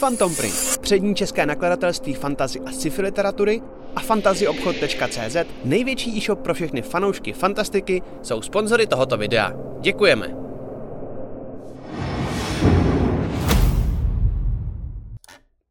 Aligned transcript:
Phantom 0.00 0.34
Print, 0.34 0.78
přední 0.80 1.14
české 1.14 1.46
nakladatelství 1.46 2.14
fantazy 2.14 2.60
a 2.60 2.72
sci-fi 2.72 3.02
literatury 3.02 3.62
a 3.96 4.00
fantazyobchod.cz, 4.00 5.36
největší 5.64 6.18
e-shop 6.18 6.40
pro 6.40 6.54
všechny 6.54 6.82
fanoušky 6.82 7.32
fantastiky, 7.32 8.02
jsou 8.22 8.42
sponzory 8.42 8.86
tohoto 8.86 9.16
videa. 9.16 9.52
Děkujeme. 9.80 10.34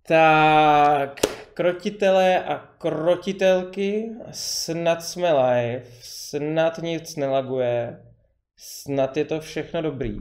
Tak, 0.07 1.21
krotitele 1.53 2.43
a 2.43 2.57
krotitelky, 2.77 4.09
snad 4.31 5.03
jsme 5.03 5.33
live, 5.33 5.83
snad 6.01 6.77
nic 6.77 7.15
nelaguje, 7.15 8.01
snad 8.57 9.17
je 9.17 9.25
to 9.25 9.39
všechno 9.39 9.81
dobrý. 9.81 10.19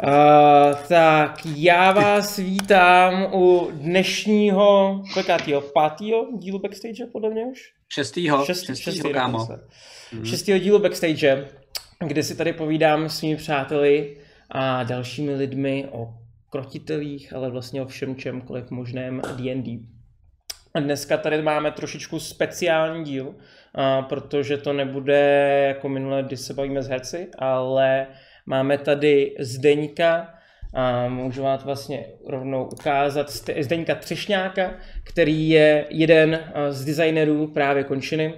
Uh, 0.00 0.74
tak 0.88 1.38
já 1.56 1.92
vás 1.92 2.36
vítám 2.36 3.34
u 3.34 3.68
dnešního, 3.72 5.02
kolikátýho, 5.14 5.60
pátýho 5.60 6.28
dílu 6.38 6.58
Backstage 6.58 7.06
podle 7.12 7.30
mě 7.30 7.44
už? 7.44 7.72
Šestýho, 7.92 8.44
Šest, 8.44 8.58
šestýho, 8.64 8.76
šestýho 8.76 9.14
kámo. 9.14 9.38
dokonce. 9.38 9.68
Šestýho 10.24 10.58
dílu 10.58 10.78
Backstage, 10.78 11.48
kde 12.06 12.22
si 12.22 12.36
tady 12.36 12.52
povídám 12.52 13.08
s 13.08 13.18
svými 13.18 13.36
přáteli 13.36 14.16
a 14.50 14.82
dalšími 14.82 15.34
lidmi 15.34 15.88
o 15.92 16.14
krotitelích, 16.50 17.32
ale 17.32 17.50
vlastně 17.50 17.82
o 17.82 17.86
všem 17.86 18.16
čemkoliv 18.16 18.70
možném 18.70 19.22
D&D. 19.36 19.78
A 20.74 20.80
dneska 20.80 21.16
tady 21.16 21.42
máme 21.42 21.70
trošičku 21.70 22.20
speciální 22.20 23.04
díl, 23.04 23.34
a 23.74 24.02
protože 24.02 24.56
to 24.56 24.72
nebude 24.72 25.64
jako 25.68 25.88
minule, 25.88 26.22
kdy 26.22 26.36
se 26.36 26.54
bavíme 26.54 26.82
s 26.82 26.88
herci, 26.88 27.28
ale 27.38 28.06
máme 28.46 28.78
tady 28.78 29.36
Zdeňka, 29.38 30.28
a 30.74 31.08
můžu 31.08 31.42
vám 31.42 31.58
to 31.58 31.64
vlastně 31.64 32.06
rovnou 32.28 32.64
ukázat, 32.64 33.30
Zdeňka 33.60 33.94
Třešňáka, 33.94 34.70
který 35.04 35.48
je 35.48 35.86
jeden 35.90 36.34
a, 36.54 36.72
z 36.72 36.84
designerů 36.84 37.46
právě 37.46 37.84
končiny 37.84 38.34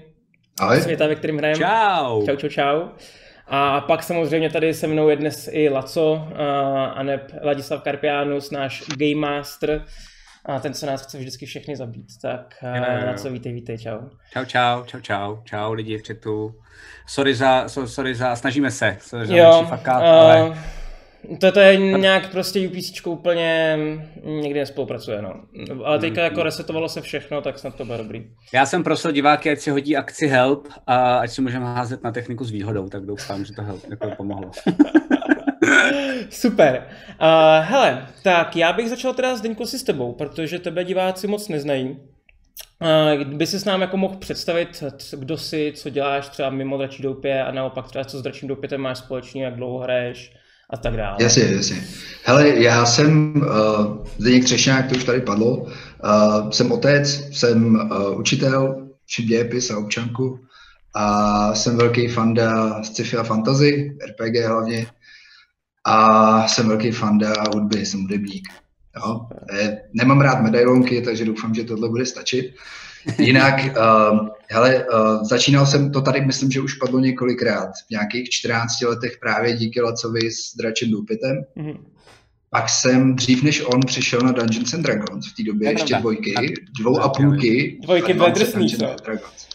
Ahoj. 0.60 0.80
světa, 0.80 1.06
ve 1.06 1.14
kterém 1.14 1.38
hrajeme. 1.38 1.64
Čau. 1.64 2.26
Čau, 2.26 2.36
čau, 2.36 2.48
čau. 2.48 2.88
A 3.46 3.80
pak 3.80 4.02
samozřejmě 4.02 4.50
tady 4.50 4.74
se 4.74 4.86
mnou 4.86 5.08
je 5.08 5.16
dnes 5.16 5.48
i 5.52 5.68
Laco, 5.68 6.28
a, 6.36 6.84
a 6.86 7.02
neb 7.02 7.32
Ladislav 7.42 7.82
Karpianus, 7.82 8.50
náš 8.50 8.82
Game 8.96 9.14
Master, 9.14 9.84
a 10.46 10.60
ten, 10.60 10.74
co 10.74 10.86
nás 10.86 11.02
chce 11.02 11.18
vždycky 11.18 11.46
všechny 11.46 11.76
zabít. 11.76 12.06
Tak 12.22 12.54
a, 12.62 12.76
Jo, 12.76 12.84
jo, 12.88 12.98
jo. 13.00 13.06
Laco, 13.06 13.30
vítej, 13.30 13.52
vítej, 13.52 13.78
čau. 13.78 13.98
Čau, 14.32 14.44
čau, 14.44 14.84
čau, 14.84 15.00
čau, 15.00 15.38
čau 15.44 15.72
lidi 15.72 15.98
v 15.98 16.06
chatu. 16.06 16.54
Sorry 17.06 17.34
za, 17.34 17.68
so, 17.68 17.92
sorry 17.92 18.14
za, 18.14 18.36
snažíme 18.36 18.70
se, 18.70 18.96
sorry 19.00 19.26
za 19.26 19.36
Jo, 19.36 19.50
naši 19.50 19.64
fuck 19.64 19.80
up, 19.80 19.88
ale 19.88 20.56
to, 21.40 21.52
to 21.52 21.60
je 21.60 21.76
nějak 21.76 22.30
prostě 22.30 22.68
UPC 22.68 23.06
úplně 23.06 23.78
někdy 24.24 24.60
nespolupracuje, 24.60 25.22
no. 25.22 25.34
Ale 25.84 25.98
teďka 25.98 26.22
jako 26.22 26.42
resetovalo 26.42 26.88
se 26.88 27.00
všechno, 27.00 27.40
tak 27.42 27.58
snad 27.58 27.74
to 27.74 27.84
bude 27.84 27.98
dobrý. 27.98 28.30
já 28.54 28.66
jsem 28.66 28.84
prosil 28.84 29.12
diváky, 29.12 29.50
ať 29.50 29.58
si 29.58 29.70
hodí 29.70 29.96
akci 29.96 30.26
help 30.26 30.68
a 30.86 31.16
ať 31.16 31.30
si 31.30 31.42
můžeme 31.42 31.64
házet 31.64 32.02
na 32.02 32.12
techniku 32.12 32.44
s 32.44 32.50
výhodou, 32.50 32.88
tak 32.88 33.06
doufám, 33.06 33.44
že 33.44 33.52
to 33.52 33.62
help 33.62 33.90
jako 33.90 34.10
pomohlo. 34.16 34.50
Super. 36.30 36.86
Uh, 37.20 37.64
hele, 37.64 38.06
tak 38.22 38.56
já 38.56 38.72
bych 38.72 38.88
začal 38.88 39.14
teda 39.14 39.36
Zdeňko 39.36 39.66
si 39.66 39.78
s 39.78 39.82
tebou, 39.82 40.12
protože 40.12 40.58
tebe 40.58 40.84
diváci 40.84 41.26
moc 41.26 41.48
neznají. 41.48 41.90
Uh, 41.90 43.22
kdyby 43.22 43.46
si 43.46 43.58
s 43.58 43.64
nám 43.64 43.80
jako 43.80 43.96
mohl 43.96 44.16
představit, 44.16 44.82
kdo 45.12 45.36
jsi, 45.36 45.72
co 45.76 45.90
děláš 45.90 46.28
třeba 46.28 46.50
mimo 46.50 46.78
Dračí 46.78 47.02
doupě 47.02 47.44
a 47.44 47.50
naopak 47.50 47.88
třeba 47.88 48.04
co 48.04 48.18
s 48.18 48.22
Dračím 48.22 48.48
doupětem 48.48 48.80
máš 48.80 48.98
společně, 48.98 49.44
jak 49.44 49.56
dlouho 49.56 49.78
hraješ 49.78 50.32
a 50.70 50.76
tak 50.76 50.96
dále. 50.96 51.16
Jasně, 51.20 51.42
jasně. 51.42 51.76
Hele, 52.24 52.48
já 52.48 52.86
jsem 52.86 53.34
uh, 53.36 54.06
Zdeněk 54.18 54.44
Třešňák, 54.44 54.88
to 54.88 54.96
už 54.96 55.04
tady 55.04 55.20
padlo. 55.20 55.56
Uh, 55.56 56.50
jsem 56.50 56.72
otec, 56.72 57.08
jsem 57.32 57.74
uh, 57.74 58.18
učitel, 58.18 58.88
učím 59.04 59.26
dějepis 59.26 59.70
a 59.70 59.78
občanku 59.78 60.40
a 60.94 61.54
jsem 61.54 61.76
velký 61.76 62.08
fanda 62.08 62.82
sci-fi 62.82 63.16
a 63.16 63.22
fantasy, 63.22 63.96
RPG 64.08 64.46
hlavně. 64.46 64.86
A 65.84 66.48
jsem 66.48 66.68
velký 66.68 66.90
fanda 66.90 67.32
hudby, 67.54 67.86
jsem 67.86 68.00
hudebník. 68.00 68.48
Jo? 68.96 69.20
Eh, 69.52 69.78
Nemám 69.94 70.20
rád 70.20 70.42
medailonky, 70.42 71.00
takže 71.02 71.24
doufám, 71.24 71.54
že 71.54 71.64
tohle 71.64 71.88
bude 71.88 72.06
stačit. 72.06 72.54
Jinak, 73.18 73.54
uh, 73.54 74.28
hele, 74.50 74.84
uh, 74.84 75.24
začínal 75.24 75.66
jsem 75.66 75.92
to 75.92 76.00
tady, 76.00 76.20
myslím, 76.20 76.50
že 76.50 76.60
už 76.60 76.74
padlo 76.74 76.98
několikrát. 76.98 77.70
V 77.86 77.90
nějakých 77.90 78.28
14 78.30 78.80
letech 78.80 79.16
právě 79.20 79.56
díky 79.56 79.80
Lacovi 79.80 80.30
s 80.30 80.56
Dračem 80.56 80.90
Důpitem. 80.90 81.44
Mhm. 81.56 81.84
Pak 82.50 82.68
jsem 82.68 83.14
dřív 83.16 83.42
než 83.42 83.62
on 83.66 83.80
přišel 83.86 84.20
na 84.20 84.32
Dungeons 84.32 84.74
and 84.74 84.82
Dragons, 84.82 85.26
v 85.32 85.36
té 85.36 85.42
době 85.42 85.68
je 85.68 85.72
ještě 85.72 85.86
pravda. 85.86 86.00
dvojky, 86.00 86.34
dvou 86.80 87.00
a 87.00 87.08
půlky. 87.08 87.78
Dvojky 87.82 88.14
byly 88.14 88.32
drsný, 88.32 88.60
Dungeons 88.60 88.78
co? 88.78 88.90
and 88.90 89.02
Dragons. 89.04 89.48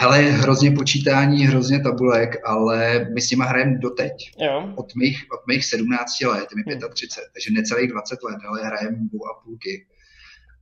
Hele, 0.00 0.18
hrozně 0.18 0.70
počítání, 0.70 1.46
hrozně 1.46 1.80
tabulek, 1.80 2.36
ale 2.44 3.06
my 3.14 3.20
s 3.20 3.30
nima 3.30 3.44
hrajeme 3.44 3.78
doteď. 3.78 4.12
Jo. 4.38 4.72
Od 4.76 4.94
mých, 4.94 5.26
od 5.32 5.46
mých 5.46 5.64
17 5.64 6.20
let, 6.20 6.48
mi 6.56 6.62
Hmm. 6.72 6.92
35, 6.92 7.28
takže 7.32 7.52
necelých 7.52 7.90
20 7.90 8.22
let, 8.22 8.38
ale 8.48 8.62
hrajeme 8.64 8.96
dvou 8.96 9.26
a 9.26 9.42
půlky. 9.44 9.86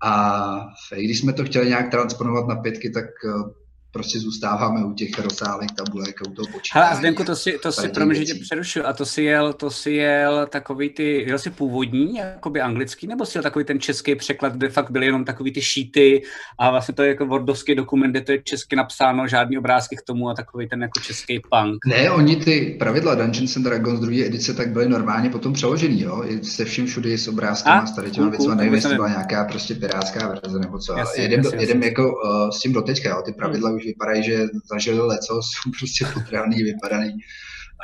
A 0.03 0.71
i 0.97 1.05
když 1.05 1.19
jsme 1.19 1.33
to 1.33 1.45
chtěli 1.45 1.69
nějak 1.69 1.91
transponovat 1.91 2.49
na 2.49 2.57
pětky, 2.57 2.91
tak 2.91 3.05
eh, 3.05 3.51
prostě 3.99 4.19
zůstáváme 4.21 4.85
u 4.85 4.93
těch 4.93 5.19
rozsáhlých 5.19 5.73
tabulek, 5.73 6.17
u 6.29 6.31
toho 6.31 6.47
počítání. 6.53 6.83
Hele, 6.83 6.95
a 6.95 6.97
Zdenku, 6.97 7.25
to 7.25 7.37
si, 7.37 7.59
to 7.63 7.73
si, 7.73 7.89
promiň, 7.89 8.17
že 8.17 8.25
tě 8.25 8.35
přerušil, 8.35 8.87
a 8.87 8.93
to 8.93 9.07
si 9.07 9.23
jel, 9.23 9.53
to 9.53 9.71
si 9.71 9.91
jel 9.91 10.47
takový 10.47 10.91
ty, 10.91 11.25
jel 11.27 11.39
si 11.39 11.51
původní, 11.51 12.17
jakoby 12.17 12.61
anglický, 12.61 13.07
nebo 13.07 13.27
si 13.27 13.39
jel 13.39 13.43
takový 13.43 13.65
ten 13.65 13.81
český 13.81 14.15
překlad, 14.15 14.53
kde 14.53 14.69
fakt 14.69 14.91
byly 14.91 15.07
jenom 15.07 15.25
takový 15.25 15.53
ty 15.53 15.63
šíty 15.63 16.23
a 16.59 16.71
vlastně 16.71 16.95
to 16.95 17.03
je 17.03 17.09
jako 17.09 17.27
wordovský 17.27 17.75
dokument, 17.75 18.11
kde 18.11 18.21
to 18.21 18.33
je 18.33 18.43
česky 18.43 18.77
napsáno, 18.77 19.29
žádný 19.29 19.59
obrázky 19.59 19.97
k 19.97 20.03
tomu 20.03 20.29
a 20.29 20.35
takový 20.35 20.69
ten 20.69 20.83
jako 20.83 21.01
český 21.01 21.41
punk. 21.51 21.87
Ne, 21.87 22.11
oni 22.11 22.37
ty 22.37 22.77
pravidla 22.79 23.15
Dungeons 23.15 23.57
and 23.57 23.63
Dragons 23.63 24.01
druhé 24.01 24.25
edice 24.25 24.55
tak 24.55 24.69
byly 24.69 24.89
normálně 24.89 25.31
potom 25.31 25.53
přeložený, 25.53 26.01
jo? 26.01 26.23
I 26.27 26.45
se 26.45 26.65
vším 26.65 26.87
všude 26.87 27.19
s 27.19 27.29
obrázkama, 27.29 27.81
A, 27.81 27.87
s 27.87 27.95
tady 27.95 28.11
těma 28.11 28.29
věcma, 28.29 28.55
nevím, 28.55 28.75
jestli 28.75 28.95
byla 28.95 29.09
nějaká 29.09 29.45
prostě 29.45 29.75
pirátská 29.75 30.29
verze 30.29 30.59
nebo 30.59 30.79
co, 30.79 30.93
ale 30.93 31.01
Jasně, 31.01 31.23
jedem, 31.23 31.41
jasně, 31.45 31.59
jedem 31.59 31.77
jasně. 31.77 31.89
jako 31.89 32.13
uh, 32.13 32.51
s 32.51 32.61
tím 32.61 32.73
doteďka, 32.73 33.11
jo? 33.11 33.23
ty 33.25 33.33
pravidla 33.33 33.71
už 33.71 33.85
vypadají, 33.89 34.23
že 34.23 34.47
zažili 34.73 35.01
leco, 35.01 35.41
jsou 35.43 35.71
prostě 35.79 36.07
potrhaný, 36.15 36.63
vypadaný. 36.63 37.13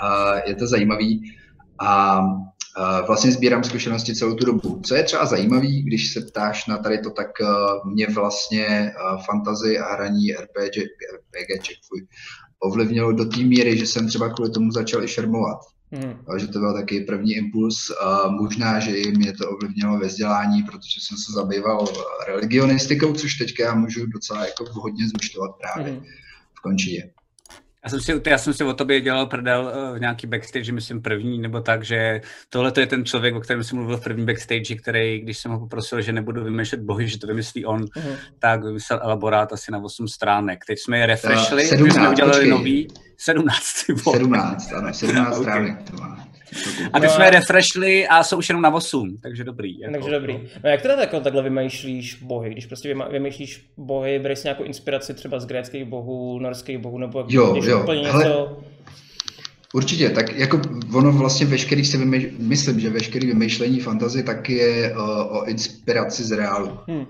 Uh, 0.02 0.40
je 0.46 0.54
to 0.54 0.66
zajímavý 0.66 1.22
a 1.80 2.20
vlastně 3.06 3.32
sbírám 3.32 3.64
zkušenosti 3.64 4.14
celou 4.14 4.34
tu 4.34 4.46
dobu. 4.46 4.80
Co 4.84 4.94
je 4.94 5.02
třeba 5.02 5.26
zajímavý, 5.26 5.82
když 5.82 6.12
se 6.12 6.20
ptáš 6.20 6.66
na 6.66 6.78
tady 6.78 6.98
to, 6.98 7.10
tak 7.10 7.30
uh, 7.40 7.92
mě 7.92 8.06
vlastně 8.06 8.66
uh, 8.66 9.22
fantazy 9.22 9.78
a 9.78 9.94
hraní 9.94 10.32
RPG, 10.32 10.76
RPGček, 11.14 11.76
fuj, 11.88 12.06
ovlivnilo 12.62 13.12
do 13.12 13.24
té 13.24 13.38
míry, 13.38 13.78
že 13.78 13.86
jsem 13.86 14.08
třeba 14.08 14.28
kvůli 14.28 14.50
tomu 14.50 14.70
začal 14.70 15.04
i 15.04 15.08
šermovat. 15.08 15.58
Mhm. 15.90 16.24
A 16.34 16.38
že 16.38 16.46
to 16.48 16.58
byl 16.58 16.74
taky 16.74 17.00
první 17.00 17.32
impuls. 17.32 17.90
A 17.90 18.28
možná, 18.28 18.80
že 18.80 18.96
i 18.96 19.10
mě 19.12 19.32
to 19.32 19.50
ovlivnilo 19.50 19.98
ve 19.98 20.06
vzdělání, 20.06 20.62
protože 20.62 21.00
jsem 21.00 21.16
se 21.16 21.32
zabýval 21.32 21.86
religionistikou, 22.26 23.12
což 23.14 23.34
teďka 23.34 23.64
já 23.64 23.74
můžu 23.74 24.06
docela 24.06 24.46
jako 24.46 24.64
hodně 24.72 25.08
zúčtovat 25.08 25.50
právě 25.60 25.92
Mhm. 25.92 26.04
v 26.58 26.60
končině. 26.60 27.10
Já 27.84 27.90
jsem, 27.90 28.00
si, 28.00 28.20
já 28.26 28.38
jsem 28.38 28.54
si 28.54 28.64
o 28.64 28.72
tobě 28.74 29.00
dělal 29.00 29.26
prdel 29.26 29.72
eh, 29.74 29.98
v 29.98 30.00
nějaký 30.00 30.26
backstage, 30.26 30.72
myslím 30.72 31.02
první, 31.02 31.38
nebo 31.38 31.60
tak, 31.60 31.84
že 31.84 32.20
tohle 32.48 32.72
to 32.72 32.80
je 32.80 32.86
ten 32.86 33.04
člověk, 33.04 33.34
o 33.34 33.40
kterém 33.40 33.64
jsem 33.64 33.78
mluvil 33.78 33.96
v 33.96 34.04
první 34.04 34.24
backstage, 34.26 34.74
který, 34.82 35.20
když 35.20 35.38
jsem 35.38 35.50
ho 35.52 35.58
poprosil, 35.60 36.00
že 36.00 36.12
nebudu 36.12 36.44
vymýšlet 36.44 36.80
bohy, 36.80 37.08
že 37.08 37.18
to 37.18 37.26
vymyslí 37.26 37.64
on, 37.66 37.84
Mhm. 37.96 38.12
tak 38.38 38.64
vymyslel 38.64 39.00
elaborát 39.02 39.52
asi 39.52 39.72
na 39.72 39.78
8 39.78 40.08
stránek. 40.08 40.64
Teď 40.66 40.78
jsme 40.84 40.98
je 40.98 41.06
refreshli, 41.06 41.62
uh, 41.62 41.68
17, 41.68 41.94
jsme 41.94 42.08
udělali 42.08 42.32
počkej. 42.34 42.50
nový, 42.50 42.88
17, 43.18 43.84
ty 43.86 43.92
vole. 43.92 44.18
17, 44.18 44.72
ano, 44.72 44.94
17 44.94 45.32
Ok. 45.36 45.42
stránek 45.42 45.90
to 45.90 45.96
má. 45.96 46.23
A 46.92 47.00
teď 47.00 47.10
No 47.10 47.14
jsme 47.14 47.24
je 47.24 47.30
refreshli 47.30 48.08
a 48.08 48.22
jsou 48.22 48.38
už 48.38 48.48
jenom 48.48 48.62
na 48.62 48.74
8, 48.74 49.16
takže 49.22 49.44
dobrý. 49.44 49.80
Jako, 49.80 49.92
Takže 49.92 50.10
dobrý. 50.10 50.40
No 50.64 50.70
jak 50.70 50.82
teda 50.82 51.00
jako 51.00 51.20
takhle 51.20 51.42
vymýšlíš 51.42 52.14
bohy? 52.22 52.50
Když 52.50 52.66
prostě 52.66 52.94
vymýšlíš 53.10 53.66
bohy, 53.76 54.18
bereš 54.18 54.38
si 54.38 54.46
nějakou 54.46 54.64
inspiraci 54.64 55.14
třeba 55.14 55.40
z 55.40 55.46
gréckých 55.46 55.84
bohů, 55.84 56.38
norských 56.38 56.78
bohů, 56.78 56.98
nebo 56.98 57.18
jak 57.18 57.30
Jo, 57.30 57.52
když 57.52 57.64
jo. 57.64 57.80
úplně 57.82 58.06
Hele, 58.06 58.24
něco... 58.24 58.58
Určitě, 59.74 60.10
tak 60.10 60.38
jako 60.38 60.60
ono 60.94 61.12
vlastně 61.12 61.46
veškerý 61.46 61.84
si 61.84 61.98
vymýš... 61.98 62.26
myslím, 62.38 62.80
že 62.80 62.90
veškerý 62.90 63.26
vymýšlení 63.26 63.80
fantazie 63.80 64.22
tak 64.24 64.50
je 64.50 64.94
uh, 64.94 65.36
o 65.36 65.44
inspiraci 65.44 66.24
z 66.24 66.32
reálu. 66.32 66.78
Hm. 66.90 67.06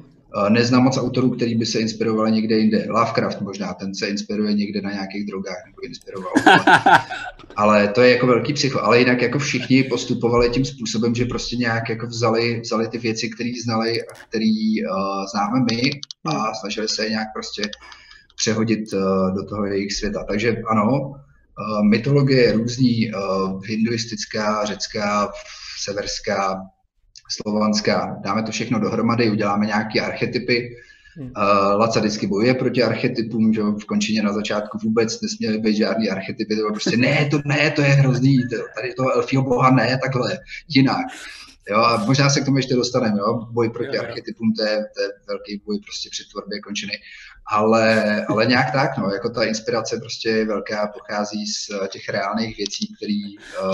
Neznám 0.49 0.83
moc 0.83 0.99
autorů, 0.99 1.31
který 1.31 1.55
by 1.55 1.67
se 1.67 1.81
inspirovali 1.81 2.33
někde 2.33 2.59
jinde. 2.59 2.87
Lovecraft 2.89 3.41
možná, 3.41 3.75
ten 3.75 3.95
se 3.95 4.07
inspiruje 4.07 4.55
někde 4.55 4.81
na 4.81 4.93
nějakých 4.93 5.27
drogách, 5.27 5.63
nebo 5.67 5.83
inspiroval. 5.83 6.33
Ale, 6.47 6.81
ale 7.57 7.89
to 7.89 8.03
je 8.03 8.11
jako 8.11 8.27
velký 8.27 8.53
psycho. 8.53 8.81
Ale 8.83 8.99
jinak 8.99 9.23
jako 9.23 9.39
všichni 9.39 9.83
postupovali 9.83 10.51
tím 10.51 10.65
způsobem, 10.65 11.15
že 11.15 11.25
prostě 11.25 11.57
nějak 11.57 11.89
jako 11.89 12.07
vzali, 12.07 12.61
vzali 12.61 12.89
ty 12.89 12.99
věci, 12.99 13.29
které 13.29 13.51
znali 13.65 14.03
a 14.03 14.15
které 14.29 14.53
uh, 14.91 15.25
známe 15.33 15.65
my 15.71 15.91
a 16.25 16.55
snažili 16.55 16.89
se 16.89 17.05
je 17.05 17.11
nějak 17.11 17.29
prostě 17.35 17.63
přehodit 18.37 18.93
uh, 18.93 19.01
do 19.35 19.45
toho 19.49 19.67
jejich 19.67 19.93
světa. 19.93 20.25
Takže 20.29 20.57
ano, 20.71 21.01
uh, 21.01 21.89
mytologie 21.91 22.43
je 22.43 22.53
různý, 22.53 23.13
uh, 23.15 23.65
hinduistická, 23.65 24.65
řecká, 24.65 25.31
severská, 25.85 26.61
slovanská. 27.29 28.17
Dáme 28.25 28.43
to 28.43 28.53
všechno 28.53 28.79
dohromady, 28.79 29.31
uděláme 29.31 29.67
nějaké 29.67 30.01
archetypy. 30.01 30.77
Hmm. 31.17 31.27
Uh, 31.27 31.81
Laca 31.81 32.01
vždycky 32.01 32.27
bojuje 32.27 32.55
proti 32.55 32.83
archetypům, 32.83 33.53
že 33.53 33.63
v 33.63 33.85
končině 33.85 34.23
na 34.23 34.33
začátku 34.33 34.79
vůbec 34.79 35.21
nesměly 35.21 35.59
být 35.59 35.77
žádný 35.77 36.11
archetypy, 36.11 36.55
to 36.55 36.61
bylo 36.61 36.73
prostě 36.73 36.97
ne, 36.97 37.29
to 37.31 37.41
ne, 37.45 37.71
to 37.71 37.83
je 37.83 37.89
hrozný, 37.89 38.37
to, 38.37 38.57
tady 38.77 38.95
toho 38.95 39.13
elfího 39.13 39.43
boha 39.43 39.71
ne, 39.71 39.99
takhle, 40.03 40.39
jinak. 40.69 41.07
Jo, 41.71 41.79
a 41.79 42.05
možná 42.05 42.31
se 42.31 42.41
k 42.41 42.45
tomu 42.45 42.57
ještě 42.57 42.75
dostaneme, 42.75 43.19
jo? 43.19 43.47
boj 43.51 43.71
proti 43.71 43.97
jo, 43.97 44.03
jo. 44.03 44.09
archetypům, 44.09 44.53
to 44.53 44.63
je, 44.63 44.77
to 44.95 45.03
je 45.03 45.09
velký 45.29 45.63
boj 45.67 45.79
prostě 45.79 46.09
při 46.11 46.23
tvorbě 46.31 46.61
končiny. 46.61 46.93
Ale, 47.53 48.27
ale 48.27 48.47
nějak 48.47 48.73
tak, 48.73 48.99
no, 48.99 49.11
jako 49.11 49.31
ta 49.31 49.45
inspirace 49.45 49.97
prostě 50.01 50.29
je 50.29 50.45
velká, 50.45 50.87
pochází 50.87 51.47
z 51.47 51.89
těch 51.89 52.09
reálných 52.09 52.57
věcí, 52.57 52.95
které 52.97 53.21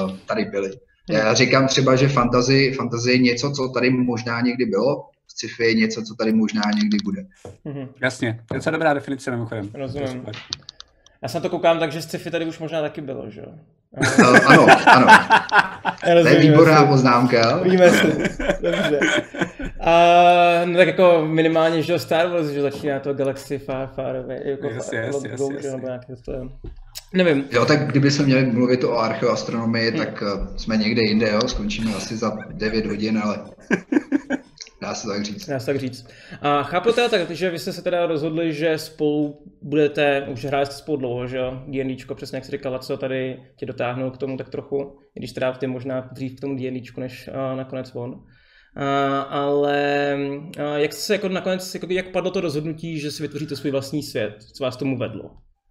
uh, 0.02 0.17
tady 0.26 0.44
byly. 0.44 0.70
Já 1.11 1.35
říkám 1.35 1.67
třeba, 1.67 1.97
že 1.97 2.09
fantasy, 2.09 2.73
fantasy 2.73 3.11
je 3.11 3.19
něco, 3.19 3.51
co 3.51 3.69
tady 3.69 3.91
možná 3.91 4.41
někdy 4.41 4.65
bylo, 4.67 5.09
sci-fi 5.29 5.65
je 5.65 5.75
něco, 5.75 6.03
co 6.03 6.15
tady 6.15 6.33
možná 6.33 6.62
někdy 6.75 6.99
bude. 7.05 7.23
Mm-hmm. 7.67 7.89
Jasně, 8.01 8.41
to 8.49 8.55
je 8.55 8.73
dobrá 8.73 8.95
definice 8.95 9.31
mimochodem. 9.31 9.71
Rozumím. 9.75 10.27
Já 11.23 11.29
se 11.29 11.39
na 11.39 11.43
to 11.43 11.49
koukám 11.49 11.79
tak, 11.79 11.93
že 11.93 12.03
sci-fi 12.03 12.31
tady 12.31 12.47
už 12.47 12.59
možná 12.59 12.81
taky 12.81 13.01
bylo, 13.01 13.31
že 13.31 13.41
jo? 13.41 13.53
Ano, 14.47 14.67
ano. 14.87 15.07
to 16.23 16.29
je 16.29 16.39
výborná 16.39 16.87
poznámka. 16.87 17.57
Víme 17.62 17.91
si. 17.91 18.07
Dobře. 18.62 19.01
A, 19.81 20.65
no 20.65 20.77
tak 20.77 20.87
jako 20.87 21.25
minimálně, 21.27 21.82
že 21.82 21.99
Star 21.99 22.29
Wars, 22.29 22.47
že 22.47 22.62
začíná 22.62 23.00
to 23.00 23.15
Galaxy 23.15 23.59
Far, 23.59 23.88
Far 23.88 24.17
Away, 24.17 24.41
jako 24.44 24.67
yes, 24.67 24.93
yes, 24.93 25.23
yes, 25.25 25.41
yes, 25.41 25.41
yes. 25.50 25.73
nebo 25.73 25.87
nějaké 25.87 26.17
to 26.25 26.32
je. 26.32 26.41
Nevím. 27.15 27.44
Jo, 27.50 27.65
tak 27.65 27.87
kdybychom 27.87 28.27
měli 28.27 28.47
mluvit 28.47 28.85
o 28.85 28.99
archeoastronomii, 28.99 29.91
hmm. 29.91 29.99
tak 29.99 30.23
uh, 30.23 30.56
jsme 30.56 30.77
někde 30.77 31.03
jinde, 31.03 31.31
jo, 31.31 31.41
skončíme 31.49 31.94
asi 31.94 32.17
za 32.17 32.38
9 32.53 32.87
hodin, 32.87 33.19
ale 33.25 33.38
Dá 34.82 34.94
se 34.94 35.09
tak 35.09 35.25
říct. 35.25 35.47
Dá 35.47 35.59
se 35.59 35.67
tak 35.67 35.77
říct. 35.77 36.09
A 36.41 36.62
chápu 36.62 36.93
teda 36.93 37.09
tak, 37.09 37.31
že 37.31 37.50
vy 37.50 37.59
jste 37.59 37.73
se 37.73 37.83
teda 37.83 38.06
rozhodli, 38.06 38.53
že 38.53 38.79
spolu 38.79 39.43
budete, 39.62 40.26
už 40.33 40.44
hrát 40.44 40.73
spolu 40.73 40.99
dlouho, 40.99 41.26
že 41.26 41.37
jo? 41.37 41.62
D&Dčko, 41.67 42.15
přesně 42.15 42.37
jak 42.37 42.44
jsi 42.44 42.50
říkala, 42.50 42.79
co 42.79 42.97
tady 42.97 43.43
tě 43.56 43.67
dotáhnul 43.67 44.11
k 44.11 44.19
tomu 44.19 44.37
tak 44.37 44.49
trochu, 44.49 44.99
i 45.15 45.21
když 45.21 45.33
teda 45.33 45.53
ty 45.53 45.67
možná 45.67 46.09
dřív 46.12 46.37
k 46.37 46.41
tomu 46.41 46.56
D&Dčku, 46.56 47.00
než 47.00 47.29
uh, 47.29 47.56
nakonec 47.56 47.91
on. 47.94 48.23
Ale 49.28 50.28
jak 50.76 50.93
se 50.93 51.12
jako 51.12 51.28
nakonec, 51.28 51.75
jako, 51.75 51.87
jak 51.90 52.08
padlo 52.08 52.31
to 52.31 52.40
rozhodnutí, 52.40 53.00
že 53.00 53.11
si 53.11 53.22
vytvoříte 53.22 53.56
svůj 53.56 53.70
vlastní 53.70 54.02
svět, 54.02 54.37
co 54.52 54.64
vás 54.64 54.76
tomu 54.76 54.99
vedlo? 54.99 55.31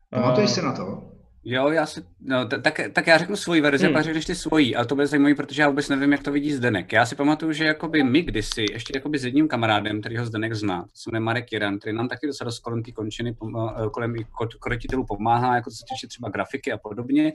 Pamatuješ 0.10 0.50
si 0.50 0.62
na 0.62 0.76
to? 0.76 1.12
Jo, 1.44 1.70
já 1.70 1.86
si, 1.86 2.02
no, 2.22 2.48
tak, 2.48 2.80
tak 2.94 3.08
já 3.08 3.18
řeknu 3.18 3.36
svoji 3.36 3.62
verzi, 3.62 3.86
hmm. 3.86 3.94
pak 3.94 4.04
řekneš 4.04 4.26
ty 4.26 4.36
svojí, 4.36 4.76
ale 4.76 4.86
to 4.86 4.96
bude 4.96 5.08
zajímavé, 5.08 5.36
protože 5.36 5.62
já 5.62 5.70
vůbec 5.70 5.90
nevím, 5.90 6.12
jak 6.12 6.24
to 6.24 6.32
vidí 6.32 6.54
Zdenek. 6.54 6.94
Já 6.94 7.06
si 7.06 7.16
pamatuju, 7.16 7.52
že 7.52 7.66
jakoby 7.66 8.04
my 8.04 8.22
kdysi, 8.22 8.66
ještě 8.72 8.98
jakoby 8.98 9.20
s 9.20 9.26
jedním 9.26 9.48
kamarádem, 9.48 10.00
který 10.00 10.18
ho 10.18 10.26
Zdenek 10.26 10.54
zná, 10.54 10.82
to 10.82 10.90
se 10.94 11.10
jmenuje 11.12 11.26
Marek 11.26 11.52
Jiran, 11.52 11.80
který 11.80 11.96
nám 11.96 12.08
taky 12.08 12.28
docela 12.28 12.46
dost 12.46 12.60
kolem 12.60 12.84
té 12.84 12.92
končiny, 12.92 13.36
kolem 13.92 14.16
krotitelů 14.60 15.06
pomáhá, 15.06 15.56
jako 15.56 15.70
co 15.70 15.76
se 15.76 15.84
týče 15.90 16.08
třeba 16.08 16.30
grafiky 16.30 16.72
a 16.72 16.78
podobně, 16.78 17.32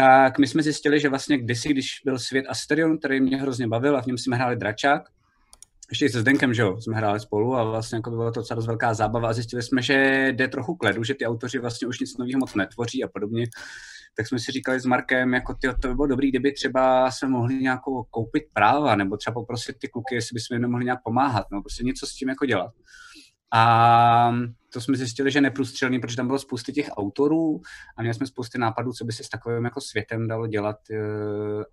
tak 0.00 0.38
my 0.38 0.46
jsme 0.46 0.62
zjistili, 0.62 1.00
že 1.00 1.08
vlastně 1.08 1.38
kdysi, 1.38 1.68
když 1.68 2.00
byl 2.04 2.18
svět 2.18 2.46
Asterion, 2.48 2.98
který 2.98 3.20
mě 3.20 3.36
hrozně 3.36 3.68
bavil 3.68 3.96
a 3.96 4.02
v 4.02 4.06
něm 4.06 4.18
jsme 4.18 4.36
hráli 4.36 4.56
dračák, 4.56 5.02
ještě 5.90 6.08
se 6.08 6.20
Zdenkem, 6.20 6.54
že 6.54 6.62
jo, 6.62 6.80
jsme 6.80 6.96
hráli 6.96 7.20
spolu 7.20 7.56
a 7.56 7.64
vlastně 7.64 7.96
jako 7.96 8.10
byla 8.10 8.32
to 8.32 8.40
docela 8.40 8.60
velká 8.66 8.94
zábava 8.94 9.28
a 9.28 9.32
zjistili 9.32 9.62
jsme, 9.62 9.82
že 9.82 10.26
jde 10.32 10.48
trochu 10.48 10.74
k 10.76 10.82
ledu, 10.82 11.04
že 11.04 11.14
ty 11.14 11.26
autoři 11.26 11.58
vlastně 11.58 11.88
už 11.88 12.00
nic 12.00 12.16
nového 12.18 12.38
moc 12.38 12.54
netvoří 12.54 13.04
a 13.04 13.08
podobně. 13.08 13.46
Tak 14.16 14.28
jsme 14.28 14.38
si 14.38 14.52
říkali 14.52 14.80
s 14.80 14.86
Markem, 14.86 15.34
jako 15.34 15.54
ty, 15.54 15.68
to 15.80 15.88
by 15.88 15.94
bylo 15.94 16.06
dobrý, 16.06 16.30
kdyby 16.30 16.52
třeba 16.52 17.10
jsme 17.10 17.28
mohli 17.28 17.54
nějakou 17.54 18.02
koupit 18.10 18.42
práva, 18.52 18.96
nebo 18.96 19.16
třeba 19.16 19.34
poprosit 19.34 19.76
ty 19.78 19.88
kluky, 19.88 20.14
jestli 20.14 20.34
bychom 20.34 20.54
jim 20.54 20.70
mohli 20.70 20.84
nějak 20.84 21.02
pomáhat, 21.04 21.46
no 21.52 21.62
prostě 21.62 21.84
něco 21.84 22.06
s 22.06 22.14
tím 22.14 22.28
jako 22.28 22.46
dělat. 22.46 22.70
A 23.52 24.32
to 24.72 24.80
jsme 24.80 24.96
zjistili, 24.96 25.30
že 25.30 25.36
je 25.36 25.42
neprůstřelný, 25.42 26.00
protože 26.00 26.16
tam 26.16 26.26
bylo 26.26 26.38
spousty 26.38 26.72
těch 26.72 26.90
autorů 26.92 27.60
a 27.96 28.02
měli 28.02 28.14
jsme 28.14 28.26
spousty 28.26 28.58
nápadů, 28.58 28.92
co 28.92 29.04
by 29.04 29.12
se 29.12 29.24
s 29.24 29.28
takovým 29.28 29.64
jako 29.64 29.80
světem 29.80 30.28
dalo 30.28 30.46
dělat 30.46 30.76
eh, 30.90 30.96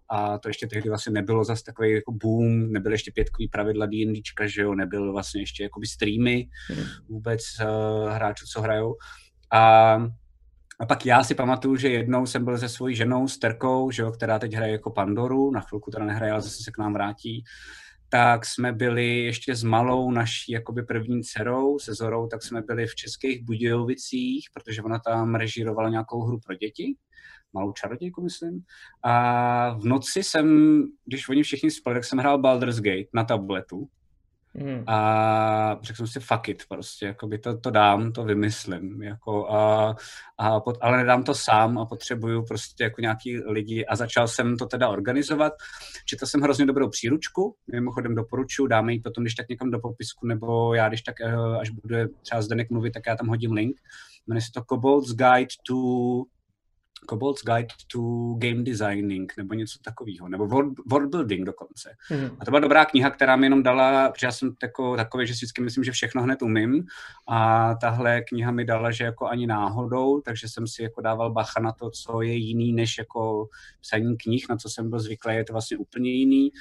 a 0.10 0.38
to 0.38 0.50
ještě 0.50 0.68
tehdy 0.68 0.90
vlastně 0.90 1.12
nebylo 1.12 1.44
zase 1.44 1.64
takový 1.64 1.92
jako 1.92 2.12
boom, 2.12 2.72
nebyly 2.72 2.94
ještě 2.94 3.12
pětkový 3.12 3.48
pravidla 3.48 3.86
D&Dčka, 3.86 4.48
že 4.48 4.62
jo, 4.62 4.76
nebyl 4.76 5.12
vlastně 5.12 5.42
ještě 5.42 5.64
jakoby 5.64 5.88
streamy 5.88 6.50
hmm. 6.68 6.86
vůbec 7.10 7.42
uh, 7.62 8.10
hráčů, 8.10 8.46
co 8.46 8.62
hrajou. 8.62 8.96
A 9.54 9.98
a 10.80 10.86
pak 10.86 11.06
já 11.06 11.24
si 11.24 11.36
pamatuju, 11.36 11.76
že 11.76 11.90
jednou 11.90 12.26
jsem 12.26 12.46
byl 12.46 12.58
se 12.58 12.70
svojí 12.70 12.96
ženou, 12.96 13.28
s 13.28 13.38
Terkou, 13.38 13.92
že 13.92 14.02
jo, 14.02 14.12
která 14.12 14.40
teď 14.40 14.54
hraje 14.54 14.72
jako 14.72 14.92
Pandoru, 14.92 15.52
na 15.52 15.62
chvilku 15.62 15.92
teda 15.92 16.06
nehraje, 16.06 16.32
ale 16.32 16.42
zase 16.42 16.64
se 16.64 16.72
k 16.72 16.78
nám 16.78 16.94
vrátí 16.94 17.44
tak 18.09 18.45
jsme 18.45 18.74
byli 18.74 19.19
ještě 19.19 19.56
s 19.56 19.63
malou 19.63 20.12
naší 20.12 20.51
jakoby 20.51 20.83
první 20.83 21.24
dcerou, 21.24 21.80
se 21.80 21.94
Zorou, 21.94 22.27
tak 22.27 22.44
jsme 22.44 22.62
byli 22.62 22.88
v 22.88 22.95
Českých 22.95 23.44
Budějovicích, 23.44 24.48
protože 24.54 24.81
ona 24.81 25.00
tam 25.00 25.36
režírovala 25.36 25.89
nějakou 25.89 26.21
hru 26.24 26.39
pro 26.45 26.56
děti, 26.56 26.95
malou 27.54 27.71
čarodějku, 27.71 28.21
myslím. 28.24 28.63
A 29.04 29.69
v 29.69 29.86
noci 29.86 30.24
jsem, 30.24 30.80
když 31.06 31.30
oni 31.30 31.44
všichni 31.44 31.71
spali, 31.71 31.95
tak 31.95 32.04
jsem 32.04 32.19
hrál 32.19 32.38
Baldur's 32.38 32.80
Gate 32.80 33.09
na 33.13 33.24
tabletu. 33.24 33.89
Mm. 34.57 34.83
A 34.88 35.80
řekl 35.81 35.98
jsem 35.98 36.07
si, 36.07 36.19
fuck 36.19 36.50
it, 36.50 36.63
prostě, 36.69 37.06
jako 37.06 37.27
by 37.27 37.38
to, 37.38 37.57
to 37.57 37.71
dám, 37.71 38.12
to 38.12 38.24
vymyslím, 38.24 39.01
jako 39.01 39.51
a, 39.51 39.95
a 40.38 40.59
pot, 40.59 40.77
ale 40.81 40.98
nedám 40.98 41.24
to 41.24 41.33
sám 41.36 41.77
a 41.77 41.86
potřebuju 41.86 42.45
prostě 42.45 42.83
jako 42.83 43.01
nějaký 43.01 43.38
lidi 43.38 43.86
a 43.86 43.95
začal 43.95 44.27
jsem 44.27 44.57
to 44.57 44.65
teda 44.65 44.89
organizovat. 44.89 45.54
Četl 46.06 46.25
jsem 46.25 46.42
hrozně 46.42 46.65
dobrou 46.65 46.89
příručku, 46.89 47.56
mimochodem 47.71 48.15
doporučuji, 48.15 48.68
dáme 48.68 48.94
ji 48.94 49.00
potom, 49.00 49.24
když 49.24 49.36
tak 49.36 49.50
někam 49.50 49.71
do 49.71 49.80
popisku, 49.80 50.27
nebo 50.27 50.74
já, 50.74 50.88
když 50.88 51.01
tak, 51.01 51.21
eh, 51.21 51.36
až 51.62 51.69
bude 51.69 52.07
třeba 52.21 52.42
Zdenek 52.42 52.69
mluvit, 52.69 52.92
tak 52.92 53.04
já 53.07 53.15
tam 53.15 53.27
hodím 53.27 53.51
link. 53.51 53.77
Jmenuje 54.27 54.42
se 54.42 54.51
to 54.54 54.62
Cobalt's 54.69 55.12
Guide 55.12 55.48
to 55.68 55.75
Cobalt's 57.10 57.44
Guide 57.44 57.68
to 57.92 58.00
Game 58.38 58.64
Designing 58.64 59.34
nebo 59.38 59.54
něco 59.54 59.80
takového, 59.80 60.30
nebo 60.30 60.48
world, 60.48 60.74
world 60.92 61.10
building 61.10 61.46
dokonce. 61.46 61.96
Mm. 62.12 62.30
A 62.40 62.46
to 62.46 62.52
byla 62.52 62.60
dobrá 62.60 62.86
kniha, 62.86 63.10
která 63.10 63.36
mi 63.36 63.46
jenom 63.46 63.64
dala, 63.64 64.10
protože 64.10 64.28
já 64.28 64.32
jsem 64.32 64.56
tako, 64.56 64.96
takový, 64.96 65.28
že 65.28 65.34
si 65.34 65.38
vždycky 65.38 65.62
myslím, 65.62 65.84
že 65.84 65.92
všechno 65.92 66.22
hned 66.22 66.42
umím 66.42 66.86
a 67.28 67.74
tahle 67.76 68.22
kniha 68.22 68.52
mi 68.52 68.66
dala, 68.66 68.92
že 68.92 69.04
jako 69.04 69.28
ani 69.28 69.48
náhodou, 69.48 70.22
takže 70.22 70.50
jsem 70.50 70.68
si 70.68 70.84
jako 70.84 71.02
dával 71.02 71.32
bacha 71.32 71.60
na 71.60 71.72
to, 71.72 71.90
co 71.90 72.22
je 72.22 72.34
jiný 72.34 72.74
než 72.74 72.98
jako 72.98 73.50
psaní 73.82 74.18
knih, 74.18 74.46
na 74.50 74.58
co 74.58 74.70
jsem 74.70 74.90
byl 74.90 75.00
zvyklý, 75.00 75.36
je 75.36 75.44
to 75.44 75.54
vlastně 75.54 75.78
úplně 75.78 76.12
jiný. 76.12 76.52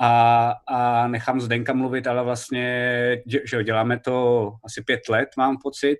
A, 0.00 0.54
a 0.68 1.08
nechám 1.08 1.40
Zdenka 1.40 1.72
mluvit, 1.72 2.06
ale 2.06 2.24
vlastně, 2.24 3.22
že 3.44 3.64
děláme 3.64 3.98
to 3.98 4.48
asi 4.64 4.82
pět 4.82 5.00
let, 5.08 5.28
mám 5.36 5.56
pocit, 5.62 5.98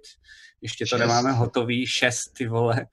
ještě 0.63 0.85
to 0.91 0.99
nemáme 0.99 1.33
hotový, 1.33 1.87
šest, 1.87 2.33
ty 2.39 2.47
vole. 2.47 2.87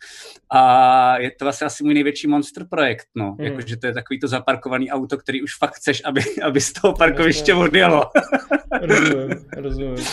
A 0.52 1.18
je 1.18 1.32
to 1.32 1.46
vlastně 1.46 1.68
asi 1.68 1.84
můj 1.84 1.94
největší 1.94 2.28
monster 2.28 2.68
projekt, 2.70 3.08
no. 3.16 3.36
Hmm. 3.40 3.48
Jakože 3.48 3.78
to 3.78 3.88
je 3.88 3.94
takový 3.94 4.20
to 4.20 4.28
zaparkovaný 4.28 4.92
auto, 4.92 5.18
který 5.18 5.44
už 5.44 5.58
fakt 5.60 5.74
chceš, 5.74 6.02
aby, 6.06 6.22
aby 6.44 6.62
z 6.62 6.74
toho 6.74 6.94
parkoviště 6.94 7.54
odjelo. 7.54 8.04
rozumím, 8.82 9.46
rozumím. 9.58 10.06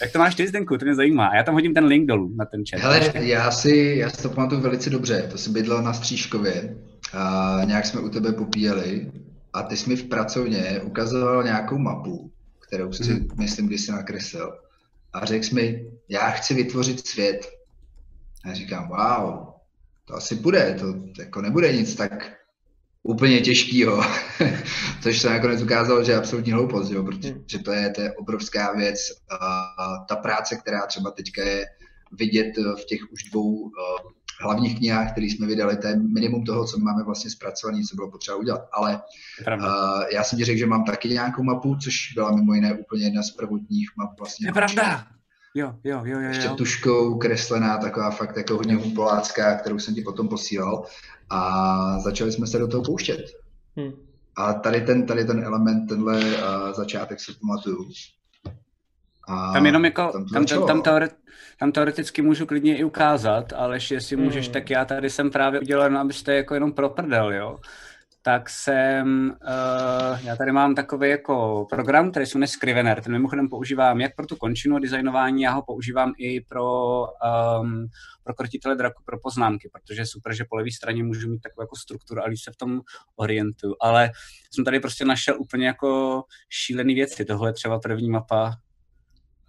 Jak 0.00 0.12
to 0.12 0.18
máš 0.18 0.34
ty, 0.34 0.48
Zdenku, 0.48 0.78
to 0.78 0.84
mě 0.84 0.94
zajímá. 0.94 1.26
A 1.26 1.36
já 1.36 1.42
tam 1.42 1.54
hodím 1.54 1.74
ten 1.74 1.84
link 1.84 2.08
dolů 2.08 2.34
na 2.36 2.44
ten 2.44 2.62
chat. 2.70 2.80
Hele, 2.80 3.12
já 3.14 3.50
si, 3.50 3.94
já 3.98 4.10
si 4.10 4.22
to 4.22 4.28
pamatuju 4.28 4.60
velice 4.60 4.90
dobře. 4.90 5.28
To 5.30 5.38
jsem 5.38 5.52
bydlel 5.52 5.82
na 5.82 5.92
Stříškově 5.92 6.76
a 7.12 7.56
nějak 7.64 7.86
jsme 7.86 8.00
u 8.00 8.08
tebe 8.08 8.32
popíjeli 8.32 9.10
a 9.52 9.62
ty 9.62 9.76
jsi 9.76 9.88
mi 9.88 9.96
v 9.96 10.08
pracovně 10.08 10.80
ukazoval 10.84 11.42
nějakou 11.42 11.78
mapu, 11.78 12.32
kterou 12.60 12.92
si, 12.92 13.12
hmm. 13.12 13.28
myslím, 13.38 13.66
když 13.66 13.80
jsi 13.80 13.92
nakreslil 13.92 14.58
a 15.12 15.24
řekl 15.24 15.54
mi, 15.54 15.90
já 16.08 16.30
chci 16.30 16.54
vytvořit 16.54 17.06
svět. 17.06 17.46
A 18.44 18.48
já 18.48 18.54
říkám, 18.54 18.88
wow, 18.88 19.46
to 20.04 20.14
asi 20.14 20.34
bude, 20.34 20.76
to 20.80 20.94
jako 21.22 21.40
nebude 21.40 21.72
nic 21.72 21.94
tak 21.94 22.32
úplně 23.02 23.40
těžkýho, 23.40 24.02
což 25.02 25.18
se 25.18 25.30
nakonec 25.30 25.62
ukázalo, 25.62 26.04
že 26.04 26.12
je 26.12 26.18
absolutní 26.18 26.52
hloupost, 26.52 26.90
jo, 26.90 27.04
protože 27.04 27.30
hmm. 27.30 27.64
to 27.64 27.72
je, 27.72 27.90
to 27.90 28.00
je 28.00 28.12
obrovská 28.12 28.72
věc. 28.72 28.98
A 29.40 30.04
ta 30.08 30.16
práce, 30.16 30.56
která 30.56 30.86
třeba 30.86 31.10
teďka 31.10 31.44
je 31.44 31.66
vidět 32.12 32.52
v 32.82 32.84
těch 32.84 33.00
už 33.12 33.22
dvou 33.22 33.54
uh, 33.54 33.70
hlavních 34.40 34.78
knihách, 34.78 35.12
které 35.12 35.26
jsme 35.26 35.46
vydali, 35.46 35.76
to 35.76 35.86
je 35.86 35.96
minimum 35.96 36.44
toho, 36.44 36.66
co 36.66 36.78
máme 36.78 37.04
vlastně 37.04 37.30
zpracované, 37.30 37.82
co 37.90 37.96
bylo 37.96 38.10
potřeba 38.10 38.36
udělat. 38.36 38.68
Ale 38.72 39.02
uh, 39.56 40.02
já 40.12 40.24
jsem 40.24 40.38
ti 40.38 40.44
řekl, 40.44 40.58
že 40.58 40.66
mám 40.66 40.84
taky 40.84 41.08
nějakou 41.08 41.42
mapu, 41.42 41.76
což 41.76 42.12
byla 42.14 42.30
mimo 42.30 42.54
jiné 42.54 42.74
úplně 42.74 43.04
jedna 43.04 43.22
z 43.22 43.30
prvotních 43.30 43.90
map 43.96 44.18
vlastně. 44.18 44.48
Je 44.48 44.52
pravda. 44.52 45.06
Jo, 45.54 45.74
jo, 45.84 46.02
jo, 46.04 46.20
jo. 46.20 46.28
Ještě 46.28 46.48
tuškou 46.48 47.18
kreslená, 47.18 47.78
taková 47.78 48.10
fakt 48.10 48.36
jako 48.36 48.54
hodně 48.54 48.76
humpolácká, 48.76 49.54
kterou 49.54 49.78
jsem 49.78 49.94
ti 49.94 50.02
potom 50.02 50.28
posílal. 50.28 50.84
A 51.30 51.98
začali 51.98 52.32
jsme 52.32 52.46
se 52.46 52.58
do 52.58 52.68
toho 52.68 52.82
pouštět. 52.82 53.20
Hmm. 53.76 53.92
A 54.36 54.52
tady 54.52 54.80
ten, 54.80 55.06
tady 55.06 55.24
ten 55.24 55.44
element, 55.44 55.88
tenhle 55.88 56.18
uh, 56.18 56.72
začátek 56.72 57.20
si 57.20 57.32
pamatuju. 57.40 57.90
A 59.28 59.52
tam 59.52 59.66
jenom 59.66 59.84
jako, 59.84 60.10
tam, 60.12 60.26
tam, 60.26 60.46
tam, 60.46 60.66
tam, 60.66 60.82
teore, 60.82 61.08
tam 61.60 61.72
teoreticky 61.72 62.22
můžu 62.22 62.46
klidně 62.46 62.76
i 62.76 62.84
ukázat, 62.84 63.52
ale 63.52 63.78
jestli 63.90 64.16
hmm. 64.16 64.24
můžeš, 64.24 64.48
tak 64.48 64.70
já 64.70 64.84
tady 64.84 65.10
jsem 65.10 65.30
právě 65.30 65.60
udělal, 65.60 65.98
abyste 65.98 66.34
jako 66.34 66.54
jenom 66.54 66.72
proprdel, 66.72 67.32
jo. 67.32 67.58
tak 68.22 68.50
jsem, 68.50 69.36
uh, 69.42 70.26
já 70.26 70.36
tady 70.36 70.52
mám 70.52 70.74
takový 70.74 71.10
jako 71.10 71.66
program, 71.70 72.10
který 72.10 72.26
se 72.26 72.38
jmenuje 72.38 72.48
Scrivener, 72.48 73.02
ten 73.02 73.12
mimochodem 73.12 73.48
používám 73.48 74.00
jak 74.00 74.16
pro 74.16 74.26
tu 74.26 74.36
končinu 74.36 74.78
designování, 74.78 75.42
já 75.42 75.50
ho 75.50 75.62
používám 75.62 76.12
i 76.18 76.40
pro, 76.40 77.00
um, 77.60 77.86
pro 78.24 78.34
krotitele 78.34 78.76
draku, 78.76 79.02
pro 79.04 79.18
poznámky, 79.18 79.70
protože 79.72 80.00
je 80.00 80.06
super, 80.06 80.34
že 80.34 80.44
po 80.50 80.56
levé 80.56 80.70
straně 80.70 81.04
můžu 81.04 81.30
mít 81.30 81.40
takovou 81.40 81.62
jako 81.62 81.76
strukturu 81.76 82.22
a 82.22 82.26
líp 82.26 82.38
se 82.38 82.52
v 82.52 82.56
tom 82.56 82.80
orientuju, 83.16 83.76
ale 83.80 84.10
jsem 84.50 84.64
tady 84.64 84.80
prostě 84.80 85.04
našel 85.04 85.36
úplně 85.40 85.66
jako 85.66 86.22
šílený 86.48 86.94
věci, 86.94 87.24
tohle 87.24 87.48
je 87.48 87.52
třeba 87.52 87.78
první 87.78 88.10
mapa 88.10 88.56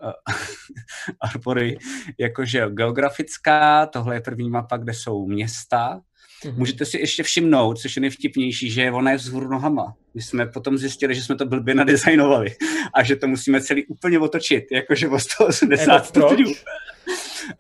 Arbory, 1.22 1.78
jakože 2.18 2.70
geografická, 2.70 3.86
tohle 3.86 4.16
je 4.16 4.22
první 4.22 4.50
mapa, 4.50 4.78
kde 4.78 4.94
jsou 4.94 5.28
města, 5.28 6.02
Mm-hmm. 6.44 6.58
Můžete 6.58 6.86
si 6.86 6.98
ještě 6.98 7.24
všimnout, 7.24 7.80
což 7.80 7.96
je 7.96 8.00
nejvtipnější, 8.00 8.72
že 8.72 8.92
ona 8.92 9.12
je 9.12 9.18
vzhůru 9.18 9.50
nohama. 9.50 9.96
My 10.14 10.22
jsme 10.22 10.46
potom 10.46 10.78
zjistili, 10.78 11.16
že 11.16 11.24
jsme 11.24 11.36
to 11.36 11.46
blbě 11.46 11.76
nadizajnovali 11.76 12.56
a 12.94 13.04
že 13.04 13.16
to 13.16 13.28
musíme 13.28 13.62
celý 13.62 13.86
úplně 13.86 14.20
otočit, 14.20 14.64
jakože 14.72 15.08
o 15.08 15.20
180 15.20 16.06
stupňů. 16.06 16.54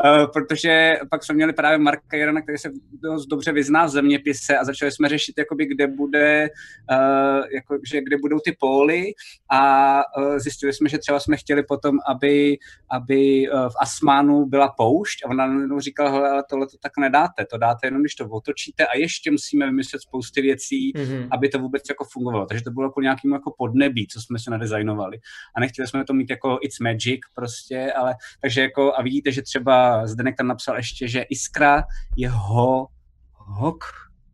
Uh, 0.05 0.31
protože 0.33 0.93
pak 1.09 1.23
jsme 1.23 1.35
měli 1.35 1.53
právě 1.53 1.77
Marka 1.77 2.17
Jirana, 2.17 2.41
který 2.41 2.57
se 2.57 2.71
dost 3.03 3.25
dobře 3.25 3.51
vyzná 3.51 3.85
v 3.85 3.89
zeměpise 3.89 4.57
a 4.57 4.63
začali 4.63 4.91
jsme 4.91 5.09
řešit, 5.09 5.37
jakoby, 5.37 5.65
kde 5.65 5.87
bude, 5.87 6.49
uh, 6.91 7.45
jako, 7.55 7.77
že 7.91 8.01
kde 8.01 8.17
budou 8.17 8.39
ty 8.39 8.55
póly 8.59 9.03
a 9.51 9.93
uh, 10.17 10.37
zjistili 10.37 10.73
jsme, 10.73 10.89
že 10.89 10.97
třeba 10.97 11.19
jsme 11.19 11.37
chtěli 11.37 11.63
potom, 11.63 11.97
aby, 12.07 12.57
aby 12.91 13.49
uh, 13.49 13.69
v 13.69 13.73
Asmánu 13.81 14.45
byla 14.45 14.73
poušť 14.77 15.25
a 15.25 15.29
ona 15.29 15.79
říkala, 15.79 16.09
hele, 16.09 16.29
ale 16.29 16.43
tohle 16.49 16.67
to 16.67 16.77
tak 16.77 16.91
nedáte, 16.99 17.45
to 17.45 17.57
dáte 17.57 17.87
jenom, 17.87 18.01
když 18.01 18.15
to 18.15 18.25
otočíte 18.29 18.87
a 18.87 18.97
ještě 18.97 19.31
musíme 19.31 19.65
vymyslet 19.65 20.01
spousty 20.01 20.41
věcí, 20.41 20.93
mm-hmm. 20.93 21.27
aby 21.31 21.49
to 21.49 21.59
vůbec 21.59 21.83
jako 21.89 22.05
fungovalo. 22.11 22.40
Takže 22.45 22.63
to 22.63 22.71
bylo 22.71 22.85
jako 22.85 23.01
nějakým 23.01 23.31
jako 23.31 23.53
podnebí, 23.57 24.07
co 24.07 24.21
jsme 24.21 24.39
se 24.39 24.51
nadizajnovali. 24.51 25.17
A 25.55 25.59
nechtěli 25.59 25.87
jsme 25.87 26.05
to 26.05 26.13
mít 26.13 26.29
jako 26.29 26.59
it's 26.61 26.79
magic 26.79 27.19
prostě, 27.35 27.93
ale 27.97 28.15
takže 28.41 28.61
jako 28.61 28.93
a 28.97 29.01
vidíte, 29.01 29.31
že 29.31 29.41
třeba 29.41 29.61
třeba 29.71 30.07
Zdenek 30.07 30.37
tam 30.37 30.47
napsal 30.47 30.75
ještě, 30.75 31.07
že 31.07 31.21
Iskra 31.21 31.83
je 32.17 32.29
ho, 32.29 32.87
hok, 33.33 33.83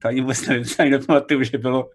to 0.01 0.07
ani 0.07 0.21
vůbec 0.21 0.47
nevím, 0.47 0.65
ani 0.79 0.89
nepamatuju, 0.89 1.43
že 1.43 1.57
bylo, 1.57 1.89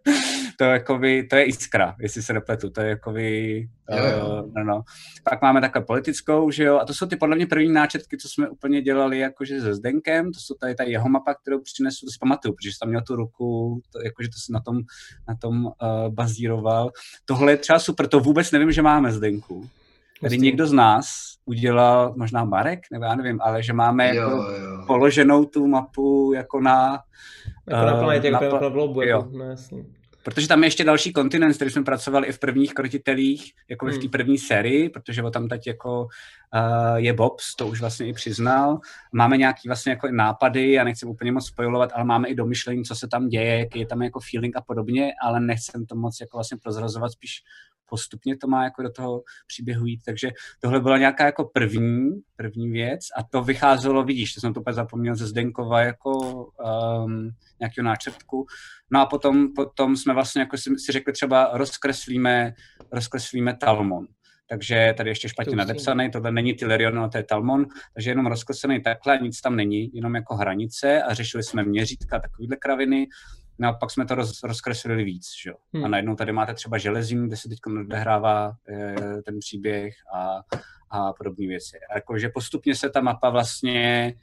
to, 0.56 0.64
jakoby, 0.64 1.23
to 1.23 1.37
je 1.37 1.44
Iskra, 1.44 1.94
jestli 2.00 2.23
se 2.23 2.32
nepletu, 2.32 2.71
to 2.71 2.80
je 2.80 2.88
jakoby, 2.88 3.68
uh, 3.90 4.52
no, 4.56 4.64
no. 4.64 4.82
Pak 5.30 5.42
máme 5.42 5.61
takhle 5.61 5.82
politickou, 5.82 6.50
že 6.50 6.64
jo, 6.64 6.78
a 6.78 6.85
to 6.85 6.94
jsou 6.94 7.06
ty 7.06 7.16
podle 7.16 7.37
mě 7.37 7.47
první 7.47 7.73
náčetky, 7.73 8.16
co 8.16 8.28
jsme 8.28 8.49
úplně 8.49 8.82
dělali 8.82 9.18
jakože 9.18 9.61
se 9.61 9.75
Zdenkem, 9.75 10.32
to 10.32 10.40
jsou 10.40 10.54
tady 10.54 10.75
ta 10.75 10.82
jeho 10.82 11.09
mapa, 11.09 11.35
kterou 11.35 11.61
přinesu, 11.61 12.06
to 12.06 12.11
si 12.11 12.18
pamatuju, 12.21 12.54
protože 12.54 12.71
jsem 12.73 12.88
měl 12.88 13.02
tu 13.02 13.16
ruku, 13.16 13.80
to, 13.92 13.99
jakože 14.04 14.28
to 14.28 14.38
si 14.38 14.52
na 14.52 14.61
tom, 14.61 14.80
na 15.28 15.35
tom 15.35 15.64
uh, 15.64 15.73
bazíroval. 16.09 16.90
Tohle 17.25 17.52
je 17.52 17.56
třeba 17.56 17.78
super, 17.78 18.09
to 18.09 18.21
vůbec 18.21 18.50
nevím, 18.50 18.73
že 18.73 18.82
máme 18.82 19.12
Zdenku. 19.12 19.68
Tady 20.21 20.38
někdo 20.38 20.66
z 20.66 20.73
nás 20.73 21.06
udělal, 21.44 22.14
možná 22.16 22.44
Marek, 22.44 22.80
nebo 22.92 23.04
já 23.04 23.14
nevím, 23.14 23.40
ale 23.42 23.62
že 23.62 23.73
máme 23.73 24.14
jo, 24.14 24.23
jako 24.23 24.37
jo. 24.37 24.85
položenou 24.87 25.44
tu 25.44 25.66
mapu 25.66 26.32
jako 26.35 26.61
na... 26.61 26.99
Jako 27.68 27.87
na 27.87 27.97
planetě, 27.97 28.28
uh, 28.28 28.42
jako 28.42 28.54
na, 28.54 28.61
na 28.61 28.68
globu, 28.68 29.02
jo. 29.02 29.28
no 29.32 29.44
jasně. 29.44 29.85
Protože 30.23 30.49
tam 30.49 30.62
je 30.62 30.67
ještě 30.67 30.85
další 30.85 31.12
kontinent, 31.12 31.57
který 31.57 31.71
jsme 31.71 31.85
pracovali 31.85 32.26
i 32.26 32.33
v 32.33 32.38
prvních 32.38 32.75
krotitelích, 32.75 33.52
jako 33.69 33.87
hmm. 33.87 33.95
v 33.95 33.99
té 33.99 34.09
první 34.09 34.38
sérii, 34.38 34.88
protože 34.88 35.23
o 35.23 35.31
tam 35.31 35.49
teď 35.49 35.67
jako 35.67 36.02
uh, 36.02 36.97
je 36.97 37.12
Bobs, 37.12 37.57
to 37.57 37.67
už 37.67 37.81
vlastně 37.81 38.07
i 38.09 38.12
přiznal. 38.12 38.81
Máme 39.12 39.37
nějaký 39.37 39.69
vlastně 39.69 39.91
jako 39.93 40.09
nápady, 40.11 40.73
já 40.73 40.85
nechci 40.85 41.07
úplně 41.07 41.33
moc 41.33 41.47
spojovat, 41.47 41.91
ale 41.95 42.05
máme 42.05 42.29
i 42.29 42.35
domyšlení, 42.35 42.85
co 42.85 42.95
se 42.95 43.09
tam 43.09 43.29
děje, 43.29 43.59
jaký 43.59 43.79
je 43.79 43.87
tam 43.87 44.02
jako 44.02 44.21
feeling 44.31 44.57
a 44.57 44.61
podobně, 44.61 45.12
ale 45.23 45.41
nechcem 45.41 45.87
to 45.87 45.97
moc 45.97 46.21
jako 46.21 46.37
vlastně 46.37 46.59
prozrazovat, 46.62 47.12
spíš 47.12 47.43
postupně 47.92 48.37
to 48.37 48.49
má 48.49 48.64
jako 48.64 48.82
do 48.82 48.90
toho 48.90 49.22
příběhu 49.46 49.87
jít. 49.87 50.00
Takže 50.04 50.30
tohle 50.61 50.80
byla 50.80 50.99
nějaká 50.99 51.25
jako 51.26 51.44
první, 51.44 52.11
první 52.37 52.70
věc 52.70 53.00
a 53.16 53.22
to 53.22 53.42
vycházelo, 53.42 54.04
vidíš, 54.04 54.34
to 54.34 54.40
jsem 54.40 54.54
to 54.54 54.61
úplně 54.61 54.75
zapomněl 54.75 55.14
ze 55.14 55.26
Zdenkova 55.26 55.80
jako 55.80 56.11
um, 56.14 57.30
nějakého 57.61 57.84
náčrtku. 57.84 58.46
No 58.90 59.00
a 59.00 59.06
potom, 59.06 59.52
potom 59.54 59.96
jsme 59.96 60.14
vlastně 60.14 60.40
jako 60.40 60.56
si, 60.56 60.70
si 60.78 60.92
řekli 60.92 61.12
třeba 61.12 61.50
rozkreslíme, 61.52 62.54
rozkreslíme 62.92 63.56
Talmon 63.56 64.06
takže 64.49 64.94
tady 64.96 65.11
ještě 65.11 65.28
špatně 65.28 65.56
nadepsaný, 65.56 66.11
tohle 66.11 66.32
není 66.32 66.54
Tylerion, 66.54 66.99
ale 66.99 67.08
to 67.08 67.18
je 67.18 67.25
Talmon, 67.25 67.66
takže 67.94 68.11
jenom 68.11 68.26
rozkreslený 68.26 68.82
takhle, 68.82 69.18
nic 69.18 69.40
tam 69.40 69.56
není, 69.56 69.90
jenom 69.94 70.14
jako 70.14 70.37
hranice 70.37 71.02
a 71.02 71.14
řešili 71.14 71.42
jsme 71.42 71.64
měřítka, 71.64 72.20
takovýhle 72.20 72.56
kraviny 72.56 73.06
No 73.62 73.69
a 73.69 73.73
pak 73.73 73.90
jsme 73.90 74.07
to 74.07 74.14
roz, 74.14 74.42
rozkreslili 74.42 75.04
víc, 75.04 75.26
že 75.42 75.50
jo. 75.50 75.57
Hmm. 75.73 75.85
A 75.85 75.88
najednou 75.88 76.16
tady 76.16 76.33
máte 76.33 76.54
třeba 76.54 76.78
železím, 76.78 77.26
kde 77.26 77.37
se 77.37 77.49
teď 77.49 77.59
odehrává 77.66 78.52
e, 78.69 79.23
ten 79.23 79.38
příběh 79.38 79.95
a, 80.14 80.40
a 80.90 81.12
podobné 81.12 81.47
věci. 81.47 81.78
A 81.90 81.95
jakože 81.95 82.28
postupně 82.28 82.75
se 82.75 82.90
ta 82.90 83.00
mapa 83.00 83.31
vlastně 83.31 84.14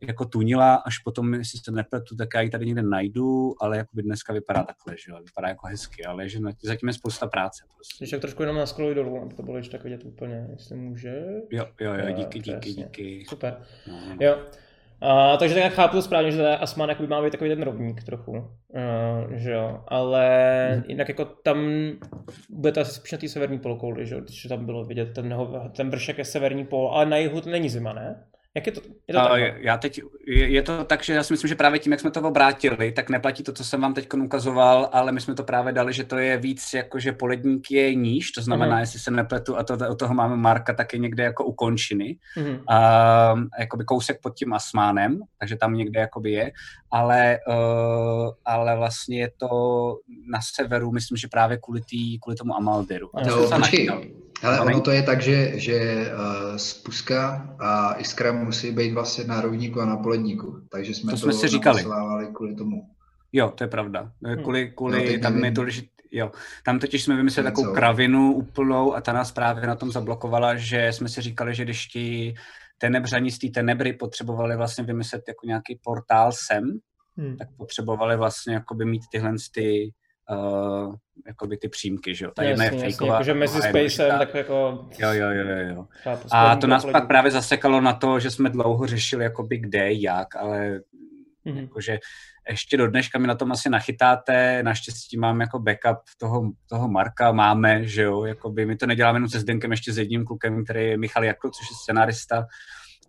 jako 0.00 0.24
tunila, 0.24 0.74
až 0.74 0.98
potom, 0.98 1.34
jestli 1.34 1.58
se 1.58 1.70
nepletu, 1.70 2.16
tak 2.16 2.28
já 2.34 2.40
ji 2.40 2.50
tady 2.50 2.66
někde 2.66 2.82
najdu, 2.82 3.54
ale 3.60 3.76
jako 3.76 3.90
by 3.94 4.02
dneska 4.02 4.32
vypadá 4.32 4.62
takhle, 4.62 4.96
že 4.98 5.12
jo, 5.12 5.18
vypadá 5.24 5.48
jako 5.48 5.66
hezky, 5.66 6.04
ale 6.04 6.28
že 6.28 6.38
zatím 6.62 6.88
je 6.88 6.92
spousta 6.92 7.26
práce. 7.26 7.64
Prostě. 7.74 8.04
Když 8.04 8.10
tak 8.10 8.20
trošku 8.20 8.42
jenom 8.42 8.56
naskoluj 8.56 8.94
dolů, 8.94 9.22
aby 9.22 9.34
to 9.34 9.42
bylo 9.42 9.56
ještě 9.56 9.72
tak 9.72 9.84
vidět 9.84 10.04
úplně, 10.04 10.46
jestli 10.50 10.76
může. 10.76 11.24
Jo, 11.50 11.66
jo, 11.80 11.94
jo, 11.94 12.10
díky, 12.12 12.40
díky, 12.40 12.72
díky. 12.72 13.24
Super. 13.28 13.62
No, 13.88 14.00
no. 14.08 14.16
Jo, 14.20 14.46
Uh, 15.02 15.38
takže 15.38 15.54
tak 15.54 15.64
jak 15.64 15.72
chápu 15.72 15.96
to 15.96 16.02
správně, 16.02 16.30
že 16.30 16.56
Asman 16.56 16.88
jakoby 16.88 17.08
má 17.08 17.22
být 17.22 17.30
takový 17.30 17.50
ten 17.50 17.62
rovník 17.62 18.04
trochu, 18.04 18.32
uh, 18.32 19.32
že 19.32 19.52
jo, 19.52 19.84
ale 19.88 20.68
hmm. 20.72 20.84
jinak 20.88 21.08
jako 21.08 21.24
tam 21.24 21.58
bude 22.50 22.72
to 22.72 22.80
asi 22.80 22.92
spíš 22.92 23.12
na 23.12 23.18
té 23.18 23.28
severní 23.28 23.58
polokouli, 23.58 24.06
že 24.06 24.14
jo, 24.14 24.20
když 24.20 24.42
tam 24.42 24.66
bylo 24.66 24.84
vidět 24.84 25.12
ten, 25.14 25.36
ten 25.76 25.90
vršek 25.90 26.18
je 26.18 26.24
severní 26.24 26.66
pol, 26.66 26.90
ale 26.92 27.06
na 27.06 27.16
jihu 27.16 27.40
to 27.40 27.50
není 27.50 27.68
zima, 27.68 27.92
ne? 27.92 28.24
Jak 28.56 28.66
je 28.66 28.72
to? 28.72 28.80
Je 29.08 29.14
to 29.14 29.36
já 29.56 29.76
teď, 29.76 30.00
je, 30.26 30.48
je 30.48 30.62
to 30.62 30.84
tak, 30.84 31.02
že 31.02 31.12
já 31.12 31.22
si 31.22 31.32
myslím, 31.32 31.48
že 31.48 31.54
právě 31.54 31.78
tím, 31.78 31.92
jak 31.92 32.00
jsme 32.00 32.10
to 32.10 32.22
obrátili, 32.22 32.92
tak 32.92 33.10
neplatí 33.10 33.42
to, 33.42 33.52
co 33.52 33.64
jsem 33.64 33.80
vám 33.80 33.94
teď 33.94 34.08
ukazoval, 34.14 34.88
ale 34.92 35.12
my 35.12 35.20
jsme 35.20 35.34
to 35.34 35.44
právě 35.44 35.72
dali, 35.72 35.92
že 35.92 36.04
to 36.04 36.18
je 36.18 36.36
víc 36.36 36.72
jako, 36.74 36.98
že 36.98 37.12
poledník 37.12 37.70
je 37.70 37.94
níž, 37.94 38.30
to 38.30 38.42
znamená, 38.42 38.76
uh-huh. 38.76 38.80
jestli 38.80 38.98
se 38.98 39.10
nepletu, 39.10 39.56
a 39.58 39.62
to, 39.62 39.78
od 39.90 39.98
toho 39.98 40.14
máme 40.14 40.36
Marka 40.36 40.74
taky 40.74 40.98
někde 40.98 41.22
jako 41.22 41.44
u 41.44 41.52
končiny, 41.52 42.18
uh-huh. 42.36 43.34
uh, 43.34 43.40
jakoby 43.58 43.84
kousek 43.84 44.20
pod 44.22 44.34
tím 44.34 44.52
Asmánem, 44.52 45.20
takže 45.38 45.56
tam 45.56 45.74
někde 45.74 46.00
jakoby 46.00 46.32
je, 46.32 46.52
ale, 46.90 47.38
uh, 47.48 48.30
ale 48.44 48.76
vlastně 48.76 49.20
je 49.20 49.30
to 49.36 49.48
na 50.30 50.38
severu, 50.54 50.92
myslím, 50.92 51.16
že 51.16 51.28
právě 51.28 51.58
kvůli, 51.62 51.80
tý, 51.80 52.18
kvůli 52.20 52.36
tomu 52.36 52.56
Amaldiru. 52.56 53.10
A 53.14 53.20
to 53.20 53.50
no, 53.50 53.58
počkej, 53.58 53.88
ale 54.42 54.60
ono 54.60 54.80
to 54.80 54.90
je 54.90 55.02
tak, 55.02 55.22
že, 55.22 55.58
že 55.60 56.06
uh, 56.12 56.56
spuska 56.56 57.48
a 57.58 57.94
iskra 57.94 58.32
musí 58.32 58.70
být 58.72 58.92
vlastně 58.92 59.24
na 59.24 59.40
rovníku 59.40 59.80
a 59.80 59.84
na 59.84 59.96
poledníku, 59.96 60.60
takže 60.70 60.94
jsme 60.94 61.12
to, 61.12 61.16
to 61.16 61.22
jsme 61.22 61.32
si 61.32 61.48
říkali. 61.48 61.84
kvůli 62.34 62.54
tomu. 62.54 62.82
Jo, 63.32 63.52
to 63.54 63.64
je 63.64 63.68
pravda. 63.68 64.12
Hmm. 64.24 64.42
Kvůli, 64.42 64.70
kvůli 64.70 65.16
no, 65.16 65.22
tam 65.22 65.44
je 65.44 65.50
důležité, 65.50 66.02
jo. 66.10 66.32
Tam 66.64 66.78
totiž 66.78 67.02
jsme 67.04 67.16
vymysleli 67.16 67.50
takovou 67.50 67.72
kravinu 67.72 68.32
úplnou 68.32 68.94
a 68.94 69.00
ta 69.00 69.12
nás 69.12 69.32
právě 69.32 69.66
na 69.66 69.76
tom 69.76 69.92
zablokovala, 69.92 70.56
že 70.56 70.92
jsme 70.92 71.08
si 71.08 71.20
říkali, 71.20 71.54
že 71.54 71.64
když 71.64 71.86
ti 71.86 72.34
tenebřani 72.78 73.30
z 73.30 73.38
té 73.38 73.48
tenebry 73.48 73.92
potřebovali 73.92 74.56
vlastně 74.56 74.84
vymyslet 74.84 75.22
jako 75.28 75.46
nějaký 75.46 75.80
portál 75.84 76.32
sem, 76.32 76.64
hmm. 77.16 77.36
tak 77.36 77.48
potřebovali 77.56 78.16
vlastně 78.16 78.54
jakoby 78.54 78.84
mít 78.84 79.02
tyhle 79.12 79.32
ty 79.54 79.92
uh, 80.30 80.94
jakoby 81.26 81.56
ty 81.56 81.68
přímky, 81.68 82.14
že 82.14 82.24
jo. 82.24 82.30
Ta 82.34 82.42
jedna 82.42 82.64
je 82.64 82.70
fakeová. 82.70 83.14
Jakože 83.14 83.34
mezi 83.34 83.62
spacem, 83.62 84.18
tak 84.18 84.34
jako... 84.34 84.88
Jo, 84.98 85.12
jo, 85.12 85.30
jo, 85.30 85.46
jo. 85.68 85.86
A 86.30 86.56
to 86.56 86.66
nás 86.66 86.84
pak 86.84 87.06
právě 87.06 87.30
zasekalo 87.30 87.80
na 87.80 87.92
to, 87.92 88.20
že 88.20 88.30
jsme 88.30 88.50
dlouho 88.50 88.86
řešili, 88.86 89.24
jakoby 89.24 89.58
kde, 89.58 89.92
jak, 89.92 90.36
ale 90.36 90.80
mm-hmm. 91.46 91.60
jakože 91.60 91.98
ještě 92.50 92.76
do 92.76 92.90
dneška 92.90 93.18
mi 93.18 93.26
na 93.26 93.34
tom 93.34 93.52
asi 93.52 93.70
nachytáte, 93.70 94.62
naštěstí 94.62 95.18
mám 95.18 95.40
jako 95.40 95.58
backup 95.58 95.98
toho, 96.18 96.50
toho 96.68 96.88
Marka, 96.88 97.32
máme, 97.32 97.84
že 97.84 98.02
jo, 98.02 98.24
jakoby 98.24 98.66
my 98.66 98.76
to 98.76 98.86
neděláme 98.86 99.16
jenom 99.16 99.28
se 99.28 99.40
Zdenkem, 99.40 99.70
ještě 99.70 99.92
s 99.92 99.98
jedním 99.98 100.24
klukem, 100.24 100.64
který 100.64 100.86
je 100.86 100.98
Michal 100.98 101.24
Jakl, 101.24 101.50
což 101.50 101.70
je 101.70 101.76
scenarista, 101.82 102.46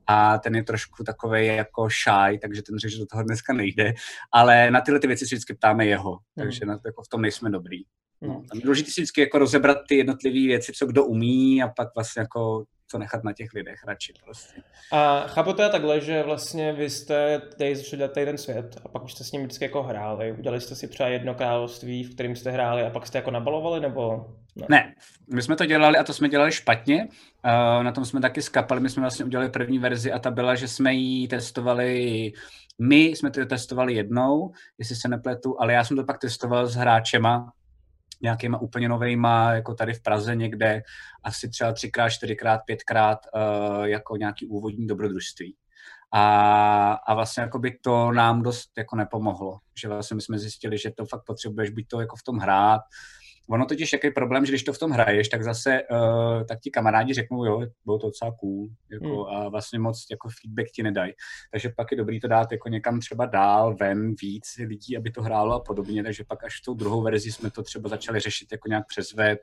a 0.08 0.38
ten 0.38 0.56
je 0.56 0.64
trošku 0.64 1.04
takový 1.04 1.46
jako 1.46 1.88
shy, 1.90 2.40
takže 2.42 2.62
ten 2.62 2.80
řekl, 2.80 2.92
že 2.92 3.00
do 3.00 3.06
toho 3.06 3.24
dneska 3.24 3.54
nejde, 3.54 3.94
ale 4.34 4.72
na 4.72 4.82
tyhle 4.82 5.00
ty 5.00 5.08
věci 5.08 5.26
si 5.26 5.36
vždycky 5.36 5.54
ptáme 5.54 5.86
jeho, 5.86 6.12
mm. 6.12 6.44
takže 6.44 6.66
na, 6.66 6.80
jako 6.86 7.04
v 7.04 7.08
tom 7.08 7.22
nejsme 7.22 7.50
dobrý. 7.50 7.84
No, 8.22 8.34
hmm. 8.34 8.48
tam 8.48 8.58
je 8.58 8.64
důležité 8.64 8.92
si 8.92 9.02
vždycky 9.02 9.22
jako 9.22 9.38
rozebrat 9.38 9.78
ty 9.88 9.96
jednotlivé 9.98 10.48
věci, 10.48 10.72
co 10.76 10.86
kdo 10.86 11.06
umí 11.06 11.64
a 11.64 11.68
pak 11.68 11.88
vlastně 11.96 12.20
jako 12.20 12.66
to 12.92 12.98
nechat 12.98 13.24
na 13.24 13.34
těch 13.34 13.54
lidech 13.54 13.80
radši 13.88 14.14
prostě. 14.24 14.62
A 14.92 15.20
chápu 15.28 15.54
to 15.54 15.62
je 15.62 15.70
takhle, 15.70 16.02
že 16.02 16.24
vlastně 16.24 16.74
vy 16.74 16.90
jste 16.90 17.42
tady 17.58 17.76
začali 17.76 17.98
dělat 17.98 18.14
ten 18.14 18.38
svět 18.38 18.78
a 18.86 18.88
pak 18.88 19.04
už 19.04 19.14
jste 19.14 19.24
s 19.24 19.32
ním 19.32 19.42
vždycky 19.42 19.66
jako 19.66 19.84
hráli. 19.84 20.32
Udělali 20.32 20.62
jste 20.62 20.76
si 20.76 20.88
třeba 20.88 21.10
jedno 21.10 21.36
království, 21.36 22.04
v 22.04 22.14
kterým 22.14 22.36
jste 22.36 22.52
hráli 22.52 22.84
a 22.84 22.90
pak 22.90 23.08
jste 23.08 23.18
jako 23.18 23.32
nabalovali, 23.32 23.80
nebo 23.80 24.26
ne? 24.56 24.66
Ne, 24.70 24.96
my 25.34 25.42
jsme 25.42 25.56
to 25.56 25.66
dělali 25.66 25.98
a 25.98 26.04
to 26.04 26.14
jsme 26.14 26.30
dělali 26.30 26.52
špatně. 26.52 27.08
Uh, 27.08 27.84
na 27.84 27.92
tom 27.92 28.06
jsme 28.06 28.22
taky 28.22 28.42
skapali. 28.42 28.82
My 28.82 28.90
jsme 28.90 29.02
vlastně 29.02 29.26
udělali 29.26 29.50
první 29.50 29.80
verzi 29.80 30.12
a 30.12 30.20
ta 30.20 30.32
byla, 30.32 30.56
že 30.56 30.68
jsme 30.68 30.94
ji 30.94 31.28
testovali 31.28 32.34
my 32.82 33.06
jsme 33.06 33.32
to 33.32 33.46
testovali 33.46 33.94
jednou, 33.94 34.52
jestli 34.78 34.96
se 34.96 35.08
nepletu, 35.08 35.62
ale 35.62 35.74
já 35.74 35.84
jsem 35.84 35.98
to 35.98 36.04
pak 36.04 36.18
testoval 36.18 36.68
s 36.68 36.76
hráčema, 36.76 37.52
nějakýma 38.22 38.58
úplně 38.58 38.90
novejma, 38.90 39.54
jako 39.54 39.74
tady 39.74 39.94
v 39.94 40.02
Praze 40.02 40.36
někde, 40.36 40.82
asi 41.24 41.50
třeba 41.50 41.74
třikrát, 41.74 42.10
čtyřikrát, 42.10 42.62
pětkrát 42.66 43.20
uh, 43.36 43.84
jako 43.84 44.16
nějaký 44.16 44.48
úvodní 44.48 44.88
dobrodružství. 44.88 45.56
A, 46.14 46.94
a 46.94 47.14
vlastně 47.14 47.42
jako 47.42 47.60
by 47.60 47.78
to 47.84 48.12
nám 48.12 48.42
dost 48.42 48.72
jako 48.78 48.96
nepomohlo, 48.96 49.60
že 49.82 49.88
vlastně 49.88 50.16
my 50.16 50.22
jsme 50.22 50.40
zjistili, 50.40 50.78
že 50.78 50.92
to 50.92 51.06
fakt 51.06 51.24
potřebuješ 51.26 51.70
být 51.70 51.88
to 51.88 52.02
jako 52.02 52.16
v 52.16 52.24
tom 52.24 52.38
hrát, 52.38 52.82
Ono 53.50 53.66
totiž 53.66 53.94
jaký 53.94 54.12
problém, 54.12 54.46
že 54.46 54.52
když 54.52 54.64
to 54.64 54.74
v 54.74 54.80
tom 54.80 54.92
hraješ, 54.92 55.30
tak 55.30 55.44
zase 55.44 55.82
uh, 55.92 56.44
tak 56.44 56.60
ti 56.60 56.72
kamarádi 56.72 57.14
řeknou, 57.14 57.46
jo, 57.46 57.62
bylo 57.86 58.00
to 58.00 58.08
docela 58.08 58.32
cool, 58.40 58.68
jako, 58.92 59.24
hmm. 59.24 59.36
a 59.36 59.50
vlastně 59.50 59.80
moc 59.80 60.06
jako 60.12 60.30
feedback 60.42 60.72
ti 60.72 60.84
nedají. 60.84 61.14
Takže 61.52 61.70
pak 61.78 61.92
je 61.92 61.98
dobrý 61.98 62.20
to 62.20 62.28
dát 62.28 62.52
jako 62.52 62.70
někam 62.70 63.00
třeba 63.00 63.26
dál, 63.26 63.76
ven, 63.76 64.14
víc 64.22 64.44
lidí, 64.68 64.98
aby 64.98 65.12
to 65.12 65.22
hrálo 65.22 65.54
a 65.54 65.60
podobně. 65.60 66.04
Takže 66.04 66.24
pak 66.28 66.44
až 66.44 66.62
v 66.62 66.66
tou 66.66 66.74
druhou 66.74 67.02
verzi 67.02 67.32
jsme 67.32 67.52
to 67.52 67.64
třeba 67.64 67.90
začali 67.90 68.20
řešit 68.20 68.48
jako 68.52 68.70
nějak 68.70 68.88
přes 68.88 69.14
web. 69.14 69.40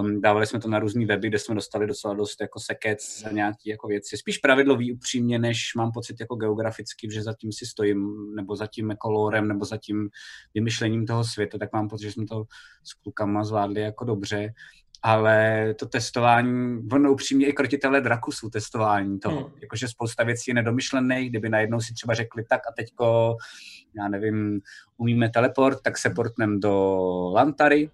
Um, 0.00 0.20
dávali 0.20 0.46
jsme 0.46 0.60
to 0.60 0.68
na 0.68 0.78
různé 0.78 1.06
weby, 1.06 1.28
kde 1.28 1.38
jsme 1.38 1.54
dostali 1.54 1.86
docela 1.86 2.14
dost 2.14 2.40
jako 2.40 2.60
sekec 2.60 3.20
za 3.20 3.30
nějaké 3.30 3.70
jako 3.70 3.88
věci. 3.88 4.16
Spíš 4.16 4.38
pravidlový 4.38 4.92
upřímně, 4.92 5.38
než 5.38 5.74
mám 5.76 5.92
pocit 5.92 6.16
jako 6.20 6.36
geograficky, 6.36 7.08
že 7.12 7.22
zatím 7.22 7.52
si 7.52 7.66
stojím, 7.66 8.34
nebo 8.36 8.56
zatím 8.56 8.90
jako 8.90 9.10
lorem, 9.10 9.48
nebo 9.48 9.64
zatím 9.64 10.08
vymyšlením 10.54 11.06
toho 11.06 11.24
světa, 11.24 11.58
tak 11.58 11.72
mám 11.72 11.88
pocit, 11.88 12.04
že 12.04 12.12
jsme 12.12 12.26
to 12.26 12.44
s 12.92 13.02
klukama 13.02 13.44
zvládli 13.44 13.80
jako 13.80 14.04
dobře, 14.04 14.52
ale 15.02 15.74
to 15.74 15.86
testování, 15.86 16.80
ono 16.92 17.12
upřímně 17.12 17.46
i 17.46 17.52
krotitele 17.52 18.00
draku 18.00 18.32
jsou 18.32 18.48
testování 18.50 19.18
toho, 19.18 19.40
hmm. 19.40 19.52
jakože 19.62 19.88
spousta 19.88 20.24
věcí 20.24 20.50
je 20.50 20.54
nedomyšlených, 20.54 21.30
kdyby 21.30 21.48
najednou 21.48 21.80
si 21.80 21.94
třeba 21.94 22.14
řekli 22.14 22.44
tak 22.48 22.60
a 22.68 22.72
teďko, 22.76 23.36
já 23.96 24.08
nevím, 24.08 24.60
umíme 24.96 25.30
teleport, 25.30 25.82
tak 25.82 25.98
se 25.98 26.10
portnem 26.10 26.60
do 26.60 26.98
Lantary, 27.34 27.90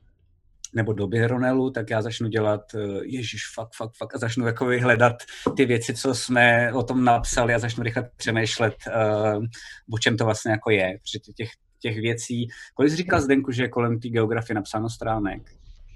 nebo 0.74 0.92
do 0.92 1.06
Byronelu, 1.06 1.70
tak 1.70 1.90
já 1.90 2.02
začnu 2.02 2.28
dělat, 2.28 2.60
eh, 2.74 3.04
ježíš, 3.04 3.42
fakt, 3.54 3.76
fakt, 3.76 3.96
fakt, 3.96 4.14
a 4.14 4.18
začnu 4.18 4.46
jako 4.46 4.64
hledat 4.64 5.16
ty 5.56 5.64
věci, 5.64 5.94
co 5.94 6.14
jsme 6.14 6.72
o 6.72 6.82
tom 6.82 7.04
napsali 7.04 7.54
a 7.54 7.58
začnu 7.58 7.82
rychle 7.82 8.10
přemýšlet, 8.16 8.74
uh, 8.86 9.44
o 9.92 9.98
čem 9.98 10.16
to 10.16 10.24
vlastně 10.24 10.50
jako 10.50 10.70
je, 10.70 10.98
protože 10.98 11.32
těch 11.32 11.48
těch 11.80 12.00
věcí. 12.00 12.48
Kolik 12.74 12.90
jsi 12.90 12.96
říkal 12.96 13.20
Zdenku, 13.20 13.52
že 13.52 13.62
je 13.62 13.68
kolem 13.68 14.00
té 14.00 14.08
geografie 14.08 14.54
napsáno 14.54 14.90
stránek? 14.90 15.42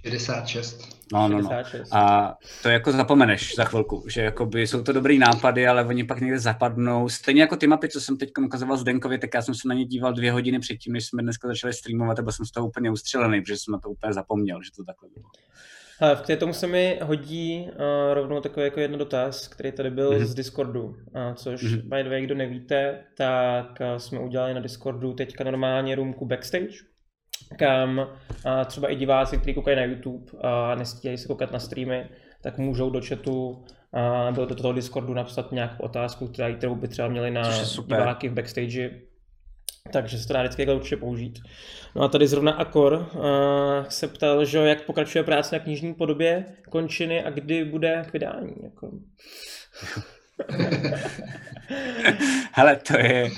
66. 0.02 1.02
No, 1.12 1.28
no, 1.28 1.42
no. 1.42 1.50
A 1.92 2.34
to 2.62 2.68
jako 2.68 2.92
zapomeneš 2.92 3.54
za 3.54 3.64
chvilku, 3.64 4.04
že 4.08 4.20
jakoby 4.20 4.66
jsou 4.66 4.82
to 4.82 4.92
dobrý 4.92 5.18
nápady, 5.18 5.66
ale 5.66 5.84
oni 5.84 6.04
pak 6.04 6.20
někde 6.20 6.38
zapadnou. 6.38 7.08
Stejně 7.08 7.40
jako 7.40 7.56
ty 7.56 7.66
mapy, 7.66 7.88
co 7.88 8.00
jsem 8.00 8.16
teď 8.16 8.30
ukazoval 8.44 8.76
Zdenkovi, 8.76 9.18
tak 9.18 9.30
já 9.34 9.42
jsem 9.42 9.54
se 9.54 9.68
na 9.68 9.74
ně 9.74 9.84
díval 9.84 10.12
dvě 10.12 10.32
hodiny 10.32 10.58
předtím, 10.58 10.92
než 10.92 11.06
jsme 11.06 11.22
dneska 11.22 11.48
začali 11.48 11.72
streamovat 11.72 12.18
a 12.18 12.22
byl 12.22 12.32
jsem 12.32 12.46
z 12.46 12.50
toho 12.50 12.66
úplně 12.66 12.90
ustřelený, 12.90 13.40
protože 13.40 13.56
jsem 13.56 13.72
na 13.72 13.78
to 13.78 13.90
úplně 13.90 14.12
zapomněl, 14.12 14.62
že 14.62 14.70
to 14.76 14.84
takhle 14.84 15.08
bylo. 15.14 15.28
Ale 16.02 16.16
v 16.16 16.36
tomu 16.36 16.52
se 16.52 16.66
mi 16.66 17.00
hodí 17.02 17.68
uh, 17.70 18.14
rovnou 18.14 18.40
takový 18.40 18.64
jako 18.64 18.80
jeden 18.80 18.98
dotaz, 18.98 19.48
který 19.48 19.72
tady 19.72 19.90
byl 19.90 20.10
mm-hmm. 20.10 20.24
z 20.24 20.34
Discordu, 20.34 20.84
uh, 20.84 20.94
což 21.34 21.64
mm-hmm. 21.64 21.96
by 21.96 22.02
the 22.02 22.10
way, 22.10 22.22
kdo 22.22 22.34
nevíte, 22.34 22.98
tak 23.16 23.78
uh, 23.80 23.96
jsme 23.96 24.18
udělali 24.18 24.54
na 24.54 24.60
Discordu 24.60 25.12
teďka 25.12 25.44
normálně 25.44 25.94
roomku 25.94 26.26
backstage, 26.26 26.76
kam 27.58 27.98
uh, 27.98 28.06
třeba 28.66 28.88
i 28.88 28.96
diváci, 28.96 29.38
kteří 29.38 29.54
koukají 29.54 29.76
na 29.76 29.84
YouTube 29.84 30.32
a 30.40 30.72
uh, 30.72 30.78
nestíhají 30.78 31.18
se 31.18 31.28
koukat 31.28 31.52
na 31.52 31.58
streamy, 31.58 32.08
tak 32.42 32.58
můžou 32.58 32.90
do 32.90 33.00
chatu 33.08 33.50
uh, 33.50 34.34
do, 34.34 34.46
do 34.46 34.54
toho 34.54 34.72
Discordu 34.72 35.14
napsat 35.14 35.52
nějakou 35.52 35.84
otázku, 35.84 36.28
kterou 36.28 36.74
by 36.74 36.88
třeba 36.88 37.08
měli 37.08 37.30
na 37.30 37.42
diváky 37.86 38.28
v 38.28 38.32
backstage 38.32 38.90
takže 39.90 40.18
se 40.18 40.28
to 40.28 40.34
dá 40.34 40.42
vždycky 40.42 40.72
určitě 40.72 40.96
použít. 40.96 41.38
No 41.94 42.02
a 42.02 42.08
tady 42.08 42.28
zrovna 42.28 42.52
Akor 42.52 42.92
uh, 42.92 43.00
se 43.88 44.08
ptal, 44.08 44.44
že 44.44 44.58
jak 44.58 44.86
pokračuje 44.86 45.24
práce 45.24 45.56
na 45.56 45.64
knižní 45.64 45.94
podobě 45.94 46.44
končiny 46.70 47.24
a 47.24 47.30
kdy 47.30 47.64
bude 47.64 48.06
vydání. 48.12 48.54
Jako. 48.62 48.90
Hele, 52.52 52.76
to 52.76 52.98
je 52.98 53.30
uh, 53.30 53.36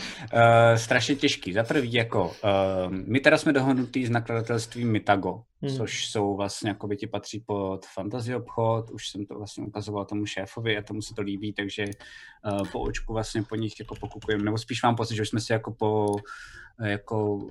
strašně 0.77 1.15
těžký. 1.17 1.53
Za 1.53 1.63
prvý, 1.63 1.93
jako, 1.93 2.25
uh, 2.25 2.33
my 2.91 3.21
teda 3.21 3.39
jsme 3.39 3.53
dohodnutí 3.53 4.07
s 4.07 4.11
nakladatelstvím 4.11 4.93
Mitago, 4.93 5.43
hmm. 5.63 5.77
což 5.77 6.09
jsou 6.09 6.37
vlastně, 6.37 6.71
jako 6.71 6.87
by 6.87 6.97
ti 6.97 7.07
patří 7.07 7.41
pod 7.41 7.87
fantasy 7.87 8.35
obchod, 8.35 8.91
už 8.91 9.09
jsem 9.09 9.27
to 9.27 9.35
vlastně 9.35 9.65
ukazoval 9.65 10.05
tomu 10.05 10.27
šéfovi 10.27 10.77
a 10.79 10.83
tomu 10.83 11.03
se 11.03 11.15
to 11.15 11.23
líbí, 11.23 11.53
takže 11.53 11.85
uh, 11.85 12.69
po 12.73 12.81
očku 12.81 13.13
vlastně 13.13 13.43
po 13.43 13.57
nich 13.57 13.81
jako 13.81 13.95
pokukujeme, 13.95 14.45
nebo 14.45 14.59
spíš 14.59 14.83
mám 14.83 14.97
pocit, 14.97 15.17
že 15.17 15.23
už 15.23 15.29
jsme 15.29 15.41
si 15.41 15.53
jako 15.53 15.73
po 15.73 16.17
jako 16.85 17.49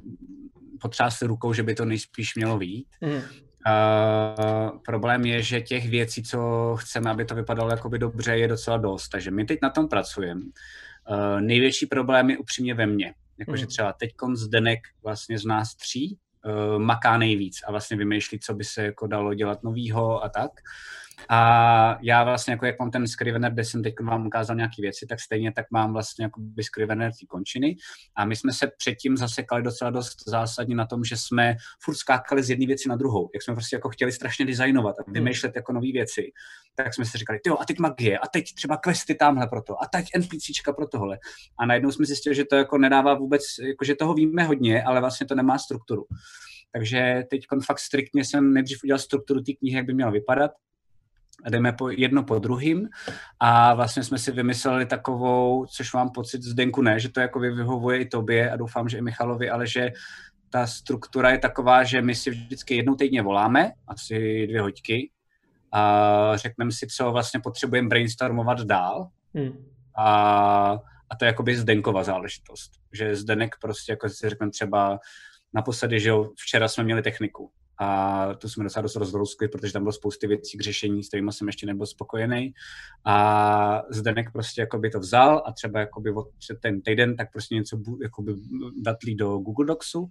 potřásli 0.82 1.28
rukou, 1.28 1.54
že 1.54 1.64
by 1.64 1.76
to 1.76 1.86
nejspíš 1.86 2.36
mělo 2.36 2.58
být. 2.58 2.88
Hmm. 3.02 3.22
Uh, 3.68 4.80
problém 4.86 5.26
je, 5.26 5.42
že 5.42 5.62
těch 5.62 5.90
věcí, 5.90 6.24
co 6.24 6.40
chceme, 6.80 7.12
aby 7.12 7.26
to 7.26 7.36
vypadalo 7.36 7.70
jakoby 7.70 8.00
dobře, 8.00 8.38
je 8.38 8.48
docela 8.48 8.78
dost. 8.78 9.10
Takže 9.10 9.32
my 9.32 9.46
teď 9.46 9.60
na 9.62 9.70
tom 9.70 9.88
pracujeme. 9.88 10.42
Uh, 10.42 11.42
největší 11.42 11.86
problém 11.86 12.30
je 12.30 12.38
upřímně 12.38 12.74
ve 12.74 12.86
mně. 12.86 13.14
Jakože 13.38 13.64
mm. 13.64 13.68
třeba 13.68 13.94
teď 13.94 14.12
Zdenek 14.34 14.80
vlastně 15.04 15.40
z 15.40 15.46
nás 15.46 15.76
tří 15.76 16.18
uh, 16.46 16.80
maká 16.80 17.18
nejvíc 17.18 17.60
a 17.68 17.72
vlastně 17.72 17.98
vymýšlí, 17.98 18.40
co 18.40 18.54
by 18.54 18.64
se 18.64 18.84
jako 18.84 19.08
dalo 19.08 19.34
dělat 19.34 19.64
novýho 19.64 20.24
a 20.24 20.30
tak. 20.30 20.52
A 21.30 21.98
já 22.02 22.24
vlastně, 22.24 22.52
jako 22.52 22.66
jak 22.66 22.80
mám 22.80 22.92
ten 22.92 23.08
Scrivener, 23.08 23.54
kde 23.54 23.66
jsem 23.66 23.84
teď 23.84 23.94
vám 24.02 24.28
ukázal 24.28 24.56
nějaké 24.56 24.82
věci, 24.82 25.06
tak 25.10 25.20
stejně 25.20 25.52
tak 25.52 25.66
mám 25.72 25.94
vlastně 25.94 26.26
jako 26.26 26.42
by 26.42 26.64
Scrivener 26.64 27.12
ty 27.20 27.26
končiny. 27.26 27.76
A 28.16 28.26
my 28.26 28.36
jsme 28.36 28.54
se 28.54 28.72
předtím 28.78 29.18
zasekali 29.18 29.64
docela 29.64 29.92
dost 29.92 30.18
zásadně 30.28 30.76
na 30.76 30.86
tom, 30.86 31.04
že 31.04 31.18
jsme 31.18 31.56
furt 31.84 31.96
skákali 31.96 32.44
z 32.44 32.50
jedné 32.50 32.66
věci 32.66 32.90
na 32.90 32.96
druhou. 32.96 33.30
Jak 33.34 33.44
jsme 33.44 33.54
prostě 33.54 33.76
jako 33.76 33.90
chtěli 33.90 34.12
strašně 34.12 34.46
designovat 34.46 34.96
a 35.00 35.12
vymýšlet 35.12 35.56
jako 35.56 35.74
nové 35.74 35.92
věci, 35.94 36.32
tak 36.76 36.94
jsme 36.94 37.06
si 37.06 37.18
říkali, 37.18 37.40
jo, 37.48 37.58
a 37.60 37.66
teď 37.66 37.80
magie, 37.80 38.18
a 38.18 38.28
teď 38.28 38.46
třeba 38.56 38.78
questy 38.78 39.16
tamhle 39.16 39.48
pro 39.48 39.62
to, 39.62 39.84
a 39.84 39.88
teď 39.88 40.06
NPCčka 40.18 40.74
pro 40.74 40.88
tohle. 40.88 41.20
A 41.60 41.66
najednou 41.66 41.92
jsme 41.92 42.06
zjistili, 42.06 42.36
že 42.36 42.46
to 42.46 42.56
jako 42.56 42.78
nedává 42.78 43.14
vůbec, 43.14 43.42
jako 43.68 43.86
že 43.86 43.96
toho 43.96 44.14
víme 44.14 44.44
hodně, 44.44 44.84
ale 44.84 45.00
vlastně 45.00 45.28
to 45.28 45.36
nemá 45.36 45.60
strukturu. 45.60 46.04
Takže 46.72 47.24
teď 47.30 47.42
fakt 47.66 47.80
striktně 47.80 48.26
jsem 48.26 48.54
nejdřív 48.54 48.78
udělal 48.84 49.00
strukturu 49.00 49.42
té 49.42 49.52
knihy, 49.54 49.78
jak 49.78 49.86
by 49.86 49.94
měla 49.94 50.12
vypadat, 50.12 50.52
jdeme 51.50 51.74
po, 51.74 51.90
jedno 51.90 52.24
po 52.24 52.40
druhým 52.40 52.90
a 53.40 53.74
vlastně 53.74 54.04
jsme 54.04 54.18
si 54.18 54.32
vymysleli 54.32 54.86
takovou, 54.86 55.66
což 55.66 55.94
mám 55.94 56.10
pocit 56.10 56.44
Zdenku 56.44 56.82
ne, 56.82 57.00
že 57.00 57.10
to 57.10 57.20
jako 57.20 57.40
vyhovuje 57.40 58.00
i 58.00 58.06
tobě 58.06 58.52
a 58.52 58.56
doufám, 58.56 58.90
že 58.90 58.98
i 58.98 59.02
Michalovi, 59.02 59.50
ale 59.50 59.68
že 59.68 59.92
ta 60.50 60.68
struktura 60.68 61.30
je 61.30 61.38
taková, 61.38 61.84
že 61.84 62.02
my 62.02 62.16
si 62.16 62.30
vždycky 62.30 62.76
jednou 62.76 62.96
týdně 62.96 63.22
voláme, 63.22 63.72
asi 63.88 64.48
dvě 64.48 64.62
hoďky, 64.62 65.10
a 65.72 66.32
řekneme 66.36 66.72
si, 66.72 66.88
co 66.88 67.12
vlastně 67.12 67.40
potřebujeme 67.40 67.90
brainstormovat 67.90 68.62
dál. 68.62 69.08
Hmm. 69.36 69.66
A, 69.98 70.08
a 71.10 71.16
to 71.20 71.26
je 71.26 71.28
jakoby 71.28 71.58
Zdenkova 71.58 72.04
záležitost. 72.04 72.72
Že 72.92 73.16
Zdenek 73.16 73.56
prostě, 73.62 73.92
jako 73.92 74.10
si 74.10 74.30
řekneme 74.30 74.52
třeba 74.52 75.00
naposledy, 75.54 76.00
že 76.00 76.10
jo, 76.10 76.32
včera 76.38 76.68
jsme 76.68 76.84
měli 76.84 77.02
techniku 77.02 77.52
a 77.84 78.34
to 78.34 78.50
jsme 78.50 78.64
docela 78.64 78.82
dost 78.82 78.96
rozvrouskli, 78.96 79.48
protože 79.48 79.74
tam 79.74 79.84
bylo 79.84 79.94
spousty 79.94 80.28
věcí 80.28 80.58
k 80.58 80.62
řešení, 80.62 81.04
s 81.04 81.08
kterými 81.08 81.32
jsem 81.32 81.48
ještě 81.48 81.66
nebyl 81.66 81.86
spokojený. 81.86 82.54
A 83.06 83.84
Zdenek 83.90 84.32
prostě 84.32 84.62
jako 84.62 84.78
by 84.78 84.90
to 84.90 85.00
vzal 85.00 85.44
a 85.46 85.52
třeba 85.52 85.80
jako 85.80 86.02
by 86.02 86.14
ten 86.62 86.82
týden 86.82 87.16
tak 87.16 87.32
prostě 87.32 87.56
něco 87.56 87.78
jakoby 88.04 88.36
datlí 88.82 89.16
do 89.16 89.38
Google 89.38 89.66
Docsu. 89.66 90.02
Uh, 90.02 90.10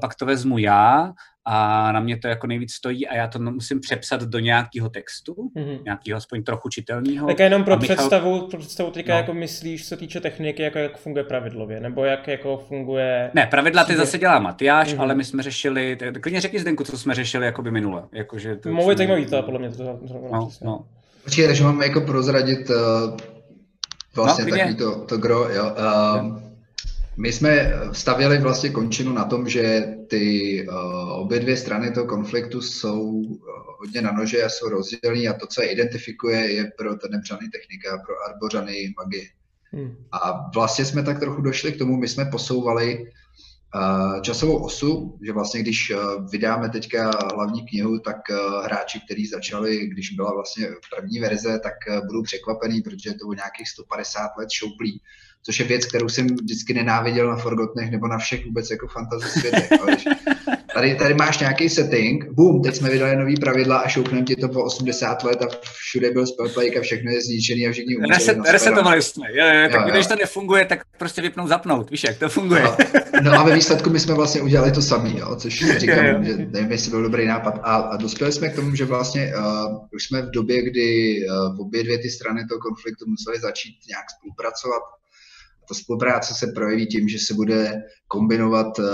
pak 0.00 0.14
to 0.14 0.26
vezmu 0.26 0.58
já 0.58 1.12
a 1.50 1.92
na 1.92 2.00
mě 2.00 2.16
to 2.16 2.28
jako 2.28 2.46
nejvíc 2.46 2.72
stojí 2.72 3.08
a 3.08 3.14
já 3.14 3.26
to 3.26 3.38
musím 3.38 3.80
přepsat 3.80 4.22
do 4.22 4.38
nějakého 4.38 4.88
textu, 4.88 5.34
mm-hmm. 5.56 5.84
nějakého 5.84 6.16
aspoň 6.16 6.42
trochu 6.42 6.68
čitelného. 6.68 7.26
Tak 7.26 7.38
jenom 7.38 7.64
pro 7.64 7.76
Michal... 7.76 7.96
představu, 7.96 8.48
pro 8.48 8.58
představu 8.58 8.90
teďka 8.90 9.12
no. 9.12 9.18
jako 9.18 9.34
myslíš, 9.34 9.88
co 9.88 9.96
týče 9.96 10.20
techniky, 10.20 10.62
jako 10.62 10.78
jak 10.78 10.98
funguje 10.98 11.24
pravidlově, 11.24 11.80
nebo 11.80 12.04
jak 12.04 12.28
jako 12.28 12.56
funguje... 12.56 13.30
Ne, 13.34 13.46
pravidla 13.46 13.84
ty 13.84 13.96
zase 13.96 14.18
dělá 14.18 14.38
Matyáš, 14.38 14.94
mm-hmm. 14.94 15.00
ale 15.00 15.14
my 15.14 15.24
jsme 15.24 15.42
řešili, 15.42 15.96
tak 15.96 16.22
klidně 16.22 16.40
řekni 16.40 16.60
Zdenku, 16.60 16.84
co 16.84 16.98
jsme 16.98 17.14
řešili 17.14 17.46
jako 17.46 17.62
by 17.62 17.70
minule. 17.70 18.02
Jako, 18.12 18.38
že 18.38 18.56
to 18.56 18.68
Mluví 18.68 18.96
zajímavý 18.96 19.26
to, 19.26 19.42
podle 19.42 19.58
mě 19.58 19.70
to, 19.70 19.76
to, 19.76 19.84
to 19.84 20.28
no, 20.32 20.48
no. 20.62 20.84
Počkej, 21.24 21.46
takže 21.46 21.64
mám 21.64 21.82
jako 21.82 22.00
prozradit 22.00 22.70
uh, 22.70 22.76
vlastně 24.16 24.44
no, 24.44 24.50
takový 24.50 24.76
to, 24.76 25.04
to 25.04 25.18
gro, 25.18 25.48
jo. 25.48 25.64
Uh, 25.64 26.47
My 27.18 27.32
jsme 27.32 27.72
stavěli 27.92 28.38
vlastně 28.38 28.70
končinu 28.70 29.12
na 29.12 29.24
tom, 29.24 29.48
že 29.48 29.94
ty 30.08 30.66
uh, 30.68 31.10
obě 31.10 31.40
dvě 31.40 31.56
strany 31.56 31.90
toho 31.90 32.06
konfliktu 32.06 32.60
jsou 32.60 33.02
uh, 33.02 33.36
hodně 33.78 34.02
na 34.02 34.12
nože 34.12 34.44
a 34.44 34.48
jsou 34.48 34.68
rozdělení 34.68 35.28
a 35.28 35.32
to, 35.32 35.46
co 35.46 35.62
je 35.62 35.72
identifikuje, 35.72 36.52
je 36.52 36.70
pro 36.78 36.96
tenebřany 36.96 37.48
technika, 37.48 38.02
pro 38.06 38.14
arbořany 38.28 38.94
magie. 38.96 39.24
Hmm. 39.72 39.96
A 40.12 40.50
vlastně 40.54 40.84
jsme 40.84 41.02
tak 41.02 41.18
trochu 41.18 41.42
došli 41.42 41.72
k 41.72 41.78
tomu, 41.78 41.96
my 41.96 42.08
jsme 42.08 42.24
posouvali 42.24 42.98
uh, 42.98 44.20
časovou 44.22 44.64
osu, 44.64 45.18
že 45.26 45.32
vlastně 45.32 45.60
když 45.60 45.90
uh, 45.90 46.30
vydáme 46.30 46.68
teďka 46.68 47.10
hlavní 47.34 47.66
knihu, 47.66 47.98
tak 47.98 48.16
uh, 48.30 48.64
hráči, 48.64 49.00
kteří 49.00 49.26
začali, 49.26 49.86
když 49.86 50.10
byla 50.10 50.34
vlastně 50.34 50.68
první 50.96 51.20
verze, 51.20 51.58
tak 51.62 51.74
uh, 51.88 52.06
budou 52.06 52.22
překvapený, 52.22 52.82
protože 52.82 53.10
to 53.10 53.26
bylo 53.26 53.34
nějakých 53.34 53.68
150 53.68 54.30
let 54.38 54.50
šouplí 54.50 55.02
což 55.48 55.60
je 55.60 55.66
věc, 55.66 55.86
kterou 55.86 56.08
jsem 56.08 56.26
vždycky 56.26 56.74
nenáviděl 56.74 57.28
na 57.28 57.36
Forgotnech 57.36 57.90
nebo 57.90 58.08
na 58.08 58.18
všech 58.18 58.46
vůbec 58.46 58.70
jako 58.70 58.86
fantasy 58.88 59.40
světech. 59.40 59.68
tady, 60.74 60.94
tady 60.94 61.14
máš 61.14 61.38
nějaký 61.38 61.68
setting, 61.68 62.24
boom, 62.32 62.62
teď 62.62 62.74
jsme 62.74 62.90
vydali 62.90 63.16
nový 63.16 63.36
pravidla 63.36 63.78
a 63.78 63.88
šoupneme 63.88 64.24
ti 64.24 64.36
to 64.36 64.48
po 64.48 64.64
80 64.64 65.24
let 65.24 65.42
a 65.42 65.46
všude 65.62 66.10
byl 66.10 66.26
spellplay 66.26 66.78
a 66.78 66.80
všechno 66.80 67.10
je 67.10 67.20
zničený 67.22 67.66
a 67.66 67.72
všichni 67.72 67.96
umřeli. 67.96 68.14
Reset, 68.14 68.38
resetovali 68.52 69.02
jsme, 69.02 69.26
jo, 69.32 69.46
jo, 69.46 69.68
tak 69.72 69.80
jo, 69.80 69.92
když 69.92 70.04
jo. 70.04 70.08
to 70.08 70.16
nefunguje, 70.16 70.64
tak 70.64 70.80
prostě 70.98 71.22
vypnout, 71.22 71.48
zapnout, 71.48 71.90
víš, 71.90 72.04
jak 72.04 72.18
to 72.18 72.28
funguje. 72.28 72.62
No, 72.62 73.20
no 73.22 73.32
a 73.32 73.42
ve 73.42 73.54
výsledku 73.54 73.90
my 73.90 74.00
jsme 74.00 74.14
vlastně 74.14 74.40
udělali 74.40 74.72
to 74.72 74.82
samý, 74.82 75.18
jo, 75.18 75.36
což 75.36 75.64
říkám, 75.78 76.06
jo, 76.06 76.12
jo. 76.12 76.24
že 76.24 76.36
nevím, 76.36 76.72
jestli 76.72 76.90
byl 76.90 77.02
dobrý 77.02 77.26
nápad. 77.26 77.60
A, 77.62 77.74
a 77.76 77.96
dospěli 77.96 78.32
jsme 78.32 78.48
k 78.48 78.56
tomu, 78.56 78.74
že 78.74 78.84
vlastně 78.84 79.32
uh, 79.36 79.78
už 79.94 80.04
jsme 80.04 80.22
v 80.22 80.30
době, 80.30 80.62
kdy 80.62 81.18
uh, 81.28 81.60
obě 81.60 81.84
dvě 81.84 81.98
ty 81.98 82.10
strany 82.10 82.46
toho 82.46 82.60
konfliktu 82.60 83.04
museli 83.06 83.40
začít 83.40 83.74
nějak 83.88 84.04
spolupracovat 84.18 84.82
ta 85.68 85.74
spolupráce 85.74 86.34
se 86.34 86.46
projeví 86.54 86.86
tím, 86.86 87.08
že 87.08 87.18
se 87.18 87.34
bude 87.34 87.82
kombinovat 88.08 88.78
uh, 88.78 88.86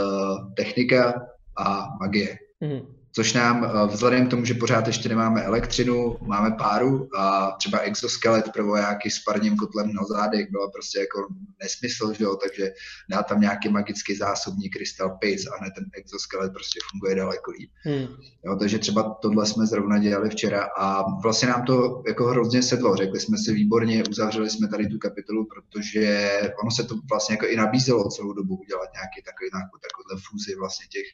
technika 0.57 1.15
a 1.59 1.87
magie. 2.01 2.39
Mm 2.61 2.94
což 3.15 3.33
nám 3.33 3.65
eh, 3.65 3.87
vzhledem 3.87 4.27
k 4.27 4.31
tomu, 4.31 4.45
že 4.45 4.55
pořád 4.55 4.87
ještě 4.87 5.09
nemáme 5.09 5.43
elektřinu, 5.43 6.17
máme 6.23 6.51
páru 6.51 7.09
a 7.19 7.51
třeba 7.59 7.79
exoskelet 7.79 8.53
pro 8.53 8.67
vojáky 8.67 9.11
s 9.11 9.19
parním 9.19 9.57
kotlem 9.57 9.93
na 9.93 10.05
zádech 10.05 10.51
byla 10.51 10.71
prostě 10.71 10.99
jako 10.99 11.29
nesmysl, 11.63 12.13
že 12.13 12.25
jo? 12.25 12.37
takže 12.37 12.73
dá 13.11 13.23
tam 13.23 13.41
nějaký 13.41 13.69
magický 13.69 14.17
zásobní 14.17 14.71
krystal 14.71 15.11
PIS 15.21 15.47
a 15.47 15.65
ne 15.65 15.71
ten 15.71 15.85
exoskelet 15.93 16.53
prostě 16.53 16.81
funguje 16.91 17.15
daleko 17.15 17.51
líp. 17.51 17.71
Hmm. 17.83 18.07
Jo, 18.45 18.57
takže 18.57 18.79
třeba 18.79 19.17
tohle 19.23 19.47
jsme 19.47 19.67
zrovna 19.67 19.99
dělali 19.99 20.31
včera 20.31 20.69
a 20.79 21.05
vlastně 21.23 21.49
nám 21.49 21.65
to 21.65 22.03
jako 22.07 22.25
hrozně 22.27 22.63
sedlo. 22.63 22.97
Řekli 22.97 23.21
jsme 23.21 23.37
si 23.39 23.55
výborně, 23.55 24.05
uzavřeli 24.11 24.51
jsme 24.51 24.69
tady 24.69 24.87
tu 24.87 24.99
kapitolu, 24.99 25.47
protože 25.47 26.33
ono 26.63 26.71
se 26.71 26.85
to 26.85 26.95
vlastně 27.11 27.33
jako 27.33 27.47
i 27.47 27.57
nabízelo 27.57 28.09
celou 28.09 28.33
dobu 28.33 28.57
udělat 28.57 28.89
nějaký 28.93 29.23
takový, 29.25 29.51
takový, 29.51 29.81
takový 29.83 30.23
fúzi 30.31 30.55
vlastně 30.57 30.87
těch 30.87 31.09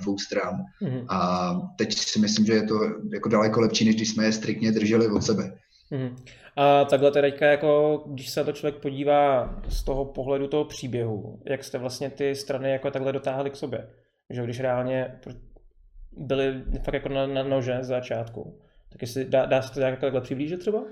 dvou 0.00 0.18
stran. 0.18 0.54
Mm-hmm. 0.82 1.06
A 1.08 1.52
teď 1.78 1.94
si 1.94 2.18
myslím, 2.18 2.46
že 2.46 2.52
je 2.52 2.62
to 2.62 2.74
jako 3.12 3.28
daleko 3.28 3.60
lepší, 3.60 3.84
než 3.84 3.94
když 3.94 4.10
jsme 4.10 4.24
je 4.24 4.32
striktně 4.32 4.72
drželi 4.72 5.08
od 5.08 5.22
sebe. 5.22 5.58
Mm-hmm. 5.92 6.16
A 6.56 6.84
takhle 6.84 7.10
teďka, 7.10 7.46
jako, 7.46 8.02
když 8.06 8.30
se 8.30 8.44
to 8.44 8.52
člověk 8.52 8.82
podívá 8.82 9.54
z 9.68 9.84
toho 9.84 10.04
pohledu 10.04 10.48
toho 10.48 10.64
příběhu, 10.64 11.40
jak 11.44 11.64
jste 11.64 11.78
vlastně 11.78 12.10
ty 12.10 12.34
strany 12.34 12.70
jako 12.70 12.90
takhle 12.90 13.12
dotáhli 13.12 13.50
k 13.50 13.56
sobě, 13.56 13.88
že 14.30 14.44
když 14.44 14.60
reálně 14.60 15.20
byly 16.16 16.62
fakt 16.82 16.94
jako 16.94 17.08
na, 17.08 17.26
na 17.26 17.42
nože 17.42 17.78
z 17.80 17.86
začátku, 17.86 18.60
tak 18.92 19.02
jestli 19.02 19.24
dá, 19.24 19.46
dá 19.46 19.62
se 19.62 19.74
to 19.74 19.80
nějak 19.80 20.00
takhle 20.00 20.20
přiblížit 20.20 20.60
třeba? 20.60 20.84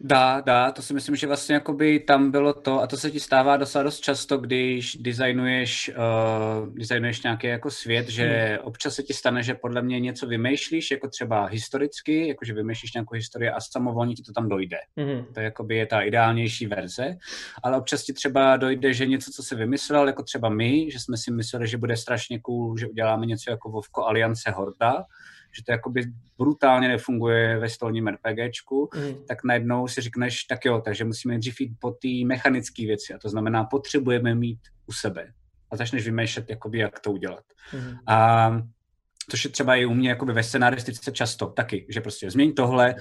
Dá, 0.00 0.40
dá, 0.40 0.72
to 0.72 0.82
si 0.82 0.94
myslím, 0.94 1.16
že 1.16 1.26
vlastně 1.26 1.54
jakoby 1.54 2.00
tam 2.00 2.30
bylo 2.30 2.52
to, 2.52 2.80
a 2.80 2.86
to 2.86 2.96
se 2.96 3.10
ti 3.10 3.20
stává 3.20 3.56
docela 3.56 3.84
dost 3.84 4.00
často, 4.00 4.38
když 4.38 4.96
designuješ, 4.96 5.90
uh, 5.96 6.74
designuješ 6.74 7.22
nějaký 7.22 7.46
jako 7.46 7.70
svět, 7.70 8.08
že 8.08 8.24
hmm. 8.24 8.66
občas 8.66 8.94
se 8.94 9.02
ti 9.02 9.14
stane, 9.14 9.42
že 9.42 9.54
podle 9.54 9.82
mě 9.82 10.00
něco 10.00 10.26
vymýšlíš, 10.26 10.90
jako 10.90 11.08
třeba 11.08 11.46
historicky, 11.46 12.28
jakože 12.28 12.54
vymýšlíš 12.54 12.94
nějakou 12.94 13.14
historii 13.14 13.50
a 13.50 13.60
samovolně 13.60 14.14
ti 14.14 14.22
to 14.22 14.32
tam 14.32 14.48
dojde. 14.48 14.78
Hmm. 14.96 15.24
To 15.34 15.40
jakoby 15.40 15.76
je 15.76 15.86
ta 15.86 16.00
ideálnější 16.00 16.66
verze, 16.66 17.16
ale 17.62 17.76
občas 17.76 18.02
ti 18.02 18.12
třeba 18.12 18.56
dojde, 18.56 18.94
že 18.94 19.06
něco, 19.06 19.30
co 19.30 19.42
se 19.42 19.54
vymyslel, 19.54 20.06
jako 20.06 20.22
třeba 20.22 20.48
my, 20.48 20.90
že 20.90 21.00
jsme 21.00 21.16
si 21.16 21.30
mysleli, 21.30 21.68
že 21.68 21.78
bude 21.78 21.96
strašně 21.96 22.40
cool, 22.40 22.76
že 22.76 22.86
uděláme 22.86 23.26
něco 23.26 23.50
jako 23.50 23.70
Vovko 23.70 24.04
Aliance 24.04 24.50
Horda, 24.50 25.04
že 25.52 25.64
to 25.64 25.72
jakoby 25.72 26.02
brutálně 26.38 26.88
nefunguje 26.88 27.58
ve 27.58 27.68
stolním 27.68 28.08
RPGčku, 28.08 28.90
mm. 28.94 29.14
tak 29.28 29.44
najednou 29.44 29.88
si 29.88 30.00
řekneš, 30.00 30.44
tak 30.44 30.64
jo, 30.64 30.80
takže 30.84 31.04
musíme 31.04 31.32
nejdřív 31.34 31.60
jít 31.60 31.72
po 31.78 31.90
té 31.90 32.08
mechanické 32.26 32.86
věci 32.86 33.14
a 33.14 33.18
to 33.18 33.28
znamená, 33.28 33.64
potřebujeme 33.64 34.34
mít 34.34 34.60
u 34.86 34.92
sebe 34.92 35.32
a 35.70 35.76
začneš 35.76 36.04
vymýšlet, 36.04 36.50
jakoby, 36.50 36.78
jak 36.78 37.00
to 37.00 37.12
udělat. 37.12 37.44
Mm. 37.72 37.96
A 38.06 38.50
což 39.30 39.44
je 39.44 39.50
třeba 39.50 39.76
i 39.76 39.86
u 39.86 39.94
mě 39.94 40.08
jakoby 40.08 40.32
ve 40.32 40.42
scenaristice 40.42 41.12
často 41.12 41.46
taky, 41.46 41.86
že 41.88 42.00
prostě 42.00 42.30
změň 42.30 42.54
tohle, 42.54 42.94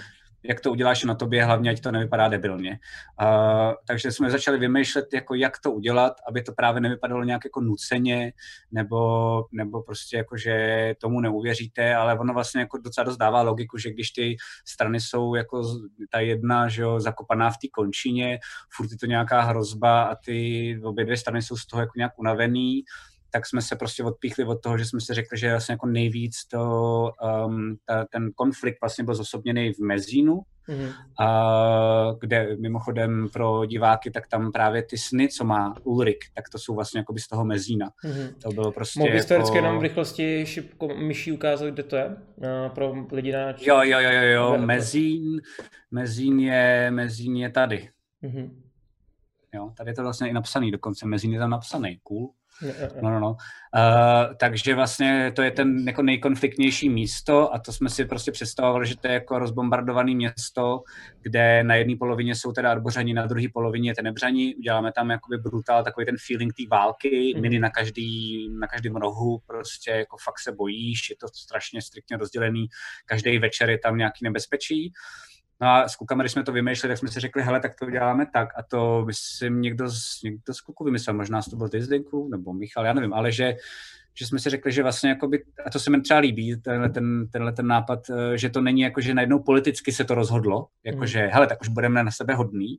jak 0.47 0.61
to 0.61 0.71
uděláš 0.71 1.03
na 1.03 1.15
tobě, 1.15 1.45
hlavně 1.45 1.69
ať 1.69 1.81
to 1.81 1.91
nevypadá 1.91 2.27
debilně. 2.27 2.79
Uh, 3.21 3.73
takže 3.87 4.11
jsme 4.11 4.31
začali 4.31 4.57
vymýšlet, 4.57 5.13
jako 5.13 5.35
jak 5.35 5.59
to 5.59 5.71
udělat, 5.71 6.13
aby 6.27 6.41
to 6.41 6.51
právě 6.51 6.81
nevypadalo 6.81 7.23
nějak 7.23 7.45
jako 7.45 7.61
nuceně, 7.61 8.33
nebo, 8.71 9.45
nebo 9.51 9.81
prostě 9.81 10.17
jako, 10.17 10.37
že 10.37 10.95
tomu 11.01 11.19
neuvěříte, 11.19 11.95
ale 11.95 12.19
ono 12.19 12.33
vlastně 12.33 12.61
jako 12.61 12.77
docela 12.77 13.05
dost 13.05 13.17
dává 13.17 13.41
logiku, 13.41 13.77
že 13.77 13.91
když 13.91 14.11
ty 14.11 14.35
strany 14.65 14.99
jsou 14.99 15.35
jako 15.35 15.63
ta 16.09 16.19
jedna, 16.19 16.67
že 16.67 16.81
jo, 16.81 16.99
zakopaná 16.99 17.49
v 17.49 17.57
té 17.57 17.67
končině, 17.73 18.39
furt 18.69 18.91
je 18.91 18.97
to 18.97 19.05
nějaká 19.05 19.41
hrozba 19.41 20.03
a 20.03 20.15
ty 20.15 20.79
obě 20.83 21.05
dvě 21.05 21.17
strany 21.17 21.41
jsou 21.41 21.57
z 21.57 21.65
toho 21.65 21.81
jako 21.81 21.93
nějak 21.97 22.19
unavený, 22.19 22.83
tak 23.29 23.45
jsme 23.45 23.61
se 23.61 23.75
prostě 23.75 24.03
odpíchli 24.03 24.45
od 24.45 24.61
toho, 24.61 24.77
že 24.77 24.85
jsme 24.85 25.01
si 25.01 25.13
řekli, 25.13 25.37
že 25.37 25.51
vlastně 25.51 25.73
jako 25.73 25.87
nejvíc 25.87 26.45
to, 26.51 27.11
um, 27.45 27.77
ta, 27.85 28.05
ten 28.05 28.31
konflikt 28.35 28.81
vlastně 28.81 29.03
byl 29.03 29.15
zosobněný 29.15 29.73
v 29.73 29.79
Mezínu, 29.79 30.41
mm-hmm. 30.69 30.93
a, 31.19 32.15
kde 32.19 32.55
mimochodem 32.55 33.29
pro 33.33 33.65
diváky, 33.65 34.11
tak 34.11 34.27
tam 34.27 34.51
právě 34.51 34.83
ty 34.83 34.97
sny, 34.97 35.29
co 35.29 35.43
má 35.43 35.73
Ulrik, 35.83 36.25
tak 36.33 36.49
to 36.49 36.59
jsou 36.59 36.75
vlastně 36.75 36.99
jako 36.99 37.13
by 37.13 37.19
z 37.19 37.27
toho 37.27 37.45
Mezína. 37.45 37.89
Mm-hmm. 38.03 38.33
To 38.41 38.49
bylo 38.49 38.71
prostě 38.71 38.99
Mohl 38.99 39.11
byste 39.11 39.33
jako... 39.33 39.55
jenom 39.55 39.79
v 39.79 39.81
rychlosti 39.81 40.45
šipko 40.45 40.87
myší 40.87 41.31
ukázat, 41.31 41.69
kde 41.69 41.83
to 41.83 41.95
je? 41.95 42.05
Uh, 42.35 42.73
pro 42.75 42.93
lidi 43.11 43.31
na... 43.31 43.49
Jo, 43.49 43.81
jo, 43.83 43.99
jo, 43.99 44.11
jo, 44.11 44.21
jo. 44.21 44.57
Mezín, 44.57 45.41
Mezín, 45.91 46.39
je, 46.39 46.91
Mezín 46.91 47.35
je 47.35 47.49
tady. 47.49 47.89
Mm-hmm. 48.23 48.49
Jo, 49.53 49.71
tady 49.77 49.89
je 49.89 49.93
to 49.93 50.03
vlastně 50.03 50.29
i 50.29 50.33
napsaný, 50.33 50.71
dokonce 50.71 51.07
Mezín 51.07 51.33
je 51.33 51.39
tam 51.39 51.49
napsaný, 51.49 51.99
cool. 52.03 52.29
No, 53.01 53.11
no, 53.11 53.19
no. 53.19 53.29
Uh, 53.29 54.35
takže 54.35 54.75
vlastně 54.75 55.31
to 55.35 55.41
je 55.41 55.51
ten 55.51 55.87
jako 55.87 56.01
nejkonfliktnější 56.01 56.89
místo 56.89 57.53
a 57.53 57.59
to 57.59 57.73
jsme 57.73 57.89
si 57.89 58.05
prostě 58.05 58.31
představovali, 58.31 58.87
že 58.87 58.97
to 58.97 59.07
je 59.07 59.13
jako 59.13 59.39
rozbombardované 59.39 60.15
město, 60.15 60.83
kde 61.21 61.63
na 61.63 61.75
jedné 61.75 61.95
polovině 61.95 62.35
jsou 62.35 62.51
teda 62.51 62.71
arbořani, 62.71 63.13
na 63.13 63.25
druhé 63.25 63.45
polovině 63.53 63.95
tenebřani. 63.95 64.55
Uděláme 64.55 64.91
tam 64.91 65.09
jakoby 65.09 65.37
brutál, 65.37 65.83
takový 65.83 66.05
ten 66.05 66.15
feeling 66.27 66.53
té 66.53 66.63
války, 66.71 67.33
mm. 67.35 67.41
mini 67.41 67.59
na 67.59 67.69
každý, 67.69 68.49
na 68.59 68.67
každém 68.67 68.95
rohu, 68.95 69.41
prostě 69.47 69.91
jako 69.91 70.17
fakt 70.23 70.39
se 70.39 70.51
bojíš, 70.51 71.09
je 71.09 71.15
to 71.15 71.27
strašně 71.27 71.81
striktně 71.81 72.17
rozdělený, 72.17 72.67
každý 73.05 73.39
večer 73.39 73.69
je 73.69 73.79
tam 73.79 73.97
nějaký 73.97 74.19
nebezpečí. 74.23 74.93
No 75.61 75.67
a 75.67 75.87
s 75.87 75.95
klukama, 75.95 76.23
když 76.23 76.31
jsme 76.31 76.43
to 76.43 76.51
vymýšleli, 76.51 76.91
tak 76.91 76.97
jsme 76.97 77.09
si 77.09 77.19
řekli, 77.19 77.43
hele, 77.43 77.59
tak 77.59 77.75
to 77.79 77.89
děláme 77.89 78.25
tak. 78.33 78.49
A 78.57 78.63
to 78.63 79.03
myslím 79.05 79.61
někdo 79.61 79.89
z, 79.89 80.23
někdo 80.23 80.53
z 80.53 80.61
kluků 80.61 80.83
vymyslel, 80.83 81.15
možná 81.15 81.41
to 81.41 81.55
byl 81.55 81.69
ty 81.69 81.81
Zdenku, 81.81 82.29
nebo 82.31 82.53
Michal, 82.53 82.85
já 82.85 82.93
nevím, 82.93 83.13
ale 83.13 83.31
že, 83.31 83.55
že 84.13 84.27
jsme 84.27 84.39
si 84.39 84.49
řekli, 84.49 84.71
že 84.71 84.83
vlastně 84.83 85.09
jakoby, 85.09 85.43
a 85.65 85.69
to 85.69 85.79
se 85.79 85.91
mi 85.91 86.01
třeba 86.01 86.19
líbí, 86.19 86.55
tenhle 86.55 86.89
ten, 86.89 87.27
tenhle 87.29 87.51
ten 87.51 87.67
nápad, 87.67 87.99
eh, 88.09 88.37
že 88.37 88.49
to 88.49 88.61
není 88.61 88.81
jako, 88.81 89.01
že 89.01 89.13
najednou 89.13 89.39
politicky 89.39 89.91
se 89.91 90.03
to 90.03 90.15
rozhodlo, 90.15 90.67
jakože, 90.83 91.23
mm. 91.23 91.29
hele, 91.31 91.47
tak 91.47 91.61
už 91.61 91.67
budeme 91.67 92.03
na 92.03 92.11
sebe 92.11 92.33
hodný, 92.33 92.77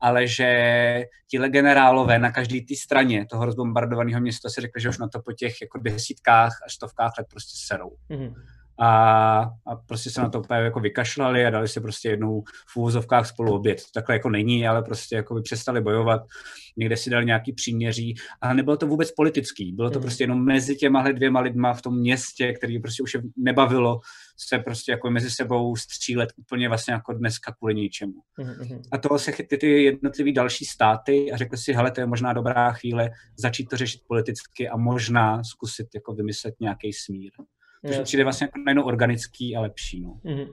ale 0.00 0.26
že 0.26 1.04
ti 1.30 1.38
generálové 1.38 2.18
na 2.18 2.32
každé 2.32 2.60
té 2.60 2.74
straně 2.76 3.26
toho 3.26 3.44
rozbombardovaného 3.44 4.20
města 4.20 4.48
si 4.50 4.60
řekli, 4.60 4.80
že 4.80 4.88
už 4.88 4.98
na 4.98 5.08
to 5.08 5.22
po 5.22 5.32
těch 5.32 5.60
jako 5.60 5.78
desítkách 5.78 6.52
až 6.66 6.74
stovkách 6.74 7.12
let 7.18 7.26
prostě 7.30 7.66
serou. 7.66 7.96
Mm 8.08 8.34
a, 8.80 9.38
a 9.66 9.76
prostě 9.86 10.10
se 10.10 10.20
na 10.20 10.30
to 10.30 10.40
úplně 10.40 10.60
jako 10.60 10.80
vykašlali 10.80 11.46
a 11.46 11.50
dali 11.50 11.68
si 11.68 11.80
prostě 11.80 12.08
jednou 12.08 12.42
v 12.68 12.76
úvozovkách 12.76 13.26
spolu 13.26 13.54
oběd. 13.54 13.82
Takhle 13.94 14.14
jako 14.14 14.30
není, 14.30 14.68
ale 14.68 14.82
prostě 14.82 15.16
jako 15.16 15.34
by 15.34 15.42
přestali 15.42 15.80
bojovat, 15.80 16.22
někde 16.76 16.96
si 16.96 17.10
dali 17.10 17.26
nějaký 17.26 17.52
příměří 17.52 18.14
a 18.40 18.54
nebylo 18.54 18.76
to 18.76 18.86
vůbec 18.86 19.12
politický, 19.12 19.72
bylo 19.72 19.90
to 19.90 19.98
mm. 19.98 20.02
prostě 20.02 20.24
jenom 20.24 20.44
mezi 20.44 20.76
těma 20.76 21.12
dvěma 21.12 21.40
lidma 21.40 21.74
v 21.74 21.82
tom 21.82 21.98
městě, 21.98 22.52
který 22.52 22.78
prostě 22.78 23.02
už 23.02 23.14
je 23.14 23.20
nebavilo 23.36 24.00
se 24.36 24.58
prostě 24.58 24.92
jako 24.92 25.10
mezi 25.10 25.30
sebou 25.30 25.76
střílet 25.76 26.28
úplně 26.36 26.68
vlastně 26.68 26.94
jako 26.94 27.12
dneska 27.12 27.52
kvůli 27.52 27.74
ničemu. 27.74 28.14
Mm-hmm. 28.38 28.80
A 28.92 28.98
toho 28.98 29.18
se 29.18 29.32
chytly 29.32 29.58
ty 29.58 29.82
jednotlivý 29.82 30.32
další 30.32 30.64
státy 30.64 31.32
a 31.32 31.36
řekli 31.36 31.58
si, 31.58 31.72
hele, 31.72 31.90
to 31.90 32.00
je 32.00 32.06
možná 32.06 32.32
dobrá 32.32 32.72
chvíle 32.72 33.10
začít 33.36 33.64
to 33.64 33.76
řešit 33.76 34.00
politicky 34.08 34.68
a 34.68 34.76
možná 34.76 35.44
zkusit 35.44 35.86
jako 35.94 36.14
vymyslet 36.14 36.54
nějaký 36.60 36.92
smír. 36.92 37.30
Což 37.86 37.98
přijde 37.98 38.24
vlastně 38.24 38.44
jako 38.44 38.58
najednou 38.66 38.82
organický 38.82 39.56
a 39.56 39.60
lepší. 39.60 40.00
No. 40.00 40.14
Mm-hmm. 40.24 40.48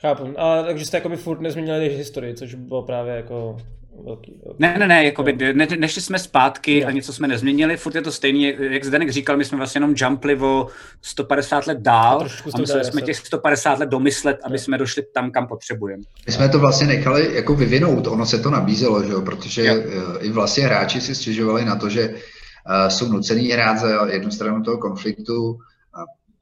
Chápu. 0.00 0.40
A 0.40 0.62
takže 0.62 0.84
jste 0.84 0.96
jako 0.96 1.08
by 1.08 1.16
furt 1.16 1.40
nezměnili 1.40 1.88
historii, 1.88 2.34
což 2.34 2.54
bylo 2.54 2.82
právě 2.82 3.16
jako 3.16 3.56
velký, 4.04 4.40
velký. 4.44 4.56
Ne, 4.58 4.76
ne, 4.78 4.88
ne, 4.88 5.04
jakoby, 5.04 5.52
ne, 5.52 5.66
nešli 5.78 6.02
jsme 6.02 6.18
zpátky 6.18 6.84
a 6.84 6.90
něco 6.90 7.12
jsme 7.12 7.28
nezměnili, 7.28 7.76
furt 7.76 7.94
je 7.94 8.02
to 8.02 8.12
stejný, 8.12 8.54
jak 8.58 8.84
Zdenek 8.84 9.10
říkal, 9.10 9.36
my 9.36 9.44
jsme 9.44 9.58
vlastně 9.58 9.78
jenom 9.78 9.94
jumpli 9.96 10.36
o 10.40 10.66
150 11.02 11.66
let 11.66 11.78
dál 11.78 12.28
a 12.54 12.58
museli 12.58 12.84
jsme 12.84 13.02
těch 13.02 13.16
150 13.16 13.78
let 13.78 13.88
domyslet, 13.88 14.38
aby 14.44 14.58
jsme 14.58 14.78
došli 14.78 15.02
tam, 15.14 15.30
kam 15.30 15.46
potřebujeme. 15.46 16.02
My 16.26 16.32
jsme 16.32 16.48
to 16.48 16.58
vlastně 16.58 16.86
nechali 16.86 17.34
jako 17.34 17.54
vyvinout, 17.54 18.06
ono 18.06 18.26
se 18.26 18.38
to 18.38 18.50
nabízelo, 18.50 19.02
že 19.02 19.12
jo? 19.12 19.22
protože 19.22 19.66
jo. 19.66 19.74
Eh, 19.76 20.18
i 20.24 20.32
vlastně 20.32 20.64
hráči 20.64 21.00
si 21.00 21.14
stěžovali 21.14 21.64
na 21.64 21.76
to, 21.76 21.88
že 21.88 22.08
uh, 22.08 22.88
jsou 22.88 23.12
nucený 23.12 23.48
hrát 23.48 23.78
za 23.78 24.06
jednu 24.06 24.30
stranu 24.30 24.62
toho 24.62 24.78
konfliktu, 24.78 25.58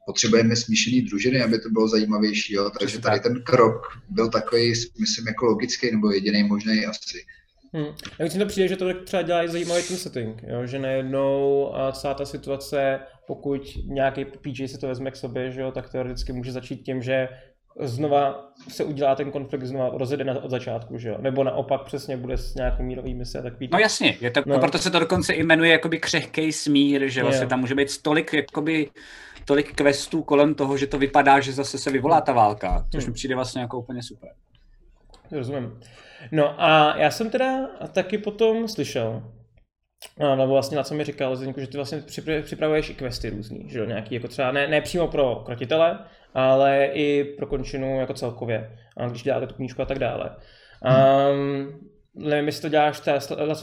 potřebujeme 0.07 0.55
smíšený 0.55 1.01
družiny, 1.01 1.41
aby 1.41 1.59
to 1.59 1.69
bylo 1.69 1.87
zajímavější. 1.87 2.53
Jo? 2.53 2.69
Takže 2.79 2.99
tady 2.99 3.19
ten 3.19 3.43
krok 3.43 3.81
byl 4.09 4.29
takový, 4.29 4.73
myslím, 4.99 5.27
jako 5.27 5.45
logický 5.45 5.91
nebo 5.91 6.11
jediný 6.11 6.43
možný 6.43 6.85
asi. 6.85 7.25
Hmm. 7.73 7.93
Já 8.19 8.29
si 8.29 8.39
to 8.39 8.45
přijde, 8.45 8.67
že 8.67 8.75
to 8.77 8.85
tak 8.85 9.03
třeba 9.03 9.21
dělá 9.21 9.47
zajímavý 9.47 9.83
ten 9.83 9.97
setting, 9.97 10.43
jo? 10.47 10.65
že 10.65 10.79
najednou 10.79 11.71
a 11.75 11.91
celá 11.91 12.13
ta 12.13 12.25
situace, 12.25 12.99
pokud 13.27 13.61
nějaký 13.85 14.25
PJ 14.25 14.67
si 14.67 14.77
to 14.77 14.87
vezme 14.87 15.11
k 15.11 15.15
sobě, 15.15 15.51
že 15.51 15.61
jo, 15.61 15.71
tak 15.71 15.89
teoreticky 15.89 16.33
může 16.33 16.51
začít 16.51 16.83
tím, 16.83 17.01
že 17.01 17.27
znova 17.79 18.51
se 18.67 18.83
udělá 18.83 19.15
ten 19.15 19.31
konflikt 19.31 19.65
znova 19.65 19.89
rozjede 19.93 20.33
od 20.33 20.51
začátku, 20.51 20.97
že 20.97 21.09
jo? 21.09 21.17
Nebo 21.21 21.43
naopak 21.43 21.83
přesně 21.83 22.17
bude 22.17 22.37
s 22.37 22.55
nějakou 22.55 22.83
mírový 22.83 23.13
mise, 23.13 23.41
tak 23.41 23.53
No 23.71 23.79
jasně, 23.79 24.17
je 24.21 24.31
to, 24.31 24.41
no. 24.45 24.59
proto 24.59 24.77
se 24.77 24.91
to 24.91 24.99
dokonce 24.99 25.35
jmenuje 25.35 25.71
jakoby 25.71 25.99
křehkej 25.99 26.51
smír, 26.51 27.07
že 27.07 27.23
vlastně 27.23 27.47
tam 27.47 27.59
může 27.59 27.75
být 27.75 28.01
tolik 28.01 28.33
jakoby 28.33 28.89
tolik 29.47 29.75
questů 29.75 30.23
kolem 30.23 30.55
toho, 30.55 30.77
že 30.77 30.87
to 30.87 30.97
vypadá, 30.97 31.39
že 31.39 31.53
zase 31.53 31.77
se 31.77 31.91
vyvolá 31.91 32.21
ta 32.21 32.33
válka, 32.33 32.85
což 32.91 33.03
hmm. 33.03 33.11
mi 33.11 33.13
přijde 33.13 33.35
vlastně 33.35 33.61
jako 33.61 33.79
úplně 33.79 34.03
super. 34.03 34.29
Rozumím. 35.31 35.79
No 36.31 36.63
a 36.63 36.97
já 36.97 37.11
jsem 37.11 37.29
teda 37.29 37.67
taky 37.93 38.17
potom 38.17 38.67
slyšel, 38.67 39.23
nebo 40.19 40.53
vlastně 40.53 40.77
na 40.77 40.83
co 40.83 40.95
mi 40.95 41.03
říkal 41.03 41.35
Zdeňku, 41.35 41.59
že 41.59 41.67
ty 41.67 41.77
vlastně 41.77 42.03
připravuješ 42.41 42.89
i 42.89 42.93
questy 42.93 43.29
různý, 43.29 43.69
že 43.69 43.79
jo, 43.79 43.85
nějaký 43.85 44.15
jako 44.15 44.27
třeba 44.27 44.51
ne, 44.51 44.67
ne 44.67 44.81
přímo 44.81 45.07
pro 45.07 45.35
krotitele, 45.35 45.99
ale 46.33 46.85
i 46.85 47.23
pro 47.23 47.47
končinu 47.47 47.99
jako 47.99 48.13
celkově, 48.13 48.77
když 49.09 49.23
děláte 49.23 49.47
tu 49.47 49.55
knížku 49.55 49.81
a 49.81 49.85
tak 49.85 49.99
dále. 49.99 50.35
Um, 51.31 51.79
nevím, 52.15 52.45
jestli 52.45 52.61
to 52.61 52.69
děláš, 52.69 53.01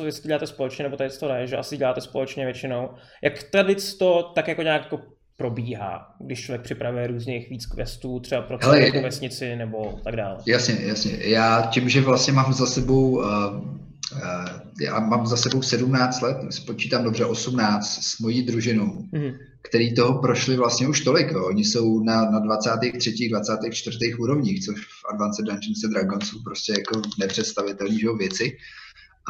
jestli 0.04 0.22
to 0.22 0.28
děláte 0.28 0.46
společně, 0.46 0.82
nebo 0.82 0.96
tady 0.96 1.10
to 1.10 1.28
ne, 1.28 1.46
že 1.46 1.56
asi 1.56 1.76
děláte 1.76 2.00
společně 2.00 2.44
většinou. 2.44 2.90
Jak 3.22 3.42
tady 3.42 3.76
to 3.98 4.32
tak 4.34 4.48
jako 4.48 4.62
nějak 4.62 4.82
jako 4.82 5.13
probíhá, 5.36 6.14
když 6.20 6.40
člověk 6.40 6.62
připravuje 6.62 7.06
různých 7.06 7.50
víc 7.50 7.66
questů, 7.66 8.20
třeba 8.20 8.42
pro 8.42 8.58
celou 8.58 9.02
vesnici 9.02 9.56
nebo 9.56 10.00
tak 10.04 10.16
dále. 10.16 10.38
Jasně, 10.46 10.78
jasně. 10.80 11.16
Já 11.20 11.68
tím, 11.72 11.88
že 11.88 12.00
vlastně 12.00 12.32
mám 12.32 12.52
za 12.52 12.66
sebou 12.66 13.10
uh, 13.10 13.24
uh, 13.24 14.64
já 14.80 15.00
mám 15.00 15.26
za 15.26 15.36
sebou 15.36 15.62
17 15.62 16.20
let, 16.20 16.36
spočítám 16.50 17.04
dobře 17.04 17.24
18 17.24 18.04
s 18.04 18.18
mojí 18.18 18.42
družinou, 18.42 18.86
mm-hmm. 18.86 19.38
který 19.62 19.94
toho 19.94 20.18
prošli 20.18 20.56
vlastně 20.56 20.88
už 20.88 21.00
tolik. 21.00 21.30
Jo. 21.32 21.46
Oni 21.46 21.64
jsou 21.64 22.00
na, 22.00 22.30
na 22.30 22.38
23. 22.38 23.28
24. 23.28 24.14
úrovních, 24.18 24.64
což 24.64 24.80
v 24.80 25.12
Advanced 25.12 25.46
Dungeons 25.46 25.84
and 25.84 25.90
Dragons 25.90 26.28
jsou 26.28 26.42
prostě 26.44 26.72
jako 26.72 27.02
nepředstavitelné 27.20 28.18
věci. 28.18 28.56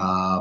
A 0.03 0.39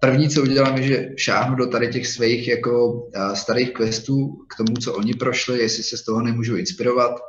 První, 0.00 0.28
co 0.28 0.42
udělám, 0.42 0.78
je, 0.78 0.82
že 0.82 1.08
šáhnu 1.16 1.56
do 1.56 1.66
tady 1.66 1.88
těch 1.88 2.06
svých 2.06 2.48
jako 2.48 3.02
starých 3.34 3.72
questů 3.72 4.44
k 4.48 4.56
tomu, 4.56 4.76
co 4.76 4.94
oni 4.94 5.14
prošli, 5.14 5.58
jestli 5.58 5.82
se 5.82 5.96
z 5.96 6.04
toho 6.04 6.22
nemůžu 6.22 6.56
inspirovat. 6.56 7.20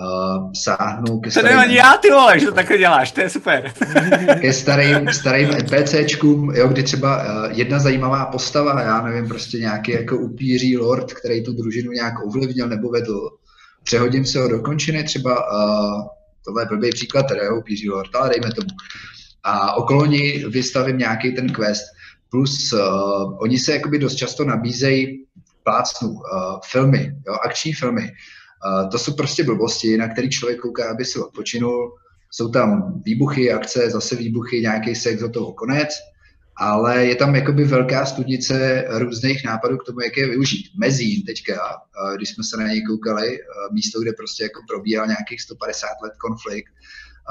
Uh, 0.00 0.52
sáhnu 0.52 1.20
ke 1.20 1.30
starým... 1.30 1.52
To 1.52 1.58
ani 1.58 1.76
já, 1.76 1.96
ty 2.02 2.10
vole, 2.10 2.40
že 2.40 2.46
to 2.46 2.52
takhle 2.52 2.78
děláš, 2.78 3.12
to 3.12 3.20
je 3.20 3.30
super. 3.30 3.72
ke 4.40 4.52
starým, 4.52 5.12
starým 5.12 5.48
NPCčkům, 5.48 6.54
jo, 6.54 6.68
kdy 6.68 6.82
třeba 6.82 7.16
uh, 7.16 7.50
jedna 7.58 7.78
zajímavá 7.78 8.26
postava, 8.26 8.80
já 8.80 9.02
nevím, 9.02 9.28
prostě 9.28 9.58
nějaký 9.58 9.92
jako 9.92 10.16
upíří 10.16 10.78
lord, 10.78 11.12
který 11.12 11.44
tu 11.44 11.52
družinu 11.52 11.92
nějak 11.92 12.14
ovlivnil 12.26 12.68
nebo 12.68 12.90
vedl, 12.90 13.30
přehodím 13.82 14.24
se 14.24 14.40
ho 14.40 14.48
do 14.48 14.60
končiny, 14.60 15.04
třeba, 15.04 15.52
uh, 15.52 16.02
tohle 16.44 16.62
je 16.62 16.66
blbý 16.66 16.90
příklad, 16.90 17.22
teda 17.22 17.44
jo, 17.44 17.56
upíří 17.58 17.90
lord, 17.90 18.16
ale 18.16 18.28
dejme 18.28 18.54
tomu 18.54 18.68
a 19.44 19.74
okolo 19.74 20.06
ní 20.06 20.44
vystavím 20.48 20.98
nějaký 20.98 21.32
ten 21.32 21.52
quest. 21.52 21.84
Plus 22.30 22.72
uh, 22.72 22.80
oni 23.42 23.58
se 23.58 23.72
jakoby 23.72 23.98
dost 23.98 24.14
často 24.14 24.44
nabízejí 24.44 25.26
plácnu, 25.62 26.08
uh, 26.08 26.20
filmy, 26.64 27.14
jo, 27.26 27.34
akční 27.44 27.72
filmy. 27.72 28.02
Uh, 28.02 28.90
to 28.90 28.98
jsou 28.98 29.14
prostě 29.14 29.44
blbosti, 29.44 29.96
na 29.96 30.08
který 30.08 30.30
člověk 30.30 30.60
kouká, 30.60 30.90
aby 30.90 31.04
si 31.04 31.18
odpočinul. 31.18 31.96
Jsou 32.30 32.48
tam 32.48 33.00
výbuchy, 33.04 33.52
akce, 33.52 33.90
zase 33.90 34.16
výbuchy, 34.16 34.60
nějaký 34.60 34.94
sex, 34.94 35.20
do 35.20 35.28
toho 35.28 35.52
konec. 35.52 35.88
Ale 36.56 37.06
je 37.06 37.16
tam 37.16 37.34
jakoby 37.34 37.64
velká 37.64 38.06
studnice 38.06 38.84
různých 38.88 39.44
nápadů 39.44 39.78
k 39.78 39.84
tomu, 39.84 40.00
jak 40.00 40.16
je 40.16 40.28
využít. 40.28 40.66
Mezín 40.78 41.22
teďka, 41.26 41.54
když 42.16 42.28
jsme 42.28 42.44
se 42.44 42.56
na 42.56 42.66
něj 42.66 42.82
koukali, 42.82 43.38
místo, 43.72 44.00
kde 44.00 44.12
prostě 44.12 44.42
jako 44.42 44.60
probíhal 44.68 45.06
nějakých 45.06 45.40
150 45.40 45.86
let 46.02 46.12
konflikt, 46.20 46.72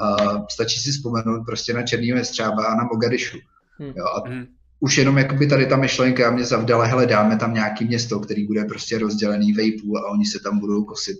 Uh, 0.00 0.44
stačí 0.50 0.80
si 0.80 0.90
vzpomenout 0.90 1.44
prostě 1.44 1.72
na 1.72 1.82
Černýho 1.82 2.18
jestřába 2.18 2.64
a 2.64 2.74
na 2.74 2.84
Mogadišu. 2.84 3.38
Hmm. 3.78 3.92
Jo, 3.96 4.04
a 4.04 4.28
hmm. 4.28 4.46
už 4.80 4.98
jenom 4.98 5.18
jakoby 5.18 5.46
tady 5.46 5.66
ta 5.66 5.76
myšlenka 5.76 6.30
mě 6.30 6.44
zavdala, 6.44 6.84
hele, 6.84 7.06
dáme 7.06 7.36
tam 7.36 7.54
nějaký 7.54 7.84
město, 7.84 8.20
který 8.20 8.46
bude 8.46 8.64
prostě 8.64 8.98
rozdělený 8.98 9.52
vejpů 9.52 9.98
a 9.98 10.10
oni 10.10 10.24
se 10.24 10.38
tam 10.42 10.58
budou 10.58 10.84
kosit 10.84 11.18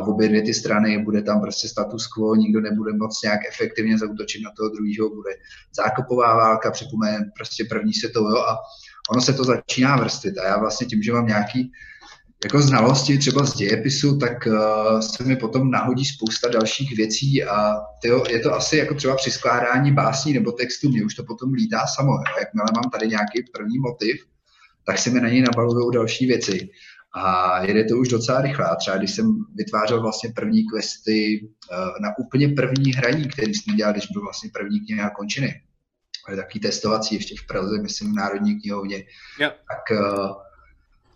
v 0.00 0.08
obě 0.08 0.28
dvě 0.28 0.42
ty 0.42 0.54
strany, 0.54 1.04
bude 1.04 1.22
tam 1.22 1.40
prostě 1.40 1.68
status 1.68 2.06
quo, 2.06 2.34
nikdo 2.34 2.60
nebude 2.60 2.92
moc 2.92 3.22
nějak 3.22 3.40
efektivně 3.48 3.98
zautočit 3.98 4.42
na 4.44 4.50
toho 4.56 4.68
druhého, 4.68 5.14
bude 5.14 5.30
zákopová 5.76 6.36
válka, 6.36 6.70
připomene 6.70 7.30
prostě 7.36 7.64
první 7.64 7.92
světovou 7.92 8.38
a 8.38 8.58
ono 9.10 9.20
se 9.20 9.32
to 9.32 9.44
začíná 9.44 9.96
vrstvit 9.96 10.38
a 10.38 10.46
já 10.46 10.58
vlastně 10.58 10.86
tím, 10.86 11.02
že 11.02 11.12
mám 11.12 11.26
nějaký 11.26 11.72
jako 12.44 12.62
znalosti 12.62 13.18
třeba 13.18 13.44
z 13.44 13.54
dějepisu, 13.54 14.18
tak 14.18 14.46
uh, 14.46 15.00
se 15.00 15.24
mi 15.24 15.36
potom 15.36 15.70
nahodí 15.70 16.04
spousta 16.04 16.48
dalších 16.48 16.96
věcí 16.96 17.44
a 17.44 17.72
tyjo, 18.02 18.24
je 18.30 18.40
to 18.40 18.54
asi 18.54 18.76
jako 18.76 18.94
třeba 18.94 19.16
při 19.16 19.30
skládání 19.30 19.92
básní 19.92 20.32
nebo 20.32 20.52
textu, 20.52 20.88
mě 20.88 21.04
už 21.04 21.14
to 21.14 21.24
potom 21.24 21.52
lítá 21.52 21.86
samo. 21.86 22.12
Jo. 22.12 22.22
Jakmile 22.38 22.66
mám 22.74 22.90
tady 22.90 23.08
nějaký 23.08 23.42
první 23.54 23.78
motiv, 23.78 24.16
tak 24.86 24.98
se 24.98 25.10
mi 25.10 25.20
na 25.20 25.28
něj 25.28 25.42
nabalují 25.42 25.94
další 25.94 26.26
věci. 26.26 26.68
A 27.14 27.58
jede 27.64 27.84
to 27.84 27.96
už 27.96 28.08
docela 28.08 28.40
rychle. 28.40 28.66
A 28.66 28.74
třeba 28.74 28.96
když 28.96 29.10
jsem 29.10 29.44
vytvářel 29.54 30.02
vlastně 30.02 30.32
první 30.34 30.62
questy 30.64 31.40
uh, 31.42 32.02
na 32.02 32.18
úplně 32.18 32.48
první 32.48 32.92
hraní, 32.92 33.28
který 33.28 33.54
jsme 33.54 33.74
dělali, 33.74 33.94
když 33.94 34.06
byl 34.12 34.22
vlastně 34.22 34.50
první 34.54 34.80
kniha 34.80 35.10
končiny, 35.10 35.62
ale 36.28 36.36
takový 36.36 36.60
testovací 36.60 37.14
ještě 37.14 37.34
v 37.38 37.46
Praze, 37.46 37.82
myslím 37.82 38.12
v 38.12 38.16
Národní 38.16 38.60
knihovně, 38.60 38.96
yep. 39.40 39.56
tak 39.68 39.98
uh, 39.98 40.32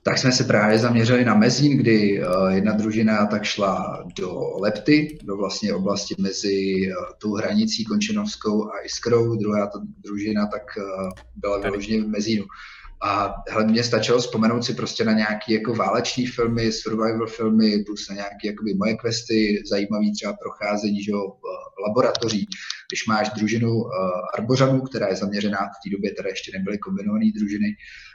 tak 0.07 0.19
jsme 0.19 0.33
se 0.33 0.45
právě 0.45 0.79
zaměřili 0.79 1.25
na 1.25 1.35
Mezín, 1.35 1.77
kdy 1.77 2.23
uh, 2.23 2.49
jedna 2.49 2.73
družina 2.73 3.27
tak 3.27 3.45
šla 3.45 4.05
do 4.19 4.57
Lepty, 4.61 5.19
do 5.23 5.37
vlastně 5.37 5.75
oblasti 5.75 6.15
mezi 6.19 6.77
uh, 6.89 7.05
tou 7.19 7.35
hranicí 7.35 7.85
Končinovskou 7.85 8.71
a 8.71 8.85
Iskrou, 8.85 9.37
druhá 9.37 9.67
ta 9.67 9.79
družina 10.05 10.47
tak 10.47 10.63
uh, 10.79 11.11
byla 11.37 11.59
vyloženě 11.59 12.03
v 12.03 12.09
Mezínu. 12.09 12.45
A 13.03 13.35
hele, 13.49 13.65
mě 13.65 13.85
stačilo 13.85 14.19
vzpomenout 14.19 14.63
si 14.63 14.75
prostě 14.75 15.05
na 15.05 15.13
nějaké 15.13 15.53
jako 15.53 15.75
váleční 15.75 16.27
filmy, 16.27 16.73
survival 16.73 17.27
filmy, 17.27 17.85
plus 17.85 18.09
na 18.09 18.15
nějaké 18.15 18.47
jakoby 18.47 18.75
moje 18.75 18.97
questy, 18.97 19.63
zajímavé 19.71 20.07
třeba 20.17 20.33
procházení 20.33 21.03
že, 21.03 21.13
laboratoří. 21.87 22.47
Když 22.91 23.07
máš 23.07 23.31
družinu 23.31 23.75
uh, 23.75 23.91
arbořanů, 24.39 24.81
která 24.81 25.09
je 25.09 25.17
zaměřená 25.17 25.59
v 25.59 25.79
té 25.85 25.91
době, 25.97 26.13
teda 26.13 26.29
ještě 26.29 26.59
nebyly 26.59 26.79
kombinované 26.79 27.25
družiny 27.39 27.67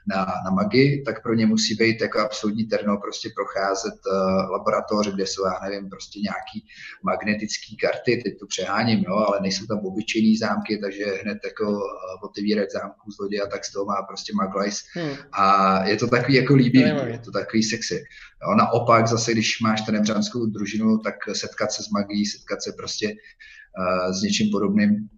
na, 0.08 0.26
na 0.46 0.52
magii, 0.52 1.04
tak 1.04 1.24
pro 1.24 1.34
ně 1.34 1.46
musí 1.46 1.76
být 1.76 2.02
jako 2.02 2.20
absolutní 2.20 2.64
terno 2.64 2.98
prostě 2.98 3.30
procházet 3.36 3.94
uh, 3.94 4.52
laboratoř, 4.52 5.08
kde 5.08 5.28
jsou, 5.28 5.46
já 5.46 5.60
nevím, 5.70 5.90
prostě 5.90 6.20
nějaký 6.20 6.68
magnetické 7.04 7.76
karty, 7.82 8.22
teď 8.24 8.40
to 8.40 8.46
přeháním, 8.48 9.00
jo, 9.08 9.16
ale 9.16 9.40
nejsou 9.42 9.66
tam 9.66 9.80
obyčejné 9.80 10.34
zámky, 10.40 10.78
takže 10.78 11.06
hned 11.06 11.38
jako 11.46 11.72
uh, 11.72 11.82
otevírat 12.24 12.72
zámku 12.72 13.12
zloděja, 13.12 13.48
tak 13.48 13.66
z 13.66 13.72
toho 13.72 13.86
má 13.86 14.02
prostě 14.10 14.34
maglajs. 14.72 14.84
Hmm. 14.94 15.16
A 15.34 15.84
je 15.88 15.98
to 15.98 16.08
takový 16.08 16.34
jako 16.34 16.56
líbivý, 16.56 16.90
je 17.06 17.20
to 17.20 17.32
takový 17.32 17.64
sexy. 17.64 18.04
Jo, 18.44 18.56
naopak 18.56 19.08
zase, 19.08 19.32
když 19.32 19.62
máš 19.62 19.82
ten 19.82 19.96
nebřanskou 19.96 20.46
družinu, 20.46 20.98
tak 20.98 21.16
setkat 21.34 21.72
se 21.72 21.84
s 21.84 21.90
magií, 21.90 22.26
setkat 22.26 22.64
se 22.64 22.72
prostě 22.78 23.08
uh, 23.08 24.14
s 24.14 24.22
něčím 24.22 24.52
podobným. 24.52 25.10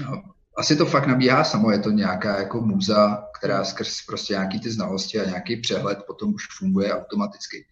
No, 0.00 0.22
asi 0.56 0.76
to 0.76 0.86
fakt 0.86 1.06
nabíhá 1.06 1.44
samo, 1.44 1.70
je 1.70 1.78
to 1.78 1.90
nějaká 1.90 2.38
jako 2.38 2.60
muza, 2.60 3.24
která 3.38 3.64
skrz 3.64 4.06
prostě 4.06 4.32
nějaký 4.32 4.60
ty 4.60 4.70
znalosti 4.70 5.20
a 5.20 5.28
nějaký 5.28 5.56
přehled 5.56 5.98
potom 6.06 6.34
už 6.34 6.42
funguje 6.58 6.94
automaticky. 6.94 7.66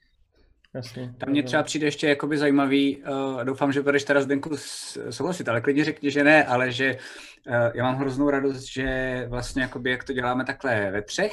Jasně. 0.74 1.14
Tam 1.18 1.30
mě 1.30 1.42
třeba 1.42 1.62
přijde 1.62 1.86
ještě 1.86 2.08
jakoby 2.08 2.38
zajímavý, 2.38 2.96
uh, 2.96 3.44
doufám, 3.44 3.72
že 3.72 3.82
budeš 3.82 4.04
teda 4.04 4.20
Zdenku 4.20 4.56
souhlasit, 5.10 5.48
ale 5.48 5.60
klidně 5.60 5.84
řekni, 5.84 6.10
že 6.10 6.24
ne, 6.24 6.44
ale 6.44 6.72
že 6.72 6.96
uh, 7.46 7.54
já 7.74 7.84
mám 7.84 7.96
hroznou 7.96 8.30
radost, 8.30 8.64
že 8.64 9.26
vlastně 9.28 9.62
jakoby 9.62 9.90
jak 9.90 10.04
to 10.04 10.12
děláme 10.12 10.44
takhle 10.44 10.90
ve 10.90 11.02
třech, 11.02 11.32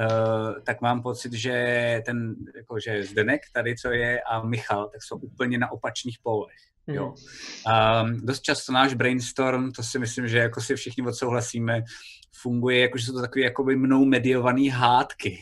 Uh, 0.00 0.54
tak 0.64 0.80
mám 0.80 1.02
pocit, 1.02 1.32
že 1.32 2.02
ten, 2.06 2.34
jako, 2.56 2.80
že 2.80 3.04
Zdenek 3.04 3.40
tady, 3.52 3.76
co 3.76 3.90
je, 3.90 4.20
a 4.20 4.42
Michal, 4.42 4.88
tak 4.88 5.02
jsou 5.02 5.16
úplně 5.16 5.58
na 5.58 5.72
opačných 5.72 6.18
polech. 6.22 6.56
Jo. 6.86 7.14
Um, 8.02 8.26
dost 8.26 8.40
často 8.40 8.72
náš 8.72 8.94
brainstorm, 8.94 9.72
to 9.72 9.82
si 9.82 9.98
myslím, 9.98 10.28
že 10.28 10.38
jako 10.38 10.60
si 10.60 10.76
všichni 10.76 11.06
odsouhlasíme, 11.06 11.82
funguje, 12.32 12.78
jako 12.78 12.98
že 12.98 13.04
jsou 13.04 13.12
to 13.12 13.20
takové 13.20 13.44
jakoby 13.44 13.76
mnou 13.76 14.04
mediované 14.04 14.70
hádky. 14.70 15.40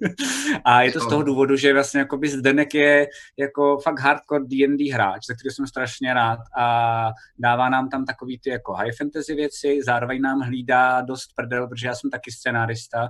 a 0.64 0.82
je 0.82 0.92
to 0.92 1.00
z 1.00 1.08
toho 1.08 1.22
důvodu, 1.22 1.56
že 1.56 1.72
vlastně 1.72 2.00
jakoby 2.00 2.28
Zdenek 2.28 2.74
je 2.74 3.06
jako 3.38 3.78
fakt 3.78 4.00
hardcore 4.00 4.44
D&D 4.44 4.92
hráč, 4.92 5.26
za 5.26 5.34
který 5.34 5.50
jsem 5.50 5.66
strašně 5.66 6.14
rád 6.14 6.38
a 6.58 7.10
dává 7.38 7.68
nám 7.68 7.88
tam 7.88 8.04
takový 8.04 8.38
ty 8.38 8.50
jako 8.50 8.72
high 8.72 8.92
fantasy 8.98 9.34
věci, 9.34 9.80
zároveň 9.86 10.20
nám 10.20 10.40
hlídá 10.40 11.00
dost 11.00 11.28
prdel, 11.36 11.68
protože 11.68 11.86
já 11.86 11.94
jsem 11.94 12.10
taky 12.10 12.32
scenárista, 12.32 13.08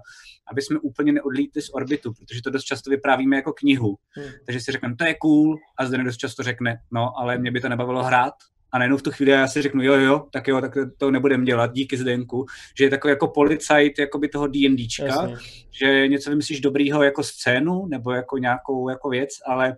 aby 0.51 0.63
jsme 0.63 0.79
úplně 0.79 1.13
neodlítli 1.13 1.63
z 1.63 1.71
orbitu, 1.73 2.13
protože 2.13 2.43
to 2.43 2.51
dost 2.51 2.65
často 2.65 2.91
vyprávíme 2.91 3.37
jako 3.37 3.53
knihu. 3.53 3.97
Hmm. 4.11 4.31
Takže 4.47 4.61
si 4.61 4.73
řekneme, 4.73 4.97
to 4.97 5.05
je 5.05 5.15
cool 5.15 5.57
a 5.79 5.87
Zdenek 5.87 6.07
dost 6.07 6.17
často 6.17 6.43
řekne, 6.43 6.79
no, 6.91 7.19
ale 7.19 7.39
mě 7.39 7.51
by 7.51 7.61
to 7.61 7.69
nebavilo 7.69 8.03
hrát, 8.03 8.35
a 8.73 8.79
najednou 8.79 8.97
v 8.97 9.03
tu 9.03 9.11
chvíli 9.11 9.31
já 9.33 9.47
si 9.47 9.63
řeknu, 9.63 9.83
jo, 9.83 9.95
jo, 9.95 10.27
tak 10.33 10.49
jo, 10.49 10.61
tak 10.61 10.73
to 10.99 11.11
nebudem 11.11 11.45
dělat, 11.45 11.73
díky 11.73 11.97
Zdenku, 11.97 12.47
že 12.79 12.85
je 12.85 12.91
takový 12.91 13.11
jako 13.11 13.29
policajt 13.29 13.99
jakoby 13.99 14.29
toho 14.29 14.47
D&Dčka, 14.47 15.05
Jasně. 15.05 15.37
že 15.71 16.09
něco 16.09 16.31
vymyslíš 16.31 16.61
dobrýho 16.61 17.03
jako 17.03 17.23
scénu 17.23 17.87
nebo 17.87 18.13
jako 18.13 18.39
nějakou 18.39 18.89
jako 18.89 19.09
věc, 19.09 19.31
ale 19.47 19.77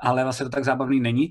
ale 0.00 0.24
vlastně 0.24 0.44
to 0.44 0.50
tak 0.50 0.64
zábavný 0.64 1.00
není. 1.00 1.30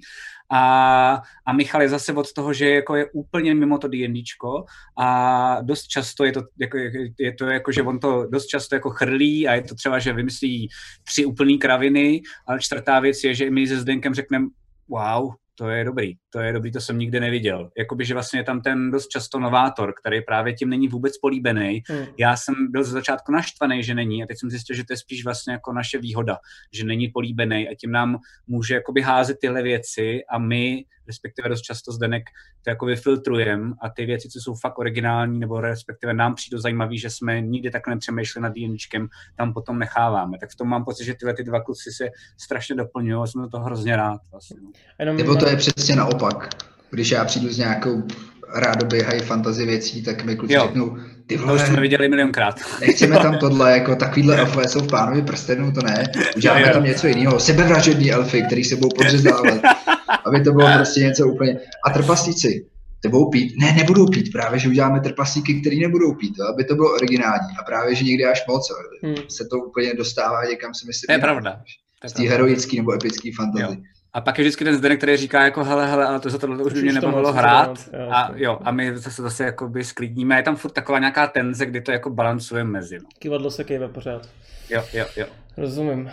A, 0.54 1.22
a 1.46 1.54
Michal 1.54 1.82
je 1.82 1.90
zase 1.90 2.14
od 2.14 2.34
toho, 2.34 2.54
že 2.54 2.70
jako 2.70 2.96
je 2.96 3.06
úplně 3.14 3.56
mimo 3.56 3.78
to 3.78 3.88
D&Dčko 3.88 4.66
a 5.00 5.58
dost 5.62 5.88
často 5.88 6.26
je 6.26 6.32
to, 6.32 6.42
jako, 6.60 6.78
je 7.20 7.34
to 7.34 7.46
jako, 7.46 7.72
že 7.72 7.82
on 7.82 8.00
to 8.00 8.28
dost 8.28 8.46
často 8.46 8.76
jako 8.76 8.90
chrlí 8.90 9.48
a 9.48 9.54
je 9.54 9.62
to 9.62 9.76
třeba, 9.76 10.00
že 10.00 10.14
vymyslí 10.14 10.70
tři 11.04 11.26
úplný 11.26 11.60
kraviny, 11.60 12.22
ale 12.48 12.60
čtvrtá 12.60 13.00
věc 13.00 13.24
je, 13.24 13.36
že 13.36 13.52
my 13.52 13.68
se 13.68 13.80
Zdenkem 13.80 14.14
řekneme, 14.14 14.48
wow, 14.90 15.34
to 15.56 15.70
je 15.70 15.86
dobrý, 15.86 16.14
to 16.30 16.40
je 16.40 16.54
dobrý, 16.54 16.72
to 16.72 16.82
jsem 16.82 16.98
nikdy 16.98 17.20
neviděl. 17.20 17.72
Jakoby, 17.78 18.06
že 18.06 18.14
vlastně 18.14 18.40
je 18.40 18.44
tam 18.44 18.62
ten 18.62 18.92
dost 18.92 19.08
často 19.08 19.40
novátor, 19.40 19.94
který 20.00 20.22
právě 20.22 20.54
tím 20.54 20.70
není 20.70 20.88
vůbec 20.88 21.18
políbený. 21.18 21.84
Hmm. 21.88 22.06
Já 22.18 22.38
jsem 22.38 22.56
byl 22.72 22.84
ze 22.84 22.92
začátku 22.92 23.32
naštvaný, 23.32 23.84
že 23.84 23.96
není 23.96 24.24
a 24.24 24.28
teď 24.28 24.40
jsem 24.40 24.50
zjistil, 24.50 24.76
že 24.76 24.84
to 24.84 24.94
je 24.94 24.98
spíš 24.98 25.24
vlastně 25.24 25.54
jako 25.54 25.74
naše 25.74 25.98
výhoda, 25.98 26.38
že 26.74 26.86
není 26.86 27.08
políbený 27.08 27.70
a 27.70 27.76
tím 27.76 27.92
nám 27.92 28.18
může 28.48 28.74
jakoby 28.74 29.02
házet 29.02 29.38
tyhle 29.42 29.64
věci 29.64 30.20
a 30.30 30.38
my, 30.38 30.84
respektive 31.12 31.50
dost 31.50 31.62
často 31.62 31.92
Zdenek, 31.92 32.24
to 32.64 32.70
jako 32.70 32.86
vyfiltrujeme 32.86 33.74
a 33.82 33.90
ty 33.90 34.06
věci, 34.06 34.30
co 34.30 34.40
jsou 34.40 34.56
fakt 34.56 34.80
originální 34.80 35.40
nebo 35.40 35.62
respektive 35.62 36.14
nám 36.14 36.36
přijdou 36.36 36.58
zajímavý, 36.58 36.98
že 36.98 37.10
jsme 37.10 37.42
nikdy 37.42 37.72
takhle 37.72 37.96
nepřemýšleli 37.96 38.44
nad 38.44 38.54
D&Čkem, 38.56 39.08
tam 39.38 39.54
potom 39.54 39.80
necháváme. 39.80 40.38
Tak 40.40 40.50
v 40.52 40.56
tom 40.56 40.68
mám 40.68 40.86
pocit, 40.86 41.06
že 41.06 41.14
tyhle 41.14 41.34
ty 41.34 41.44
dva 41.44 41.62
kluci 41.62 41.92
se 41.92 42.10
strašně 42.38 42.76
doplňují 42.76 43.24
a 43.24 43.28
jsem 43.28 43.50
to 43.50 43.60
hrozně 43.60 43.96
rád. 43.96 44.22
Vlastně. 44.32 44.58
Nebo 45.06 45.36
to 45.36 45.50
je 45.50 45.58
přesně 45.58 45.96
naopak. 45.96 46.50
Když 46.90 47.12
já 47.12 47.26
přijdu 47.26 47.50
s 47.50 47.58
nějakou 47.58 48.04
rádoby 48.54 49.04
high 49.04 49.22
fantasy 49.22 49.66
věcí, 49.66 50.04
tak 50.04 50.24
mi 50.24 50.36
kluci 50.36 50.54
řeknou, 50.54 50.98
ty 51.28 51.38
vole, 51.38 51.60
to 51.60 51.66
jsme 51.66 51.82
viděli 51.82 52.10
milionkrát. 52.10 52.56
nechceme 52.82 53.18
tam 53.18 53.38
tohle, 53.40 53.72
jako 53.72 53.96
takovýhle 53.96 54.38
elfové 54.38 54.68
jsou 54.68 54.80
v 54.80 54.88
pánovi 54.88 55.22
prstenů, 55.22 55.72
to 55.72 55.82
ne. 55.82 56.12
Uděláme 56.36 56.70
tam 56.70 56.84
něco 56.84 57.08
jiného. 57.08 57.40
Sebevražední 57.40 58.12
elfy, 58.12 58.42
který 58.42 58.64
se 58.64 58.76
budou 58.76 58.90
podřezávat. 58.90 59.62
aby 60.26 60.44
to 60.44 60.52
bylo 60.52 60.70
prostě 60.76 61.00
něco 61.00 61.28
úplně... 61.28 61.60
A 61.86 61.90
trpaslíci, 61.90 62.66
ty 63.02 63.10
budou 63.10 63.30
pít? 63.30 63.54
Ne, 63.58 63.74
nebudou 63.74 64.08
pít, 64.08 64.32
právě, 64.32 64.60
že 64.60 64.70
uděláme 64.70 65.00
trpaslíky, 65.00 65.62
který 65.62 65.80
nebudou 65.80 66.14
pít, 66.14 66.34
aby 66.54 66.64
to 66.64 66.76
bylo 66.76 66.94
originální. 66.94 67.58
A 67.60 67.64
právě, 67.64 67.96
že 67.96 68.06
někdy 68.06 68.26
až 68.26 68.44
moc 68.48 68.72
hmm. 69.04 69.16
se 69.30 69.46
to 69.46 69.58
úplně 69.58 69.94
dostává 69.94 70.46
někam, 70.46 70.74
si 70.74 70.88
myslím. 70.88 71.08
To 71.08 71.14
je 71.14 71.20
pravda. 71.20 71.62
Z 72.06 72.14
té 72.14 72.24
heroické 72.24 72.78
nebo 72.78 72.94
epické 72.94 73.30
fantasy. 73.38 73.82
A 74.14 74.22
pak 74.22 74.38
je 74.38 74.44
vždycky 74.44 74.64
ten 74.64 74.76
Zdenek, 74.76 74.98
který 74.98 75.18
říká 75.18 75.44
jako 75.44 75.64
hele, 75.64 75.88
hele, 75.88 76.06
ale 76.06 76.20
to 76.20 76.30
za 76.30 76.38
tohle 76.38 76.64
už 76.64 76.74
by 76.74 76.82
mě 76.82 76.94
nebavilo 76.94 77.34
hrát. 77.34 77.90
A 78.12 78.32
jo, 78.36 78.60
a 78.64 78.72
my 78.72 78.98
zase 78.98 79.22
zase 79.22 79.44
jakoby 79.44 79.84
sklidníme. 79.84 80.36
Je 80.36 80.44
tam 80.44 80.56
furt 80.56 80.72
taková 80.72 81.00
nějaká 81.00 81.28
tenze, 81.28 81.66
kdy 81.66 81.82
to 81.82 81.92
jako 81.92 82.10
balancuje 82.10 82.64
mezi. 82.64 83.00
No. 83.00 83.10
Kivadlo 83.20 83.52
se 83.52 83.64
kejve 83.64 83.88
pořád. 83.88 84.30
Jo, 84.70 84.84
jo, 84.94 85.06
jo. 85.16 85.26
Rozumím. 85.58 86.02
Uh, 86.02 86.10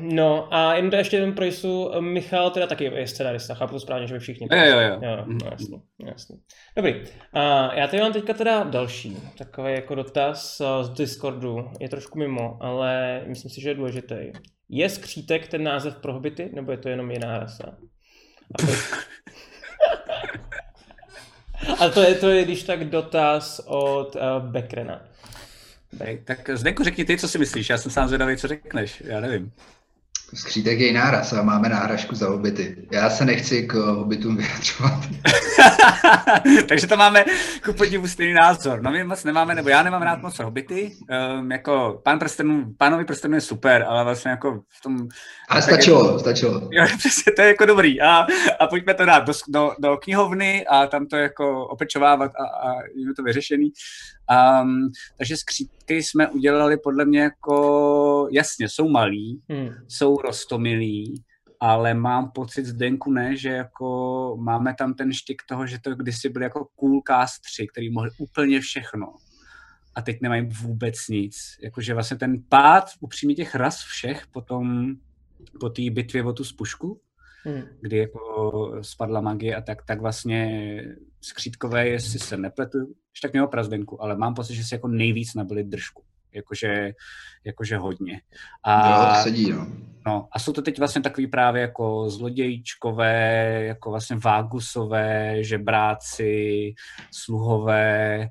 no 0.00 0.54
a 0.54 0.74
jenom 0.74 0.90
to 0.90 0.96
ještě 0.96 1.16
jeden 1.16 1.32
pro 1.32 1.44
jistu. 1.44 1.90
Michal 2.00 2.50
teda 2.50 2.66
taky 2.66 2.84
je 2.84 3.06
scenarista, 3.06 3.54
chápu 3.54 3.72
to 3.72 3.80
správně, 3.80 4.06
že 4.06 4.14
by 4.14 4.20
všichni. 4.20 4.48
Jo, 4.52 4.64
jo, 4.64 4.80
jo. 4.80 4.98
jo 5.02 5.24
no, 5.26 5.50
jasný, 5.50 5.82
jasný. 6.06 6.36
Dobrý. 6.76 6.94
Uh, 6.94 7.74
já 7.74 7.86
tady 7.86 8.02
mám 8.02 8.12
teďka 8.12 8.34
teda 8.34 8.64
další 8.64 9.16
takový 9.38 9.72
jako 9.72 9.94
dotaz 9.94 10.62
z 10.82 10.90
Discordu. 10.90 11.70
Je 11.80 11.88
trošku 11.88 12.18
mimo, 12.18 12.58
ale 12.60 13.22
myslím 13.26 13.50
si, 13.50 13.60
že 13.60 13.68
je 13.68 13.74
důležitý. 13.74 14.16
Je 14.68 14.88
skřítek 14.88 15.48
ten 15.48 15.62
název 15.62 15.96
pro 15.96 16.12
hobity, 16.12 16.50
nebo 16.54 16.70
je 16.72 16.78
to 16.78 16.88
jenom 16.88 17.10
jiná 17.10 17.38
rasa? 17.38 17.76
A 18.54 18.62
to, 18.62 18.72
a 21.84 21.88
to 21.88 22.00
je, 22.00 22.14
to 22.14 22.30
je 22.30 22.44
když 22.44 22.62
tak 22.62 22.84
dotaz 22.84 23.60
od 23.66 24.16
uh, 24.16 24.22
Bekrena. 24.50 25.02
Tak 26.24 26.50
Zdenku, 26.54 26.84
řekni 26.84 27.04
ty, 27.04 27.18
co 27.18 27.28
si 27.28 27.38
myslíš, 27.38 27.70
já 27.70 27.78
jsem 27.78 27.90
sám 27.90 28.08
zvědavý, 28.08 28.36
co 28.36 28.48
řekneš, 28.48 29.02
já 29.06 29.20
nevím. 29.20 29.52
Skřítek 30.34 30.80
je 30.80 30.92
náraz 30.92 31.32
a 31.32 31.42
máme 31.42 31.68
náhražku 31.68 32.14
za 32.14 32.28
hobity. 32.28 32.76
Já 32.90 33.10
se 33.10 33.24
nechci 33.24 33.62
k 33.62 33.74
hobitům 33.74 34.36
vyjadřovat. 34.36 35.00
Takže 36.68 36.86
to 36.86 36.96
máme 36.96 37.24
ku 37.64 37.72
podivu 37.72 38.08
stejný 38.08 38.34
názor. 38.34 38.82
No 38.82 38.90
my 38.90 39.04
moc 39.04 39.24
nemáme, 39.24 39.54
nebo 39.54 39.68
já 39.68 39.82
nemám 39.82 40.02
rád 40.02 40.22
moc 40.22 40.38
hobity. 40.38 40.92
Um, 41.38 41.52
jako 41.52 42.00
pán 42.04 42.18
prstenů, 42.18 42.74
pánovi 42.78 43.04
prstenů 43.04 43.34
je 43.34 43.40
super, 43.40 43.84
ale 43.88 44.04
vlastně 44.04 44.30
jako 44.30 44.60
v 44.68 44.82
tom... 44.82 45.08
Ale 45.48 45.62
stačilo, 45.62 46.12
je, 46.12 46.18
stačilo. 46.18 46.68
Jo, 46.72 46.86
přesně, 46.98 47.32
to 47.36 47.42
je 47.42 47.48
jako 47.48 47.66
dobrý. 47.66 48.00
A, 48.00 48.26
a 48.60 48.66
pojďme 48.66 48.94
to 48.94 49.04
dát 49.04 49.26
do, 49.26 49.32
do, 49.48 49.70
do 49.78 49.96
knihovny 49.96 50.66
a 50.66 50.86
tam 50.86 51.06
to 51.06 51.16
jako 51.16 51.66
opečovávat 51.66 52.32
a, 52.34 52.68
a 52.68 52.74
je 52.82 53.14
to 53.16 53.22
vyřešený. 53.22 53.72
Um, 54.62 54.92
takže 55.18 55.36
skřítky 55.36 56.02
jsme 56.02 56.28
udělali 56.28 56.76
podle 56.76 57.04
mě 57.04 57.20
jako, 57.20 57.54
jasně, 58.30 58.68
jsou 58.68 58.88
malí, 58.88 59.42
hmm. 59.48 59.70
jsou 59.88 60.16
rostomilí, 60.16 61.24
ale 61.60 61.94
mám 61.94 62.30
pocit 62.30 62.66
Zdenku 62.66 63.12
ne, 63.12 63.36
že 63.36 63.48
jako 63.48 64.36
máme 64.40 64.74
tam 64.74 64.94
ten 64.94 65.12
štik 65.12 65.42
toho, 65.48 65.66
že 65.66 65.78
to 65.78 65.94
kdysi 65.94 66.28
byly 66.28 66.44
jako 66.44 66.64
cool 66.76 67.02
cast 67.06 67.42
3, 67.42 67.66
který 67.66 67.90
mohli 67.90 68.10
úplně 68.18 68.60
všechno 68.60 69.14
a 69.94 70.02
teď 70.02 70.20
nemají 70.20 70.42
vůbec 70.42 71.08
nic. 71.08 71.36
Jakože 71.62 71.94
vlastně 71.94 72.16
ten 72.16 72.42
pád 72.48 72.84
upřímně 73.00 73.34
těch 73.34 73.54
ras 73.54 73.84
všech 73.84 74.26
potom 74.26 74.94
po 75.60 75.68
té 75.68 75.82
bitvě 75.90 76.24
o 76.24 76.32
tu 76.32 76.44
spušku, 76.44 77.00
hmm. 77.44 77.62
kdy 77.80 77.96
jako 77.96 78.72
spadla 78.82 79.20
magie 79.20 79.56
a 79.56 79.60
tak, 79.60 79.84
tak 79.84 80.00
vlastně 80.00 80.80
skřítkové, 81.20 81.88
jestli 81.88 82.18
se 82.18 82.36
nepletu, 82.36 82.78
ještě 82.78 83.28
tak 83.28 83.32
mělo 83.32 83.48
prazdenku, 83.48 84.02
ale 84.02 84.16
mám 84.16 84.34
pocit, 84.34 84.54
že 84.54 84.64
si 84.64 84.74
jako 84.74 84.88
nejvíc 84.88 85.34
nabili 85.34 85.64
držku. 85.64 86.02
Jakože, 86.34 86.92
jakože 87.44 87.76
hodně. 87.76 88.20
A, 88.64 89.16
jo, 89.16 89.22
sedí, 89.22 89.52
no. 89.52 89.66
no. 90.06 90.28
A 90.32 90.38
jsou 90.38 90.52
to 90.52 90.62
teď 90.62 90.78
vlastně 90.78 91.02
takový 91.02 91.26
právě 91.26 91.62
jako 91.62 92.10
zlodějčkové, 92.10 93.64
jako 93.64 93.90
vlastně 93.90 94.16
vágusové, 94.16 95.44
žebráci, 95.44 96.74
sluhové, 97.12 98.28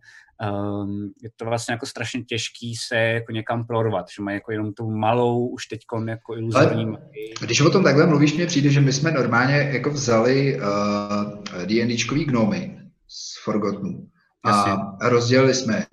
um, 0.51 1.13
je 1.23 1.29
to 1.35 1.45
vlastně 1.45 1.73
jako 1.73 1.85
strašně 1.85 2.23
těžký 2.23 2.75
se 2.75 2.97
jako 2.97 3.31
někam 3.31 3.67
prorvat, 3.67 4.05
že 4.15 4.23
mají 4.23 4.35
jako 4.35 4.51
jenom 4.51 4.73
tu 4.73 4.91
malou 4.91 5.47
už 5.47 5.65
teď 5.65 5.79
jako 6.07 6.37
iluzorní 6.37 6.85
Ale, 6.85 6.97
Když 7.41 7.61
o 7.61 7.69
tom 7.69 7.83
takhle 7.83 8.05
mluvíš, 8.07 8.33
mně 8.33 8.45
přijde, 8.45 8.69
že 8.69 8.81
my 8.81 8.93
jsme 8.93 9.11
normálně 9.11 9.55
jako 9.55 9.89
vzali 9.89 10.59
uh, 10.59 11.65
D&Dčkový 11.65 12.25
gnomy 12.25 12.77
z 13.07 13.43
Forgotten 13.43 14.12
a 14.43 14.95
rozdělili 15.01 15.53
jsme, 15.53 15.85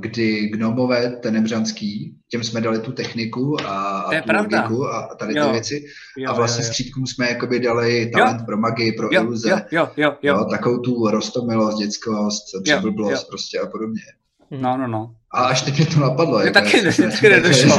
kdy 0.00 0.48
gnomové 0.48 1.10
tenemřanský, 1.10 2.16
těm 2.28 2.44
jsme 2.44 2.60
dali 2.60 2.78
tu 2.78 2.92
techniku 2.92 3.56
a, 3.60 3.98
a 3.98 4.20
tu 4.20 4.26
pravda. 4.26 4.62
logiku 4.62 4.88
a 4.88 5.14
tady 5.18 5.38
jo. 5.38 5.46
ty 5.46 5.52
věci. 5.52 5.84
Jo, 6.16 6.30
a 6.30 6.34
vlastně 6.34 6.64
střídkům 6.64 7.06
jsme 7.06 7.28
jakoby 7.28 7.60
dali 7.60 8.10
talent 8.10 8.40
jo. 8.40 8.46
pro 8.46 8.56
magii, 8.56 8.92
pro 8.92 9.08
jo, 9.12 9.22
iluze. 9.22 9.50
Jo, 9.50 9.58
jo, 9.70 9.88
jo, 9.96 10.12
jo. 10.22 10.38
jo 10.38 10.44
takovou 10.44 10.78
tu 10.78 11.10
rostomilost, 11.10 11.78
dětskost, 11.78 12.44
přeblblost 12.62 13.28
prostě 13.28 13.58
a 13.58 13.66
podobně. 13.66 14.02
No, 14.50 14.76
no, 14.76 14.86
no. 14.86 15.14
A 15.34 15.44
až 15.44 15.62
teď 15.62 15.76
mě 15.76 15.86
to 15.86 16.00
napadlo. 16.00 16.40
Jako 16.40 16.54
taky, 16.54 16.82
taky 17.02 17.28
nedošlo. 17.28 17.78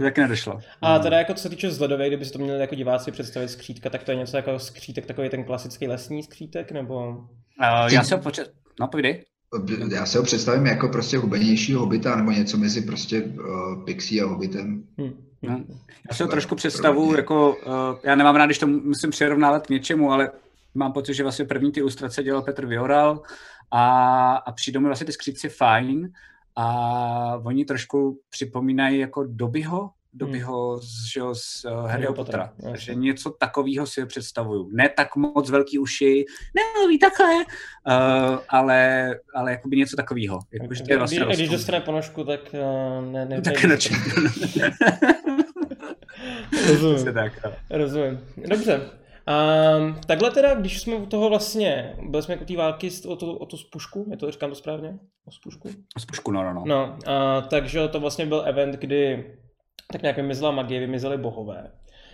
taky 0.00 0.20
nedošlo. 0.20 0.58
A 0.82 0.98
teda 0.98 1.18
jako 1.18 1.34
co 1.34 1.42
se 1.42 1.48
týče 1.48 1.70
zledové, 1.70 2.08
kdyby 2.08 2.24
si 2.24 2.32
to 2.32 2.38
měli 2.38 2.60
jako 2.60 2.74
diváci 2.74 3.12
představit 3.12 3.48
skřítka, 3.48 3.90
tak 3.90 4.02
to 4.02 4.10
je 4.10 4.16
něco 4.16 4.36
jako 4.36 4.58
skřítek, 4.58 5.06
takový 5.06 5.28
ten 5.28 5.44
klasický 5.44 5.88
lesní 5.88 6.22
skřítek, 6.22 6.72
nebo? 6.72 7.24
Uh, 7.60 7.92
já 7.92 8.04
si 8.04 8.14
ho 8.14 8.20
počet... 8.20 8.52
No, 8.80 8.88
povídej. 8.88 9.24
Já 9.90 10.06
si 10.06 10.18
ho 10.18 10.24
představím 10.24 10.66
jako 10.66 10.88
prostě 10.88 11.18
hubenějšího 11.18 11.80
hobita, 11.80 12.16
nebo 12.16 12.30
něco 12.30 12.56
mezi 12.56 12.82
prostě 12.82 13.22
uh, 13.22 13.84
Pixie 13.84 14.22
a 14.22 14.26
hobitem. 14.26 14.84
Hmm. 14.98 15.12
No. 15.42 15.64
Já 16.10 16.16
si 16.16 16.22
ho 16.22 16.28
trošku 16.28 16.54
představu, 16.54 17.16
jako, 17.16 17.56
uh, 17.56 17.98
já 18.02 18.14
nemám 18.14 18.36
rád, 18.36 18.46
když 18.46 18.58
to 18.58 18.66
musím 18.66 19.10
přirovnávat 19.10 19.66
k 19.66 19.70
něčemu, 19.70 20.12
ale 20.12 20.30
mám 20.74 20.92
pocit, 20.92 21.14
že 21.14 21.22
vlastně 21.22 21.44
první 21.44 21.72
ty 21.72 21.80
ilustrace 21.80 22.22
dělal 22.22 22.42
Petr 22.42 22.66
Vioral 22.66 23.22
a, 23.70 24.34
a 24.36 24.52
přijdou 24.52 24.80
mi 24.80 24.86
vlastně 24.86 25.06
ty 25.06 25.12
skříci 25.12 25.48
fajn, 25.48 26.12
a 26.56 27.40
oni 27.44 27.64
trošku 27.64 28.20
připomínají 28.30 28.98
jako 28.98 29.24
Dobyho, 29.28 29.90
Dobyho 30.14 30.78
z, 30.78 31.12
že, 31.12 31.20
z 31.32 31.64
uh, 31.64 31.86
Harryho 31.86 32.14
Pottera. 32.14 32.46
Pottera. 32.46 32.70
Takže 32.70 32.94
něco 32.94 33.30
takového 33.30 33.86
si 33.86 34.06
představuju. 34.06 34.70
Ne 34.72 34.88
tak 34.88 35.16
moc 35.16 35.50
velký 35.50 35.78
uši, 35.78 36.24
ne, 36.56 36.88
ví 36.88 36.98
takhle, 36.98 37.34
uh, 37.34 38.38
ale, 38.48 39.10
ale 39.34 39.50
jakoby 39.50 39.76
něco 39.76 39.96
takového. 39.96 40.38
Jako, 40.52 40.74
že 40.74 40.82
to 40.82 40.92
je 40.92 40.98
vlastně 40.98 41.20
když, 41.20 41.36
když 41.36 41.48
dostane 41.48 41.80
ponožku, 41.80 42.24
tak 42.24 42.40
uh, 42.52 43.12
ne, 43.12 43.26
ne, 43.26 43.40
tak 43.40 43.64
ne, 43.64 43.76
Rozumím. 46.68 47.14
tak, 47.14 47.44
no. 47.44 47.52
Rozumím. 47.70 48.20
Dobře. 48.48 48.80
Um, 49.78 50.00
takhle 50.06 50.30
teda, 50.30 50.54
když 50.54 50.80
jsme 50.80 50.94
u 50.94 51.06
toho 51.06 51.28
vlastně, 51.28 51.96
byli 52.08 52.22
jsme 52.22 52.34
jako 52.34 52.44
té 52.44 52.56
války 52.56 52.90
o 53.06 53.16
tu, 53.16 53.32
o 53.32 53.46
tu 53.46 53.56
spušku, 53.56 54.06
je 54.10 54.16
to, 54.16 54.30
říkám 54.30 54.50
to 54.50 54.56
správně? 54.56 54.98
O 55.26 55.30
spušku? 55.30 55.68
O 55.96 56.00
spušku, 56.00 56.30
no, 56.30 56.42
no, 56.44 56.52
no. 56.54 56.62
No, 56.66 56.96
uh, 57.06 57.48
takže 57.48 57.88
to 57.88 58.00
vlastně 58.00 58.26
byl 58.26 58.42
event, 58.46 58.74
kdy 58.74 59.24
tak 59.92 60.02
nějak 60.02 60.16
vymizela 60.16 60.50
magie, 60.50 60.80
vymizely 60.80 61.18
bohové. 61.18 61.70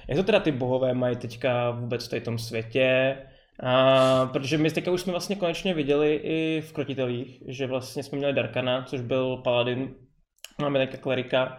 Jak 0.09 0.17
to 0.17 0.25
teda 0.25 0.41
ty 0.41 0.53
bohové 0.53 0.95
mají 0.95 1.17
teďka 1.17 1.71
vůbec 1.71 2.13
v 2.13 2.21
tom 2.21 2.39
světě? 2.39 3.17
A, 3.63 4.27
protože 4.27 4.59
my 4.59 4.71
teďka 4.71 4.91
už 4.91 5.01
jsme 5.01 5.11
vlastně 5.11 5.37
konečně 5.37 5.75
viděli 5.75 6.15
i 6.15 6.63
v 6.69 6.73
Krotitelích, 6.73 7.43
že 7.49 7.67
vlastně 7.67 8.03
jsme 8.03 8.19
měli 8.19 8.33
Darkana, 8.33 8.83
což 8.83 9.01
byl 9.01 9.37
paladin, 9.37 9.95
máme 10.61 10.79
teďka 10.79 10.97
klerika, 10.97 11.59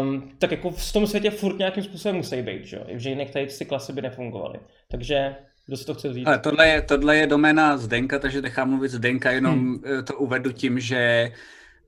Um, 0.00 0.30
tak 0.38 0.50
jako 0.50 0.70
v 0.70 0.92
tom 0.92 1.06
světě 1.06 1.30
furt 1.30 1.58
nějakým 1.58 1.84
způsobem 1.84 2.16
musí 2.16 2.42
být, 2.42 2.64
že? 2.64 2.80
I 2.86 2.98
v 2.98 3.06
jiných 3.06 3.30
tady 3.30 3.46
ty 3.46 3.64
klasy 3.64 3.92
by 3.92 4.02
nefungovaly. 4.02 4.58
Takže 4.90 5.36
kdo 5.66 5.76
si 5.76 5.86
to 5.86 5.94
chce 5.94 6.12
říct? 6.12 6.26
Ale 6.26 6.38
tohle 6.38 6.68
je, 6.68 6.82
tohle 6.82 7.16
je 7.16 7.26
doména 7.26 7.76
Zdenka, 7.76 8.18
takže 8.18 8.42
nechám 8.42 8.70
mluvit 8.70 8.88
Zdenka, 8.88 9.30
jenom 9.30 9.54
hmm. 9.54 9.82
Eh, 9.86 10.02
to 10.02 10.14
uvedu 10.16 10.52
tím, 10.52 10.80
že 10.80 11.32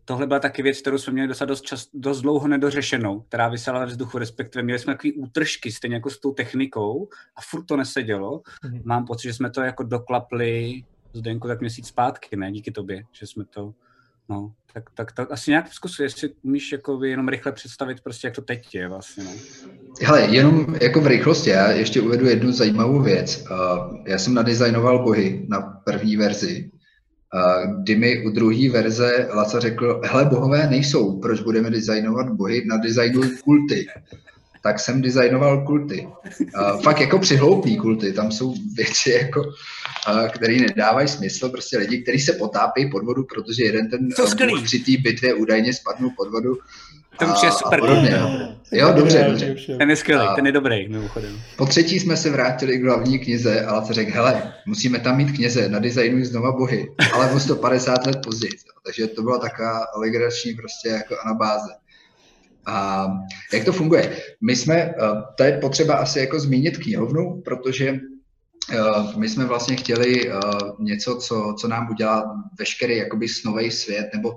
tohle 0.07 0.27
byla 0.27 0.41
taky 0.41 0.63
věc, 0.63 0.81
kterou 0.81 0.99
jsme 0.99 1.13
měli 1.13 1.29
dostat 1.29 1.45
dost, 1.45 1.63
čas, 1.63 1.89
dost 1.95 2.21
dlouho 2.21 2.49
nedořešenou, 2.49 3.21
která 3.21 3.49
vysela 3.49 3.81
ve 3.81 3.87
vzduchu, 3.87 4.19
respektive 4.19 4.63
měli 4.63 4.79
jsme 4.79 4.95
takový 4.95 5.13
útržky, 5.13 5.73
stejně 5.73 5.97
jako 5.97 6.11
s 6.11 6.21
tou 6.21 6.33
technikou 6.33 7.09
a 7.37 7.41
furt 7.51 7.65
to 7.65 7.77
nesedělo. 7.77 8.43
Hmm. 8.63 8.81
Mám 8.85 9.07
pocit, 9.07 9.29
že 9.29 9.35
jsme 9.35 9.51
to 9.51 9.61
jako 9.61 9.83
doklapli 9.83 10.83
Zdenku 11.13 11.49
tak 11.49 11.61
měsíc 11.61 11.87
zpátky, 11.87 12.37
ne? 12.37 12.53
Díky 12.53 12.71
tobě, 12.71 13.03
že 13.13 13.27
jsme 13.27 13.45
to 13.45 13.75
No, 14.29 14.53
tak, 14.73 14.91
tak, 14.95 15.13
tak 15.13 15.33
asi 15.33 15.51
nějak 15.51 15.73
zkus, 15.73 15.99
jestli 15.99 16.31
umíš 16.43 16.73
jako 16.73 17.05
jenom 17.05 17.29
rychle 17.29 17.53
představit 17.53 18.01
prostě, 18.01 18.27
jak 18.27 18.35
to 18.35 18.43
teď 18.43 18.75
je 18.75 18.89
vlastně. 18.89 19.25
No. 19.25 19.31
Hele, 20.03 20.21
jenom 20.23 20.77
jako 20.83 21.01
v 21.01 21.07
rychlosti, 21.07 21.51
já 21.51 21.71
ještě 21.71 22.01
uvedu 22.01 22.27
jednu 22.27 22.53
zajímavou 22.53 23.03
věc. 23.03 23.45
Já 24.07 24.19
jsem 24.19 24.35
nadizajnoval 24.35 25.05
bohy 25.05 25.47
na 25.49 25.61
první 25.61 26.17
verzi, 26.17 26.71
kdy 27.82 27.97
mi 27.97 28.26
u 28.26 28.30
druhé 28.30 28.70
verze 28.70 29.28
Laca 29.34 29.61
řekl, 29.61 30.01
hele, 30.05 30.24
bohové 30.24 30.66
nejsou, 30.70 31.20
proč 31.20 31.41
budeme 31.41 31.70
designovat 31.70 32.30
bohy, 32.30 32.64
nadizajnuj 32.66 33.37
kulty 33.45 33.87
tak 34.66 34.80
jsem 34.80 35.03
designoval 35.03 35.64
kulty. 35.64 36.09
Uh, 36.41 36.82
fakt 36.82 37.01
jako 37.01 37.18
přihloupý 37.18 37.76
kulty, 37.76 38.12
tam 38.12 38.32
jsou 38.32 38.55
věci, 38.74 39.11
jako, 39.11 39.41
uh, 39.41 40.28
které 40.28 40.55
nedávají 40.55 41.09
smysl, 41.09 41.49
prostě 41.49 41.78
lidi, 41.78 42.03
kteří 42.03 42.18
se 42.18 42.32
potápí 42.32 42.91
pod 42.91 43.05
vodu, 43.05 43.24
protože 43.24 43.64
jeden 43.64 43.91
ten 43.91 44.09
při 44.64 44.78
té 44.78 44.93
bitvě 45.03 45.34
údajně 45.34 45.72
spadnul 45.72 46.11
pod 46.16 46.30
vodu. 46.30 46.59
To 47.19 47.25
už 47.25 47.43
je 47.43 47.51
super. 47.51 47.81
podobně, 47.81 48.11
no. 48.11 48.57
Jo, 48.73 48.93
dobře, 48.93 49.27
dobře. 49.29 49.77
Ten 49.79 49.91
je 49.91 49.97
skvělý, 49.97 50.27
ten 50.37 50.47
je 50.47 50.53
dobrý, 50.53 50.89
mimochodem. 50.89 51.41
Po 51.57 51.67
třetí 51.67 52.01
jsme 52.01 52.17
se 52.17 52.31
vrátili 52.31 52.79
k 52.79 52.85
hlavní 52.85 53.19
knize 53.19 53.67
a 53.67 53.83
se 53.83 53.95
řekl, 53.95 54.12
hele, 54.12 54.53
musíme 54.67 54.99
tam 54.99 55.17
mít 55.17 55.33
kněze, 55.33 55.69
nadizajnuj 55.69 56.25
znova 56.25 56.53
bohy, 56.53 56.89
ale 57.14 57.31
o 57.31 57.41
150 57.41 58.07
let 58.07 58.19
později. 58.25 58.53
Takže 58.85 59.07
to 59.07 59.23
byla 59.23 59.39
taková 59.39 59.87
legrační 59.97 60.55
prostě 60.55 60.89
jako 60.89 61.14
anabáze. 61.25 61.71
A 62.67 63.07
jak 63.53 63.64
to 63.64 63.73
funguje? 63.73 64.17
My 64.41 64.57
jsme, 64.57 64.75
eh, 64.75 64.95
to 65.37 65.43
je 65.43 65.59
potřeba 65.59 65.95
asi 65.95 66.19
jako 66.19 66.41
zmínit 66.41 66.79
knihovnu, 66.79 67.43
protože 67.45 67.89
eh, 68.73 69.19
my 69.19 69.29
jsme 69.29 69.45
vlastně 69.45 69.77
chtěli 69.77 70.31
eh, 70.31 70.41
něco, 70.79 71.17
co, 71.17 71.55
co 71.59 71.69
nám 71.69 71.91
udělá 71.91 72.45
veškerý 72.59 72.97
jakoby 72.97 73.29
snový 73.29 73.71
svět, 73.71 74.07
nebo 74.14 74.35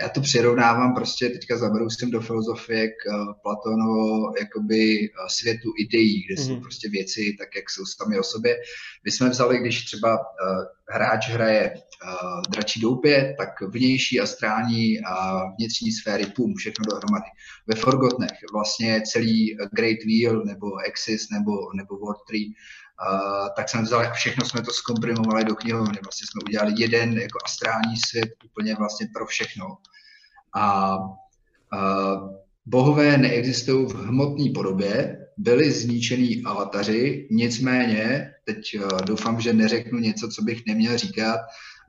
já 0.00 0.08
to 0.08 0.20
přirovnávám 0.20 0.94
prostě, 0.94 1.28
teďka 1.28 1.56
zabrousím 1.56 2.10
do 2.10 2.20
filozofie 2.20 2.88
k 2.88 3.02
Platonovo 3.42 4.32
jakoby 4.38 5.08
světu 5.28 5.72
ideí, 5.78 6.22
kde 6.22 6.34
mm-hmm. 6.34 6.46
jsou 6.46 6.52
mhm. 6.52 6.62
prostě 6.62 6.88
věci 6.88 7.36
tak, 7.38 7.48
jak 7.56 7.70
jsou 7.70 7.82
sami 7.84 8.18
o 8.18 8.22
sobě. 8.22 8.56
My 9.04 9.10
jsme 9.10 9.28
vzali, 9.28 9.58
když 9.58 9.84
třeba 9.84 10.18
hráč 10.88 11.28
hraje 11.28 11.74
dračí 12.50 12.80
doupě, 12.80 13.34
tak 13.38 13.60
vnější, 13.60 14.20
astrální 14.20 15.00
a 15.00 15.44
vnitřní 15.58 15.92
sféry, 15.92 16.26
pum, 16.26 16.54
všechno 16.54 16.84
dohromady. 16.90 17.26
Ve 17.66 17.74
Forgotnech 17.74 18.38
vlastně 18.52 19.02
celý 19.12 19.56
Great 19.72 19.98
Wheel 20.04 20.44
nebo 20.44 20.66
Axis 20.88 21.30
nebo, 21.30 21.52
nebo 21.76 21.96
World 21.96 22.20
Tree, 22.28 22.52
uh, 23.10 23.48
tak 23.56 23.68
jsme 23.68 23.82
vzali, 23.82 24.08
všechno 24.12 24.44
jsme 24.44 24.62
to 24.62 24.72
zkomprimovali 24.72 25.44
do 25.44 25.54
knihovny. 25.54 25.98
Vlastně 26.04 26.26
jsme 26.26 26.40
udělali 26.44 26.72
jeden 26.76 27.18
jako 27.18 27.38
astrální 27.44 27.96
svět 27.96 28.30
úplně 28.44 28.74
vlastně 28.74 29.08
pro 29.14 29.26
všechno. 29.26 29.76
A 30.54 30.96
uh, 30.98 32.30
bohové 32.66 33.18
neexistují 33.18 33.86
v 33.86 33.94
hmotné 33.94 34.44
podobě, 34.54 35.18
byli 35.36 35.72
zničený 35.72 36.42
avataři, 36.44 37.28
nicméně, 37.30 38.30
teď 38.44 38.78
uh, 38.78 39.02
doufám, 39.02 39.40
že 39.40 39.52
neřeknu 39.52 39.98
něco, 39.98 40.28
co 40.28 40.42
bych 40.42 40.66
neměl 40.66 40.98
říkat, 40.98 41.40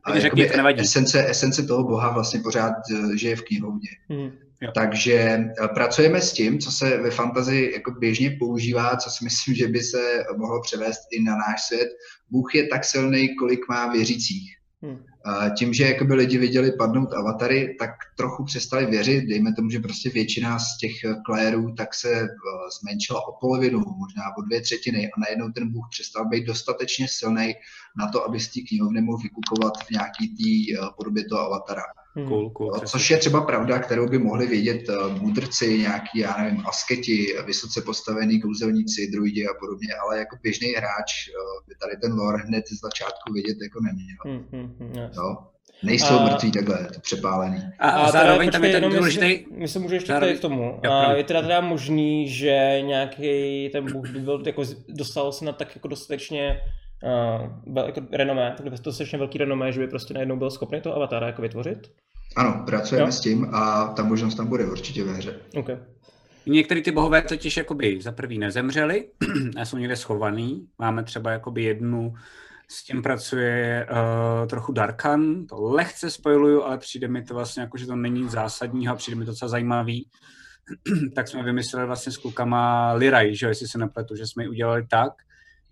ale 0.03 0.21
Řekni, 0.21 0.49
to 0.49 0.57
nevadí. 0.57 0.81
Esence, 0.81 1.29
esence 1.29 1.63
toho 1.63 1.83
boha 1.83 2.13
vlastně 2.13 2.39
pořád 2.39 2.73
uh, 2.91 3.11
žije 3.15 3.35
v 3.35 3.41
knihovně. 3.41 3.89
Hmm. 4.09 4.31
Takže 4.75 5.39
uh, 5.61 5.67
pracujeme 5.67 6.21
s 6.21 6.33
tím, 6.33 6.59
co 6.59 6.71
se 6.71 6.97
ve 6.97 7.11
fantazii 7.11 7.73
jako 7.73 7.91
běžně 7.91 8.37
používá, 8.39 8.95
co 8.95 9.09
si 9.09 9.23
myslím, 9.23 9.55
že 9.55 9.67
by 9.67 9.79
se 9.79 10.23
mohlo 10.37 10.61
převést 10.61 11.01
i 11.11 11.23
na 11.23 11.35
náš 11.35 11.61
svět. 11.67 11.89
Bůh 12.29 12.55
je 12.55 12.67
tak 12.67 12.85
silný, 12.85 13.35
kolik 13.35 13.59
má 13.69 13.91
věřících. 13.91 14.55
Hmm. 14.81 15.03
Tím, 15.57 15.73
že 15.73 15.83
jakoby 15.83 16.13
lidi 16.13 16.37
viděli 16.37 16.71
padnout 16.71 17.13
avatary, 17.13 17.75
tak 17.79 17.89
trochu 18.17 18.43
přestali 18.43 18.85
věřit, 18.85 19.25
dejme 19.25 19.53
tomu, 19.53 19.69
že 19.69 19.79
prostě 19.79 20.09
většina 20.09 20.59
z 20.59 20.77
těch 20.77 20.91
klérů 21.25 21.73
tak 21.77 21.93
se 21.93 22.13
eh, 22.13 22.27
zmenšila 22.81 23.27
o 23.27 23.37
polovinu, 23.41 23.79
možná 23.79 24.23
o 24.37 24.41
dvě 24.41 24.61
třetiny 24.61 25.07
a 25.07 25.19
najednou 25.19 25.51
ten 25.51 25.71
bůh 25.71 25.85
přestal 25.91 26.25
být 26.25 26.45
dostatečně 26.45 27.07
silný 27.09 27.53
na 27.97 28.07
to, 28.07 28.25
aby 28.25 28.39
z 28.39 28.47
té 28.47 28.59
knihovny 28.67 29.01
mohl 29.01 29.17
vykukovat 29.17 29.73
v 29.83 29.91
nějaký 29.91 30.27
té 30.27 30.79
eh, 30.79 30.89
podobě 30.97 31.23
toho 31.29 31.41
avatara. 31.41 31.81
Hmm. 32.15 32.27
Cool, 32.27 32.49
cool, 32.49 32.71
Což 32.85 33.09
je 33.09 33.17
třeba 33.17 33.41
pravda, 33.41 33.79
kterou 33.79 34.07
by 34.09 34.19
mohli 34.19 34.47
vědět 34.47 34.89
uh, 34.89 35.21
mudrci, 35.21 35.79
nějaký, 35.79 36.19
já 36.19 36.37
nevím, 36.37 36.63
asketi, 36.67 37.35
vysoce 37.45 37.81
postavení 37.81 38.41
kouzelníci, 38.41 39.11
druidi 39.11 39.47
a 39.47 39.53
podobně, 39.59 39.87
ale 40.03 40.17
jako 40.17 40.37
běžný 40.43 40.67
hráč 40.67 41.13
by 41.67 41.75
tady 41.75 41.97
ten 42.01 42.13
lore 42.13 42.43
hned 42.43 42.67
z 42.67 42.81
začátku 42.81 43.33
vědět 43.33 43.57
jako 43.61 43.79
neměl. 43.81 44.17
Hmm, 44.25 44.45
hmm, 44.51 44.75
hmm, 44.79 45.09
jo? 45.17 45.37
Nejsou 45.83 46.19
a... 46.19 46.23
mrtví 46.23 46.51
takhle, 46.51 46.87
to 46.93 46.99
přepálený. 46.99 47.63
A, 47.79 47.89
a, 47.89 48.01
a 48.01 48.11
zároveň 48.11 48.51
tam 48.51 48.63
je 48.63 48.71
ten 48.71 48.89
důležitý... 48.89 49.45
My 49.51 49.67
se 49.67 49.79
může 49.79 49.95
ještě 49.95 50.11
zároveň... 50.11 50.37
k 50.37 50.41
tomu. 50.41 50.79
A 50.89 51.13
je 51.13 51.23
teda 51.23 51.41
teda 51.41 51.61
možný, 51.61 52.29
že 52.29 52.81
nějaký 52.81 53.69
ten 53.71 53.93
bůh 53.93 54.09
by 54.09 54.19
byl, 54.19 54.43
jako 54.45 54.63
dostal 54.89 55.31
se 55.31 55.45
na 55.45 55.51
tak 55.51 55.75
jako 55.75 55.87
dostatečně 55.87 56.61
uh, 57.03 57.77
jako 57.85 58.01
renomé, 58.11 58.53
tak 58.57 58.69
dostatečně 58.69 59.17
velký 59.17 59.37
renomé, 59.37 59.71
že 59.71 59.79
by 59.79 59.87
prostě 59.87 60.13
najednou 60.13 60.37
byl 60.37 60.51
schopný 60.51 60.81
to 60.81 60.95
avatara 60.95 61.27
jako 61.27 61.41
vytvořit? 61.41 61.91
Ano, 62.35 62.63
pracujeme 62.65 63.07
jo? 63.07 63.11
s 63.11 63.19
tím 63.19 63.47
a 63.51 63.87
ta 63.87 64.03
možnost 64.03 64.35
tam 64.35 64.47
bude 64.47 64.65
určitě 64.65 65.03
ve 65.03 65.13
hře. 65.13 65.35
Okay. 65.55 65.77
Některé 66.45 66.81
ty 66.81 66.91
bohové 66.91 67.21
totiž 67.21 67.57
jakoby 67.57 68.01
za 68.01 68.11
prvý 68.11 68.37
nezemřeli 68.37 69.07
a 69.57 69.65
jsou 69.65 69.77
někde 69.77 69.95
schovaný. 69.95 70.67
Máme 70.79 71.03
třeba 71.03 71.31
jakoby 71.31 71.63
jednu, 71.63 72.13
s 72.67 72.83
tím 72.83 73.01
pracuje 73.01 73.87
uh, 73.91 74.47
trochu 74.47 74.71
Darkan, 74.71 75.45
to 75.45 75.61
lehce 75.61 76.11
spojuju, 76.11 76.63
ale 76.63 76.77
přijde 76.77 77.07
mi 77.07 77.23
to 77.23 77.33
vlastně 77.33 77.61
jako, 77.61 77.77
že 77.77 77.85
to 77.85 77.95
není 77.95 78.29
zásadního 78.29 78.93
a 78.93 78.97
přijde 78.97 79.19
mi 79.19 79.25
to 79.25 79.31
docela 79.31 79.49
zajímavý. 79.49 80.09
tak 81.15 81.27
jsme 81.27 81.43
vymysleli 81.43 81.85
vlastně 81.87 82.11
s 82.11 82.17
klukama 82.17 82.93
Liraj, 82.93 83.35
že 83.35 83.47
jestli 83.47 83.67
se 83.67 83.77
nepletu, 83.77 84.15
že 84.15 84.27
jsme 84.27 84.43
ji 84.43 84.49
udělali 84.49 84.87
tak, 84.87 85.13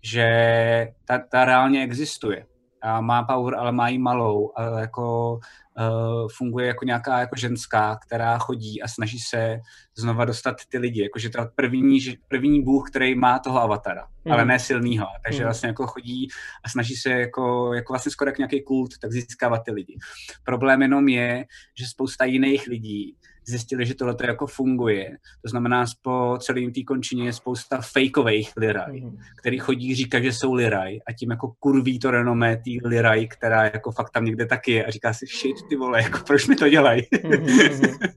že 0.04 0.88
ta, 1.04 1.18
ta 1.18 1.44
reálně 1.44 1.82
existuje. 1.82 2.46
A 2.82 3.00
má 3.00 3.22
power, 3.22 3.54
ale 3.54 3.72
má 3.72 3.88
ji 3.88 3.98
malou. 3.98 4.52
A 4.56 4.80
jako 4.80 5.32
uh, 5.78 6.28
funguje 6.36 6.66
jako 6.66 6.84
nějaká 6.84 7.20
jako 7.20 7.36
ženská, 7.36 7.96
která 8.06 8.38
chodí 8.38 8.82
a 8.82 8.88
snaží 8.88 9.18
se 9.18 9.60
znova 9.96 10.24
dostat 10.24 10.56
ty 10.68 10.78
lidi. 10.78 11.02
Jakože 11.02 11.30
to 11.30 11.38
první, 11.54 11.98
první 12.28 12.62
bůh, 12.62 12.90
který 12.90 13.14
má 13.14 13.38
toho 13.38 13.60
avatara, 13.60 14.08
mm. 14.24 14.32
ale 14.32 14.44
ne 14.44 14.58
silnýho. 14.58 15.06
Takže 15.24 15.38
mm. 15.38 15.44
vlastně 15.44 15.66
jako 15.66 15.86
chodí 15.86 16.28
a 16.64 16.68
snaží 16.68 16.94
se 16.94 17.10
jako, 17.10 17.74
jako 17.74 17.92
vlastně 17.92 18.12
skoro 18.12 18.28
jak 18.28 18.38
nějaký 18.38 18.62
kult, 18.62 18.98
tak 18.98 19.12
získávat 19.12 19.58
ty 19.64 19.72
lidi. 19.72 19.98
Problém 20.44 20.82
jenom 20.82 21.08
je, 21.08 21.44
že 21.78 21.86
spousta 21.86 22.24
jiných 22.24 22.66
lidí 22.66 23.16
zjistili, 23.46 23.86
že 23.86 23.94
tohle 23.94 24.16
jako 24.26 24.46
funguje. 24.46 25.16
To 25.42 25.48
znamená, 25.48 25.84
po 26.02 26.38
celém 26.40 26.72
té 26.72 26.82
končině 26.82 27.24
je 27.24 27.32
spousta 27.32 27.80
fakeových 27.92 28.52
liraj, 28.56 28.92
mm-hmm. 28.92 29.18
který 29.40 29.58
chodí 29.58 29.94
říkat, 29.94 30.22
že 30.22 30.32
jsou 30.32 30.54
liraj 30.54 30.98
a 31.06 31.12
tím 31.12 31.30
jako 31.30 31.52
kurví 31.58 31.98
to 31.98 32.10
renomé 32.10 32.56
té 32.56 32.88
liraj, 32.88 33.26
která 33.26 33.64
jako 33.64 33.92
fakt 33.92 34.10
tam 34.10 34.24
někde 34.24 34.46
taky 34.46 34.72
je 34.72 34.84
a 34.84 34.90
říká 34.90 35.12
si, 35.12 35.26
shit, 35.26 35.56
ty 35.68 35.76
vole, 35.76 36.02
jako 36.02 36.18
proč 36.26 36.46
mi 36.46 36.56
to 36.56 36.68
dělají? 36.68 37.02
Mm-hmm. 37.12 38.12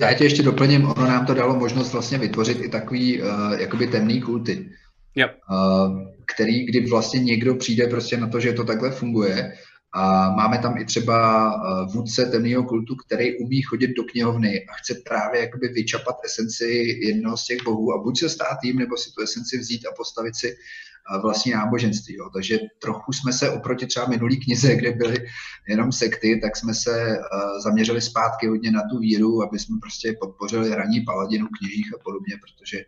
já 0.00 0.14
tě 0.14 0.24
ještě 0.24 0.42
doplním, 0.42 0.84
ono 0.84 1.06
nám 1.06 1.26
to 1.26 1.34
dalo 1.34 1.58
možnost 1.58 1.92
vlastně 1.92 2.18
vytvořit 2.18 2.60
i 2.60 2.68
takový 2.68 3.22
uh, 3.22 3.28
jakoby 3.58 3.86
temný 3.86 4.20
kulty. 4.20 4.70
Yep. 5.14 5.30
Uh, 5.50 6.12
který, 6.34 6.66
kdy 6.66 6.86
vlastně 6.90 7.20
někdo 7.20 7.54
přijde 7.54 7.86
prostě 7.86 8.16
na 8.16 8.28
to, 8.28 8.40
že 8.40 8.52
to 8.52 8.64
takhle 8.64 8.90
funguje 8.90 9.52
a 9.94 10.30
máme 10.30 10.58
tam 10.58 10.78
i 10.78 10.84
třeba 10.84 11.54
uh, 11.54 11.92
vůdce 11.92 12.26
temného 12.26 12.64
kultu, 12.64 12.96
který 12.96 13.38
umí 13.38 13.62
chodit 13.62 13.90
do 13.96 14.04
knihovny 14.04 14.66
a 14.66 14.72
chce 14.72 14.94
právě 14.94 15.40
jakoby 15.40 15.68
vyčapat 15.68 16.16
esenci 16.24 16.98
jednoho 17.02 17.36
z 17.36 17.44
těch 17.44 17.62
bohů 17.64 17.92
a 17.92 18.02
buď 18.02 18.18
se 18.18 18.28
stát 18.28 18.58
tím, 18.62 18.78
nebo 18.78 18.96
si 18.96 19.10
tu 19.12 19.22
esenci 19.22 19.58
vzít 19.58 19.86
a 19.86 19.94
postavit 19.96 20.36
si 20.36 20.54
uh, 20.54 21.22
vlastní 21.22 21.52
náboženství. 21.52 22.14
Jo. 22.14 22.30
Takže 22.34 22.58
trochu 22.78 23.12
jsme 23.12 23.32
se 23.32 23.50
oproti 23.50 23.86
třeba 23.86 24.06
minulý 24.06 24.44
knize, 24.44 24.76
kde 24.76 24.92
byly 24.92 25.16
jenom 25.68 25.92
sekty, 25.92 26.40
tak 26.42 26.56
jsme 26.56 26.74
se 26.74 27.18
uh, 27.18 27.60
zaměřili 27.60 28.00
zpátky 28.00 28.46
hodně 28.46 28.70
na 28.70 28.82
tu 28.90 28.98
víru, 28.98 29.42
aby 29.42 29.58
jsme 29.58 29.76
prostě 29.80 30.16
podpořili 30.20 30.70
hraní 30.70 31.00
paladinů, 31.00 31.46
kněžích 31.58 31.94
a 31.94 31.98
podobně, 32.04 32.34
protože 32.42 32.78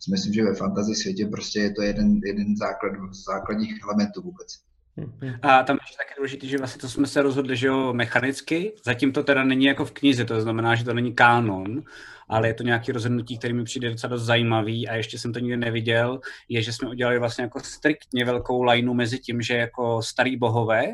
si 0.00 0.10
myslím, 0.10 0.32
že 0.34 0.44
ve 0.44 0.54
fantasy 0.54 0.94
světě 0.94 1.26
prostě 1.26 1.60
je 1.60 1.70
to 1.70 1.82
jeden, 1.82 2.20
jeden 2.26 2.56
základ, 2.56 2.92
základních 3.26 3.82
elementů 3.82 4.22
vůbec. 4.22 4.67
Mhm. 4.98 5.38
A 5.42 5.62
tam 5.62 5.76
je 5.76 5.96
taky 5.96 6.14
důležité, 6.16 6.46
že 6.46 6.58
vlastně 6.58 6.80
to 6.80 6.88
jsme 6.88 7.06
se 7.06 7.22
rozhodli, 7.22 7.56
že 7.56 7.66
jo, 7.66 7.92
mechanicky, 7.92 8.72
zatím 8.84 9.12
to 9.12 9.22
teda 9.22 9.44
není 9.44 9.64
jako 9.64 9.84
v 9.84 9.92
knize, 9.92 10.24
to 10.24 10.40
znamená, 10.40 10.74
že 10.74 10.84
to 10.84 10.94
není 10.94 11.14
kánon, 11.14 11.82
ale 12.28 12.48
je 12.48 12.54
to 12.54 12.62
nějaké 12.62 12.92
rozhodnutí, 12.92 13.38
které 13.38 13.54
mi 13.54 13.64
přijde 13.64 13.90
docela 13.90 14.10
dost 14.10 14.22
zajímavý 14.22 14.88
a 14.88 14.94
ještě 14.94 15.18
jsem 15.18 15.32
to 15.32 15.38
nikdy 15.38 15.56
neviděl, 15.56 16.20
je, 16.48 16.62
že 16.62 16.72
jsme 16.72 16.88
udělali 16.88 17.18
vlastně 17.18 17.42
jako 17.42 17.60
striktně 17.60 18.24
velkou 18.24 18.62
lineu 18.62 18.94
mezi 18.94 19.18
tím, 19.18 19.42
že 19.42 19.54
jako 19.56 20.02
starý 20.02 20.36
bohové, 20.36 20.84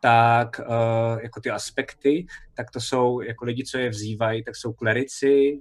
tak 0.00 0.60
uh, 0.60 1.20
jako 1.22 1.40
ty 1.40 1.50
aspekty, 1.50 2.26
tak 2.54 2.70
to 2.70 2.80
jsou 2.80 3.20
jako 3.20 3.44
lidi, 3.44 3.64
co 3.64 3.78
je 3.78 3.90
vzývají, 3.90 4.44
tak 4.44 4.56
jsou 4.56 4.72
klerici, 4.72 5.60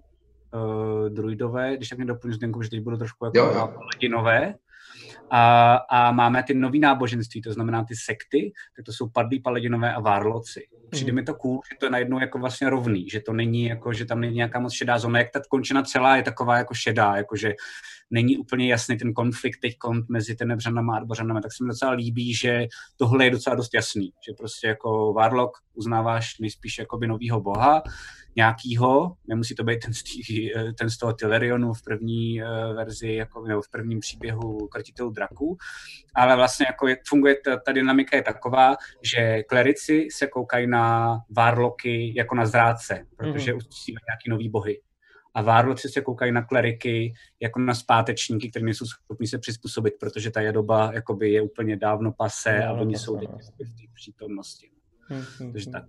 uh, 0.53 1.09
druidové, 1.09 1.77
když 1.77 1.89
tak 1.89 1.97
mě 1.97 2.07
doplňu 2.07 2.33
Zdenku, 2.33 2.61
že 2.61 2.69
teď 2.69 2.79
budu 2.81 2.97
trošku 2.97 3.25
jako 3.25 3.37
jo, 3.37 3.51
jo. 3.53 3.73
ledinové. 3.93 4.55
A, 5.31 5.75
a 5.75 6.11
máme 6.11 6.43
ty 6.43 6.53
nový 6.53 6.79
náboženství, 6.79 7.41
to 7.41 7.53
znamená 7.53 7.83
ty 7.83 7.95
sekty, 7.95 8.51
tak 8.75 8.85
to 8.85 8.93
jsou 8.93 9.09
padlí 9.09 9.39
paladinové 9.39 9.93
a 9.93 9.99
várloci. 9.99 10.67
Přijde 10.89 11.11
mm. 11.11 11.15
mi 11.15 11.23
to 11.23 11.33
cool, 11.33 11.61
že 11.71 11.77
to 11.79 11.85
je 11.85 11.89
najednou 11.89 12.19
jako 12.19 12.39
vlastně 12.39 12.69
rovný, 12.69 13.09
že 13.09 13.19
to 13.19 13.33
není 13.33 13.65
jako, 13.65 13.93
že 13.93 14.05
tam 14.05 14.19
není 14.19 14.35
nějaká 14.35 14.59
moc 14.59 14.73
šedá 14.73 14.97
zóna, 14.99 15.19
jak 15.19 15.31
ta 15.31 15.41
končina 15.49 15.83
celá 15.83 16.15
je 16.15 16.23
taková 16.23 16.57
jako 16.57 16.73
šedá, 16.73 17.15
jako 17.15 17.35
že 17.35 17.53
není 18.11 18.37
úplně 18.37 18.67
jasný 18.67 18.97
ten 18.97 19.13
konflikt 19.13 19.59
teď 19.61 19.75
mezi 20.09 20.35
tenebřanama 20.35 20.93
a 20.93 20.97
arbořanama, 20.97 21.41
tak 21.41 21.53
se 21.53 21.63
mi 21.63 21.67
docela 21.67 21.91
líbí, 21.91 22.33
že 22.33 22.67
tohle 22.97 23.25
je 23.25 23.31
docela 23.31 23.55
dost 23.55 23.73
jasný, 23.73 24.11
že 24.27 24.33
prostě 24.37 24.67
jako 24.67 25.13
Warlock 25.13 25.57
uznáváš 25.73 26.39
nejspíš 26.39 26.77
jakoby 26.77 27.07
novýho 27.07 27.41
boha, 27.41 27.83
nějakýho, 28.35 29.15
nemusí 29.27 29.55
to 29.55 29.63
být 29.63 29.79
ten 29.79 29.93
z, 29.93 30.03
tý, 30.03 30.49
ten 30.77 30.89
z 30.89 30.97
toho 30.97 31.13
Tylerionu 31.13 31.73
v 31.73 31.83
první 31.83 32.43
uh, 32.43 32.75
verzi, 32.75 33.13
jako, 33.13 33.47
nebo 33.47 33.61
v 33.61 33.69
prvním 33.69 33.99
příběhu 33.99 34.67
Krtitelů 34.67 35.09
draků, 35.09 35.57
ale 36.15 36.35
vlastně 36.35 36.65
jako 36.69 36.87
jak 36.87 36.99
funguje 37.07 37.35
ta, 37.45 37.57
ta 37.65 37.71
dynamika 37.71 38.17
je 38.17 38.23
taková, 38.23 38.75
že 39.03 39.43
klerici 39.43 40.07
se 40.11 40.27
koukají 40.27 40.67
na 40.67 41.17
várloky 41.29 42.13
jako 42.17 42.35
na 42.35 42.45
zrádce, 42.45 43.05
protože 43.17 43.53
mm-hmm. 43.53 43.57
uctívají 43.57 44.03
nějaký 44.09 44.29
nový 44.29 44.49
bohy. 44.49 44.81
A 45.33 45.41
várloci 45.41 45.89
se 45.89 46.01
koukají 46.01 46.31
na 46.31 46.41
kleriky 46.41 47.13
jako 47.39 47.59
na 47.59 47.73
zpátečníky, 47.73 48.49
kteří 48.49 48.65
nejsou 48.65 48.85
schopni 48.85 49.27
se 49.27 49.37
přizpůsobit, 49.37 49.93
protože 49.99 50.31
ta 50.31 50.51
doba 50.51 50.91
jakoby 50.93 51.31
je 51.31 51.41
úplně 51.41 51.77
dávno 51.77 52.11
pase 52.11 52.63
a 52.63 52.73
oni 52.73 52.97
jsou 52.97 53.17
teď 53.17 53.29
v 53.29 53.75
té 53.75 53.83
přítomnosti. 53.93 54.69
Mm-hmm. 55.09 55.51
Takže 55.51 55.69
tak. 55.69 55.85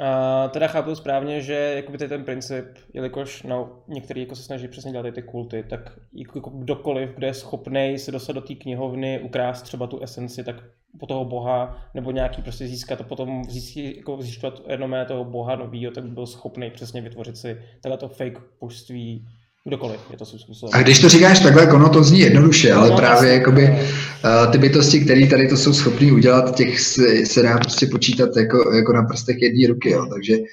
A 0.00 0.48
teda 0.48 0.68
chápu 0.68 0.94
správně, 0.94 1.40
že 1.40 1.54
jakoby 1.54 1.98
ten 1.98 2.24
princip, 2.24 2.64
jelikož 2.92 3.42
no, 3.42 3.82
některý 3.88 4.20
jako 4.20 4.36
se 4.36 4.42
snaží 4.42 4.68
přesně 4.68 4.92
dělat 4.92 5.14
ty 5.14 5.22
kulty, 5.22 5.64
tak 5.70 5.98
jako 6.12 6.50
kdokoliv, 6.50 7.10
kdo 7.10 7.26
je 7.26 7.34
schopný 7.34 7.98
se 7.98 8.12
dostat 8.12 8.32
do 8.32 8.40
té 8.40 8.54
knihovny, 8.54 9.20
ukrást 9.20 9.62
třeba 9.62 9.86
tu 9.86 10.02
esenci, 10.02 10.44
tak 10.44 10.56
po 11.00 11.06
toho 11.06 11.24
boha, 11.24 11.76
nebo 11.94 12.10
nějaký 12.10 12.42
prostě 12.42 12.68
získat 12.68 13.00
a 13.00 13.04
potom 13.04 13.44
získat, 13.44 13.96
jako 13.96 14.22
zjišťovat 14.22 14.62
renomé 14.66 15.04
toho 15.04 15.24
boha 15.24 15.56
novýho, 15.56 15.92
tak 15.92 16.04
by 16.04 16.10
byl 16.10 16.26
schopný 16.26 16.70
přesně 16.70 17.00
vytvořit 17.00 17.36
si 17.36 17.56
to 17.98 18.08
fake 18.08 18.40
božství 18.60 19.26
kdokoliv 19.68 20.00
je 20.10 20.16
to 20.16 20.24
svým 20.24 20.40
způsobem. 20.40 20.80
A 20.80 20.82
když 20.82 20.98
to 20.98 21.08
říkáš 21.08 21.40
takhle, 21.40 21.72
ono 21.72 21.88
to 21.88 22.04
zní 22.04 22.20
jednoduše, 22.20 22.72
ale 22.72 22.90
no, 22.90 22.96
právě 22.96 23.30
jasný, 23.30 23.40
jakoby 23.40 23.70
uh, 23.70 24.52
ty 24.52 24.58
bytosti, 24.58 25.00
které 25.00 25.26
tady 25.26 25.48
to 25.48 25.56
jsou 25.56 25.72
schopné 25.72 26.12
udělat, 26.12 26.56
těch 26.56 26.80
se, 26.80 27.26
se 27.26 27.42
dá 27.42 27.58
prostě 27.58 27.86
počítat 27.86 28.36
jako, 28.36 28.74
jako 28.74 28.92
na 28.92 29.02
prstech 29.02 29.42
jedné 29.42 29.68
ruky, 29.68 29.90
jo. 29.90 30.06
takže 30.14 30.38
uh, 30.38 30.44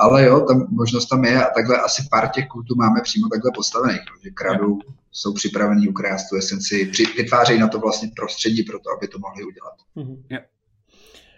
ale 0.00 0.24
jo, 0.24 0.40
tam 0.40 0.66
možnost 0.70 1.06
tam 1.06 1.24
je 1.24 1.44
a 1.44 1.50
takhle 1.54 1.80
asi 1.80 2.02
pár 2.10 2.28
těch 2.28 2.48
kultů 2.48 2.74
máme 2.74 3.00
přímo 3.00 3.28
takhle 3.28 3.50
postavených, 3.54 4.00
že 4.24 4.30
kradou, 4.30 4.78
jsou 5.12 5.34
připravení 5.34 5.88
ukrást 5.88 6.28
tu 6.28 6.36
esenci, 6.36 6.86
při, 6.86 7.04
vytvářejí 7.16 7.60
na 7.60 7.68
to 7.68 7.78
vlastně 7.78 8.10
prostředí 8.16 8.62
pro 8.62 8.78
to, 8.78 8.90
aby 8.96 9.08
to 9.08 9.18
mohli 9.18 9.44
udělat. 9.44 9.74
Mm-hmm. 9.96 10.22
Yeah. 10.30 10.44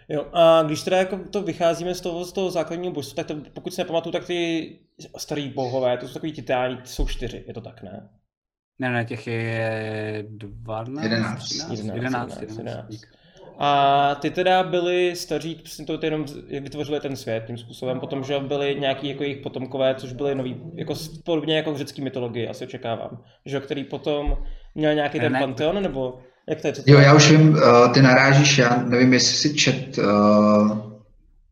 Jo, 0.09 0.25
a 0.33 0.63
když 0.63 0.83
teda 0.83 0.97
jako 0.97 1.17
to 1.17 1.41
vycházíme 1.41 1.95
z 1.95 2.01
toho, 2.01 2.25
z 2.25 2.31
toho 2.31 2.51
základního 2.51 2.93
božstva, 2.93 3.23
tak 3.23 3.27
to, 3.27 3.43
pokud 3.53 3.73
se 3.73 3.81
nepamatuju, 3.81 4.13
tak 4.13 4.25
ty 4.25 4.79
starý 5.17 5.49
bohové, 5.49 5.97
to 5.97 6.07
jsou 6.07 6.13
takový 6.13 6.31
titáni, 6.31 6.77
jsou 6.83 7.07
čtyři, 7.07 7.43
je 7.47 7.53
to 7.53 7.61
tak, 7.61 7.83
ne? 7.83 8.09
Ne, 8.79 8.91
ne, 8.91 9.05
těch 9.05 9.27
je 9.27 10.25
12, 10.29 11.03
11, 11.03 11.51
11, 11.51 11.95
11, 11.95 12.41
11, 12.41 12.87
A 13.59 14.15
ty 14.15 14.29
teda 14.29 14.63
byli 14.63 15.15
staří, 15.15 15.55
přesně 15.63 15.85
to 15.85 15.99
jenom 16.01 16.25
vytvořili 16.61 16.99
ten 16.99 17.15
svět 17.15 17.43
tím 17.47 17.57
způsobem, 17.57 17.99
potom, 17.99 18.23
že 18.23 18.39
byli 18.39 18.75
nějaký 18.79 19.09
jako 19.09 19.23
jejich 19.23 19.37
potomkové, 19.37 19.95
což 19.95 20.13
byli 20.13 20.35
noví, 20.35 20.61
jako 20.75 20.93
podobně 21.25 21.55
jako 21.57 21.73
v 21.73 21.77
řecké 21.77 22.01
mytologii, 22.01 22.47
asi 22.47 22.63
očekávám, 22.63 23.17
že 23.45 23.59
který 23.59 23.83
potom 23.83 24.37
měl 24.75 24.95
nějaký 24.95 25.19
ten 25.19 25.37
panteon, 25.39 25.83
nebo 25.83 26.19
jak 26.49 26.61
to 26.61 26.67
je? 26.67 26.73
Jo, 26.87 26.99
já 26.99 27.15
už 27.15 27.31
vím, 27.31 27.49
uh, 27.49 27.93
ty 27.93 28.01
narážíš, 28.01 28.57
já 28.57 28.83
nevím, 28.87 29.13
jestli 29.13 29.37
si 29.37 29.55
čet, 29.55 29.97
uh, 29.97 30.77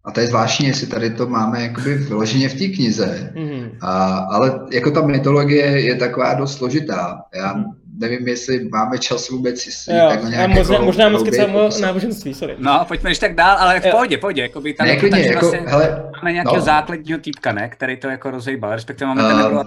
a 0.06 0.12
to 0.12 0.20
je 0.20 0.28
zvláštní, 0.28 0.68
jestli 0.68 0.88
tady 0.88 1.10
to 1.10 1.28
máme 1.28 1.64
jakoby 1.64 1.95
vyloženě 1.95 2.49
v 2.49 2.54
té 2.54 2.68
knize, 2.68 3.34
mm-hmm. 3.36 3.70
uh, 3.70 4.36
ale 4.36 4.60
jako 4.72 4.91
ta 4.91 5.02
mytologie 5.02 5.66
je 5.66 5.95
taková 5.95 6.34
dost 6.34 6.58
složitá. 6.58 7.22
Já 7.36 7.56
mm-hmm. 7.56 7.81
Nevím, 8.02 8.28
jestli 8.28 8.70
máme 8.70 8.97
čas 8.97 9.30
vůbec 9.30 9.62
si 9.62 9.91
jo, 9.91 10.10
takhle 10.10 10.30
nějak 10.30 10.49
možná, 10.49 10.74
jako 10.74 10.86
možná 10.86 11.10
moc 11.10 11.24
kecám 11.24 11.56
o 11.56 11.70
náboženství, 11.82 12.34
sorry. 12.34 12.56
No, 12.60 12.86
pojďme 12.88 13.12
ještě 13.12 13.26
tak 13.26 13.36
dál, 13.36 13.58
ale 13.58 13.80
v 13.80 13.86
jo. 13.86 13.91
pohodě, 13.91 14.18
pohodě. 14.18 14.41
Jakoby 14.41 14.74
tam 14.74 14.88
ne, 14.88 14.95
klidně, 14.95 15.22
jako, 15.22 15.39
vlastně 15.39 15.70
hele, 15.70 16.12
máme 16.16 16.34
nějakého 16.34 16.56
no. 16.56 16.62
základního 16.62 17.20
týpka, 17.20 17.52
ne, 17.52 17.70
který 17.70 17.97
to 17.97 18.08
jako 18.08 18.32
rozejbal, 18.32 18.72
respektive 18.72 19.08
máme 19.08 19.24
uh, 19.24 19.30
ten 19.30 19.38
nebylo... 19.38 19.64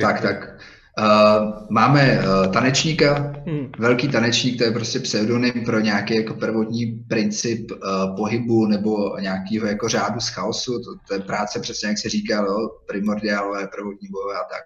Tak, 0.00 0.20
tak. 0.20 0.58
Uh, 0.98 1.66
máme 1.70 2.18
uh, 2.18 2.52
tanečníka, 2.52 3.32
hmm. 3.46 3.72
velký 3.78 4.08
tanečník, 4.08 4.58
to 4.58 4.64
je 4.64 4.70
prostě 4.70 5.00
pseudonym 5.00 5.52
pro 5.64 5.80
nějaký 5.80 6.16
jako 6.16 6.34
prvotní 6.34 6.86
princip 7.08 7.70
uh, 7.70 8.16
pohybu 8.16 8.66
nebo 8.66 9.18
nějakého 9.18 9.66
jako 9.66 9.88
řádu 9.88 10.20
z 10.20 10.28
chaosu, 10.28 10.72
to, 10.72 10.90
to 11.08 11.14
je 11.14 11.20
práce 11.20 11.60
přesně 11.60 11.88
jak 11.88 11.98
se 11.98 12.08
říká, 12.08 12.36
jo, 12.36 12.70
primordiálové, 12.86 13.66
prvotní 13.66 14.08
bojové 14.08 14.34
a 14.34 14.44
tak. 14.44 14.62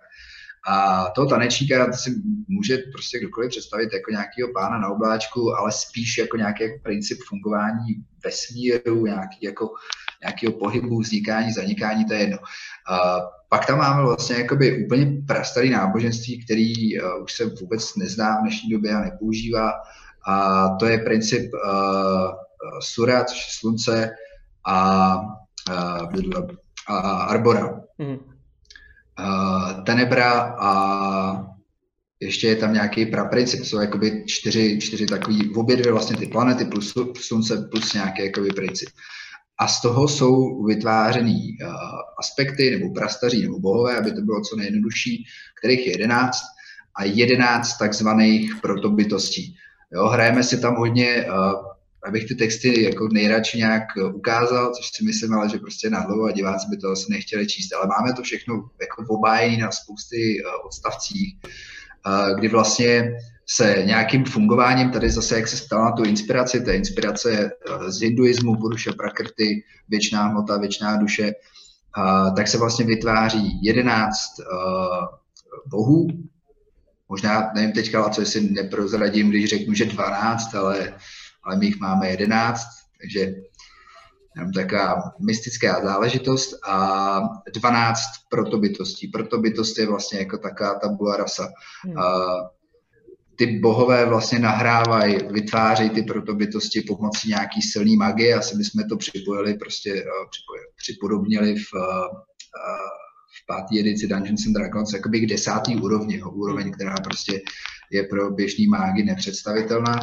A 0.67 1.05
toho 1.15 1.29
tanečníka 1.29 1.87
to 1.87 1.93
si 1.93 2.15
může 2.49 2.79
prostě 2.93 3.19
kdokoliv 3.19 3.51
představit 3.51 3.93
jako 3.93 4.11
nějakého 4.11 4.53
pána 4.53 4.79
na 4.79 4.89
obláčku, 4.89 5.57
ale 5.57 5.73
spíš 5.73 6.19
jako 6.19 6.37
nějaký 6.37 6.65
princip 6.83 7.19
fungování 7.29 8.05
vesmíru, 8.25 9.07
nějaký 9.07 9.39
jako, 9.43 9.71
nějakého 10.23 10.53
pohybu, 10.53 11.01
vznikání, 11.01 11.53
zanikání, 11.53 12.05
to 12.05 12.15
je 12.15 12.21
jedno. 12.21 12.39
Uh, 12.39 13.25
pak 13.49 13.67
tam 13.67 13.79
máme 13.79 14.03
vlastně 14.03 14.37
jakoby 14.37 14.85
úplně 14.85 15.23
prastarý 15.27 15.71
náboženství, 15.71 16.45
který 16.45 17.01
uh, 17.01 17.23
už 17.23 17.33
se 17.33 17.45
vůbec 17.45 17.97
nezná 17.97 18.39
v 18.39 18.43
dnešní 18.43 18.71
době 18.71 18.95
a 18.95 19.01
nepoužívá. 19.01 19.73
A 20.27 20.69
to 20.69 20.87
je 20.87 20.99
princip 20.99 21.53
uh, 21.55 22.31
Sura, 22.81 23.25
což 23.25 23.37
je 23.37 23.53
slunce, 23.59 24.11
a, 24.67 25.17
uh, 25.71 26.51
a 26.89 26.99
Arbora. 27.11 27.81
Mm. 27.99 28.34
Uh, 29.21 29.85
tenebra 29.85 30.57
a 30.59 31.47
ještě 32.21 32.47
je 32.47 32.57
tam 32.57 32.73
nějaký 32.73 33.07
praprincip, 33.07 33.65
jsou 33.65 33.81
jakoby 33.81 34.25
čtyři, 34.27 34.79
čtyři 34.81 35.07
takový, 35.07 35.55
obě 35.55 35.77
dvě 35.77 35.93
vlastně 35.93 36.17
ty 36.17 36.27
planety 36.27 36.65
plus 36.65 36.95
slunce 37.21 37.69
plus 37.71 37.93
nějaký 37.93 38.25
jakoby 38.25 38.49
princip 38.49 38.89
a 39.59 39.69
z 39.69 39.83
toho 39.83 40.09
jsou 40.09 40.65
vytvářený 40.65 41.57
uh, 41.62 41.71
aspekty 42.19 42.79
nebo 42.79 42.95
prastaří 42.95 43.43
nebo 43.43 43.61
bohové, 43.61 43.99
aby 43.99 44.12
to 44.12 44.21
bylo 44.21 44.41
co 44.41 44.57
nejjednodušší, 44.57 45.25
kterých 45.59 45.87
je 45.87 45.93
jedenáct 45.93 46.43
a 46.97 47.05
jedenáct 47.05 47.79
takzvaných 47.79 48.55
protobytostí. 48.62 49.57
Jo, 49.93 50.07
hrajeme 50.07 50.43
si 50.43 50.61
tam 50.61 50.77
hodně 50.77 51.27
uh, 51.27 51.74
abych 52.05 52.29
ty 52.29 52.35
texty 52.35 52.85
jako 52.85 53.09
nejradši 53.13 53.59
nějak 53.59 53.83
ukázal, 54.15 54.73
což 54.75 54.87
si 54.95 55.05
myslím, 55.05 55.35
ale 55.35 55.49
že 55.49 55.59
prostě 55.59 55.91
na 55.91 56.07
a 56.29 56.31
diváci 56.31 56.67
by 56.71 56.77
to 56.77 56.91
asi 56.91 57.13
nechtěli 57.13 57.47
číst. 57.47 57.73
Ale 57.73 57.87
máme 57.87 58.13
to 58.13 58.23
všechno 58.23 58.55
jako 58.81 59.05
obájení 59.09 59.57
na 59.57 59.71
spousty 59.71 60.43
odstavcích, 60.67 61.37
kdy 62.37 62.49
vlastně 62.49 63.13
se 63.47 63.83
nějakým 63.87 64.25
fungováním, 64.25 64.91
tady 64.91 65.11
zase, 65.11 65.37
jak 65.37 65.49
se 65.49 65.57
stala 65.57 65.85
na 65.85 65.93
tu 65.93 66.05
inspiraci, 66.05 66.65
ta 66.65 66.73
inspirace 66.73 67.51
z 67.87 68.01
hinduismu, 68.01 68.57
Puruša 68.57 68.93
Prakrty, 68.93 69.65
věčná 69.89 70.23
hmota, 70.23 70.59
věčná 70.59 70.97
duše, 70.97 71.33
tak 72.37 72.49
se 72.49 72.59
vlastně 72.59 72.85
vytváří 72.85 73.61
jedenáct 73.63 74.33
bohů, 75.67 76.09
možná, 77.09 77.51
nevím 77.55 77.73
teďka, 77.73 78.09
co 78.09 78.21
jestli 78.21 78.41
neprozradím, 78.41 79.31
když 79.31 79.51
řeknu, 79.51 79.75
že 79.75 79.85
12, 79.85 80.55
ale, 80.55 80.95
ale 81.47 81.57
my 81.57 81.66
jich 81.66 81.80
máme 81.80 82.11
11, 82.11 82.66
takže 83.01 83.34
jenom 84.36 84.53
taková 84.53 85.03
mystická 85.20 85.84
záležitost 85.84 86.55
a 86.68 87.20
12 87.55 88.01
protobytostí. 88.30 89.09
Protobytost 89.09 89.78
je 89.78 89.86
vlastně 89.86 90.18
jako 90.18 90.38
taková 90.38 90.74
tabula 90.74 91.16
rasa. 91.16 91.49
Hmm. 91.84 91.95
ty 93.38 93.47
bohové 93.59 94.07
vlastně 94.07 94.38
nahrávají, 94.38 95.18
vytvářejí 95.30 95.90
ty 95.90 96.03
protobytosti 96.03 96.80
pomocí 96.80 97.28
nějaký 97.28 97.62
silný 97.62 97.97
magie, 97.97 98.34
asi 98.34 98.57
bychom 98.57 98.88
to 98.88 98.97
připojili, 98.97 99.55
prostě 99.55 99.90
připojili, 100.30 100.66
připodobnili 100.76 101.55
v, 101.55 101.70
v 103.34 103.47
páté 103.47 103.78
edici 103.80 104.07
Dungeons 104.07 104.47
and 104.47 104.53
Dragons 104.53 104.92
jakoby 104.92 105.20
k 105.20 105.26
desátý 105.26 105.76
úrovni, 105.76 106.18
jo, 106.18 106.30
úroveň, 106.30 106.72
která 106.72 106.95
prostě 107.05 107.40
je 107.90 108.03
pro 108.03 108.30
běžný 108.30 108.66
mágy 108.66 109.03
nepředstavitelná 109.03 109.99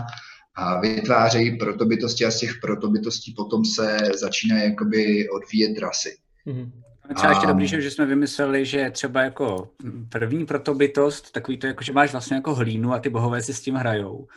a 0.56 0.80
vytvářejí 0.80 1.58
protobytosti 1.58 2.26
a 2.26 2.32
z 2.32 2.40
těch 2.40 2.52
protobytostí 2.62 3.34
potom 3.34 3.66
se 3.66 3.98
začínají 4.20 4.64
jakoby 4.64 5.30
odvíjet 5.30 5.80
rasy. 5.80 6.18
Mm-hmm. 6.48 6.72
Třeba 7.16 7.32
ještě 7.32 7.48
dobrý, 7.48 7.68
že 7.68 7.92
jsme 7.92 8.06
vymysleli, 8.06 8.66
že 8.66 8.92
třeba 8.92 9.22
jako 9.22 9.70
první 10.10 10.46
protobytost, 10.46 11.32
takový 11.32 11.58
to 11.58 11.68
jako, 11.68 11.84
že 11.84 11.94
máš 11.94 12.12
vlastně 12.12 12.36
jako 12.36 12.56
hlínu 12.56 12.94
a 12.94 13.00
ty 13.00 13.10
bohové 13.10 13.42
si 13.42 13.54
s 13.54 13.62
tím 13.62 13.76
hrajou, 13.76 14.28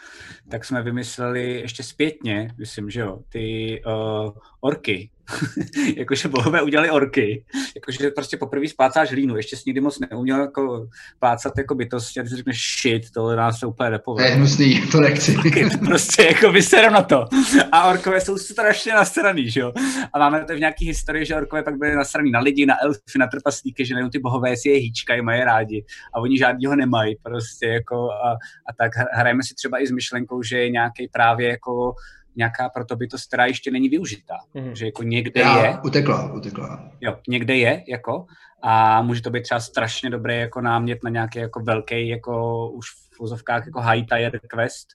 tak 0.48 0.64
jsme 0.64 0.82
vymysleli 0.82 1.60
ještě 1.60 1.82
zpětně, 1.82 2.54
myslím, 2.58 2.90
že 2.90 3.00
jo, 3.00 3.18
ty 3.28 3.82
uh, 3.86 4.32
orky, 4.60 5.10
jakože 5.96 6.28
bohové 6.28 6.62
udělali 6.62 6.90
orky, 6.90 7.44
jakože 7.74 8.10
prostě 8.10 8.36
poprvé 8.36 8.68
splácáš 8.68 9.10
hlínu, 9.10 9.36
ještě 9.36 9.56
jsi 9.56 9.62
nikdy 9.66 9.80
moc 9.80 9.98
neuměl 9.98 10.40
jako 10.40 10.88
plácat 11.18 11.58
jako 11.58 11.74
bytosti 11.74 12.20
a 12.20 12.22
ty 12.22 12.28
si 12.28 12.36
řekneš 12.36 12.76
shit, 12.82 13.10
tohle 13.10 13.36
nás 13.36 13.58
se 13.58 13.66
úplně 13.66 13.90
nepovede. 13.90 14.28
Je 14.28 14.34
hnusný, 14.34 14.82
to 14.92 15.00
nechci. 15.00 15.36
prostě 15.84 16.22
jako 16.22 16.52
vyseru 16.52 16.92
na 16.92 17.02
to. 17.02 17.26
A 17.72 17.90
orkové 17.90 18.20
jsou 18.20 18.38
strašně 18.38 18.92
nasraný, 18.92 19.50
že 19.50 19.60
jo. 19.60 19.72
A 20.12 20.18
máme 20.18 20.44
to 20.44 20.54
v 20.54 20.58
nějaký 20.60 20.86
historii, 20.86 21.26
že 21.26 21.36
orkové 21.36 21.62
pak 21.62 21.78
byly 21.78 21.94
nasraný 21.94 22.30
na 22.30 22.40
lidi, 22.40 22.66
na 22.66 22.74
elfy, 22.82 23.18
na 23.18 23.26
trpaslíky, 23.26 23.86
že 23.86 23.94
nejenom 23.94 24.10
ty 24.10 24.18
bohové 24.18 24.56
si 24.56 24.68
je 24.68 24.76
hýčkají, 24.76 25.22
mají 25.22 25.44
rádi 25.44 25.84
a 26.14 26.20
oni 26.20 26.38
žádného 26.38 26.76
nemají 26.76 27.16
prostě 27.22 27.66
jako 27.66 28.10
a, 28.10 28.32
a 28.68 28.72
tak 28.78 28.92
hrajeme 29.12 29.42
si 29.42 29.54
třeba 29.54 29.82
i 29.82 29.86
s 29.86 29.90
myšlenkou, 29.90 30.42
že 30.42 30.58
je 30.58 30.70
nějaký 30.70 31.08
právě 31.12 31.48
jako 31.48 31.94
nějaká 32.36 32.68
protobytost, 32.68 33.28
která 33.28 33.46
ještě 33.46 33.70
není 33.70 33.88
využitá. 33.88 34.36
Mm-hmm. 34.54 34.72
Že 34.72 34.86
jako 34.86 35.02
někde 35.02 35.40
Já, 35.40 35.66
je. 35.66 35.78
Utekla, 35.84 36.32
utekla. 36.32 36.90
Jo, 37.00 37.18
někde 37.28 37.56
je, 37.56 37.84
jako, 37.88 38.26
a 38.62 39.02
může 39.02 39.22
to 39.22 39.30
být 39.30 39.42
třeba 39.42 39.60
strašně 39.60 40.10
dobrý 40.10 40.38
jako 40.38 40.60
námět 40.60 41.04
na 41.04 41.10
nějaký 41.10 41.38
jako 41.38 41.60
velký, 41.60 42.08
jako 42.08 42.68
už 42.70 42.86
v 42.90 43.20
úzovkách 43.20 43.66
jako 43.66 43.80
high 43.80 44.04
tier 44.04 44.40
quest, 44.48 44.88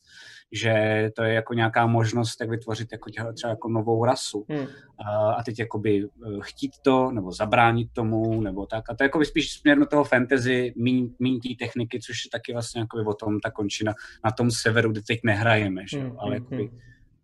že 0.52 0.74
to 1.16 1.24
je 1.24 1.34
jako 1.34 1.54
nějaká 1.54 1.88
možnost, 1.88 2.36
tak 2.36 2.50
vytvořit 2.50 2.92
jako 2.92 3.10
třeba 3.34 3.50
jako 3.50 3.70
novou 3.70 4.06
rasu. 4.06 4.46
Hmm. 4.50 4.66
A, 5.06 5.32
a 5.32 5.44
teď 5.44 5.60
jakoby 5.60 6.04
eh, 6.04 6.40
chtít 6.42 6.72
to, 6.82 7.12
nebo 7.12 7.32
zabránit 7.32 7.88
tomu, 7.94 8.42
nebo 8.42 8.66
tak. 8.66 8.90
A 8.90 8.96
to 8.96 9.04
je 9.04 9.06
jako 9.06 9.26
spíš 9.26 9.52
směrno 9.52 9.86
toho 9.86 10.04
fantasy, 10.04 10.74
míň, 10.78 11.10
míň 11.20 11.40
té 11.40 11.66
techniky, 11.66 12.00
což 12.00 12.26
je 12.26 12.30
taky 12.32 12.54
vlastně 12.54 12.82
jako 12.82 12.98
o 13.06 13.14
tom 13.14 13.40
ta 13.40 13.52
končina 13.52 13.94
na 14.26 14.32
tom 14.32 14.52
severu, 14.52 14.92
kde 14.92 15.02
teď 15.02 15.20
nehrajeme, 15.24 15.82
že? 15.92 16.00
Hmm. 16.00 16.16
ale 16.20 16.36
hmm, 16.36 16.44
jakoby, 16.44 16.68
hmm 16.68 16.80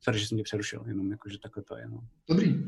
Sorry, 0.06 0.20
že 0.20 0.28
jsem 0.28 0.38
tě 0.38 0.44
přerušil, 0.44 0.84
jenom 0.88 1.12
jako, 1.12 1.30
že 1.30 1.40
takhle 1.40 1.64
to 1.64 1.78
je. 1.78 1.88
No. 1.88 2.00
Dobrý. 2.30 2.64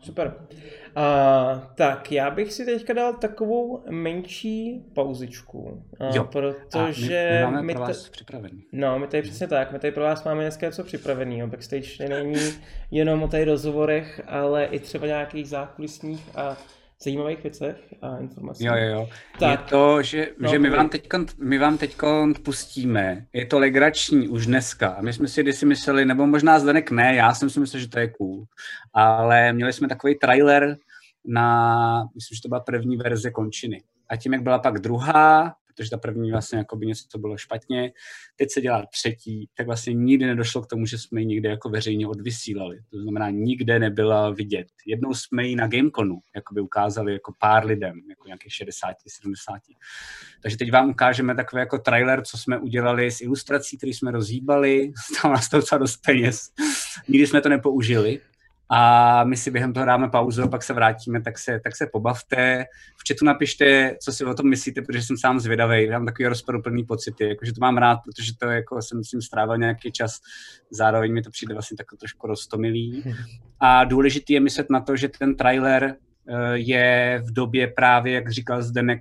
Super. 0.00 0.34
Uh, 0.36 1.64
tak 1.74 2.12
já 2.12 2.30
bych 2.30 2.52
si 2.52 2.64
teďka 2.64 2.92
dal 2.92 3.14
takovou 3.14 3.84
menší 3.90 4.84
pauzičku. 4.94 5.60
Uh, 5.60 6.16
jo. 6.16 6.24
Protože 6.24 7.28
my, 7.30 7.38
my 7.38 7.44
máme 7.44 7.62
my 7.62 7.72
pro 7.74 7.82
vás 7.82 8.04
t- 8.04 8.10
připravený. 8.10 8.64
No, 8.72 8.98
my 8.98 9.06
tady 9.06 9.22
přesně 9.22 9.48
tak. 9.48 9.72
My 9.72 9.78
tady 9.78 9.92
pro 9.92 10.02
vás 10.02 10.24
máme 10.24 10.42
dneska 10.42 10.66
něco 10.66 10.84
připraveného. 10.84 11.48
Backstage 11.48 12.08
není 12.08 12.52
jenom 12.90 13.22
o 13.22 13.28
tady 13.28 13.44
rozhovorech, 13.44 14.20
ale 14.26 14.64
i 14.64 14.78
třeba 14.78 15.06
nějakých 15.06 15.48
zákulisních 15.48 16.36
a 16.36 16.56
zajímavých 17.02 17.42
věcech 17.42 17.76
a 18.02 18.18
informacích. 18.18 18.66
Jo, 18.66 18.74
jo, 18.76 18.86
jo. 18.86 19.08
Tak. 19.38 19.50
Je 19.50 19.56
to, 19.68 20.02
že, 20.02 20.28
no, 20.38 20.50
že 20.50 20.58
my, 20.58 20.70
vám 20.70 20.88
teď, 20.88 21.08
my 21.38 21.58
vám 21.58 21.78
teď 21.78 21.96
pustíme, 22.42 23.26
je 23.32 23.46
to 23.46 23.58
legrační 23.58 24.28
už 24.28 24.46
dneska. 24.46 24.88
A 24.88 25.02
my 25.02 25.12
jsme 25.12 25.28
si 25.28 25.42
kdysi 25.42 25.66
mysleli, 25.66 26.04
nebo 26.04 26.26
možná 26.26 26.58
Zdenek 26.58 26.90
ne, 26.90 27.14
já 27.14 27.34
jsem 27.34 27.50
si 27.50 27.60
myslel, 27.60 27.80
že 27.80 27.88
to 27.88 27.98
je 27.98 28.08
cool. 28.08 28.44
Ale 28.92 29.52
měli 29.52 29.72
jsme 29.72 29.88
takový 29.88 30.18
trailer 30.18 30.76
na, 31.24 32.08
myslím, 32.14 32.36
že 32.36 32.42
to 32.42 32.48
byla 32.48 32.60
první 32.60 32.96
verze 32.96 33.30
končiny. 33.30 33.82
A 34.08 34.16
tím, 34.16 34.32
jak 34.32 34.42
byla 34.42 34.58
pak 34.58 34.78
druhá, 34.78 35.54
protože 35.76 35.90
ta 35.90 35.98
první 35.98 36.30
vlastně 36.30 36.58
jako 36.58 36.76
by 36.76 36.86
něco 36.86 37.18
bylo 37.18 37.36
špatně, 37.36 37.92
teď 38.36 38.48
se 38.50 38.60
dělá 38.60 38.86
třetí, 38.92 39.48
tak 39.56 39.66
vlastně 39.66 39.94
nikdy 39.94 40.26
nedošlo 40.26 40.62
k 40.62 40.66
tomu, 40.66 40.86
že 40.86 40.98
jsme 40.98 41.20
ji 41.20 41.26
někde 41.26 41.48
jako 41.48 41.68
veřejně 41.68 42.06
odvysílali. 42.06 42.78
To 42.90 42.98
znamená, 42.98 43.30
nikde 43.30 43.78
nebyla 43.78 44.30
vidět. 44.30 44.66
Jednou 44.86 45.14
jsme 45.14 45.46
ji 45.46 45.56
na 45.56 45.66
Gameconu 45.66 46.18
by 46.52 46.60
ukázali 46.60 47.12
jako 47.12 47.32
pár 47.38 47.66
lidem, 47.66 48.00
jako 48.10 48.26
nějakých 48.26 48.54
60, 48.54 48.96
70. 49.08 49.54
Takže 50.42 50.56
teď 50.56 50.72
vám 50.72 50.90
ukážeme 50.90 51.34
takový 51.34 51.60
jako 51.60 51.78
trailer, 51.78 52.22
co 52.24 52.38
jsme 52.38 52.58
udělali 52.58 53.10
s 53.10 53.20
ilustrací, 53.20 53.76
který 53.76 53.94
jsme 53.94 54.10
rozhýbali, 54.10 54.92
stalo 55.16 55.34
nás 55.34 55.48
to 55.48 55.56
docela 55.56 55.78
dost 55.78 55.96
peněz. 55.96 56.48
Nikdy 57.08 57.26
jsme 57.26 57.40
to 57.40 57.48
nepoužili, 57.48 58.20
a 58.74 59.24
my 59.24 59.36
si 59.36 59.50
během 59.50 59.72
toho 59.72 59.86
dáme 59.86 60.08
pauzu 60.08 60.42
a 60.42 60.48
pak 60.48 60.62
se 60.62 60.72
vrátíme, 60.72 61.22
tak 61.22 61.38
se, 61.38 61.60
tak 61.64 61.76
se 61.76 61.86
pobavte. 61.86 62.64
V 62.96 63.08
chatu 63.08 63.24
napište, 63.24 63.96
co 64.00 64.12
si 64.12 64.24
o 64.24 64.34
tom 64.34 64.48
myslíte, 64.48 64.82
protože 64.82 65.02
jsem 65.02 65.16
sám 65.16 65.40
zvědavý. 65.40 65.90
Mám 65.90 66.06
takový 66.06 66.26
rozporuplný 66.26 66.84
pocity, 66.84 67.28
jakože 67.28 67.52
to 67.52 67.60
mám 67.60 67.76
rád, 67.76 67.98
protože 68.04 68.32
to 68.38 68.46
jako 68.46 68.82
jsem 68.82 69.04
s 69.04 69.08
tím 69.08 69.22
strávil 69.22 69.58
nějaký 69.58 69.92
čas. 69.92 70.20
Zároveň 70.70 71.12
mi 71.12 71.22
to 71.22 71.30
přijde 71.30 71.54
vlastně 71.54 71.76
tak 71.76 71.86
trošku 71.98 72.26
roztomilý. 72.26 73.04
A 73.60 73.84
důležitý 73.84 74.32
je 74.32 74.40
myslet 74.40 74.70
na 74.70 74.80
to, 74.80 74.96
že 74.96 75.08
ten 75.08 75.36
trailer 75.36 75.84
eh, 75.84 76.58
je 76.58 77.22
v 77.26 77.32
době 77.32 77.66
právě, 77.66 78.14
jak 78.14 78.30
říkal 78.30 78.62
Zdenek, 78.62 79.00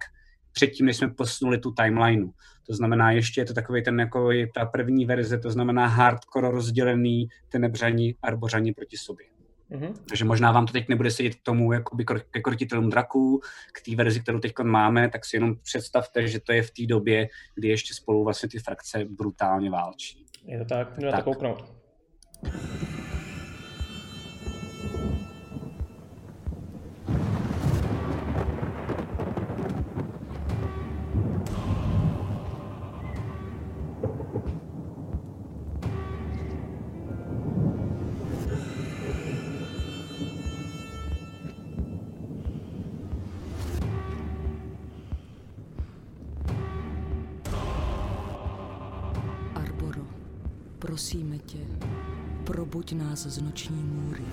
předtím, 0.52 0.86
než 0.86 0.98
jsme 0.98 1.08
posunuli 1.08 1.58
tu 1.58 1.72
timelineu. 1.72 2.30
To 2.68 2.74
znamená, 2.74 3.12
ještě 3.12 3.42
je 3.42 3.46
to 3.46 3.54
takový 3.54 3.84
ten, 3.84 4.00
jako 4.00 4.32
je 4.32 4.48
ta 4.54 4.66
první 4.66 5.06
verze, 5.06 5.38
to 5.38 5.52
znamená 5.52 5.88
hardcore 5.88 6.52
rozdělený 6.52 7.28
tenebřaní 7.50 8.16
arbořani 8.22 8.74
proti 8.74 8.98
sobě. 8.98 9.31
Mm-hmm. 9.72 9.94
Takže 10.10 10.26
možná 10.26 10.52
vám 10.52 10.66
to 10.66 10.74
teď 10.74 10.90
nebude 10.90 11.12
sedět 11.12 11.36
k 11.36 11.42
tomu 11.44 11.74
jakoby 11.74 12.06
ke 12.32 12.42
krotitelům 12.42 12.90
draků, 12.90 13.42
k 13.74 13.82
té 13.86 13.96
verzi, 13.96 14.20
kterou 14.20 14.40
teď 14.40 14.54
máme, 14.64 15.10
tak 15.10 15.26
si 15.26 15.36
jenom 15.36 15.56
představte, 15.64 16.28
že 16.28 16.40
to 16.40 16.52
je 16.52 16.64
v 16.64 16.72
té 16.72 16.86
době, 16.86 17.28
kdy 17.56 17.68
ještě 17.68 17.94
spolu 17.94 18.24
vlastně 18.24 18.50
ty 18.50 18.60
frakce 18.60 19.06
brutálně 19.06 19.70
válčí. 19.70 20.26
Je 20.46 20.60
to 20.60 20.66
tak, 20.66 20.98
jdeme 20.98 21.12
tak. 21.12 21.24
to 21.24 21.34
kouknout. 21.34 21.74
Nás 52.96 53.20
z 53.20 53.42
noční 53.42 53.84
můry. 53.84 54.24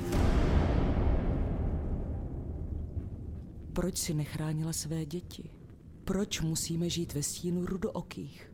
Proč 3.73 3.99
si 3.99 4.15
nechránila 4.15 4.73
své 4.73 5.07
děti? 5.07 5.51
Proč 6.05 6.41
musíme 6.41 6.91
žít 6.91 7.15
ve 7.15 7.23
stínu 7.23 7.67
rudookých? 7.67 8.53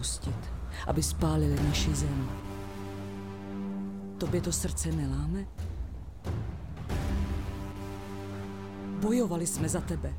Dopustit, 0.00 0.50
aby 0.86 1.02
spálili 1.02 1.56
naši 1.68 1.94
zem? 1.94 2.30
Tobě 4.18 4.40
to 4.40 4.52
srdce 4.52 4.92
neláme? 4.92 5.44
Bojovali 9.00 9.46
jsme 9.46 9.68
za 9.68 9.80
tebe. 9.80 10.14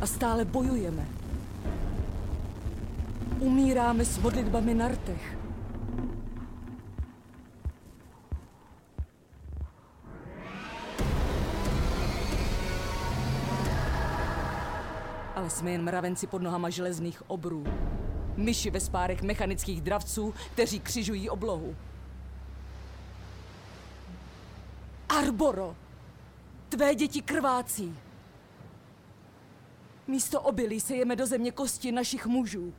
A 0.00 0.06
stále 0.06 0.44
bojujeme. 0.44 1.06
Umíráme 3.38 4.04
s 4.04 4.18
modlitbami 4.18 4.74
na 4.74 4.88
rtech. 4.88 5.41
Jsme 15.52 15.70
jen 15.70 15.82
mravenci 15.82 16.26
pod 16.26 16.42
nohama 16.42 16.70
železných 16.70 17.30
obrů. 17.30 17.64
Myši 18.36 18.70
ve 18.70 18.80
spárech 18.80 19.22
mechanických 19.22 19.80
dravců, 19.80 20.34
kteří 20.52 20.80
křižují 20.80 21.30
oblohu. 21.30 21.76
Arboro! 25.08 25.76
Tvé 26.68 26.94
děti 26.94 27.22
krvácí. 27.22 27.98
Místo 30.06 30.40
obilí 30.40 30.80
se 30.80 30.94
jeme 30.94 31.16
do 31.16 31.26
země 31.26 31.52
kosti 31.52 31.92
našich 31.92 32.26
mužů. 32.26 32.74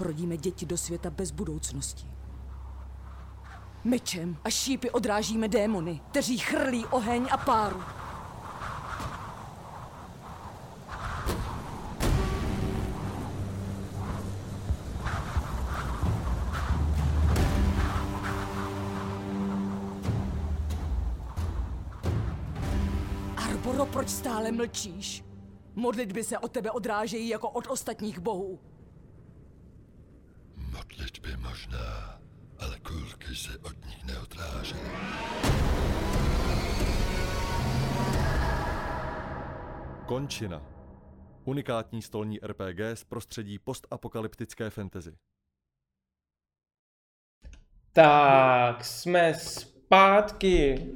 Rodíme 0.00 0.36
děti 0.36 0.66
do 0.66 0.78
světa 0.78 1.10
bez 1.10 1.30
budoucnosti. 1.30 2.06
Mečem 3.84 4.36
a 4.44 4.50
šípy 4.50 4.90
odrážíme 4.90 5.48
démony, 5.48 6.00
kteří 6.10 6.38
chrlí 6.38 6.86
oheň 6.86 7.28
a 7.30 7.36
páru. 7.36 7.82
Proč 24.02 24.10
stále 24.10 24.52
mlčíš? 24.52 25.24
Modlitby 25.74 26.24
se 26.24 26.38
od 26.38 26.52
tebe 26.52 26.70
odrážejí 26.70 27.28
jako 27.28 27.50
od 27.50 27.66
ostatních 27.66 28.18
bohů. 28.18 28.60
Modlitby 30.56 31.36
možná, 31.36 32.20
ale 32.58 32.80
kulky 32.80 33.36
se 33.36 33.58
od 33.58 33.86
nich 33.86 34.04
neodrážely. 34.04 34.80
Končina. 40.06 40.62
Unikátní 41.44 42.02
stolní 42.02 42.38
RPG 42.42 42.80
z 42.94 43.04
prostředí 43.04 43.58
postapokalyptické 43.58 44.70
fantasy. 44.70 45.16
Tak, 47.92 48.84
jsme 48.84 49.34
zpátky. 49.34 50.92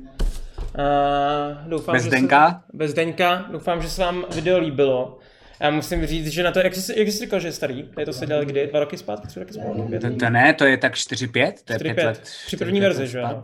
Uh, 0.79 1.69
doufám, 1.71 1.93
Bez 1.93 2.03
že 2.03 2.09
Zdenka? 2.11 2.51
Se, 2.51 2.77
bez 2.77 2.95
Denka. 2.95 3.47
Doufám, 3.53 3.83
že 3.83 3.89
se 3.91 4.03
vám 4.03 4.25
video 4.35 4.59
líbilo. 4.59 5.19
Já 5.61 5.71
musím 5.71 6.07
říct, 6.07 6.27
že 6.27 6.43
na 6.43 6.53
to, 6.53 6.59
jak 6.59 6.75
jsi, 6.75 6.99
jak 6.99 7.09
jsi 7.09 7.19
říkal, 7.19 7.41
že 7.41 7.49
je 7.49 7.53
starý, 7.53 7.91
je 7.99 8.07
to 8.07 8.13
se 8.13 8.27
dělal 8.27 8.45
kdy? 8.45 8.67
Dva 8.67 8.81
roky 8.81 8.97
zpátky, 8.97 9.27
tři 9.29 9.41
roky 9.41 9.53
zpátky? 9.53 9.99
To, 9.99 10.17
to 10.17 10.31
ne, 10.31 10.55
to 10.55 10.65
je 10.65 10.77
tak 10.77 10.95
4-5, 10.95 11.53
to 11.65 11.73
je 11.73 11.79
4-5. 11.79 11.95
5 11.95 12.05
let. 12.05 12.21
Při 12.47 12.57
první 12.57 12.81
4-5 12.81 12.83
verzi, 12.83 13.07
že 13.07 13.19
jo? 13.19 13.43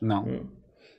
No. 0.00 0.26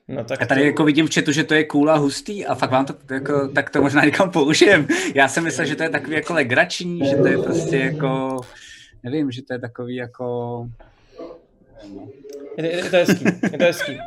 No, 0.07 0.23
tak 0.23 0.39
Já 0.41 0.45
tady 0.45 0.61
to- 0.61 0.65
jako 0.67 0.83
vidím 0.83 1.07
v 1.07 1.13
chatu, 1.13 1.31
že 1.31 1.43
to 1.43 1.53
je 1.53 1.63
cool 1.63 1.91
a 1.91 1.95
hustý 1.95 2.45
a 2.45 2.55
fakt 2.55 2.71
vám 2.71 2.85
to 2.85 2.93
jako, 3.13 3.47
tak 3.47 3.69
to 3.69 3.81
možná 3.81 4.05
někam 4.05 4.31
použijem. 4.31 4.87
Já 5.15 5.27
jsem 5.27 5.43
myslel, 5.43 5.67
že 5.67 5.75
to 5.75 5.83
je 5.83 5.89
takový 5.89 6.15
jako 6.15 6.33
legrační, 6.33 7.09
že 7.09 7.15
to 7.15 7.27
je 7.27 7.37
prostě 7.37 7.77
jako, 7.77 8.41
nevím, 9.03 9.31
že 9.31 9.41
to 9.41 9.53
je 9.53 9.59
takový 9.59 9.95
jako, 9.95 10.67
Je, 12.57 12.65
je, 12.65 12.75
je 12.75 12.89
to 12.89 12.97
hezký, 12.97 13.25
je 13.51 13.57
to 13.57 13.63
hezký. 13.63 13.97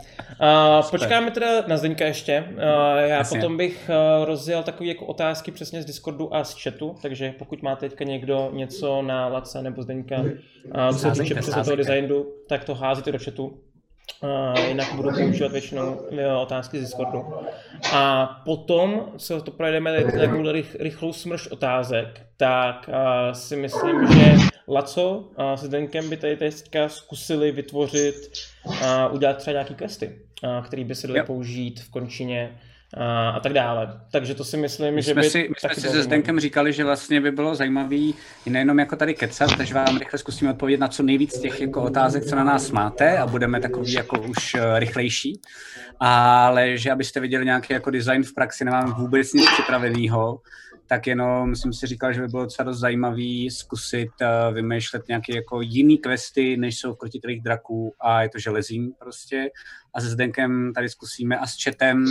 Uh, 0.40 0.90
počkáme 0.90 1.30
teda 1.30 1.62
na 1.66 1.76
Zdeňka 1.76 2.04
ještě. 2.06 2.44
Uh, 2.52 2.58
já 2.98 3.06
Jasně. 3.06 3.38
potom 3.38 3.56
bych 3.56 3.90
uh, 4.18 4.24
rozjel 4.24 4.62
takové 4.62 4.88
jako 4.88 5.06
otázky 5.06 5.50
přesně 5.50 5.82
z 5.82 5.84
Discordu 5.84 6.34
a 6.34 6.44
z 6.44 6.62
chatu, 6.62 6.96
takže 7.02 7.34
pokud 7.38 7.62
má 7.62 7.76
teďka 7.76 8.04
někdo 8.04 8.50
něco 8.52 9.02
na 9.02 9.28
Laca 9.28 9.62
nebo 9.62 9.82
Zdeňka, 9.82 10.16
uh, 10.20 10.32
co 10.92 10.98
se 10.98 11.10
týče 11.10 11.34
přesně 11.34 11.62
toho 11.62 11.76
designu, 11.76 12.26
tak 12.48 12.64
to 12.64 12.74
házíte 12.74 13.12
do 13.12 13.18
chatu. 13.18 13.58
Uh, 14.22 14.68
jinak 14.68 14.94
budu 14.94 15.10
používat 15.10 15.52
většinou 15.52 16.00
otázky 16.42 16.78
z 16.78 16.80
Discordu. 16.80 17.24
A 17.92 18.26
potom, 18.44 19.12
co 19.18 19.40
to 19.40 19.50
projdeme 19.50 20.04
takovou 20.04 20.52
rych, 20.52 20.76
rychlou 20.80 21.12
smrš 21.12 21.46
otázek, 21.46 22.26
tak 22.36 22.88
uh, 22.88 23.32
si 23.32 23.56
myslím, 23.56 24.06
že 24.06 24.34
Laco 24.68 25.10
uh, 25.10 25.54
se 25.54 25.66
Zdenkem 25.66 26.10
by 26.10 26.16
tady 26.16 26.36
teďka 26.36 26.88
zkusili 26.88 27.52
vytvořit 27.52 28.32
a 28.84 29.08
udělat 29.08 29.36
třeba 29.36 29.52
nějaký 29.52 29.74
questy, 29.74 30.18
a, 30.42 30.62
který 30.62 30.84
by 30.84 30.94
se 30.94 31.06
daly 31.06 31.22
použít 31.22 31.80
v 31.80 31.90
končině 31.90 32.58
a, 32.96 33.30
a 33.30 33.40
tak 33.40 33.52
dále. 33.52 34.00
Takže 34.10 34.34
to 34.34 34.44
si 34.44 34.56
myslím, 34.56 34.94
My 34.94 35.02
že 35.02 35.12
jsme 35.12 35.22
by 35.22 35.30
si, 35.30 35.48
my 35.48 35.54
jsme 35.58 35.74
si 35.74 35.80
se. 35.80 36.02
Zdenkem 36.02 36.40
říkali, 36.40 36.72
že 36.72 36.84
vlastně 36.84 37.20
by 37.20 37.30
bylo 37.30 37.54
zajímavý 37.54 38.14
i 38.46 38.50
nejenom 38.50 38.78
jako 38.78 38.96
tady 38.96 39.14
kecat, 39.14 39.56
takže 39.56 39.74
vám 39.74 39.98
rychle 39.98 40.18
zkusíme 40.18 40.50
odpovědět 40.50 40.80
na 40.80 40.88
co 40.88 41.02
nejvíc 41.02 41.38
těch 41.38 41.60
jako 41.60 41.82
otázek, 41.82 42.24
co 42.24 42.36
na 42.36 42.44
nás 42.44 42.70
máte 42.70 43.18
a 43.18 43.26
budeme 43.26 43.60
takový 43.60 43.92
jako 43.92 44.20
už 44.20 44.54
eh, 44.54 44.78
rychlejší. 44.78 45.40
Ale 46.00 46.76
že 46.76 46.90
abyste 46.90 47.20
viděli 47.20 47.44
nějaký 47.44 47.72
jako 47.72 47.90
design 47.90 48.22
v 48.22 48.34
praxi, 48.34 48.64
nemám 48.64 48.94
vůbec 48.94 49.32
nic 49.32 49.50
připraveného, 49.50 50.40
tak 50.86 51.06
jenom 51.06 51.56
jsem 51.56 51.72
si 51.72 51.86
říkal, 51.86 52.12
že 52.12 52.20
by 52.20 52.28
bylo 52.28 52.42
docela 52.42 52.64
dost 52.64 52.78
zajímavý 52.78 53.50
zkusit 53.50 54.10
uh, 54.20 54.54
vymýšlet 54.54 55.08
nějaké 55.08 55.34
jako 55.34 55.60
jiný 55.60 55.98
questy, 55.98 56.56
než 56.56 56.78
jsou 56.78 56.94
v 56.94 56.98
krotitelých 56.98 57.42
draků 57.42 57.94
a 58.00 58.22
je 58.22 58.28
to 58.28 58.38
železín 58.38 58.92
prostě. 58.98 59.50
A 59.94 60.00
se 60.00 60.08
Zdenkem 60.08 60.72
tady 60.74 60.88
zkusíme 60.88 61.38
a 61.38 61.46
s 61.46 61.62
chatem 61.64 62.04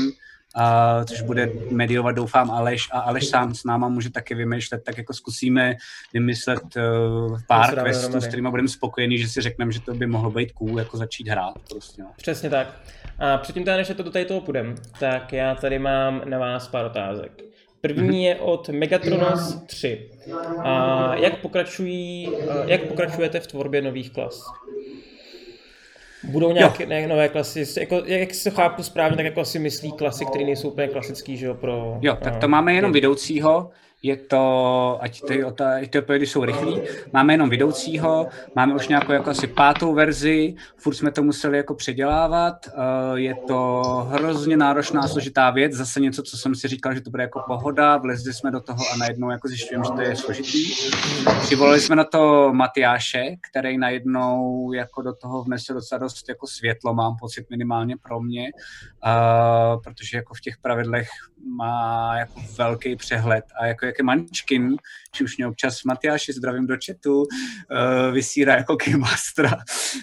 Uh, 0.57 1.05
což 1.05 1.21
bude 1.21 1.51
mediovat, 1.71 2.15
doufám, 2.15 2.51
Aleš 2.51 2.89
a 2.91 2.99
Aleš 2.99 3.27
sám 3.27 3.55
s 3.55 3.63
náma 3.63 3.87
může 3.87 4.09
taky 4.09 4.35
vymýšlet, 4.35 4.83
tak 4.83 4.97
jako 4.97 5.13
zkusíme 5.13 5.75
vymyslet 6.13 6.63
uh, 6.75 7.39
pár 7.47 7.83
questů, 7.83 8.21
s 8.21 8.27
kterými 8.27 8.49
budeme 8.49 8.67
spokojení, 8.67 9.17
že 9.17 9.27
si 9.27 9.41
řekneme, 9.41 9.71
že 9.71 9.81
to 9.81 9.93
by 9.93 10.07
mohlo 10.07 10.31
být 10.31 10.51
cool, 10.51 10.79
jako 10.79 10.97
začít 10.97 11.27
hrát 11.27 11.53
prostě, 11.69 12.01
no. 12.01 12.09
Přesně 12.17 12.49
tak. 12.49 12.81
A 13.19 13.37
předtím 13.37 13.63
teda, 13.63 13.77
než 13.77 13.87
to 13.87 14.03
do 14.03 14.11
tady 14.11 14.25
toho 14.25 14.41
půjdem, 14.41 14.75
tak 14.99 15.33
já 15.33 15.55
tady 15.55 15.79
mám 15.79 16.21
na 16.25 16.39
vás 16.39 16.67
pár 16.67 16.85
otázek. 16.85 17.43
První 17.81 18.23
je 18.23 18.35
od 18.35 18.69
Megatronos 18.69 19.63
3. 19.65 20.09
A 20.63 21.15
jak, 21.15 21.37
pokračují, 21.37 22.29
a 22.49 22.63
jak 22.65 22.87
pokračujete 22.87 23.39
v 23.39 23.47
tvorbě 23.47 23.81
nových 23.81 24.11
klas? 24.11 24.45
Budou 26.23 26.51
nějaké 26.51 26.85
ne, 26.85 27.07
nové 27.07 27.29
klasy, 27.29 27.65
jako, 27.79 28.01
jak 28.05 28.33
si 28.33 28.49
to 28.49 28.55
chápu 28.55 28.83
správně, 28.83 29.17
tak 29.17 29.25
jako 29.25 29.41
asi 29.41 29.59
myslí 29.59 29.91
klasy, 29.91 30.25
které 30.25 30.45
nejsou 30.45 30.69
úplně 30.69 30.87
klasický, 30.87 31.37
že 31.37 31.45
jo, 31.45 31.53
pro... 31.53 31.97
Jo, 32.01 32.17
tak 32.21 32.37
to 32.37 32.47
máme 32.47 32.73
jenom 32.73 32.91
vedoucího, 32.91 33.69
je 34.03 34.17
to, 34.17 34.97
ať 35.01 35.21
ty, 35.27 35.43
ať 35.43 35.89
ty 35.89 35.99
odpovědi 35.99 36.27
jsou 36.27 36.45
rychlý, 36.45 36.81
máme 37.13 37.33
jenom 37.33 37.49
vedoucího, 37.49 38.27
máme 38.55 38.75
už 38.75 38.87
nějakou 38.87 39.11
jako 39.11 39.29
asi 39.29 39.47
pátou 39.47 39.93
verzi, 39.93 40.55
furt 40.77 40.93
jsme 40.93 41.11
to 41.11 41.23
museli 41.23 41.57
jako 41.57 41.75
předělávat, 41.75 42.55
eh, 42.67 42.71
je 43.15 43.35
to 43.47 43.81
hrozně 44.09 44.57
náročná, 44.57 45.07
složitá 45.07 45.49
věc, 45.49 45.73
zase 45.73 45.99
něco, 45.99 46.23
co 46.23 46.37
jsem 46.37 46.55
si 46.55 46.67
říkal, 46.67 46.93
že 46.93 47.01
to 47.01 47.09
bude 47.09 47.23
jako 47.23 47.43
pohoda, 47.47 47.97
vlezli 47.97 48.33
jsme 48.33 48.51
do 48.51 48.61
toho 48.61 48.79
a 48.93 48.97
najednou 48.97 49.29
jako 49.29 49.47
zjišťujeme, 49.47 49.85
že 49.85 49.91
to 49.91 50.01
je 50.01 50.15
složitý. 50.15 50.73
Přivolali 51.41 51.79
jsme 51.79 51.95
na 51.95 52.03
to 52.03 52.53
Matyáše, 52.53 53.23
který 53.51 53.77
najednou 53.77 54.71
jako 54.73 55.01
do 55.01 55.13
toho 55.13 55.43
vnesl 55.43 55.73
docela 55.73 55.99
dost 55.99 56.29
jako 56.29 56.47
světlo, 56.47 56.93
mám 56.93 57.15
pocit 57.19 57.49
minimálně 57.49 57.95
pro 57.97 58.19
mě, 58.19 58.43
uh, 58.43 59.81
protože 59.83 60.17
jako 60.17 60.33
v 60.33 60.41
těch 60.41 60.57
pravidlech 60.61 61.07
má 61.47 62.17
jako 62.17 62.41
velký 62.57 62.95
přehled 62.95 63.45
a 63.59 63.65
jako 63.65 63.85
jak 63.85 63.95
je 63.97 64.03
Mančkin, 64.03 64.75
či 65.11 65.23
už 65.23 65.37
mě 65.37 65.47
občas 65.47 65.83
Matyáši 65.83 66.33
zdravím 66.33 66.67
do 66.67 66.75
chatu, 66.85 67.17
uh, 67.17 67.25
vysírá 68.13 68.55
jako 68.55 68.75
Keymastra, 68.75 69.51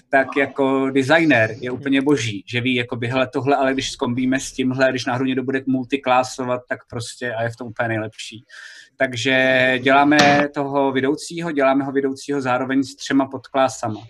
tak 0.09 0.27
jako 0.37 0.91
designer 0.91 1.51
je 1.61 1.71
úplně 1.71 2.03
boží, 2.03 2.45
že 2.47 2.61
ví, 2.61 2.75
jako 2.75 2.97
by 2.97 3.07
hele 3.09 3.29
tohle, 3.29 3.57
ale 3.57 3.73
když 3.73 3.91
skombíme 3.91 4.41
s 4.41 4.53
tímhle, 4.53 4.91
když 4.91 5.07
náhodou 5.07 5.25
někdo 5.25 5.43
bude 5.45 5.63
multiklásovat, 5.67 6.61
tak 6.69 6.79
prostě 6.91 7.33
a 7.33 7.43
je 7.43 7.51
v 7.51 7.57
tom 7.57 7.69
úplně 7.69 7.89
nejlepší. 7.89 8.45
Takže 8.97 9.75
děláme 9.83 10.49
toho 10.55 10.93
vedoucího, 10.93 11.53
děláme 11.53 11.85
ho 11.85 11.93
vedoucího 11.93 12.41
zároveň 12.41 12.83
s 12.83 12.97
třema 12.97 13.27
podklásama. 13.27 14.01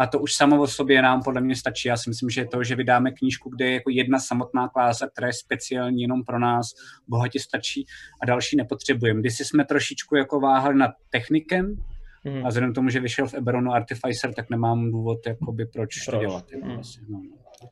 A 0.00 0.06
to 0.06 0.18
už 0.18 0.34
samo 0.34 0.62
o 0.62 0.66
sobě 0.66 1.02
nám 1.02 1.22
podle 1.22 1.40
mě 1.40 1.56
stačí. 1.56 1.88
Já 1.88 1.96
si 1.96 2.10
myslím, 2.10 2.30
že 2.30 2.44
to, 2.44 2.64
že 2.64 2.76
vydáme 2.76 3.10
knížku, 3.10 3.50
kde 3.50 3.64
je 3.64 3.72
jako 3.72 3.90
jedna 3.90 4.18
samotná 4.18 4.68
klása, 4.68 5.08
která 5.12 5.26
je 5.26 5.32
speciální 5.32 6.02
jenom 6.02 6.24
pro 6.24 6.38
nás, 6.38 6.66
bohatě 7.08 7.40
stačí 7.40 7.86
a 8.22 8.26
další 8.26 8.56
nepotřebujeme. 8.56 9.20
Když 9.20 9.38
jsme 9.38 9.64
trošičku 9.64 10.16
jako 10.16 10.40
váhali 10.40 10.78
nad 10.78 10.90
technikem, 11.10 11.76
Mm. 12.24 12.46
A 12.46 12.48
vzhledem 12.48 12.72
k 12.72 12.74
tomu, 12.74 12.88
že 12.88 13.00
vyšel 13.00 13.26
v 13.28 13.34
Eberonu 13.34 13.72
Artificer, 13.72 14.34
tak 14.34 14.50
nemám 14.50 14.90
důvod, 14.90 15.18
jakoby, 15.26 15.66
proč, 15.66 16.04
proč? 16.04 16.14
to 16.14 16.20
dělat. 16.20 16.52
Jako 16.52 16.66
mm. 16.66 16.78
asi, 16.78 17.00
no. 17.08 17.22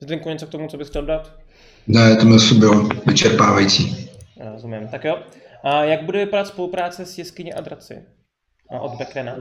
Zdenku, 0.01 0.29
něco 0.29 0.47
k 0.47 0.51
tomu, 0.51 0.68
co 0.68 0.76
bys 0.76 0.89
chtěl 0.89 1.07
dát? 1.07 1.33
Ne, 1.87 2.16
to 2.16 2.24
myslím 2.24 2.61
bylo 2.61 2.89
vyčerpávající. 3.07 4.11
rozumím. 4.53 4.89
Tak 4.89 5.05
jo. 5.05 5.18
A 5.64 5.85
jak 5.85 6.03
bude 6.03 6.18
vypadat 6.18 6.47
spolupráce 6.47 7.07
s 7.07 7.18
jeskyní 7.18 7.55
a 7.55 7.61
draci? 7.61 8.03
Od 8.71 8.99
Bekrena? 8.99 9.37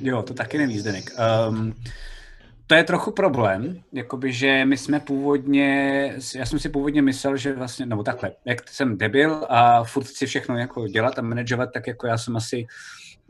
Jo, 0.00 0.22
to 0.22 0.34
taky 0.34 0.58
neví, 0.58 0.78
Zdenek. 0.78 1.10
Um, 1.48 1.74
to 2.66 2.74
je 2.74 2.84
trochu 2.84 3.10
problém, 3.10 3.82
jakoby, 3.92 4.32
že 4.32 4.64
my 4.64 4.76
jsme 4.76 5.00
původně, 5.00 6.12
já 6.36 6.46
jsem 6.46 6.58
si 6.58 6.68
původně 6.68 7.02
myslel, 7.02 7.36
že 7.36 7.52
vlastně, 7.52 7.86
nebo 7.86 8.02
takhle, 8.02 8.32
jak 8.44 8.68
jsem 8.68 8.98
debil 8.98 9.46
a 9.48 9.84
furt 9.84 10.04
chci 10.04 10.26
všechno 10.26 10.58
jako 10.58 10.88
dělat 10.88 11.18
a 11.18 11.22
manažovat, 11.22 11.70
tak 11.74 11.86
jako 11.86 12.06
já 12.06 12.18
jsem 12.18 12.36
asi 12.36 12.66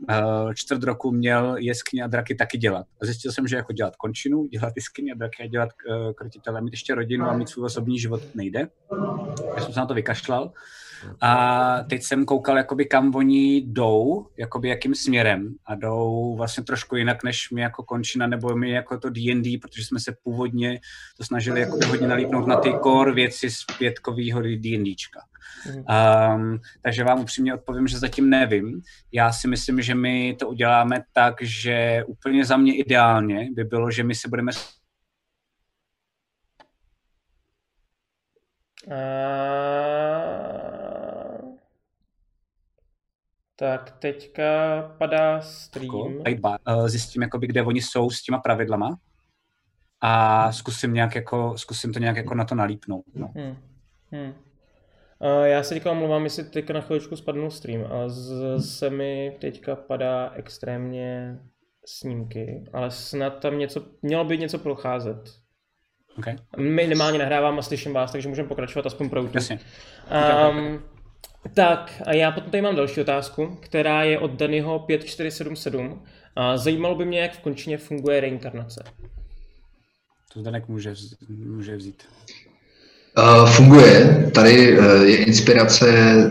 uh, 0.09 0.53
čtvrt 0.53 0.83
roku 0.83 1.11
měl 1.11 1.55
jeskyně 1.57 2.03
a 2.03 2.07
draky 2.07 2.35
taky 2.35 2.57
dělat. 2.57 2.85
A 3.01 3.05
zjistil 3.05 3.31
jsem, 3.31 3.47
že 3.47 3.55
jako 3.55 3.73
dělat 3.73 3.95
končinu, 3.95 4.45
dělat 4.45 4.73
jeskyně 4.75 5.11
a 5.11 5.15
draky 5.15 5.43
a 5.43 5.47
dělat 5.47 5.69
uh, 5.89 6.13
krotitele, 6.13 6.61
mít 6.61 6.73
ještě 6.73 6.95
rodinu 6.95 7.25
a 7.25 7.37
mít 7.37 7.49
svůj 7.49 7.65
osobní 7.65 7.99
život 7.99 8.21
nejde. 8.35 8.67
Já 9.55 9.61
jsem 9.63 9.73
se 9.73 9.79
na 9.79 9.85
to 9.85 9.93
vykašlal. 9.93 10.51
A 11.21 11.83
teď 11.89 12.03
jsem 12.03 12.25
koukal, 12.25 12.57
jakoby 12.57 12.85
kam 12.85 13.15
oni 13.15 13.55
jdou, 13.55 14.27
jakoby 14.37 14.69
jakým 14.69 14.95
směrem 14.95 15.55
a 15.65 15.75
jdou 15.75 16.35
vlastně 16.37 16.63
trošku 16.63 16.95
jinak, 16.95 17.23
než 17.23 17.51
mi 17.51 17.61
jako 17.61 17.83
končina 17.83 18.27
nebo 18.27 18.55
mi 18.55 18.71
jako 18.71 18.97
to 18.97 19.09
D&D, 19.09 19.57
protože 19.57 19.85
jsme 19.85 19.99
se 19.99 20.15
původně 20.23 20.79
to 21.17 21.23
snažili 21.23 21.59
jako 21.59 21.79
hodně 21.87 22.07
nalípnout 22.07 22.47
na 22.47 22.55
ty 22.55 22.73
core 22.83 23.13
věci 23.13 23.49
z 23.49 23.65
pětkovýho 23.77 24.41
D&Dčka. 24.41 25.19
Um, 25.65 26.59
takže 26.81 27.03
vám 27.03 27.19
upřímně 27.19 27.53
odpovím, 27.53 27.87
že 27.87 27.99
zatím 27.99 28.29
nevím. 28.29 28.81
Já 29.11 29.31
si 29.31 29.47
myslím, 29.47 29.81
že 29.81 29.95
my 29.95 30.35
to 30.39 30.47
uděláme 30.49 31.03
tak, 31.13 31.35
že 31.41 32.03
úplně 32.07 32.45
za 32.45 32.57
mě 32.57 32.75
ideálně 32.75 33.49
by 33.51 33.63
bylo, 33.63 33.91
že 33.91 34.03
my 34.03 34.15
se 34.15 34.29
budeme 34.29 34.51
Uh... 38.87 40.16
Tak 43.59 43.91
teďka 43.99 44.43
padá 44.97 45.41
stream. 45.41 46.21
Eh, 46.25 46.89
zjistím, 46.89 47.21
jakoby, 47.21 47.47
kde 47.47 47.63
oni 47.63 47.81
jsou 47.81 48.09
s 48.09 48.21
těma 48.21 48.37
pravidlama 48.37 48.97
a 50.01 50.51
zkusím, 50.51 50.93
nějak 50.93 51.15
jako, 51.15 51.57
zkusím 51.57 51.93
to 51.93 51.99
nějak 51.99 52.17
jako 52.17 52.35
na 52.35 52.45
to 52.45 52.55
nalípnout. 52.55 53.05
No. 53.15 53.31
Hmm. 53.35 53.57
Hmm. 54.11 54.33
Uh, 55.19 55.43
já 55.43 55.63
se 55.63 55.73
teďka 55.73 55.91
omlouvám, 55.91 56.23
jestli 56.23 56.43
teďka 56.43 56.73
na 56.73 56.81
chviličku 56.81 57.15
spadnul 57.15 57.51
stream, 57.51 57.85
ale 57.91 58.09
z, 58.09 58.61
se 58.77 58.89
mi 58.89 59.37
teďka 59.39 59.75
padá 59.75 60.31
extrémně 60.35 61.39
snímky, 61.85 62.63
ale 62.73 62.91
snad 62.91 63.39
tam 63.39 63.57
něco, 63.57 63.85
mělo 64.01 64.23
by 64.23 64.37
něco 64.37 64.59
procházet. 64.59 65.33
Okay. 66.17 66.35
Minimálně 66.57 67.19
nahrávám 67.19 67.59
a 67.59 67.61
slyším 67.61 67.93
vás, 67.93 68.11
takže 68.11 68.29
můžeme 68.29 68.47
pokračovat 68.47 68.85
aspoň 68.85 69.09
pro 69.09 69.21
YouTube. 69.21 69.37
Jasně. 69.37 69.59
Um, 70.49 70.83
tak 71.53 72.01
a 72.05 72.13
já 72.13 72.31
potom 72.31 72.51
tady 72.51 72.61
mám 72.61 72.75
další 72.75 73.01
otázku, 73.01 73.57
která 73.59 74.03
je 74.03 74.19
od 74.19 74.31
Danyho 74.31 74.79
5477. 74.79 76.01
A 76.35 76.57
zajímalo 76.57 76.95
by 76.95 77.05
mě, 77.05 77.19
jak 77.19 77.33
v 77.33 77.39
končině 77.39 77.77
funguje 77.77 78.19
reinkarnace. 78.21 78.83
To 80.33 80.41
Danek 80.41 80.67
může, 80.67 80.93
může 81.29 81.75
vzít. 81.75 82.03
Uh, 83.17 83.49
funguje. 83.49 84.29
Tady 84.33 84.79
uh, 84.79 84.85
je 85.01 85.17
inspirace 85.17 85.87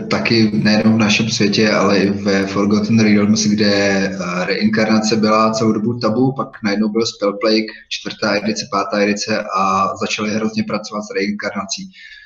taky 0.09 0.51
nejenom 0.53 0.95
v 0.95 0.97
našem 0.97 1.29
světě, 1.29 1.71
ale 1.71 1.97
i 1.97 2.09
ve 2.09 2.47
Forgotten 2.47 2.99
Realms, 2.99 3.47
kde 3.47 4.09
uh, 4.09 4.45
reinkarnace 4.45 5.15
byla 5.15 5.51
celou 5.51 5.71
dobu 5.71 5.99
tabu, 5.99 6.31
pak 6.31 6.47
najednou 6.63 6.89
byl 6.89 7.05
Spellplague, 7.05 7.65
čtvrtá 7.89 8.35
edice, 8.35 8.65
pátá 8.71 9.01
edice 9.01 9.43
a 9.57 9.87
začali 9.97 10.29
hrozně 10.29 10.63
pracovat 10.63 11.01
s 11.01 11.15
reinkarnací. 11.15 11.83
Uh, 11.85 12.16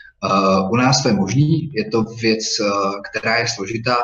u 0.71 0.75
nás 0.75 1.03
to 1.03 1.09
je 1.09 1.13
možný, 1.13 1.71
je 1.73 1.85
to 1.85 2.03
věc, 2.03 2.43
uh, 2.59 3.01
která 3.09 3.37
je 3.37 3.47
složitá. 3.47 3.97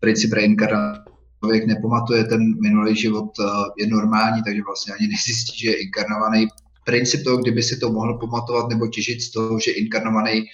Princip 0.00 0.32
reinkarnace 0.32 1.02
člověk 1.38 1.66
nepamatuje 1.66 2.24
ten 2.24 2.60
minulý 2.62 2.96
život, 2.96 3.38
uh, 3.38 3.46
je 3.78 3.86
normální, 3.86 4.42
takže 4.42 4.62
vlastně 4.66 4.94
ani 4.94 5.08
nezjistí, 5.08 5.58
že 5.58 5.70
je 5.70 5.82
inkarnovaný. 5.82 6.46
Princip 6.84 7.24
toho, 7.24 7.36
kdyby 7.36 7.62
si 7.62 7.76
to 7.76 7.92
mohl 7.92 8.18
pamatovat 8.18 8.68
nebo 8.68 8.86
těžit 8.86 9.22
z 9.22 9.30
toho, 9.30 9.60
že 9.60 9.70
inkarnovaný 9.70 10.44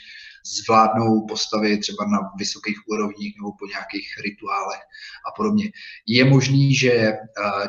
zvládnou 0.64 1.26
postavy 1.26 1.78
třeba 1.78 2.04
na 2.04 2.18
vysokých 2.38 2.76
úrovních 2.88 3.34
nebo 3.36 3.52
po 3.58 3.66
nějakých 3.66 4.08
rituálech 4.24 4.80
a 5.28 5.30
podobně. 5.36 5.70
Je 6.06 6.24
možný, 6.24 6.74
že 6.74 7.12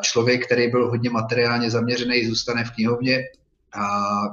člověk, 0.01 0.45
který 0.45 0.67
byl 0.67 0.89
hodně 0.89 1.09
materiálně 1.09 1.71
zaměřený, 1.71 2.25
zůstane 2.25 2.63
v 2.63 2.71
knihovně, 2.71 3.19
a 3.73 3.87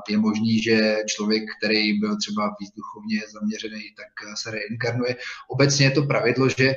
je 0.08 0.18
možný, 0.18 0.62
že 0.62 0.96
člověk, 1.06 1.42
který 1.58 2.00
byl 2.00 2.16
třeba 2.16 2.56
víc 2.60 2.70
duchovně 2.76 3.20
zaměřený, 3.32 3.82
tak 3.96 4.38
se 4.38 4.50
reinkarnuje. 4.50 5.16
Obecně 5.48 5.86
je 5.86 5.90
to 5.90 6.02
pravidlo, 6.02 6.48
že 6.48 6.74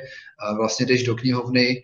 vlastně 0.56 0.86
jdeš 0.86 1.02
do 1.02 1.14
knihovny, 1.14 1.82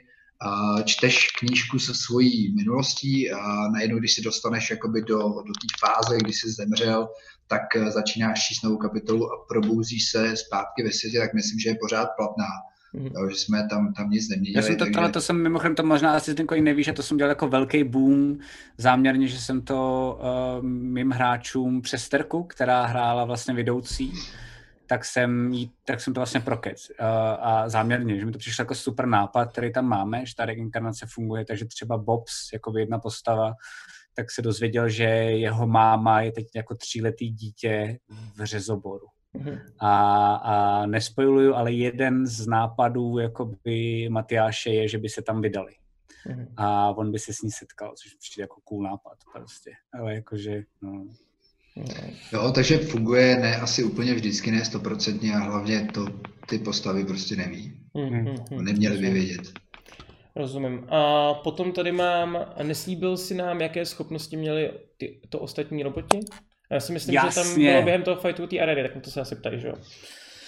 čteš 0.85 1.27
knížku 1.39 1.79
se 1.79 1.95
svojí 1.95 2.55
minulostí 2.55 3.31
a 3.33 3.69
najednou, 3.69 3.99
když 3.99 4.15
si 4.15 4.23
dostaneš 4.23 4.71
jakoby 4.71 5.03
do, 5.03 5.19
do 5.19 5.53
té 5.53 5.67
fáze, 5.81 6.17
kdy 6.17 6.33
jsi 6.33 6.51
zemřel, 6.51 7.09
tak 7.47 7.63
začínáš 7.89 8.47
číst 8.47 8.63
novou 8.63 8.77
kapitolu 8.77 9.33
a 9.33 9.45
probouzíš 9.49 10.11
se 10.11 10.37
zpátky 10.37 10.83
ve 10.83 10.93
světě, 10.93 11.19
tak 11.19 11.35
myslím, 11.35 11.59
že 11.59 11.69
je 11.69 11.79
pořád 11.81 12.09
platná. 12.17 12.49
Mm. 12.97 13.07
Jo, 13.07 13.29
že 13.31 13.37
jsme 13.37 13.69
tam, 13.69 13.95
tam 13.95 14.11
nic 14.11 14.29
neměnili. 14.29 14.57
Já 14.57 14.63
jsem 14.63 14.77
to, 14.77 14.85
takže... 14.95 15.13
to 15.13 15.21
jsem 15.21 15.43
mimochodem, 15.43 15.75
to 15.75 15.83
možná 15.83 16.17
asi 16.17 16.33
Zdenko 16.33 16.55
i 16.55 16.61
nevíš, 16.61 16.87
že 16.87 16.93
to 16.93 17.03
jsem 17.03 17.17
dělal 17.17 17.29
jako 17.29 17.49
velký 17.49 17.85
boom 17.85 18.39
záměrně, 18.79 19.29
že 19.29 19.41
jsem 19.41 19.63
to 19.63 20.19
uh, 20.59 20.65
mým 20.65 21.11
hráčům 21.11 21.83
přes 21.83 22.09
Terku, 22.09 22.45
která 22.45 22.87
hrála 22.87 23.25
vlastně 23.25 23.55
vedoucí, 23.55 24.13
tak 24.87 25.05
jsem, 25.05 25.53
jí, 25.53 25.71
tak 25.85 26.01
jsem 26.01 26.15
to 26.15 26.21
vlastně 26.21 26.41
prokec. 26.41 26.91
Uh, 26.91 27.07
a 27.41 27.69
záměrně, 27.69 28.19
že 28.19 28.27
mi 28.27 28.33
to 28.33 28.39
přišlo 28.39 28.63
jako 28.63 28.75
super 28.75 29.07
nápad, 29.07 29.53
který 29.53 29.73
tam 29.73 29.87
máme, 29.87 30.27
že 30.27 30.35
ta 30.37 30.45
reinkarnace 30.45 31.07
funguje, 31.09 31.45
takže 31.45 31.65
třeba 31.65 31.99
Bobs, 31.99 32.33
jako 32.53 32.79
jedna 32.79 32.99
postava, 32.99 33.53
tak 34.15 34.31
se 34.31 34.43
dozvěděl, 34.43 34.89
že 34.89 35.05
jeho 35.05 35.67
máma 35.67 36.21
je 36.21 36.33
teď 36.33 36.47
jako 36.55 36.75
tříletý 36.75 37.31
dítě 37.31 37.99
v 38.37 38.45
řezoboru. 38.45 39.07
Mm-hmm. 39.37 39.61
A, 39.79 40.35
a 40.35 40.87
nespojuju, 40.87 41.55
ale 41.55 41.73
jeden 41.73 42.27
z 42.27 42.47
nápadů 42.47 43.19
jakoby 43.19 44.09
Matyáše 44.09 44.71
je, 44.71 44.89
že 44.89 44.99
by 44.99 45.09
se 45.09 45.23
tam 45.23 45.43
vydali. 45.43 45.73
Mm-hmm. 46.27 46.47
A 46.57 46.91
on 46.91 47.13
by 47.13 47.19
se 47.19 47.33
s 47.33 47.43
ní 47.43 47.51
setkal, 47.51 47.95
což 48.03 48.15
přijde 48.15 48.43
jako 48.43 48.61
cool 48.61 48.83
nápad 48.83 49.19
prostě. 49.33 49.71
Ale 50.01 50.15
jakože, 50.15 50.63
no. 50.83 51.07
Jo, 52.33 52.53
takže 52.55 52.79
funguje 52.79 53.37
ne 53.37 53.57
asi 53.57 53.85
úplně 53.85 54.15
vždycky, 54.15 54.51
ne 54.51 54.65
stoprocentně 54.65 55.35
a 55.35 55.39
hlavně 55.39 55.89
to 55.95 56.07
ty 56.49 56.59
postavy 56.59 57.05
prostě 57.05 57.37
neví. 57.37 57.81
Mm-hmm. 57.95 58.63
Neměli 58.63 58.99
by 58.99 59.11
vědět. 59.11 59.53
Rozumím. 60.37 60.87
A 60.89 61.35
potom 61.35 61.73
tady 61.73 61.93
mám, 61.93 62.39
neslíbil 62.63 63.17
si 63.17 63.35
nám, 63.35 63.61
jaké 63.61 63.87
schopnosti 63.87 64.37
měly 64.37 64.73
ty, 64.97 65.21
to 65.29 65.39
ostatní 65.39 65.83
roboti? 65.83 66.21
Já 66.71 66.81
si 66.81 66.93
myslím, 66.93 67.15
Jasně. 67.15 67.31
že 67.31 67.49
tam 67.49 67.55
bylo 67.55 67.83
během 67.83 68.03
toho 68.03 68.21
fightu 68.21 68.47
té 68.47 68.59
areny, 68.59 68.83
tak 68.83 69.03
to 69.03 69.11
se 69.11 69.21
asi 69.21 69.37
ptají, 69.37 69.61
že 69.61 69.69
jo? 69.69 69.75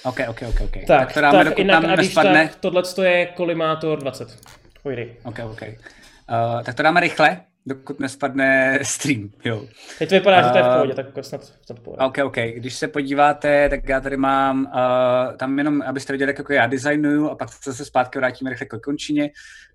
OK, 0.04 0.20
OK, 0.28 0.42
OK, 0.48 0.60
OK. 0.60 0.72
Tak, 0.72 0.86
tak, 0.86 1.12
to 1.12 1.20
dáme, 1.20 1.44
tak 1.44 1.58
jinak, 1.58 1.84
a 1.84 1.96
když 1.96 2.14
tak, 2.14 2.54
tohle 2.54 2.82
je 3.02 3.26
kolimátor 3.26 3.98
20. 3.98 4.38
Pojdi. 4.82 5.16
OK, 5.24 5.38
OK. 5.44 5.62
Uh, 5.62 6.62
tak 6.62 6.74
to 6.74 6.82
dáme 6.82 7.00
rychle, 7.00 7.40
dokud 7.68 8.00
nespadne 8.00 8.78
stream, 8.82 9.30
jo. 9.44 9.66
Teď 9.98 10.08
to 10.08 10.14
vypadá, 10.14 10.40
uh, 10.40 10.46
že 10.46 10.50
to 10.52 10.58
je 10.58 10.64
v 10.64 10.74
pohodě, 10.74 10.94
tak 10.94 11.24
snad, 11.24 11.44
snad 11.44 11.78
pohodě. 11.78 12.04
OK, 12.04 12.18
OK. 12.24 12.36
Když 12.36 12.74
se 12.74 12.88
podíváte, 12.88 13.68
tak 13.68 13.88
já 13.88 14.00
tady 14.00 14.16
mám, 14.16 14.60
uh, 14.60 15.36
tam 15.36 15.58
jenom, 15.58 15.82
abyste 15.82 16.12
viděli, 16.12 16.30
jak 16.30 16.38
jako 16.38 16.52
já 16.52 16.66
designuju 16.66 17.28
a 17.28 17.34
pak 17.34 17.48
se 17.52 17.70
zase 17.70 17.84
zpátky 17.84 18.18
vrátíme 18.18 18.50
rychle 18.50 18.66
k 18.66 18.80
končině 18.84 19.30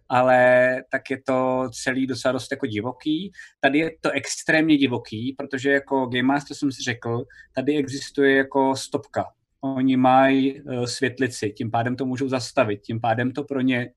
ale 0.10 0.76
tak 0.91 1.02
je 1.10 1.22
to 1.26 1.70
celý 1.84 2.08
docela 2.08 2.32
dost 2.32 2.52
jako 2.52 2.66
divoký. 2.66 3.32
Tady 3.60 3.80
je 3.80 3.91
to 4.02 4.12
extrémně 4.12 4.78
divoký, 4.78 5.36
protože 5.38 5.72
jako 5.72 6.06
Game 6.06 6.24
Master 6.24 6.58
jsem 6.58 6.72
si 6.72 6.84
řekl, 6.84 7.24
tady 7.56 7.78
existuje 7.78 8.38
jako 8.38 8.76
stopka. 8.76 9.26
Oni 9.62 9.98
mají 9.98 10.62
uh, 10.62 10.86
světlici, 10.86 11.54
tím 11.58 11.72
pádem 11.72 11.96
to 11.96 12.06
můžou 12.06 12.30
zastavit, 12.30 12.82
tím 12.82 13.02
pádem 13.02 13.32
to 13.32 13.44
pro 13.44 13.62
ně 13.62 13.89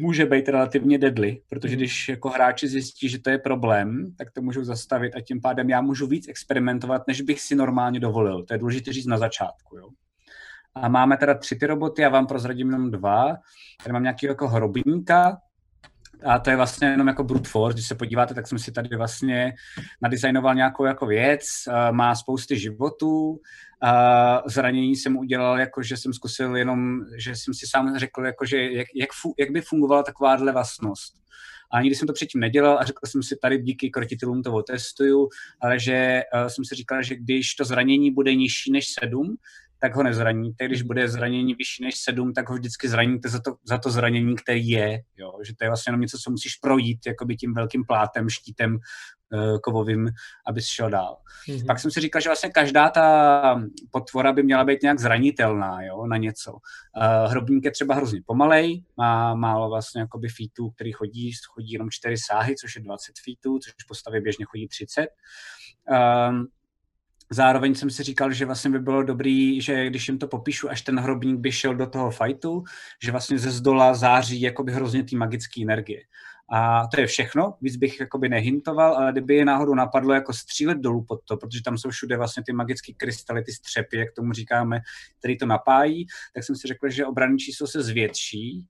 může 0.00 0.26
být 0.26 0.48
relativně 0.48 0.98
deadly, 0.98 1.40
protože 1.48 1.76
mhm. 1.76 1.78
když 1.78 2.08
jako 2.08 2.28
hráči 2.28 2.68
zjistí, 2.68 3.08
že 3.08 3.18
to 3.18 3.30
je 3.30 3.38
problém, 3.38 4.14
tak 4.18 4.30
to 4.30 4.42
můžou 4.42 4.64
zastavit 4.64 5.16
a 5.16 5.20
tím 5.20 5.40
pádem 5.40 5.70
já 5.70 5.80
můžu 5.80 6.06
víc 6.06 6.28
experimentovat, 6.28 7.02
než 7.06 7.20
bych 7.20 7.40
si 7.40 7.54
normálně 7.54 8.00
dovolil. 8.00 8.42
To 8.42 8.54
je 8.54 8.58
důležité 8.58 8.92
říct 8.92 9.06
na 9.06 9.18
začátku. 9.18 9.76
Jo? 9.76 9.88
A 10.74 10.88
máme 10.88 11.16
teda 11.16 11.34
tři 11.34 11.56
ty 11.56 11.66
roboty, 11.66 12.02
já 12.02 12.08
vám 12.08 12.26
prozradím 12.26 12.70
jenom 12.70 12.90
dva. 12.90 13.36
Tady 13.82 13.92
mám 13.92 14.02
nějaký 14.02 14.26
jako 14.26 14.48
hrobníka, 14.48 15.38
a 16.24 16.38
to 16.38 16.50
je 16.50 16.56
vlastně 16.56 16.88
jenom 16.88 17.08
jako 17.08 17.24
brute 17.24 17.48
force, 17.48 17.74
když 17.74 17.88
se 17.88 17.94
podíváte, 17.94 18.34
tak 18.34 18.46
jsem 18.46 18.58
si 18.58 18.72
tady 18.72 18.96
vlastně 18.96 19.54
nadizajnoval 20.02 20.54
nějakou 20.54 20.84
jako 20.84 21.06
věc, 21.06 21.42
uh, 21.68 21.96
má 21.96 22.14
spousty 22.14 22.58
životů, 22.58 23.40
a 23.82 24.42
zranění 24.46 24.96
jsem 24.96 25.16
udělal, 25.16 25.60
jako 25.60 25.82
že 25.82 25.96
jsem 25.96 26.12
zkusil 26.12 26.56
jenom, 26.56 27.00
že 27.18 27.36
jsem 27.36 27.54
si 27.54 27.66
sám 27.66 27.98
řekl, 27.98 28.24
jako 28.24 28.46
že 28.46 28.62
jak, 28.62 28.86
jak, 28.94 29.08
jak 29.38 29.50
by 29.50 29.60
fungovala 29.60 30.02
takováhle 30.02 30.52
vlastnost. 30.52 31.14
A 31.72 31.80
nikdy 31.80 31.96
jsem 31.96 32.06
to 32.06 32.12
předtím 32.12 32.40
nedělal 32.40 32.78
a 32.78 32.84
řekl 32.84 33.06
jsem 33.06 33.22
si 33.22 33.36
tady 33.42 33.58
díky 33.58 33.90
krotitelům 33.90 34.42
to 34.42 34.52
otestuju, 34.52 35.28
ale 35.60 35.78
že 35.78 36.22
uh, 36.34 36.46
jsem 36.46 36.64
si 36.64 36.74
říkal, 36.74 37.02
že 37.02 37.16
když 37.16 37.54
to 37.54 37.64
zranění 37.64 38.10
bude 38.14 38.34
nižší 38.34 38.72
než 38.72 38.86
7, 39.00 39.36
tak 39.86 39.96
ho 39.96 40.02
nezraníte. 40.02 40.66
Když 40.66 40.82
bude 40.82 41.08
zranění 41.08 41.54
vyšší 41.54 41.84
než 41.84 41.96
7, 41.96 42.32
tak 42.32 42.48
ho 42.48 42.54
vždycky 42.54 42.88
zraníte 42.88 43.28
za 43.28 43.40
to, 43.40 43.56
za 43.64 43.78
to 43.78 43.90
zranění, 43.90 44.36
který 44.36 44.68
je. 44.68 45.02
Jo? 45.16 45.32
Že 45.46 45.52
to 45.56 45.64
je 45.64 45.70
vlastně 45.70 45.90
jenom 45.90 46.00
něco, 46.00 46.18
co 46.18 46.30
musíš 46.30 46.54
projít 46.56 47.06
jakoby 47.06 47.36
tím 47.36 47.54
velkým 47.54 47.84
plátem, 47.84 48.28
štítem 48.28 48.74
uh, 48.74 49.58
kovovým, 49.58 50.10
abys 50.46 50.66
šel 50.66 50.90
dál. 50.90 51.18
Mm-hmm. 51.48 51.66
Pak 51.66 51.80
jsem 51.80 51.90
si 51.90 52.00
říkal, 52.00 52.22
že 52.22 52.28
vlastně 52.28 52.50
každá 52.50 52.88
ta 52.88 53.60
potvora 53.90 54.32
by 54.32 54.42
měla 54.42 54.64
být 54.64 54.82
nějak 54.82 54.98
zranitelná 54.98 55.82
jo? 55.82 56.06
na 56.06 56.16
něco. 56.16 56.52
Uh, 56.52 57.30
hrobník 57.30 57.64
je 57.64 57.70
třeba 57.70 57.94
hrozně 57.94 58.20
pomalej, 58.26 58.84
má 58.96 59.34
málo 59.34 59.68
vlastně 59.68 60.00
jakoby 60.00 60.28
feetů, 60.28 60.70
který 60.70 60.92
chodí, 60.92 61.32
chodí 61.48 61.72
jenom 61.72 61.90
4 61.90 62.16
sáhy, 62.26 62.54
což 62.56 62.76
je 62.76 62.82
20 62.82 63.12
feetů, 63.24 63.58
což 63.58 63.72
v 63.72 63.88
postavě 63.88 64.20
běžně 64.20 64.44
chodí 64.44 64.68
30. 64.68 65.06
Um, 66.28 66.46
Zároveň 67.30 67.74
jsem 67.74 67.90
si 67.90 68.02
říkal, 68.02 68.32
že 68.32 68.46
vlastně 68.46 68.70
by 68.70 68.78
bylo 68.78 69.02
dobrý, 69.02 69.60
že 69.60 69.86
když 69.86 70.08
jim 70.08 70.18
to 70.18 70.28
popíšu, 70.28 70.70
až 70.70 70.82
ten 70.82 71.00
hrobník 71.00 71.40
by 71.40 71.52
šel 71.52 71.74
do 71.74 71.86
toho 71.86 72.10
fajtu, 72.10 72.64
že 73.02 73.12
vlastně 73.12 73.38
ze 73.38 73.50
zdola 73.50 73.94
září 73.94 74.40
jakoby 74.40 74.72
hrozně 74.72 75.04
ty 75.04 75.16
magické 75.16 75.62
energie. 75.62 76.00
A 76.52 76.86
to 76.86 77.00
je 77.00 77.06
všechno, 77.06 77.54
víc 77.60 77.76
bych 77.76 78.00
jakoby 78.00 78.28
nehintoval, 78.28 78.94
ale 78.94 79.12
kdyby 79.12 79.34
je 79.34 79.44
náhodou 79.44 79.74
napadlo 79.74 80.14
jako 80.14 80.32
střílet 80.32 80.78
dolů 80.78 81.04
pod 81.08 81.20
to, 81.24 81.36
protože 81.36 81.62
tam 81.62 81.78
jsou 81.78 81.90
všude 81.90 82.16
vlastně 82.16 82.42
ty 82.46 82.52
magické 82.52 82.92
krystaly, 82.92 83.42
ty 83.42 83.52
střepy, 83.52 83.98
jak 83.98 84.12
tomu 84.12 84.32
říkáme, 84.32 84.80
který 85.18 85.38
to 85.38 85.46
napájí, 85.46 86.06
tak 86.34 86.44
jsem 86.44 86.56
si 86.56 86.68
řekl, 86.68 86.88
že 86.90 87.06
obranné 87.06 87.38
číslo 87.38 87.66
se 87.66 87.82
zvětší 87.82 88.66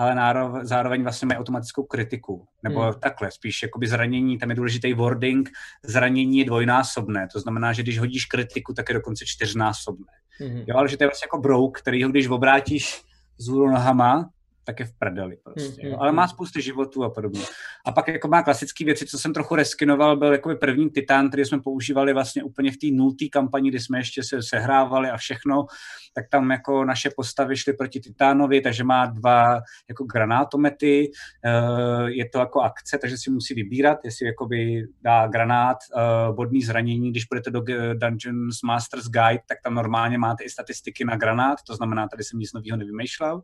ale 0.00 0.50
zároveň 0.62 1.02
vlastně 1.02 1.26
mají 1.26 1.38
automatickou 1.38 1.82
kritiku. 1.82 2.46
Nebo 2.62 2.80
hmm. 2.80 2.92
takhle, 3.00 3.30
spíš 3.30 3.62
jakoby 3.62 3.86
zranění, 3.86 4.38
tam 4.38 4.50
je 4.50 4.56
důležitý 4.56 4.94
wording, 4.94 5.48
zranění 5.84 6.38
je 6.38 6.44
dvojnásobné, 6.44 7.28
to 7.32 7.40
znamená, 7.40 7.72
že 7.72 7.82
když 7.82 7.98
hodíš 7.98 8.24
kritiku, 8.24 8.74
tak 8.74 8.88
je 8.88 8.94
dokonce 8.94 9.24
čtyřnásobné. 9.26 10.12
Hmm. 10.38 10.64
Jo, 10.66 10.76
ale 10.76 10.88
že 10.88 10.96
to 10.96 11.04
je 11.04 11.08
vlastně 11.08 11.26
jako 11.26 11.38
brouk, 11.38 11.78
který 11.78 12.04
ho 12.04 12.10
když 12.10 12.28
obrátíš 12.28 13.02
z 13.38 13.48
nohama, 13.48 14.30
tak 14.70 14.80
je 14.80 14.86
v 14.86 14.92
prdeli 14.98 15.36
prostě. 15.42 15.82
Mm, 15.82 15.88
mm, 15.88 16.00
Ale 16.00 16.12
má 16.12 16.28
spoustu 16.28 16.60
životů 16.60 17.04
a 17.04 17.10
podobně. 17.10 17.40
A 17.86 17.92
pak 17.92 18.08
jako 18.08 18.28
má 18.28 18.42
klasické 18.42 18.84
věci, 18.84 19.06
co 19.06 19.18
jsem 19.18 19.34
trochu 19.34 19.54
reskinoval, 19.54 20.16
byl 20.16 20.32
jako 20.32 20.56
první 20.60 20.90
Titan, 20.90 21.28
který 21.28 21.44
jsme 21.44 21.60
používali 21.60 22.12
vlastně 22.12 22.42
úplně 22.42 22.72
v 22.72 22.76
té 22.76 22.86
nulté 22.92 23.24
kampani, 23.32 23.70
kdy 23.70 23.80
jsme 23.80 23.98
ještě 23.98 24.22
se 24.22 24.42
sehrávali 24.42 25.10
a 25.10 25.16
všechno, 25.16 25.66
tak 26.14 26.28
tam 26.30 26.50
jako 26.50 26.84
naše 26.84 27.10
postavy 27.16 27.56
šly 27.56 27.72
proti 27.72 28.00
Titánovi, 28.00 28.60
takže 28.60 28.84
má 28.84 29.06
dva 29.06 29.60
jako 29.88 30.04
granátomety, 30.04 31.10
eh, 31.44 32.10
je 32.10 32.28
to 32.28 32.38
jako 32.38 32.60
akce, 32.60 32.98
takže 32.98 33.18
si 33.18 33.30
musí 33.30 33.54
vybírat, 33.54 33.98
jestli 34.04 34.26
jakoby 34.26 34.86
dá 35.02 35.26
granát, 35.26 35.76
eh, 35.96 36.32
bodný 36.32 36.62
zranění, 36.62 37.10
když 37.10 37.24
budete 37.24 37.50
do 37.50 37.60
Dungeons 37.94 38.62
Masters 38.64 39.04
Guide, 39.04 39.42
tak 39.48 39.58
tam 39.64 39.74
normálně 39.74 40.18
máte 40.18 40.44
i 40.44 40.50
statistiky 40.50 41.04
na 41.04 41.16
granát, 41.16 41.58
to 41.66 41.76
znamená, 41.76 42.08
tady 42.08 42.24
jsem 42.24 42.38
nic 42.38 42.52
nového 42.52 42.76
nevymýšlel. 42.76 43.42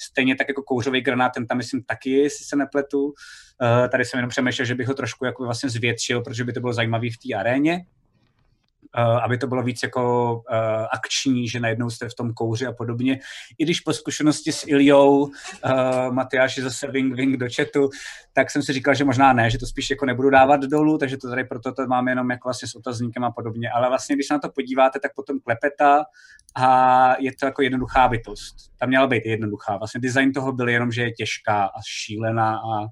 Stejně 0.00 0.36
tak 0.36 0.48
jako 0.48 0.62
kouřový 0.62 1.00
granát, 1.00 1.32
ten 1.34 1.46
tam 1.46 1.56
myslím 1.56 1.82
taky, 1.82 2.10
jestli 2.10 2.44
se 2.44 2.56
nepletu. 2.56 3.04
Uh, 3.04 3.88
tady 3.88 4.04
jsem 4.04 4.18
jenom 4.18 4.30
přemýšlel, 4.30 4.66
že 4.66 4.74
bych 4.74 4.88
ho 4.88 4.94
trošku 4.94 5.24
jako 5.24 5.44
vlastně 5.44 5.70
zvětšil, 5.70 6.20
protože 6.20 6.44
by 6.44 6.52
to 6.52 6.60
bylo 6.60 6.72
zajímavé 6.72 7.06
v 7.06 7.28
té 7.28 7.34
aréně. 7.34 7.84
Uh, 8.96 9.24
aby 9.24 9.38
to 9.38 9.46
bylo 9.46 9.62
víc 9.62 9.82
jako 9.82 10.34
uh, 10.34 10.86
akční, 10.92 11.48
že 11.48 11.60
najednou 11.60 11.90
jste 11.90 12.08
v 12.08 12.14
tom 12.14 12.34
kouři 12.34 12.66
a 12.66 12.72
podobně. 12.72 13.18
I 13.58 13.64
když 13.64 13.80
po 13.80 13.92
zkušenosti 13.92 14.52
s 14.52 14.66
Iliou, 14.66 15.18
uh, 15.18 15.30
Matyáši 16.10 16.62
zase 16.62 16.86
wing 16.86 17.16
wing 17.16 17.36
do 17.36 17.46
chatu, 17.56 17.90
tak 18.32 18.50
jsem 18.50 18.62
si 18.62 18.72
říkal, 18.72 18.94
že 18.94 19.04
možná 19.04 19.32
ne, 19.32 19.50
že 19.50 19.58
to 19.58 19.66
spíš 19.66 19.90
jako 19.90 20.06
nebudu 20.06 20.30
dávat 20.30 20.60
dolů, 20.60 20.98
takže 20.98 21.16
to 21.16 21.28
tady 21.28 21.44
proto 21.44 21.72
to 21.72 21.86
máme 21.86 22.10
jenom 22.10 22.30
jako 22.30 22.48
vlastně 22.48 22.68
s 22.68 22.74
otazníkem 22.74 23.24
a 23.24 23.30
podobně. 23.30 23.70
Ale 23.70 23.88
vlastně, 23.88 24.16
když 24.16 24.26
se 24.26 24.34
na 24.34 24.40
to 24.40 24.50
podíváte, 24.54 25.00
tak 25.00 25.14
potom 25.14 25.40
klepeta 25.40 26.04
a 26.56 27.14
je 27.18 27.32
to 27.40 27.46
jako 27.46 27.62
jednoduchá 27.62 28.08
bytost. 28.08 28.56
Tam 28.78 28.88
měla 28.88 29.06
být 29.06 29.26
jednoduchá. 29.26 29.76
Vlastně 29.76 30.00
design 30.00 30.32
toho 30.32 30.52
byl 30.52 30.68
jenom, 30.68 30.92
že 30.92 31.02
je 31.02 31.12
těžká 31.12 31.64
a 31.64 31.80
šílená 31.86 32.56
a, 32.56 32.86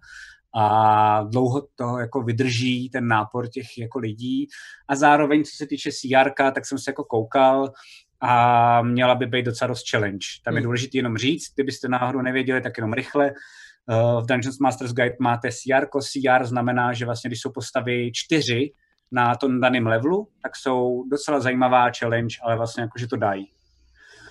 a 0.56 1.22
dlouho 1.22 1.66
to 1.74 1.98
jako 1.98 2.22
vydrží 2.22 2.90
ten 2.90 3.08
nápor 3.08 3.48
těch 3.48 3.78
jako 3.78 3.98
lidí. 3.98 4.48
A 4.88 4.96
zároveň, 4.96 5.44
co 5.44 5.56
se 5.56 5.66
týče 5.66 5.90
CR, 5.92 6.30
tak 6.52 6.66
jsem 6.66 6.78
se 6.78 6.90
jako 6.90 7.04
koukal, 7.04 7.72
a 8.20 8.82
měla 8.82 9.14
by 9.14 9.26
být 9.26 9.46
docela 9.46 9.68
dost 9.68 9.90
challenge. 9.90 10.26
Tam 10.44 10.54
je 10.54 10.60
hmm. 10.60 10.64
důležité 10.64 10.98
jenom 10.98 11.16
říct, 11.16 11.54
kdybyste 11.54 11.88
náhodou 11.88 12.22
nevěděli, 12.22 12.60
tak 12.60 12.76
jenom 12.76 12.92
rychle. 12.92 13.32
Uh, 13.88 14.22
v 14.22 14.26
Dungeons 14.26 14.58
Masters 14.58 14.92
Guide 14.92 15.16
máte 15.20 15.48
CR. 15.50 15.86
CR 16.00 16.44
znamená, 16.44 16.92
že 16.92 17.04
vlastně, 17.04 17.28
když 17.28 17.40
jsou 17.40 17.50
postavy 17.52 18.10
čtyři 18.14 18.72
na 19.12 19.34
tom 19.34 19.60
daném 19.60 19.86
levelu, 19.86 20.28
tak 20.42 20.56
jsou 20.56 21.04
docela 21.10 21.40
zajímavá 21.40 21.90
challenge, 21.98 22.36
ale 22.42 22.56
vlastně 22.56 22.82
jako, 22.82 22.98
že 22.98 23.06
to 23.06 23.16
dají. 23.16 23.50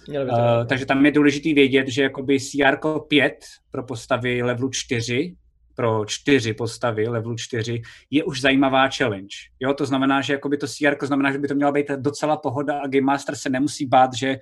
Uh, 0.10 0.66
takže 0.70 0.86
tam 0.86 1.06
je 1.06 1.12
důležité 1.12 1.54
vědět, 1.54 1.88
že 1.88 2.04
jakoby 2.04 2.40
CR 2.40 2.78
5 3.08 3.34
pro 3.72 3.84
postavy 3.84 4.44
levelu 4.44 4.70
4 4.70 5.36
pro 5.76 6.06
čtyři 6.06 6.54
postavy, 6.54 7.08
levelu 7.08 7.36
4, 7.36 7.82
je 8.12 8.24
už 8.24 8.42
zajímavá 8.42 8.90
challenge. 8.90 9.36
Jo, 9.60 9.74
to 9.74 9.86
znamená, 9.86 10.22
že 10.22 10.34
jakoby 10.34 10.58
to 10.58 10.68
CR 10.68 11.06
znamená, 11.06 11.32
že 11.32 11.38
by 11.38 11.48
to 11.48 11.56
měla 11.56 11.72
být 11.72 11.88
docela 11.88 12.38
pohoda 12.38 12.80
a 12.80 12.88
Game 12.88 13.06
Master 13.06 13.36
se 13.36 13.50
nemusí 13.50 13.86
bát, 13.86 14.14
že 14.14 14.38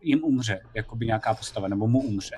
jim 0.00 0.24
umře, 0.24 0.60
jakoby 0.74 1.06
nějaká 1.06 1.34
postava, 1.34 1.68
nebo 1.68 1.86
mu 1.86 2.00
umře 2.00 2.36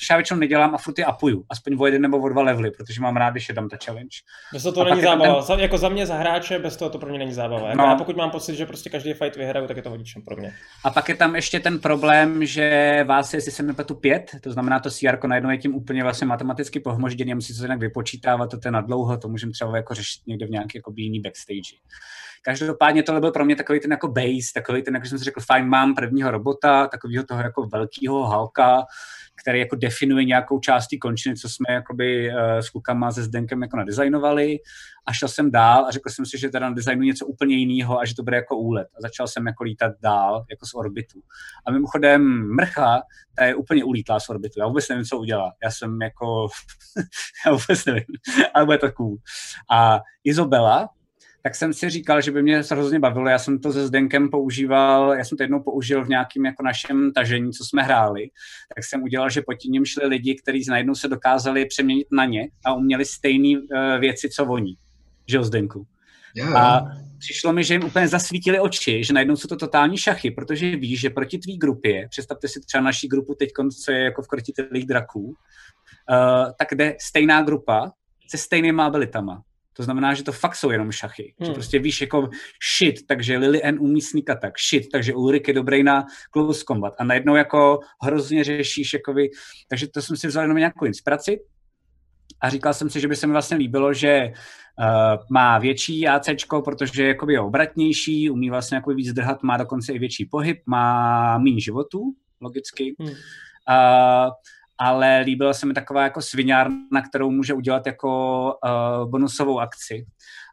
což 0.00 0.10
já 0.10 0.16
většinou 0.16 0.40
nedělám 0.40 0.74
a 0.74 0.78
furt 0.78 0.98
je 0.98 1.04
apuju, 1.04 1.44
aspoň 1.50 1.76
o 1.78 1.86
jeden 1.86 2.02
nebo 2.02 2.18
o 2.18 2.28
dva 2.28 2.42
levely, 2.42 2.70
protože 2.70 3.00
mám 3.00 3.16
rád, 3.16 3.30
když 3.30 3.48
je 3.48 3.54
tam 3.54 3.68
ta 3.68 3.76
challenge. 3.84 4.16
Bez 4.52 4.62
toho 4.62 4.72
to 4.72 4.80
a 4.80 4.84
není 4.84 5.02
zábava, 5.02 5.42
ten... 5.42 5.60
jako 5.60 5.78
za 5.78 5.88
mě 5.88 6.06
za 6.06 6.14
hráče, 6.14 6.58
bez 6.58 6.76
toho 6.76 6.90
to 6.90 6.98
pro 6.98 7.10
mě 7.10 7.18
není 7.18 7.32
zábava. 7.32 7.68
Jako 7.68 7.82
no. 7.82 7.88
Já 7.88 7.94
pokud 7.94 8.16
mám 8.16 8.30
pocit, 8.30 8.54
že 8.54 8.66
prostě 8.66 8.90
každý 8.90 9.12
fight 9.12 9.36
vyhraju, 9.36 9.66
tak 9.66 9.76
je 9.76 9.82
to 9.82 9.90
vodičem 9.90 10.22
pro 10.22 10.36
mě. 10.36 10.52
A 10.84 10.90
pak 10.90 11.08
je 11.08 11.14
tam 11.14 11.36
ještě 11.36 11.60
ten 11.60 11.78
problém, 11.78 12.46
že 12.46 13.04
vás 13.08 13.32
je, 13.32 13.36
jestli 13.36 13.52
se 13.52 13.62
nepletu 13.62 13.94
pět, 13.94 14.30
to 14.40 14.52
znamená 14.52 14.80
to 14.80 14.90
CR 14.90 15.18
najednou 15.26 15.50
je 15.50 15.58
tím 15.58 15.74
úplně 15.74 16.02
vlastně 16.02 16.26
matematicky 16.26 16.80
pohmožděný 16.80 17.34
musí 17.34 17.56
to 17.56 17.62
jinak 17.62 17.80
vypočítávat, 17.80 18.50
to 18.50 18.58
je 18.64 18.70
na 18.70 18.80
dlouho, 18.80 19.16
to 19.16 19.28
můžeme 19.28 19.52
třeba 19.52 19.76
jako 19.76 19.94
řešit 19.94 20.22
někde 20.26 20.46
v 20.46 20.50
nějaké 20.50 20.78
jako 20.78 20.92
jiný 20.96 21.20
backstage. 21.20 21.76
Každopádně 22.42 23.02
tohle 23.02 23.20
byl 23.20 23.30
pro 23.30 23.44
mě 23.44 23.56
takový 23.56 23.80
ten 23.80 23.90
jako 23.90 24.08
base, 24.08 24.52
takový 24.54 24.82
ten, 24.82 24.94
jak 24.94 25.06
jsem 25.06 25.18
si 25.18 25.24
řekl, 25.24 25.40
fajn, 25.40 25.66
mám 25.66 25.94
prvního 25.94 26.30
robota, 26.30 26.86
takového 26.86 27.24
toho 27.24 27.40
jako 27.40 27.66
velkého 27.66 28.26
halka, 28.26 28.84
který 29.40 29.58
jako 29.58 29.76
definuje 29.76 30.24
nějakou 30.24 30.60
část 30.60 30.88
končiny, 31.00 31.36
co 31.36 31.48
jsme 31.48 31.74
jakoby 31.74 32.30
uh, 32.30 32.58
s 32.58 32.70
klukama 32.70 33.12
se 33.12 33.22
Zdenkem 33.22 33.62
jako 33.62 33.76
nadizajnovali 33.76 34.58
a 35.06 35.12
šel 35.12 35.28
jsem 35.28 35.50
dál 35.50 35.86
a 35.86 35.90
řekl 35.90 36.10
jsem 36.10 36.26
si, 36.26 36.38
že 36.38 36.48
teda 36.48 36.68
nadizajnuji 36.68 37.06
něco 37.06 37.26
úplně 37.26 37.56
jiného 37.56 38.00
a 38.00 38.04
že 38.04 38.14
to 38.14 38.22
bude 38.22 38.36
jako 38.36 38.56
úlet. 38.56 38.88
A 38.98 39.00
začal 39.00 39.28
jsem 39.28 39.46
jako 39.46 39.64
lítat 39.64 39.92
dál, 40.02 40.44
jako 40.50 40.66
z 40.66 40.74
orbitu. 40.74 41.20
A 41.66 41.70
mimochodem 41.70 42.22
mrcha, 42.54 43.02
ta 43.34 43.44
je 43.44 43.54
úplně 43.54 43.84
ulítlá 43.84 44.20
z 44.20 44.28
orbitu. 44.28 44.60
Já 44.60 44.66
vůbec 44.66 44.88
nevím, 44.88 45.04
co 45.04 45.18
udělá. 45.18 45.52
Já 45.64 45.70
jsem 45.70 46.02
jako, 46.02 46.48
já 47.46 47.52
vůbec 47.52 47.84
nevím, 47.84 48.04
ale 48.54 48.64
bude 48.64 48.78
to 48.78 48.92
cool. 48.92 49.16
A 49.70 50.00
Izobela, 50.24 50.88
tak 51.42 51.54
jsem 51.54 51.72
si 51.72 51.90
říkal, 51.90 52.20
že 52.20 52.30
by 52.30 52.42
mě 52.42 52.64
to 52.64 52.74
hrozně 52.74 52.98
bavilo. 52.98 53.28
Já 53.28 53.38
jsem 53.38 53.58
to 53.58 53.72
se 53.72 53.86
Zdenkem 53.86 54.30
používal, 54.30 55.12
já 55.12 55.24
jsem 55.24 55.38
to 55.38 55.44
jednou 55.44 55.62
použil 55.62 56.04
v 56.04 56.08
nějakém 56.08 56.44
jako 56.44 56.62
našem 56.62 57.12
tažení, 57.12 57.52
co 57.52 57.64
jsme 57.64 57.82
hráli, 57.82 58.28
tak 58.74 58.84
jsem 58.84 59.02
udělal, 59.02 59.30
že 59.30 59.42
pod 59.42 59.54
tím 59.54 59.84
šli 59.84 60.06
lidi, 60.06 60.34
kteří 60.42 60.64
najednou 60.68 60.94
se 60.94 61.08
dokázali 61.08 61.66
přeměnit 61.66 62.06
na 62.12 62.24
ně 62.24 62.48
a 62.64 62.74
uměli 62.74 63.04
stejné 63.04 63.58
uh, 63.58 64.00
věci, 64.00 64.28
co 64.28 64.46
oni. 64.46 64.76
Že 65.26 65.36
jo, 65.36 65.44
Zdenku? 65.44 65.86
Yeah. 66.36 66.56
A 66.56 66.86
přišlo 67.18 67.52
mi, 67.52 67.64
že 67.64 67.74
jim 67.74 67.84
úplně 67.84 68.08
zasvítili 68.08 68.60
oči, 68.60 69.04
že 69.04 69.12
najednou 69.12 69.36
jsou 69.36 69.48
to 69.48 69.56
totální 69.56 69.96
šachy, 69.96 70.30
protože 70.30 70.76
víš, 70.76 71.00
že 71.00 71.10
proti 71.10 71.38
tvý 71.38 71.58
grupě, 71.58 72.08
představte 72.08 72.48
si 72.48 72.60
třeba 72.60 72.84
naší 72.84 73.08
grupu 73.08 73.34
teď, 73.34 73.50
co 73.84 73.92
je 73.92 74.04
jako 74.04 74.22
v 74.22 74.28
krotitelých 74.28 74.86
draků, 74.86 75.20
uh, 75.20 75.34
tak 76.58 76.74
jde 76.74 76.96
stejná 77.00 77.42
grupa 77.42 77.92
se 78.30 78.38
stejnýma 78.38 78.86
abilitama. 78.86 79.42
To 79.80 79.84
znamená, 79.84 80.14
že 80.14 80.24
to 80.24 80.32
fakt 80.32 80.56
jsou 80.56 80.70
jenom 80.70 80.92
šachy. 80.92 81.34
Hmm. 81.38 81.46
Že 81.46 81.52
prostě 81.52 81.78
víš 81.78 82.00
jako 82.00 82.28
shit, 82.76 83.06
takže 83.06 83.38
Lily 83.38 83.62
N 83.64 83.76
umí 83.80 84.00
sníkat 84.00 84.38
tak, 84.40 84.54
shit, 84.70 84.88
takže 84.92 85.14
Ulrik 85.14 85.48
je 85.48 85.54
dobrý 85.54 85.82
na 85.82 86.04
close 86.32 86.64
combat. 86.64 86.94
A 86.98 87.04
najednou 87.04 87.36
jako 87.36 87.80
hrozně 88.02 88.44
řešíš, 88.44 88.92
jakoby, 88.92 89.30
takže 89.68 89.88
to 89.88 90.02
jsem 90.02 90.16
si 90.16 90.26
vzal 90.26 90.44
jenom 90.44 90.56
nějakou 90.56 90.84
inspiraci. 90.84 91.40
A 92.40 92.48
říkal 92.48 92.74
jsem 92.74 92.90
si, 92.90 93.00
že 93.00 93.08
by 93.08 93.16
se 93.16 93.26
mi 93.26 93.32
vlastně 93.32 93.56
líbilo, 93.56 93.92
že 93.92 94.32
uh, 94.32 95.24
má 95.30 95.58
větší 95.58 96.08
AC, 96.08 96.26
protože 96.64 97.06
jakoby 97.06 97.32
je 97.32 97.40
obratnější, 97.40 98.30
umí 98.30 98.50
vlastně 98.50 98.76
jako 98.76 98.90
víc 98.90 99.12
drhat, 99.12 99.42
má 99.42 99.56
dokonce 99.56 99.92
i 99.92 99.98
větší 99.98 100.24
pohyb, 100.24 100.58
má 100.66 101.38
méně 101.38 101.60
životů, 101.60 102.12
logicky. 102.40 102.94
Hmm. 102.98 103.08
Uh, 103.08 103.14
ale 104.80 105.20
líbila 105.20 105.54
se 105.54 105.66
mi 105.66 105.74
taková 105.74 106.02
jako 106.02 106.22
sviňárna, 106.22 107.02
kterou 107.08 107.30
může 107.30 107.54
udělat 107.54 107.86
jako 107.86 108.44
uh, 108.64 109.10
bonusovou 109.10 109.60
akci. 109.60 110.06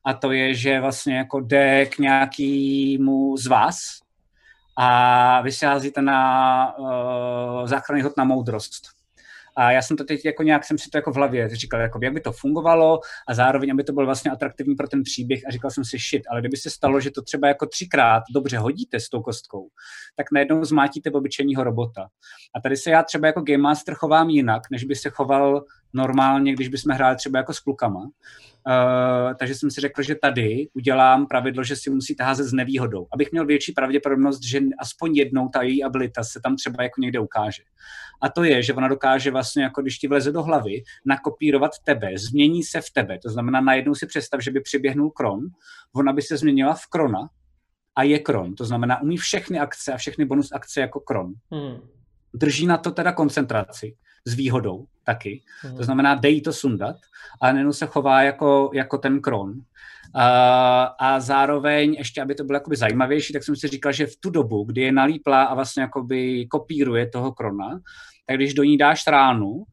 A 0.05 0.13
to 0.13 0.31
je, 0.31 0.53
že 0.53 0.79
vlastně 0.79 1.17
jako 1.17 1.39
jde 1.39 1.85
k 1.85 1.97
nějakému 1.97 3.37
z 3.37 3.47
vás 3.47 3.77
a 4.77 5.41
vy 5.41 5.51
si 5.51 5.65
házíte 5.65 6.01
na 6.01 6.77
uh, 6.77 7.67
záchranný 7.67 8.03
hod 8.03 8.17
na 8.17 8.23
moudrost. 8.23 8.96
A 9.57 9.71
já 9.71 9.81
jsem 9.81 9.97
to 9.97 10.03
teď 10.03 10.25
jako 10.25 10.43
nějak 10.43 10.65
jsem 10.65 10.77
si 10.77 10.89
to 10.89 10.97
jako 10.97 11.11
v 11.11 11.15
hlavě 11.15 11.49
říkal, 11.55 11.79
jako 11.79 11.99
jak 12.03 12.13
by 12.13 12.21
to 12.21 12.31
fungovalo 12.31 12.99
a 13.27 13.33
zároveň, 13.33 13.71
aby 13.71 13.83
to 13.83 13.93
bylo 13.93 14.05
vlastně 14.05 14.31
atraktivní 14.31 14.75
pro 14.75 14.87
ten 14.87 15.03
příběh 15.03 15.41
a 15.47 15.51
říkal 15.51 15.71
jsem 15.71 15.85
si 15.85 15.97
shit, 15.97 16.23
ale 16.29 16.41
kdyby 16.41 16.57
se 16.57 16.69
stalo, 16.69 16.99
že 16.99 17.11
to 17.11 17.21
třeba 17.21 17.47
jako 17.47 17.65
třikrát 17.65 18.23
dobře 18.33 18.57
hodíte 18.57 18.99
s 18.99 19.09
tou 19.09 19.21
kostkou, 19.21 19.67
tak 20.15 20.31
najednou 20.31 20.65
zmátíte 20.65 21.11
obyčejního 21.11 21.63
robota. 21.63 22.07
A 22.55 22.61
tady 22.61 22.77
se 22.77 22.89
já 22.89 23.03
třeba 23.03 23.27
jako 23.27 23.41
Game 23.41 23.57
Master 23.57 23.93
chovám 23.93 24.29
jinak, 24.29 24.61
než 24.71 24.83
by 24.83 24.95
se 24.95 25.09
choval 25.09 25.63
normálně, 25.93 26.53
když 26.53 26.67
bychom 26.67 26.95
hráli 26.95 27.15
třeba 27.15 27.39
jako 27.39 27.53
s 27.53 27.59
klukama. 27.59 27.99
Uh, 27.99 29.33
takže 29.39 29.55
jsem 29.55 29.71
si 29.71 29.81
řekl, 29.81 30.01
že 30.01 30.15
tady 30.15 30.67
udělám 30.73 31.27
pravidlo, 31.27 31.63
že 31.63 31.75
si 31.75 31.89
musíte 31.89 32.23
házet 32.23 32.43
s 32.43 32.53
nevýhodou, 32.53 33.07
abych 33.13 33.31
měl 33.31 33.45
větší 33.45 33.71
pravděpodobnost, 33.71 34.43
že 34.43 34.59
aspoň 34.79 35.15
jednou 35.15 35.49
ta 35.49 35.61
její 35.61 35.83
abilita 35.83 36.23
se 36.23 36.39
tam 36.43 36.55
třeba 36.55 36.83
jako 36.83 37.01
někde 37.01 37.19
ukáže. 37.19 37.63
A 38.21 38.29
to 38.29 38.43
je, 38.43 38.63
že 38.63 38.73
ona 38.73 38.87
dokáže 38.87 39.31
vlastně, 39.31 39.63
jako 39.63 39.81
když 39.81 39.97
ti 39.97 40.07
vleze 40.07 40.31
do 40.31 40.43
hlavy, 40.43 40.83
nakopírovat 41.05 41.71
tebe, 41.83 42.11
změní 42.17 42.63
se 42.63 42.81
v 42.81 42.91
tebe. 42.93 43.19
To 43.19 43.29
znamená, 43.29 43.61
najednou 43.61 43.95
si 43.95 44.07
představ, 44.07 44.41
že 44.41 44.51
by 44.51 44.61
přiběhnul 44.61 45.11
Kron, 45.11 45.39
ona 45.95 46.13
by 46.13 46.21
se 46.21 46.37
změnila 46.37 46.73
v 46.73 46.87
Krona 46.87 47.29
a 47.95 48.03
je 48.03 48.19
Kron. 48.19 48.55
To 48.55 48.65
znamená, 48.65 49.01
umí 49.01 49.17
všechny 49.17 49.59
akce 49.59 49.93
a 49.93 49.97
všechny 49.97 50.25
bonus 50.25 50.51
akce 50.51 50.81
jako 50.81 50.99
Kron. 50.99 51.33
Hmm. 51.51 51.77
Drží 52.33 52.67
na 52.67 52.77
to 52.77 52.91
teda 52.91 53.11
koncentraci 53.11 53.95
s 54.27 54.33
výhodou 54.33 54.85
taky. 55.03 55.41
Hmm. 55.61 55.77
To 55.77 55.83
znamená, 55.83 56.15
dej 56.15 56.41
to 56.41 56.53
sundat, 56.53 56.95
ale 57.41 57.53
nejenom 57.53 57.73
se 57.73 57.85
chová 57.85 58.21
jako, 58.21 58.71
jako 58.73 58.97
ten 58.97 59.21
kron. 59.21 59.53
A, 60.15 60.83
a 60.83 61.19
zároveň, 61.19 61.93
ještě 61.93 62.21
aby 62.21 62.35
to 62.35 62.43
bylo 62.43 62.55
jakoby 62.55 62.75
zajímavější, 62.75 63.33
tak 63.33 63.43
jsem 63.43 63.55
si 63.55 63.67
říkal, 63.67 63.91
že 63.91 64.05
v 64.05 64.15
tu 64.15 64.29
dobu, 64.29 64.63
kdy 64.63 64.81
je 64.81 64.91
nalíplá 64.91 65.43
a 65.43 65.55
vlastně 65.55 65.81
jakoby 65.81 66.45
kopíruje 66.45 67.09
toho 67.09 67.31
krona, 67.31 67.79
tak 68.25 68.35
když 68.35 68.53
do 68.53 68.63
ní 68.63 68.77
dáš 68.77 69.07
ránu, 69.07 69.63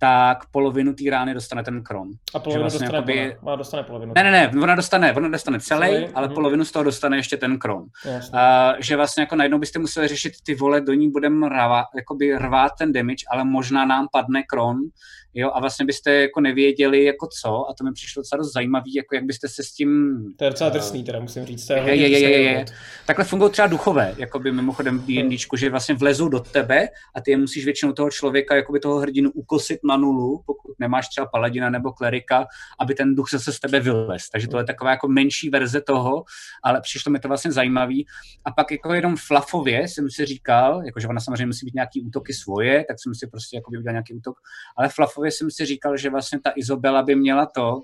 tak 0.00 0.38
polovinu 0.50 0.94
té 0.94 1.10
rány 1.10 1.34
dostane 1.34 1.64
ten 1.64 1.82
kron. 1.82 2.08
A 2.34 2.38
polovinu 2.38 2.62
vlastně 2.62 2.88
dostane, 2.88 2.96
jakoby... 2.96 3.36
ona 3.42 3.56
dostane 3.56 3.82
polovinu. 3.82 4.12
Ne, 4.16 4.22
ne, 4.22 4.30
ne, 4.30 4.62
ona 4.62 4.74
dostane, 4.74 5.12
ona 5.12 5.28
dostane 5.28 5.60
celý, 5.60 5.88
celý? 5.88 6.08
ale 6.14 6.28
mm-hmm. 6.28 6.34
polovinu 6.34 6.64
z 6.64 6.72
toho 6.72 6.82
dostane 6.82 7.16
ještě 7.16 7.36
ten 7.36 7.58
kron. 7.58 7.82
Uh, 7.82 8.10
že 8.78 8.96
vlastně 8.96 9.22
jako 9.22 9.36
najednou 9.36 9.58
byste 9.58 9.78
museli 9.78 10.08
řešit 10.08 10.32
ty 10.46 10.54
vole, 10.54 10.80
do 10.80 10.92
ní 10.92 11.10
budeme 11.10 11.48
rvát 12.38 12.70
ten 12.78 12.92
damage, 12.92 13.24
ale 13.30 13.44
možná 13.44 13.84
nám 13.84 14.08
padne 14.12 14.42
kron, 14.42 14.76
jo, 15.34 15.50
a 15.54 15.60
vlastně 15.60 15.86
byste 15.86 16.12
jako 16.12 16.40
nevěděli 16.40 17.04
jako 17.04 17.28
co, 17.40 17.70
a 17.70 17.74
to 17.78 17.84
mi 17.84 17.92
přišlo 17.92 18.20
docela 18.20 18.38
dost 18.42 18.52
zajímavý, 18.52 18.94
jako 18.94 19.14
jak 19.14 19.24
byste 19.24 19.48
se 19.48 19.62
s 19.64 19.72
tím... 19.72 20.18
To 20.36 20.44
je 20.44 20.50
docela 20.50 20.70
drsný, 20.70 21.04
teda 21.04 21.20
musím 21.20 21.46
říct. 21.46 21.66
To 21.66 21.72
je, 21.72 21.82
je, 21.82 21.94
je, 21.94 22.08
je, 22.08 22.30
je, 22.30 22.40
je. 22.40 22.64
Takhle 23.06 23.24
fungují 23.24 23.52
třeba 23.52 23.68
duchové, 23.68 24.14
jako 24.16 24.38
by 24.38 24.52
mimochodem 24.52 24.98
v 24.98 25.06
D&Dčku, 25.06 25.56
že 25.56 25.70
vlastně 25.70 25.94
vlezou 25.94 26.28
do 26.28 26.40
tebe 26.40 26.88
a 27.14 27.20
ty 27.20 27.30
je 27.30 27.36
musíš 27.36 27.64
většinou 27.64 27.92
toho 27.92 28.10
člověka, 28.10 28.56
jako 28.56 28.72
by 28.72 28.80
toho 28.80 28.98
hrdinu 28.98 29.30
ukosit 29.30 29.80
na 29.84 29.96
nulu, 29.96 30.42
pokud 30.46 30.74
nemáš 30.78 31.08
třeba 31.08 31.26
paladina 31.26 31.70
nebo 31.70 31.92
klerika, 31.92 32.46
aby 32.80 32.94
ten 32.94 33.14
duch 33.14 33.30
zase 33.30 33.52
z 33.52 33.60
tebe 33.60 33.80
vylez. 33.80 34.28
Takže 34.32 34.48
to 34.48 34.58
je 34.58 34.64
taková 34.64 34.90
jako 34.90 35.08
menší 35.08 35.50
verze 35.50 35.80
toho, 35.80 36.24
ale 36.64 36.80
přišlo 36.80 37.12
mi 37.12 37.18
to 37.18 37.28
vlastně 37.28 37.52
zajímavý. 37.52 38.06
A 38.44 38.50
pak 38.50 38.70
jako 38.70 38.94
jenom 38.94 39.16
flafově 39.16 39.88
jsem 39.88 40.10
si 40.10 40.26
říkal, 40.26 40.82
jakože 40.84 41.08
ona 41.08 41.20
samozřejmě 41.20 41.46
musí 41.46 41.66
být 41.66 41.74
nějaký 41.74 42.02
útoky 42.02 42.32
svoje, 42.32 42.84
tak 42.88 42.96
jsem 43.02 43.14
si 43.14 43.26
prostě 43.26 43.56
jako 43.56 43.70
udělal 43.70 43.92
nějaký 43.92 44.14
útok, 44.14 44.36
ale 44.76 44.88
flafově 44.88 45.19
celkově 45.20 45.30
jsem 45.30 45.50
si 45.50 45.66
říkal, 45.66 45.96
že 45.96 46.10
vlastně 46.10 46.40
ta 46.40 46.52
Izobela 46.56 47.02
by 47.02 47.14
měla 47.14 47.46
to, 47.46 47.82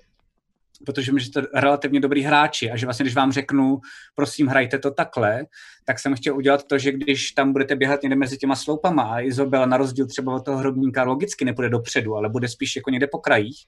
protože 0.86 1.12
že 1.16 1.30
to 1.30 1.40
relativně 1.54 2.00
dobrý 2.00 2.22
hráči 2.22 2.70
a 2.70 2.76
že 2.76 2.86
vlastně, 2.86 3.04
když 3.04 3.14
vám 3.14 3.32
řeknu, 3.32 3.80
prosím, 4.14 4.46
hrajte 4.46 4.78
to 4.78 4.90
takhle, 4.90 5.46
tak 5.84 5.98
jsem 5.98 6.14
chtěl 6.14 6.36
udělat 6.36 6.64
to, 6.64 6.78
že 6.78 6.92
když 6.92 7.30
tam 7.30 7.52
budete 7.52 7.76
běhat 7.76 8.02
někde 8.02 8.16
mezi 8.16 8.36
těma 8.36 8.56
sloupama 8.56 9.02
a 9.02 9.20
Izobela 9.20 9.66
na 9.66 9.76
rozdíl 9.76 10.06
třeba 10.06 10.34
od 10.34 10.44
toho 10.44 10.58
hrobníka 10.58 11.04
logicky 11.04 11.44
nepůjde 11.44 11.68
dopředu, 11.68 12.16
ale 12.16 12.28
bude 12.28 12.48
spíš 12.48 12.76
jako 12.76 12.90
někde 12.90 13.06
po 13.06 13.18
krajích, 13.18 13.58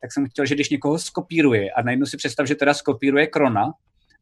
tak 0.00 0.12
jsem 0.12 0.26
chtěl, 0.28 0.46
že 0.46 0.54
když 0.54 0.70
někoho 0.70 0.98
skopíruje 0.98 1.70
a 1.70 1.82
najednou 1.82 2.06
si 2.06 2.16
představ, 2.16 2.46
že 2.46 2.54
teda 2.54 2.74
skopíruje 2.74 3.26
Krona, 3.26 3.72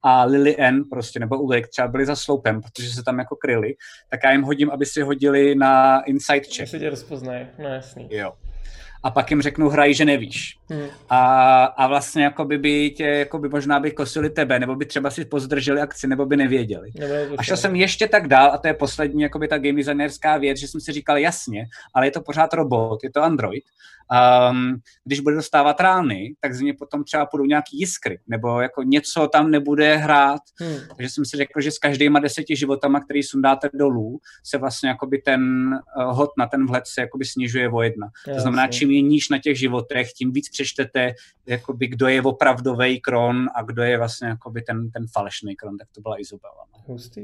a 0.02 0.24
Lily 0.24 0.56
N 0.58 0.84
prostě, 0.84 1.20
nebo 1.20 1.40
Ulrik 1.40 1.68
třeba 1.68 1.88
byli 1.88 2.06
za 2.06 2.16
sloupem, 2.16 2.60
protože 2.62 2.90
se 2.90 3.02
tam 3.02 3.18
jako 3.18 3.36
kryli, 3.36 3.74
tak 4.10 4.20
já 4.24 4.32
jim 4.32 4.42
hodím, 4.42 4.70
aby 4.70 4.86
si 4.86 5.02
hodili 5.02 5.54
na 5.54 6.00
inside 6.00 6.40
check. 6.40 6.58
Jestli 6.58 6.78
tě 6.78 6.90
rozpoznají, 6.90 7.46
no 7.58 7.68
jasný. 7.68 8.08
Jo 8.10 8.32
a 9.08 9.10
pak 9.10 9.30
jim 9.30 9.42
řeknu 9.42 9.68
hraj, 9.68 9.94
že 9.94 10.04
nevíš. 10.04 10.58
Hmm. 10.70 10.86
A, 11.08 11.64
a 11.64 11.86
vlastně 11.86 12.24
jako 12.24 12.44
by, 12.44 12.58
by 12.58 12.90
tě, 12.90 13.04
jako 13.04 13.38
by 13.38 13.48
možná 13.48 13.80
by 13.80 13.90
kosili 13.90 14.30
tebe, 14.30 14.58
nebo 14.58 14.76
by 14.76 14.86
třeba 14.86 15.10
si 15.10 15.24
pozdrželi 15.24 15.80
akci, 15.80 16.06
nebo 16.06 16.26
by 16.26 16.36
nevěděli. 16.36 16.90
a 17.38 17.42
šel 17.42 17.56
jsem 17.56 17.76
ještě 17.76 18.08
tak 18.08 18.28
dál, 18.28 18.50
a 18.52 18.58
to 18.58 18.68
je 18.68 18.74
poslední 18.74 19.22
jako 19.22 19.38
by 19.38 19.48
ta 19.48 19.58
game 19.58 19.76
designerská 19.76 20.36
věc, 20.36 20.58
že 20.58 20.68
jsem 20.68 20.80
si 20.80 20.92
říkal 20.92 21.18
jasně, 21.18 21.66
ale 21.94 22.06
je 22.06 22.10
to 22.10 22.20
pořád 22.20 22.54
robot, 22.54 23.04
je 23.04 23.10
to 23.10 23.22
Android. 23.22 23.64
Um, 24.50 24.76
když 25.04 25.20
bude 25.20 25.36
dostávat 25.36 25.80
rány, 25.80 26.34
tak 26.40 26.54
z 26.54 26.60
něj 26.60 26.72
potom 26.72 27.04
třeba 27.04 27.26
půjdou 27.26 27.44
nějaký 27.44 27.78
jiskry, 27.78 28.20
nebo 28.26 28.60
jako 28.60 28.82
něco 28.82 29.28
tam 29.28 29.50
nebude 29.50 29.96
hrát. 29.96 30.40
Hmm. 30.60 30.78
Takže 30.96 31.10
jsem 31.10 31.24
si 31.24 31.36
řekl, 31.36 31.60
že 31.60 31.70
s 31.70 31.78
každýma 31.78 32.20
deseti 32.20 32.56
životama, 32.56 33.00
který 33.00 33.22
sundáte 33.22 33.70
dolů, 33.74 34.18
se 34.44 34.58
vlastně 34.58 34.88
jakoby 34.88 35.18
ten 35.18 35.72
uh, 35.96 36.16
hod 36.16 36.30
na 36.38 36.46
ten 36.46 36.66
vhled 36.66 36.86
se 36.86 37.00
jakoby 37.00 37.24
snižuje 37.24 37.70
o 37.70 37.82
jedna. 37.82 38.06
Jasně. 38.26 38.34
To 38.34 38.40
znamená, 38.40 38.66
čím 38.66 38.90
je 38.90 39.00
níž 39.00 39.28
na 39.28 39.38
těch 39.38 39.58
životech, 39.58 40.12
tím 40.12 40.32
víc 40.32 40.48
přečtete, 40.48 41.14
jakoby, 41.46 41.86
kdo 41.86 42.08
je 42.08 42.22
opravdový 42.22 43.00
kron 43.00 43.46
a 43.54 43.62
kdo 43.62 43.82
je 43.82 43.98
vlastně 43.98 44.28
jakoby 44.28 44.62
ten, 44.62 44.90
ten 44.90 45.06
falešný 45.12 45.56
kron, 45.56 45.78
tak 45.78 45.88
to 45.94 46.00
byla 46.00 46.20
Izobela. 46.20 46.64
No. 46.72 46.84
Hustý. 46.86 47.20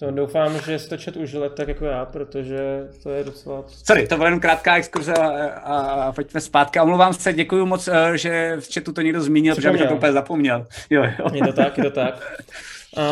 To 0.00 0.10
doufám, 0.10 0.60
že 0.60 0.78
jste 0.78 0.98
čet 0.98 1.16
užili 1.16 1.50
tak 1.50 1.68
jako 1.68 1.84
já, 1.84 2.04
protože 2.04 2.88
to 3.02 3.10
je 3.10 3.24
docela... 3.24 3.64
Sorry, 3.84 4.06
to 4.06 4.16
byla 4.16 4.26
jenom 4.26 4.40
krátká 4.40 4.76
exkurze 4.76 5.14
a, 5.14 5.46
a, 5.46 5.76
a 5.78 6.12
pojďme 6.12 6.40
zpátky. 6.40 6.80
Omlouvám 6.80 7.14
se, 7.14 7.32
děkuji 7.32 7.66
moc, 7.66 7.88
eh, 7.88 8.18
že 8.18 8.56
v 8.60 8.74
chatu 8.74 8.92
to 8.92 9.02
někdo 9.02 9.20
zmínil, 9.20 9.54
protože 9.54 9.70
bych 9.70 9.88
to 9.88 9.94
úplně 9.94 10.12
zapomněl. 10.12 10.66
Jo, 10.90 11.04
jo. 11.18 11.30
Je 11.32 11.42
to 11.42 11.52
tak, 11.52 11.78
je 11.78 11.84
to 11.84 11.90
tak. 11.90 12.42
A, 12.96 13.02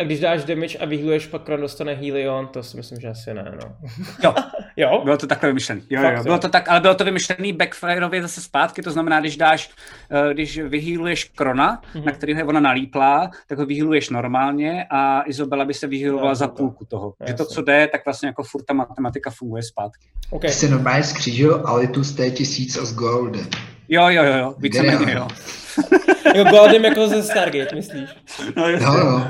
a 0.00 0.04
když 0.04 0.20
dáš 0.20 0.44
damage 0.44 0.78
a 0.78 0.86
vyhýluješ, 0.86 1.26
pak 1.26 1.42
Kron 1.42 1.60
dostane 1.60 1.94
Helion, 1.94 2.46
to 2.46 2.62
si 2.62 2.76
myslím, 2.76 3.00
že 3.00 3.08
asi 3.08 3.34
ne, 3.34 3.58
no. 3.62 3.76
Jo, 4.24 4.34
jo? 4.76 5.00
bylo 5.04 5.16
to 5.16 5.26
takhle 5.26 5.48
vymyšlený. 5.48 5.82
Jo, 5.90 6.02
jo, 6.02 6.22
bylo 6.22 6.38
to 6.38 6.48
tak, 6.48 6.68
ale 6.68 6.80
bylo 6.80 6.94
to 6.94 7.04
vymyšlený 7.04 7.52
backfireově 7.52 8.22
zase 8.22 8.40
zpátky, 8.40 8.82
to 8.82 8.90
znamená, 8.90 9.20
když 9.20 9.36
dáš, 9.36 9.70
eh, 10.10 10.34
když 10.34 10.58
vyhýluješ 10.58 11.24
Krona, 11.24 11.82
mm-hmm. 11.94 12.04
na 12.04 12.12
který 12.12 12.32
je 12.32 12.44
ona 12.44 12.60
nalíplá, 12.60 13.30
tak 13.46 13.58
ho 13.58 13.66
vyhýluješ 13.66 14.10
normálně 14.10 14.86
a 14.90 15.22
Izobela 15.26 15.64
by 15.64 15.74
se 15.74 15.86
vyhýlovala 15.86 16.34
za 16.34 16.48
půlku 16.48 16.84
toho. 16.84 17.14
Jasně. 17.20 17.32
Že 17.32 17.36
to, 17.36 17.44
co 17.44 17.62
jde, 17.62 17.88
tak 17.92 18.04
vlastně 18.04 18.26
jako 18.26 18.42
furt 18.42 18.62
ta 18.62 18.74
matematika 18.74 19.30
funguje 19.30 19.62
zpátky. 19.62 20.06
Okay. 20.30 20.50
Jsi 20.50 20.68
normálně 20.68 21.02
skřížil 21.02 21.62
Alitus 21.64 22.16
T1000 22.16 22.82
a 22.82 22.84
s 22.84 22.94
Goldem. 22.94 23.46
Jo, 23.92 24.08
jo, 24.08 24.24
jo, 24.24 24.36
jo, 24.38 24.54
víceméně 24.58 25.12
jo. 25.12 25.28
jo, 26.34 26.44
Goldem 26.50 26.84
jako 26.84 27.08
ze 27.08 27.22
Stargate, 27.22 27.76
myslíš? 27.76 28.10
No, 28.56 28.68
jo, 28.68 28.78
jo. 28.80 29.26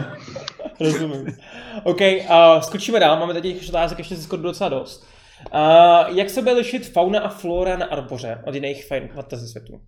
Rozumím. 0.81 1.37
OK, 1.83 2.01
uh, 2.01 2.61
skočíme 2.61 3.01
dál, 3.01 3.19
máme 3.19 3.35
tady 3.35 3.55
těch 3.55 3.69
otázek 3.69 3.99
ještě 3.99 4.17
ze 4.17 4.23
Skodu 4.23 4.43
docela 4.43 4.71
dost. 4.71 5.07
Uh, 5.55 6.17
jak 6.19 6.31
se 6.31 6.43
bude 6.43 6.53
lišit 6.53 6.89
fauna 6.89 7.21
a 7.21 7.29
flora 7.29 7.77
na 7.77 7.87
Arboře 7.87 8.39
od 8.47 8.55
jiných 8.55 8.87
fajn 8.87 9.09
fantasy 9.15 9.47
světů? 9.49 9.81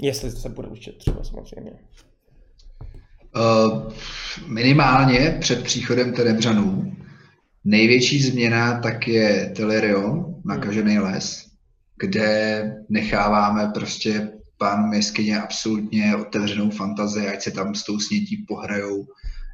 Jestli 0.00 0.30
se 0.30 0.48
bude 0.48 0.68
učit 0.68 0.98
třeba 0.98 1.24
samozřejmě. 1.24 1.72
Uh, 3.36 3.92
minimálně 4.46 5.36
před 5.40 5.62
příchodem 5.64 6.12
Tenebřanů. 6.12 6.96
Největší 7.64 8.22
změna 8.22 8.80
tak 8.80 9.08
je 9.08 9.52
Telerion, 9.56 10.34
nakažený 10.44 10.98
les, 10.98 11.53
kde 11.98 12.72
necháváme 12.88 13.70
prostě 13.74 14.32
pán 14.58 14.92
jeskyně 14.92 15.40
absolutně 15.40 16.16
otevřenou 16.16 16.70
fantazii, 16.70 17.28
ať 17.28 17.42
se 17.42 17.50
tam 17.50 17.74
s 17.74 17.84
tou 17.84 17.98
snětí 17.98 18.44
pohrajou, 18.48 19.06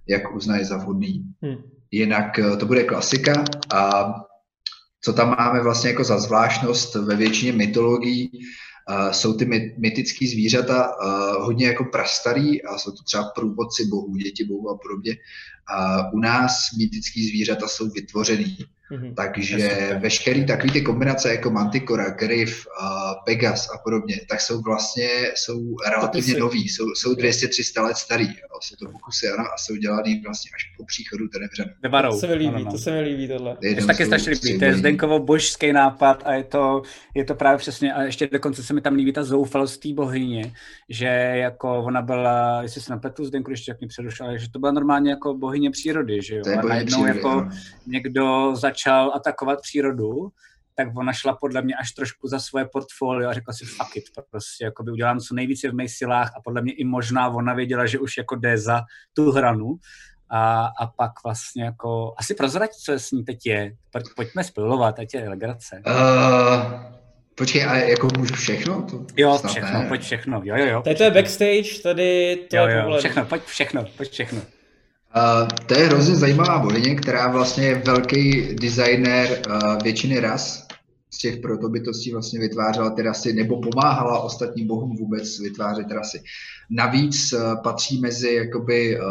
jak 0.09 0.35
uznají 0.35 0.65
za 0.65 0.77
vhodný. 0.77 1.25
Hmm. 1.43 1.57
Jinak 1.91 2.39
eh, 2.39 2.57
to 2.57 2.67
bude 2.67 2.85
klasika 2.85 3.45
a 3.75 4.13
co 5.05 5.13
tam 5.13 5.37
máme 5.39 5.63
vlastně 5.63 5.91
jako 5.91 6.05
za 6.05 6.21
zvláštnost 6.21 6.95
ve 6.95 7.17
většině 7.17 7.53
mytologií, 7.53 8.31
uh, 8.91 9.11
jsou 9.11 9.35
ty 9.35 9.45
my, 9.45 9.77
mytické 9.79 10.27
zvířata 10.27 10.89
uh, 10.89 11.45
hodně 11.45 11.67
jako 11.67 11.85
prastarý 11.85 12.63
a 12.63 12.79
jsou 12.79 12.91
to 12.91 13.03
třeba 13.03 13.31
průvodci 13.35 13.87
bohů, 13.87 14.17
děti 14.17 14.45
bohů 14.45 14.71
a 14.71 14.79
podobně. 14.83 15.17
A 15.71 16.11
u 16.13 16.19
nás 16.19 16.73
mytické 16.79 17.21
zvířata 17.21 17.69
jsou 17.69 17.91
vytvořený 17.91 18.57
Mm-hmm. 18.91 19.15
Takže 19.15 19.99
veškerý 20.03 20.47
takový 20.47 20.73
ty 20.73 20.83
kombinace 20.83 21.31
jako 21.31 21.51
Manticora, 21.51 22.11
Griff, 22.11 22.67
uh, 22.67 23.25
Pegas 23.25 23.69
a 23.75 23.79
podobně, 23.85 24.21
tak 24.29 24.41
jsou 24.41 24.61
vlastně 24.61 25.09
jsou 25.35 25.77
relativně 25.91 26.35
nový, 26.35 26.69
jsou, 26.69 26.85
jsou 26.95 27.13
200-300 27.13 27.83
let 27.83 27.97
starý. 27.97 28.27
Jo. 28.27 28.59
Jsou 28.63 28.77
to 28.77 28.93
pokusy 28.93 29.29
ano, 29.29 29.45
a 29.45 29.57
jsou 29.59 29.77
dělaný 29.77 30.23
vlastně 30.25 30.51
až 30.55 30.77
po 30.77 30.85
příchodu 30.85 31.29
Tenebřanu. 31.29 31.71
To 32.11 32.19
se 32.19 32.27
mi 32.27 32.35
líbí, 32.35 32.67
to 32.71 32.79
se 32.79 32.91
mi 32.91 33.01
líbí 33.01 33.29
tohle. 33.29 33.57
To 33.81 33.87
taky 33.87 34.07
strašně 34.07 34.33
líbí, 34.33 34.59
to 34.59 34.65
je 34.65 34.75
Zdenkovo 34.75 35.19
božský 35.19 35.73
nápad 35.73 36.23
a 36.27 36.33
je 36.33 36.45
to, 36.45 36.83
je 37.15 37.25
to 37.25 37.35
právě 37.35 37.59
přesně, 37.59 37.95
a 37.95 38.03
ještě 38.03 38.29
dokonce 38.33 38.63
se 38.63 38.75
mi 38.75 38.81
tam 38.81 38.95
líbí 38.95 39.13
ta 39.13 39.25
zoufalost 39.25 39.81
té 39.81 39.93
bohyně, 39.93 40.53
že 40.89 41.07
jako 41.35 41.83
ona 41.85 42.03
byla, 42.03 42.63
jestli 42.63 42.81
se 42.81 42.93
napletu 42.93 43.25
Zdenku, 43.25 43.51
ještě 43.51 43.71
jak 43.71 43.81
mě 43.81 43.89
přerušila, 43.89 44.37
že 44.37 44.51
to 44.51 44.59
byla 44.59 44.73
normálně 44.73 45.11
jako 45.11 45.35
bohyně 45.35 45.60
přírody, 45.71 46.23
že 46.23 46.37
jo. 46.37 46.43
To 46.45 46.51
je 46.51 46.57
a 46.57 46.63
najednou 46.63 46.99
přírody, 46.99 47.19
jako 47.19 47.31
ano. 47.31 47.51
někdo 47.87 48.53
začal 48.57 49.13
atakovat 49.15 49.61
přírodu, 49.63 50.29
tak 50.75 50.89
ona 50.97 51.13
šla 51.13 51.37
podle 51.41 51.63
mě 51.63 51.75
až 51.75 51.93
trošku 51.93 52.29
za 52.29 52.39
svoje 52.39 52.65
portfolio 52.73 53.31
a 53.31 53.33
řekla 53.33 53.55
si 53.55 53.65
fuck 53.65 53.97
it, 53.97 54.05
prostě 54.31 54.65
jako 54.65 54.83
by 54.83 54.91
udělám 54.91 55.21
co 55.21 55.35
nejvíce 55.35 55.71
v 55.71 55.75
mých 55.75 55.91
silách 55.91 56.33
a 56.37 56.41
podle 56.41 56.63
mě 56.63 56.73
i 56.73 56.85
možná 56.85 57.29
ona 57.29 57.55
věděla, 57.55 57.87
že 57.87 57.99
už 57.99 58.17
jako 58.17 58.37
jde 58.37 58.59
za 58.59 58.81
tu 59.13 59.31
hranu 59.31 59.75
a, 60.31 60.69
a 60.81 60.87
pak 60.87 61.11
vlastně 61.25 61.65
jako, 61.65 62.15
asi 62.19 62.35
prozrať, 62.35 62.71
co 62.71 62.93
s 62.93 63.11
ní 63.11 63.25
teď 63.25 63.47
je, 63.47 63.73
Pojď, 63.91 64.05
pojďme 64.17 64.45
spilovat, 64.45 64.99
ať 64.99 65.15
je 65.15 65.29
legrace. 65.29 65.83
Uh, 65.87 66.83
počkej, 67.35 67.65
a 67.65 67.77
jako 67.77 68.09
můžu 68.19 68.35
všechno? 68.35 68.83
To 68.83 69.07
Jo, 69.17 69.39
snad 69.39 69.51
všechno, 69.51 69.83
ne. 69.83 69.89
pojď 69.89 70.01
všechno, 70.03 70.41
jo, 70.45 70.57
jo, 70.57 70.67
jo. 70.67 70.83
Tady 70.83 70.97
to 70.97 71.03
je 71.03 71.11
backstage, 71.11 71.83
tady 71.83 72.37
to 72.51 72.57
Jo, 72.57 72.67
je 72.67 72.77
jo, 72.77 72.97
všechno, 72.99 73.25
pojď 73.25 73.43
všechno, 73.43 73.85
pojď 73.97 74.11
všechno. 74.11 74.41
Uh, 75.17 75.49
to 75.67 75.75
je 75.79 75.87
hrozně 75.87 76.17
zajímavá 76.17 76.59
bohyně, 76.59 76.95
která 76.95 77.29
vlastně 77.29 77.67
je 77.67 77.75
velký 77.75 78.55
designer 78.55 79.43
uh, 79.49 79.83
většiny 79.83 80.21
ras. 80.21 80.67
Z 81.11 81.19
těch 81.19 81.37
protobytostí 81.37 82.13
vlastně 82.13 82.41
vytvářela 82.41 82.91
ty 82.91 83.03
rasy, 83.03 83.33
nebo 83.33 83.61
pomáhala 83.61 84.21
ostatním 84.21 84.67
bohům 84.67 84.97
vůbec 84.97 85.39
vytvářet 85.39 85.91
rasy. 85.91 86.23
Navíc 86.71 87.33
uh, 87.33 87.63
patří 87.63 88.01
mezi 88.01 88.35
jakoby 88.35 89.01
uh, 89.01 89.07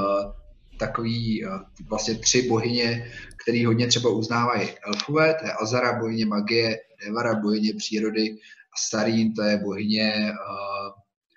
takový 0.78 1.46
uh, 1.46 1.52
vlastně 1.90 2.16
tři 2.16 2.42
bohyně, 2.42 3.12
který 3.44 3.66
hodně 3.66 3.88
třeba 3.88 4.10
uznávají 4.10 4.70
elfové, 4.88 5.34
to 5.34 5.46
je 5.46 5.54
Azara, 5.54 6.00
bohyně 6.00 6.26
magie, 6.26 6.78
Devara, 7.06 7.36
bohyně 7.36 7.74
přírody 7.78 8.38
a 8.74 8.76
Sarín, 8.90 9.34
to 9.34 9.42
je 9.42 9.58
bohyně 9.58 10.32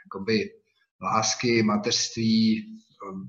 jakoby 0.05 0.51
lásky, 1.03 1.63
mateřství, 1.63 2.67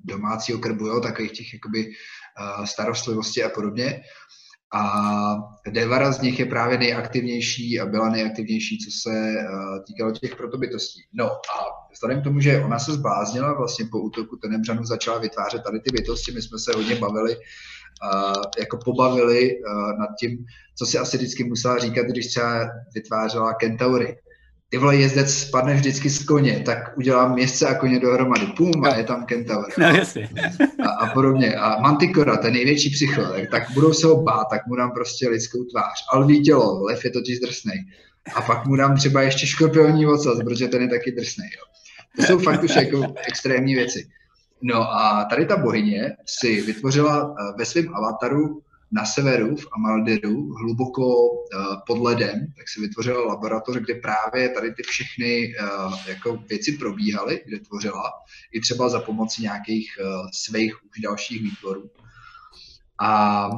domácího 0.04 0.60
krbu, 0.60 0.88
jo, 0.88 1.00
takových 1.00 1.32
těch 1.32 1.54
jakoby 1.54 1.88
uh, 1.88 2.66
starostlivosti 2.66 3.44
a 3.44 3.50
podobně. 3.50 4.02
A 4.76 5.36
Devara 5.72 6.12
z 6.12 6.22
nich 6.22 6.40
je 6.40 6.46
právě 6.46 6.78
nejaktivnější 6.78 7.80
a 7.80 7.86
byla 7.86 8.10
nejaktivnější, 8.10 8.78
co 8.78 8.92
se 9.02 9.10
uh, 9.10 9.84
týkalo 9.88 10.12
těch 10.12 10.36
protobytostí. 10.36 11.02
No 11.14 11.26
a 11.32 11.58
vzhledem 11.94 12.22
k 12.22 12.24
tomu, 12.24 12.40
že 12.40 12.64
ona 12.64 12.80
se 12.80 12.94
zbláznila 12.94 13.54
vlastně 13.54 13.86
po 13.92 14.00
útoku 14.00 14.36
Tenebřanu, 14.36 14.84
začala 14.84 15.18
vytvářet 15.18 15.64
tady 15.64 15.80
ty 15.80 15.92
bytosti, 15.92 16.32
my 16.32 16.42
jsme 16.42 16.60
se 16.60 16.72
hodně 16.76 16.96
bavili, 16.96 17.36
uh, 17.38 18.42
jako 18.60 18.78
pobavili 18.86 19.52
nad 20.00 20.10
tím, 20.20 20.46
co 20.78 20.86
si 20.86 20.98
asi 20.98 21.18
vždycky 21.18 21.44
musela 21.44 21.78
říkat, 21.78 22.06
když 22.06 22.28
třeba 22.28 22.70
vytvářela 22.96 23.54
kentaury 23.54 24.18
ty 24.74 24.78
vole, 24.78 24.96
jezdec 24.96 25.34
spadne 25.34 25.74
vždycky 25.74 26.10
z 26.10 26.26
koně, 26.26 26.64
tak 26.66 26.98
udělám 26.98 27.34
městce 27.34 27.68
a 27.68 27.76
koně 27.76 28.00
dohromady. 28.00 28.46
Pum, 28.58 28.86
a 28.86 28.96
je 28.96 29.04
tam 29.04 29.26
kentaur. 29.26 29.66
No 29.78 29.88
jasně. 29.88 30.30
A, 30.84 30.90
a 30.90 31.14
podobně. 31.14 31.56
A 31.56 31.82
Manticora, 31.82 32.38
ten 32.38 32.54
největší 32.54 32.90
psycho, 32.90 33.22
tak, 33.22 33.50
tak 33.52 33.64
budou 33.74 33.94
se 33.94 34.08
ho 34.08 34.24
bát, 34.24 34.48
tak 34.50 34.68
mu 34.68 34.76
dám 34.76 34.92
prostě 34.92 35.30
lidskou 35.30 35.64
tvář. 35.64 36.06
Alví 36.14 36.42
tělo, 36.42 36.84
lev 36.84 37.06
je 37.06 37.12
totiž 37.12 37.40
drsnej. 37.40 37.86
A 38.36 38.42
pak 38.42 38.66
mu 38.66 38.76
dám 38.76 38.98
třeba 38.98 39.22
ještě 39.22 39.48
škorpioní 39.48 40.08
ocas, 40.08 40.38
protože 40.44 40.68
ten 40.68 40.82
je 40.82 40.90
taky 40.90 41.12
drsnej. 41.12 41.50
Jo. 41.58 41.64
To 42.16 42.24
jsou 42.24 42.40
fakt 42.40 42.64
už 42.64 42.76
jako 42.76 43.14
extrémní 43.28 43.76
věci. 43.76 44.08
No 44.62 44.82
a 44.82 45.28
tady 45.30 45.46
ta 45.46 45.58
bohyně 45.58 46.12
si 46.26 46.62
vytvořila 46.62 47.36
eh, 47.40 47.54
ve 47.58 47.66
svém 47.66 47.96
avataru 47.96 48.62
na 48.94 49.06
severu 49.06 49.56
v 49.56 49.68
Amaldiru, 49.74 50.54
hluboko 50.54 51.32
uh, 51.32 51.76
pod 51.88 51.98
ledem, 51.98 52.48
tak 52.58 52.70
se 52.70 52.82
vytvořila 52.82 53.26
laboratoř, 53.26 53.78
kde 53.78 53.96
právě 53.96 54.50
tady 54.50 54.74
ty 54.74 54.84
všechny 54.84 55.56
uh, 55.56 55.94
jako 56.08 56.38
věci 56.50 56.72
probíhaly, 56.72 57.42
kde 57.46 57.60
tvořila, 57.60 58.12
i 58.54 58.60
třeba 58.60 58.90
za 58.90 59.00
pomoci 59.00 59.42
nějakých 59.42 59.98
uh, 60.02 60.28
svých 60.34 60.84
už 60.84 61.00
dalších 61.04 61.42
výtvorů. 61.42 61.90
A 63.02 63.50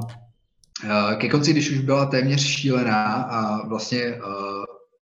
ke 1.17 1.29
konci, 1.29 1.51
když 1.51 1.69
už 1.69 1.79
byla 1.79 2.05
téměř 2.05 2.41
šílená 2.41 3.13
a 3.13 3.67
vlastně 3.67 4.15
uh, 4.15 4.65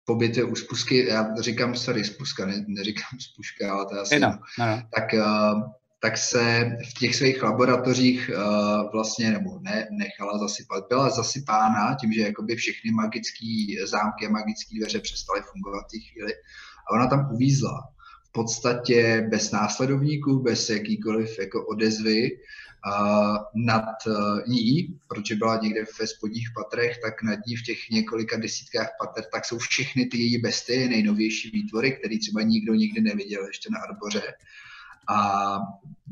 pobyty 0.06 0.44
u 0.44 0.56
spusky, 0.56 1.08
já 1.08 1.36
říkám, 1.40 1.76
sorry, 1.76 2.04
spuska, 2.04 2.46
ne, 2.46 2.66
neříkám 2.68 3.20
spuška, 3.20 3.74
ale 3.74 3.86
to 3.86 3.96
je 3.96 4.02
asi 4.02 4.20
No, 4.20 4.40
no, 4.60 4.82
tak, 4.96 5.14
tak 6.06 6.18
se 6.18 6.72
v 6.90 6.94
těch 7.00 7.16
svých 7.16 7.44
laboratořích 7.44 8.32
uh, 8.34 8.92
vlastně, 8.92 9.32
nebo 9.32 9.60
ne, 9.62 9.88
nechala 9.92 10.38
zasypat, 10.38 10.84
byla 10.90 11.10
zasypána 11.10 11.96
tím, 12.02 12.14
že 12.14 12.22
jakoby 12.22 12.56
všechny 12.56 12.92
magické 12.92 13.48
zámky 13.86 14.26
a 14.26 14.30
magické 14.30 14.76
dveře 14.80 15.00
přestaly 15.00 15.42
fungovat 15.52 15.86
v 15.88 15.92
té 15.92 16.00
chvíli 16.00 16.34
a 16.88 16.94
ona 16.94 17.08
tam 17.08 17.30
uvízla. 17.34 17.82
V 18.30 18.32
podstatě 18.32 19.28
bez 19.32 19.52
následovníků, 19.52 20.40
bez 20.40 20.70
jakýkoliv 20.70 21.40
jako 21.40 21.66
odezvy 21.66 22.32
uh, 22.32 23.38
nad 23.56 23.96
uh, 24.08 24.14
ní, 24.48 25.00
protože 25.08 25.36
byla 25.36 25.60
někde 25.62 25.86
ve 26.00 26.08
spodních 26.08 26.50
patrech, 26.56 26.98
tak 27.06 27.24
nad 27.24 27.40
ní 27.48 27.56
v 27.56 27.64
těch 27.64 27.90
několika 27.92 28.38
desítkách 28.38 28.90
pater, 29.00 29.24
tak 29.34 29.46
jsou 29.46 29.58
všechny 29.58 30.06
ty 30.06 30.18
její 30.18 30.38
bestie, 30.38 30.90
nejnovější 30.90 31.50
výtvory, 31.50 31.92
které 31.92 32.16
třeba 32.20 32.42
nikdo 32.42 32.74
nikdy 32.74 33.02
neviděl 33.02 33.48
ještě 33.48 33.70
na 33.72 33.80
Arboře. 33.80 34.34
A 35.08 35.60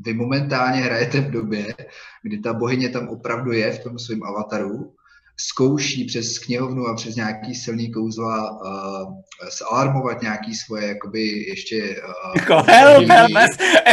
vy 0.00 0.14
momentálně 0.14 0.80
hrajete 0.80 1.20
v 1.20 1.30
době, 1.30 1.74
kdy 2.22 2.38
ta 2.38 2.52
bohyně 2.52 2.88
tam 2.88 3.08
opravdu 3.08 3.52
je 3.52 3.72
v 3.72 3.82
tom 3.82 3.98
svém 3.98 4.22
avataru, 4.22 4.94
zkouší 5.36 6.04
přes 6.04 6.38
knihovnu 6.38 6.86
a 6.86 6.94
přes 6.94 7.16
nějaký 7.16 7.54
silný 7.54 7.90
kouzla 7.90 8.50
uh, 8.50 9.14
zalarmovat 9.58 10.22
nějaký 10.22 10.54
svoje 10.54 10.88
jakoby 10.88 11.20
ještě... 11.48 11.76
Uh, 11.82 12.32
Jako 12.36 12.62
help, 12.66 13.08
help, 13.08 13.32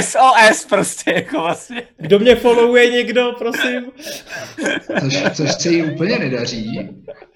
SOS 0.02 0.66
prostě, 0.70 1.12
jako 1.12 1.38
vlastně. 1.38 1.84
Kdo 1.98 2.20
mě 2.20 2.36
followuje 2.36 2.92
někdo, 2.92 3.32
prosím? 3.38 3.84
což, 5.00 5.24
což 5.34 5.52
se 5.52 5.70
jí 5.70 5.84
úplně 5.84 6.20
nedaří. 6.20 6.90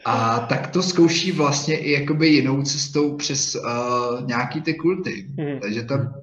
A 0.05 0.39
tak 0.39 0.67
to 0.67 0.83
zkouší 0.83 1.31
vlastně 1.31 1.77
i 1.77 1.91
jakoby 1.91 2.27
jinou 2.27 2.61
cestou 2.61 3.15
přes 3.15 3.55
uh, 3.55 4.27
nějaký 4.27 4.61
ty 4.61 4.73
kulty. 4.73 5.25
Mhm. 5.37 5.59
Takže 5.59 5.83
ta 5.83 6.13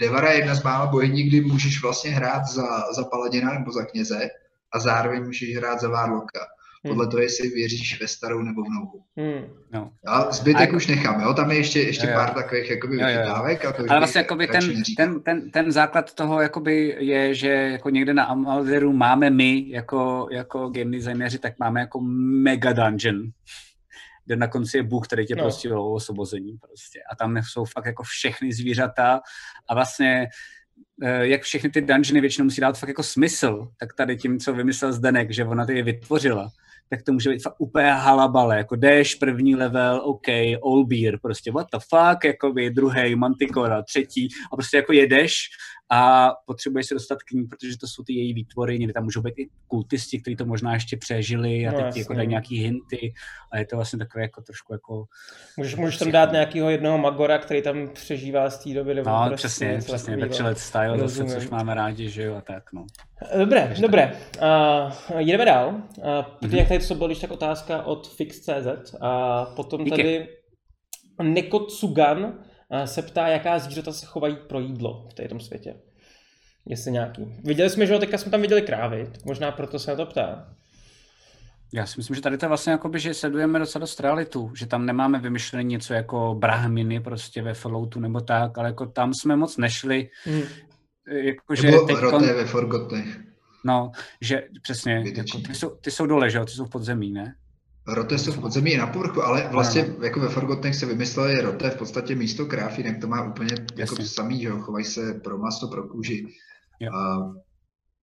Devara 0.00 0.30
je 0.30 0.38
jedna 0.38 0.54
z 0.54 0.62
mála 0.62 0.86
bohyní, 0.86 1.22
kdy 1.22 1.40
můžeš 1.40 1.82
vlastně 1.82 2.10
hrát 2.10 2.44
za, 2.46 2.92
za 2.92 3.04
paladina 3.04 3.52
nebo 3.52 3.72
za 3.72 3.84
kněze 3.84 4.28
a 4.74 4.78
zároveň 4.78 5.24
můžeš 5.24 5.56
hrát 5.56 5.80
za 5.80 5.88
várloka. 5.88 6.40
Podle 6.88 7.06
toho, 7.06 7.22
jestli 7.22 7.48
věříš 7.48 8.00
ve 8.00 8.08
starou 8.08 8.42
nebo 8.42 8.62
v 8.62 8.66
novou. 8.68 9.02
Hmm. 9.16 9.44
No. 9.72 9.90
A 10.06 10.32
zbytek 10.32 10.72
A- 10.72 10.76
už 10.76 10.86
nechám, 10.86 11.20
jo? 11.20 11.34
Tam 11.34 11.50
je 11.50 11.56
ještě, 11.56 11.80
ještě 11.80 12.06
Jo, 12.06 12.12
jo. 12.12 12.18
pár 12.18 12.30
takových 12.34 12.70
jakoby 12.70 12.94
Jo, 12.94 13.00
jo, 13.00 13.08
jo. 13.08 13.16
vychytávek. 13.18 13.64
A 13.64 13.72
to 13.72 13.78
Ale 13.78 13.88
bych 13.88 13.98
vlastně 13.98 14.18
jakoby 14.18 14.46
ten, 14.46 14.82
ten, 14.96 15.20
ten, 15.20 15.50
ten 15.50 15.72
základ 15.72 16.14
toho 16.14 16.40
jakoby 16.40 16.96
je, 16.98 17.34
že 17.34 17.48
jako 17.48 17.90
někde 17.90 18.14
na 18.14 18.24
Amalderu 18.24 18.92
máme 18.92 19.30
my 19.30 19.64
jako, 19.68 20.28
jako 20.30 20.68
game 20.68 20.90
designéři, 20.90 21.38
tak 21.38 21.58
máme 21.58 21.80
jako 21.80 22.00
mega 22.42 22.72
dungeon, 22.72 23.22
kde 24.26 24.36
na 24.36 24.48
konci 24.48 24.76
je 24.76 24.82
Bůh, 24.82 25.06
který 25.06 25.26
tě 25.26 25.34
No. 25.36 25.42
prostě 25.42 25.72
o 25.72 25.92
osvobození 25.92 26.56
prostě. 26.58 27.00
A 27.12 27.16
tam 27.16 27.36
jsou 27.36 27.64
fakt 27.64 27.86
jako 27.86 28.02
všechny 28.02 28.52
zvířata 28.52 29.20
a 29.68 29.74
vlastně 29.74 30.28
eh, 31.02 31.26
jak 31.26 31.42
všechny 31.42 31.70
ty 31.70 31.80
dungeony 31.80 32.20
většinou 32.20 32.44
musí 32.44 32.60
dát 32.60 32.78
fakt 32.78 32.88
jako 32.88 33.02
smysl, 33.02 33.68
tak 33.78 33.94
tady 33.94 34.16
tím, 34.16 34.38
co 34.38 34.52
vymyslel 34.54 34.92
Zdenek, 34.92 35.30
že 35.30 35.44
ona 35.44 35.66
ty 35.66 35.76
je 35.76 35.82
vytvořila, 35.82 36.50
tak 36.90 37.02
to 37.02 37.12
může 37.12 37.30
být 37.30 37.42
fakt 37.42 37.54
úplně 37.58 37.86
halabale, 37.90 38.56
jako 38.56 38.76
jdeš, 38.76 39.14
první 39.14 39.56
level, 39.56 40.00
OK, 40.04 40.28
all 40.64 40.86
beer, 40.86 41.18
prostě 41.22 41.52
what 41.52 41.66
the 41.72 41.78
fuck, 41.88 42.24
jakoby 42.24 42.70
druhý, 42.70 43.14
manticora, 43.14 43.82
třetí 43.82 44.28
a 44.52 44.56
prostě 44.56 44.76
jako 44.76 44.92
jedeš 44.92 45.34
a 45.94 46.30
potřebuješ 46.46 46.86
se 46.86 46.94
dostat 46.94 47.22
k 47.22 47.30
ní, 47.30 47.44
protože 47.44 47.78
to 47.78 47.86
jsou 47.86 48.02
ty 48.02 48.12
její 48.12 48.34
výtvory, 48.34 48.78
někdy 48.78 48.92
tam 48.92 49.04
můžou 49.04 49.22
být 49.22 49.34
i 49.38 49.48
kultisti, 49.68 50.20
kteří 50.20 50.36
to 50.36 50.44
možná 50.46 50.74
ještě 50.74 50.96
přežili 50.96 51.66
a 51.66 51.72
No, 51.72 51.76
teď 51.76 51.82
ti 51.82 51.86
jasně. 51.86 52.00
jako 52.00 52.14
dají 52.14 52.28
nějaký 52.28 52.58
hinty 52.58 53.14
a 53.52 53.58
je 53.58 53.66
to 53.66 53.76
vlastně 53.76 53.98
takové 53.98 54.22
jako 54.24 54.42
trošku 54.42 54.72
jako, 54.72 55.04
Můžeš, 55.56 55.76
můžeš 55.76 55.96
tam 55.98 56.10
dát 56.12 56.32
nějakého 56.32 56.70
jednoho 56.70 56.98
Magora, 56.98 57.38
který 57.38 57.62
tam 57.62 57.88
přežívá 57.88 58.50
z 58.50 58.64
té 58.64 58.74
doby. 58.74 58.94
Nebo 58.94 59.10
no 59.10 59.24
prostě 59.28 59.36
přesně, 59.36 59.78
přesně. 59.78 60.16
Bachelor 60.16 60.54
style 60.54 60.88
zase, 60.90 61.02
Rozumím. 61.02 61.32
což 61.32 61.50
máme 61.50 61.74
rádi, 61.74 62.10
že 62.10 62.22
jo, 62.22 62.34
a 62.36 62.40
tak 62.40 62.72
no. 62.72 62.86
Dobré, 63.38 63.74
dobré. 63.80 64.12
Uh, 65.12 65.18
jedeme 65.20 65.44
dál. 65.44 65.68
Uh, 65.68 65.74
Mhm. 66.04 66.24
mm-hmm. 66.42 66.56
jak 66.56 66.68
tady 66.68 66.86
to 66.86 66.94
bylo, 66.94 67.06
když 67.08 67.18
tak 67.18 67.30
otázka 67.30 67.82
od 67.82 68.08
Fix.cz. 68.08 68.94
A 69.00 69.44
potom 69.44 69.84
Díky. 69.84 69.90
tady 69.96 70.28
Nekotsugan 71.22 72.38
se 72.84 73.02
ptá, 73.02 73.28
jaká 73.28 73.58
zvířata 73.58 73.92
se 73.92 74.06
chovají 74.06 74.36
pro 74.36 74.60
jídlo 74.60 75.06
v 75.10 75.14
této 75.14 75.40
světě. 75.40 75.74
Jestli 76.66 76.92
nějaký. 76.92 77.34
Viděli 77.44 77.70
jsme, 77.70 77.86
že 77.86 77.92
jo, 77.92 77.98
teďka 77.98 78.18
jsme 78.18 78.30
tam 78.30 78.40
viděli 78.40 78.62
krávy, 78.62 79.08
tak 79.12 79.24
možná 79.24 79.52
proto 79.52 79.78
se 79.78 79.90
na 79.90 79.96
to 79.96 80.06
ptá. 80.06 80.54
Já 81.74 81.86
si 81.86 81.94
myslím, 81.96 82.14
že 82.16 82.22
tady 82.22 82.38
to 82.38 82.44
je 82.44 82.48
vlastně 82.48 82.72
jakoby, 82.72 83.00
že 83.00 83.14
sledujeme 83.14 83.58
docela 83.58 83.80
dost 83.80 84.00
realitu, 84.00 84.52
že 84.54 84.66
tam 84.66 84.86
nemáme 84.86 85.18
vymyšlené 85.18 85.62
něco 85.62 85.94
jako 85.94 86.34
brahminy 86.38 87.00
prostě 87.00 87.42
ve 87.42 87.54
Falloutu 87.54 88.00
nebo 88.00 88.20
tak, 88.20 88.58
ale 88.58 88.68
jako 88.68 88.86
tam 88.86 89.14
jsme 89.14 89.36
moc 89.36 89.56
nešli. 89.56 90.08
Hmm. 90.24 90.42
Jako, 91.08 91.54
že 91.54 91.70
Nebo 91.70 91.86
teďkon- 91.86 92.34
ve 92.34 92.46
Forgotech. 92.46 93.20
No, 93.64 93.92
že 94.20 94.42
přesně, 94.62 95.04
jako, 95.16 95.38
ty, 95.46 95.54
jsou, 95.54 95.70
ty 95.70 95.90
jsou 95.90 96.06
dole, 96.06 96.30
že 96.30 96.38
jo, 96.38 96.44
ty 96.44 96.52
jsou 96.52 96.64
v 96.64 96.70
podzemí, 96.70 97.12
ne? 97.12 97.34
Roté 97.86 98.18
jsou 98.18 98.32
v 98.32 98.40
podzemí 98.40 98.70
i 98.70 98.78
na 98.78 98.86
povrchu, 98.86 99.22
ale 99.22 99.48
vlastně 99.52 99.94
jako 100.02 100.20
ve 100.20 100.28
Forgotech 100.28 100.74
se 100.74 100.86
vymysleli 100.86 101.40
roté 101.40 101.70
v 101.70 101.76
podstatě 101.76 102.14
místo 102.14 102.46
kráv, 102.46 102.78
jinak 102.78 103.00
to 103.00 103.06
má 103.06 103.30
úplně 103.30 103.54
jako 103.76 103.96
samý, 103.96 104.40
že 104.40 104.48
jo, 104.48 104.58
chovají 104.58 104.84
se 104.84 105.20
pro 105.24 105.38
maso, 105.38 105.68
pro 105.68 105.88
kůži. 105.88 106.26
Jo. 106.80 106.92
A 106.92 107.16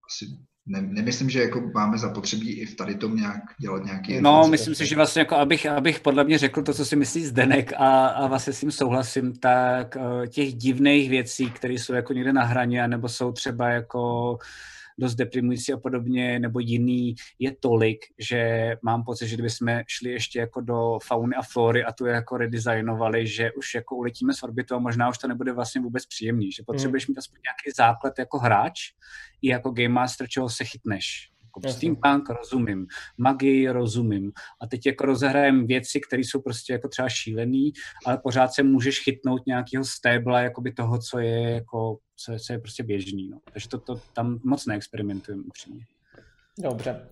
asi 0.09 0.25
ne, 0.69 0.81
nemyslím, 0.81 1.29
že 1.29 1.41
jako 1.41 1.61
máme 1.73 1.97
zapotřebí 1.97 2.59
i 2.59 2.65
v 2.65 2.75
tady 2.75 2.95
tom 2.95 3.15
nějak 3.15 3.41
dělat 3.61 3.85
nějaký... 3.85 4.11
No, 4.11 4.15
influence. 4.15 4.51
myslím 4.51 4.75
si, 4.75 4.85
že 4.85 4.95
vlastně 4.95 5.19
jako 5.19 5.35
abych, 5.35 5.65
abych 5.65 5.99
podle 5.99 6.23
mě 6.23 6.37
řekl 6.37 6.61
to, 6.61 6.73
co 6.73 6.85
si 6.85 6.95
myslí 6.95 7.25
Zdenek 7.25 7.73
a, 7.77 8.07
a 8.07 8.27
vlastně 8.27 8.53
s 8.53 8.59
tím 8.59 8.71
souhlasím, 8.71 9.33
tak 9.33 9.97
eh, 9.97 10.27
těch 10.27 10.53
divných 10.53 11.09
věcí, 11.09 11.51
které 11.51 11.73
jsou 11.73 11.93
jako 11.93 12.13
někde 12.13 12.33
na 12.33 12.43
hraně, 12.43 12.87
nebo 12.87 13.09
jsou 13.09 13.31
třeba 13.31 13.69
jako 13.69 14.37
dost 14.99 15.15
deprimující 15.15 15.73
a 15.73 15.77
podobně, 15.77 16.39
nebo 16.39 16.59
jiný, 16.59 17.15
je 17.39 17.55
tolik, 17.59 18.05
že 18.19 18.71
mám 18.81 19.03
pocit, 19.03 19.27
že 19.27 19.35
kdybychom 19.35 19.81
šli 19.87 20.11
ještě 20.11 20.39
jako 20.39 20.61
do 20.61 20.99
fauny 21.03 21.35
a 21.35 21.41
flory 21.41 21.83
a 21.83 21.91
tu 21.91 22.05
je 22.05 22.13
jako 22.13 22.37
redesignovali, 22.37 23.27
že 23.27 23.51
už 23.51 23.75
jako 23.75 23.95
uletíme 23.95 24.33
s 24.33 24.43
orbitu 24.43 24.75
a 24.75 24.79
možná 24.79 25.09
už 25.09 25.17
to 25.17 25.27
nebude 25.27 25.53
vlastně 25.53 25.81
vůbec 25.81 26.05
příjemný, 26.05 26.51
že 26.51 26.63
potřebuješ 26.63 27.07
mít 27.07 27.17
aspoň 27.17 27.39
nějaký 27.43 27.75
základ 27.77 28.19
jako 28.19 28.39
hráč 28.39 28.79
i 29.41 29.47
jako 29.49 29.71
game 29.71 29.89
master, 29.89 30.27
čeho 30.27 30.49
se 30.49 30.65
chytneš. 30.65 31.31
Jako 31.59 31.67
Jasně. 31.67 31.77
steampunk 31.77 32.29
rozumím, 32.29 32.87
magii 33.17 33.69
rozumím 33.69 34.31
a 34.61 34.67
teď 34.67 34.85
jako 34.85 35.05
rozehrajem 35.05 35.67
věci, 35.67 35.99
které 35.99 36.21
jsou 36.21 36.41
prostě 36.41 36.73
jako 36.73 36.87
třeba 36.87 37.09
šílený, 37.09 37.73
ale 38.05 38.17
pořád 38.17 38.53
se 38.53 38.63
můžeš 38.63 38.99
chytnout 39.03 39.45
nějakého 39.47 39.85
stébla 39.85 40.41
jakoby 40.41 40.71
toho, 40.71 40.99
co 40.99 41.19
je 41.19 41.51
jako, 41.51 41.97
co 42.15 42.31
je, 42.31 42.39
co 42.39 42.53
je 42.53 42.59
prostě 42.59 42.83
běžný. 42.83 43.29
No. 43.29 43.39
Takže 43.53 43.69
to, 43.69 43.77
to 43.77 44.01
tam 44.13 44.39
moc 44.43 44.65
neexperimentujeme 44.65 45.43
upřímně. 45.43 45.85
Dobře. 46.57 47.07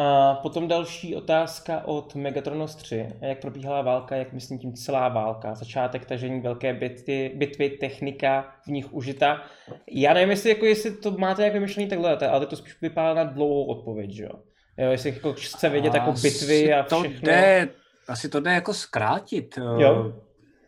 A 0.00 0.34
potom 0.34 0.68
další 0.68 1.16
otázka 1.16 1.82
od 1.84 2.14
Megatronos 2.14 2.74
3. 2.74 3.08
Jak 3.20 3.40
probíhala 3.40 3.82
válka, 3.82 4.16
jak 4.16 4.32
myslím 4.32 4.58
tím 4.58 4.72
celá 4.72 5.08
válka? 5.08 5.54
Začátek 5.54 6.04
tažení 6.04 6.40
velké 6.40 6.74
bitvy, 6.74 7.32
bitvy 7.34 7.70
technika 7.70 8.54
v 8.64 8.66
nich 8.66 8.92
užita. 8.92 9.42
Já 9.90 10.14
nevím, 10.14 10.30
jestli, 10.30 10.50
jako, 10.50 10.66
jestli 10.66 10.90
to 10.90 11.10
máte 11.10 11.44
jak 11.44 11.52
vymyšlený 11.52 11.88
takhle, 11.88 12.28
ale 12.28 12.46
to 12.46 12.56
spíš 12.56 12.80
vypadá 12.80 13.14
na 13.14 13.24
dlouhou 13.24 13.64
odpověď, 13.64 14.10
že 14.10 14.22
jo? 14.22 14.30
jo 14.78 14.90
jestli 14.90 15.10
jako 15.14 15.32
chce 15.32 15.68
vědět 15.68 15.94
jako 15.94 16.12
bitvy 16.12 16.72
a 16.74 16.82
to 16.82 17.00
všechno. 17.00 17.28
Jde, 17.28 17.68
asi 18.08 18.28
to 18.28 18.40
jde 18.40 18.52
jako 18.52 18.74
zkrátit. 18.74 19.58
Jo? 19.78 20.12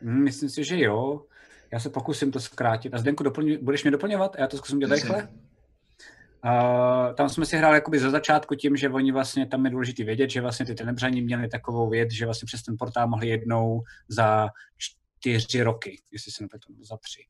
Hm, 0.03 0.25
Myslím 0.25 0.49
si, 0.49 0.65
že 0.65 0.81
jo. 0.81 1.21
Já 1.73 1.81
se 1.81 1.91
pokusím 1.91 2.31
to 2.31 2.41
zkrátit. 2.41 2.95
A 2.95 2.99
Zdenku, 2.99 3.23
doplň, 3.23 3.59
budeš 3.63 3.85
mě 3.85 3.91
doplňovat? 3.91 4.37
Já 4.39 4.47
to 4.47 4.57
zkusím 4.57 4.79
dělat 4.79 4.95
rychle. 4.95 5.29
Uh, 6.45 7.15
tam 7.15 7.29
jsme 7.29 7.47
si 7.47 7.57
hráli 7.57 7.75
jakoby 7.77 7.99
ze 7.99 8.11
začátku 8.11 8.55
tím, 8.55 8.77
že 8.77 8.89
oni 8.89 9.13
vlastně, 9.13 9.47
tam 9.47 9.65
je 9.65 9.71
důležité 9.71 10.05
vědět, 10.05 10.31
že 10.31 10.41
vlastně 10.41 10.67
ty 10.67 10.75
tenebřani 10.75 11.23
měli 11.23 11.49
takovou 11.49 11.89
věc, 11.89 12.13
že 12.13 12.25
vlastně 12.25 12.47
přes 12.47 12.63
ten 12.63 12.77
portál 12.79 13.09
mohli 13.09 13.29
jednou 13.29 13.83
za 14.09 14.49
čtyři 14.77 15.63
roky, 15.63 16.01
jestli 16.13 16.33
se 16.33 16.45
nepletu, 16.45 16.75
za 16.83 16.97
tři. 16.97 17.21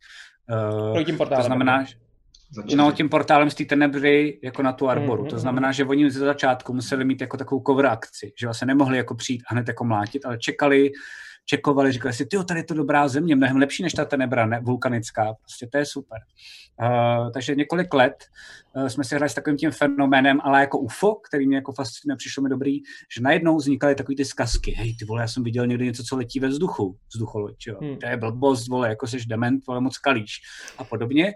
Uh, 0.93 1.05
tím 1.05 1.17
portálem, 1.17 1.43
to 1.43 1.47
znamená, 1.47 1.83
že-. 1.85 1.97
No, 2.77 2.93
tím 2.93 3.09
portálem 3.09 3.51
z 3.51 3.55
té 3.55 3.65
tenebry 3.65 4.41
jako 4.43 4.63
na 4.63 4.73
tu 4.73 4.89
arboru. 4.89 5.23
Mhm, 5.23 5.31
To 5.31 5.39
znamená, 5.39 5.73
že 5.73 5.85
oni 5.85 6.11
ze 6.11 6.21
začátku 6.21 6.73
museli 6.73 7.05
mít 7.05 7.21
jako 7.21 7.37
takovou 7.37 7.63
cover 7.67 7.87
akci, 7.87 8.33
že 8.41 8.47
vlastně 8.47 8.67
nemohli 8.67 8.97
jako 8.97 9.15
přijít 9.15 9.43
a 9.49 9.55
hned 9.55 9.69
jako 9.69 9.85
mlátit, 9.85 10.27
ale 10.27 10.39
čekali, 10.39 10.91
čekovali, 11.51 11.93
říkali 11.93 12.15
si, 12.15 12.27
ty 12.27 12.37
tady 12.45 12.61
je 12.61 12.65
to 12.65 12.75
dobrá 12.75 13.09
země, 13.09 13.37
mnohem 13.37 13.57
lepší 13.57 13.83
než 13.83 13.93
ta 13.93 14.05
tenebra 14.05 14.47
ne, 14.47 14.61
vulkanická, 14.61 15.35
prostě 15.41 15.67
to 15.73 15.79
je 15.79 15.87
super. 15.87 16.19
Uh, 16.83 17.33
takže 17.33 17.55
několik 17.55 17.95
let 17.95 18.25
uh, 18.77 18.87
jsme 18.87 19.05
si 19.05 19.15
hráli 19.15 19.31
s 19.31 19.35
takovým 19.35 19.57
tím 19.57 19.71
fenoménem, 19.71 20.39
ale 20.43 20.61
jako 20.61 20.79
UFO, 20.79 21.15
který 21.15 21.47
mě 21.47 21.57
jako 21.57 21.73
fascinuje, 21.73 22.17
přišlo 22.17 22.43
mi 22.43 22.49
dobrý, 22.49 22.79
že 23.15 23.23
najednou 23.23 23.57
vznikaly 23.57 23.95
takové 23.95 24.17
ty 24.17 24.25
zkazky. 24.25 24.71
Hej, 24.71 24.97
ty 24.97 25.05
vole, 25.05 25.23
já 25.23 25.29
jsem 25.29 25.45
viděl 25.45 25.67
někdy 25.67 25.85
něco, 25.85 26.03
co 26.03 26.17
letí 26.17 26.41
ve 26.41 26.49
vzduchu, 26.49 26.97
vzducholoď, 27.15 27.67
jo. 27.67 27.79
Hmm. 27.83 27.97
To 27.97 28.07
je 28.07 28.17
blbost, 28.17 28.69
vole, 28.69 28.89
jako 28.89 29.07
jsi 29.07 29.19
dement, 29.27 29.67
vole, 29.67 29.81
moc 29.81 29.99
kalíš 29.99 30.41
a 30.79 30.85
podobně. 30.85 31.33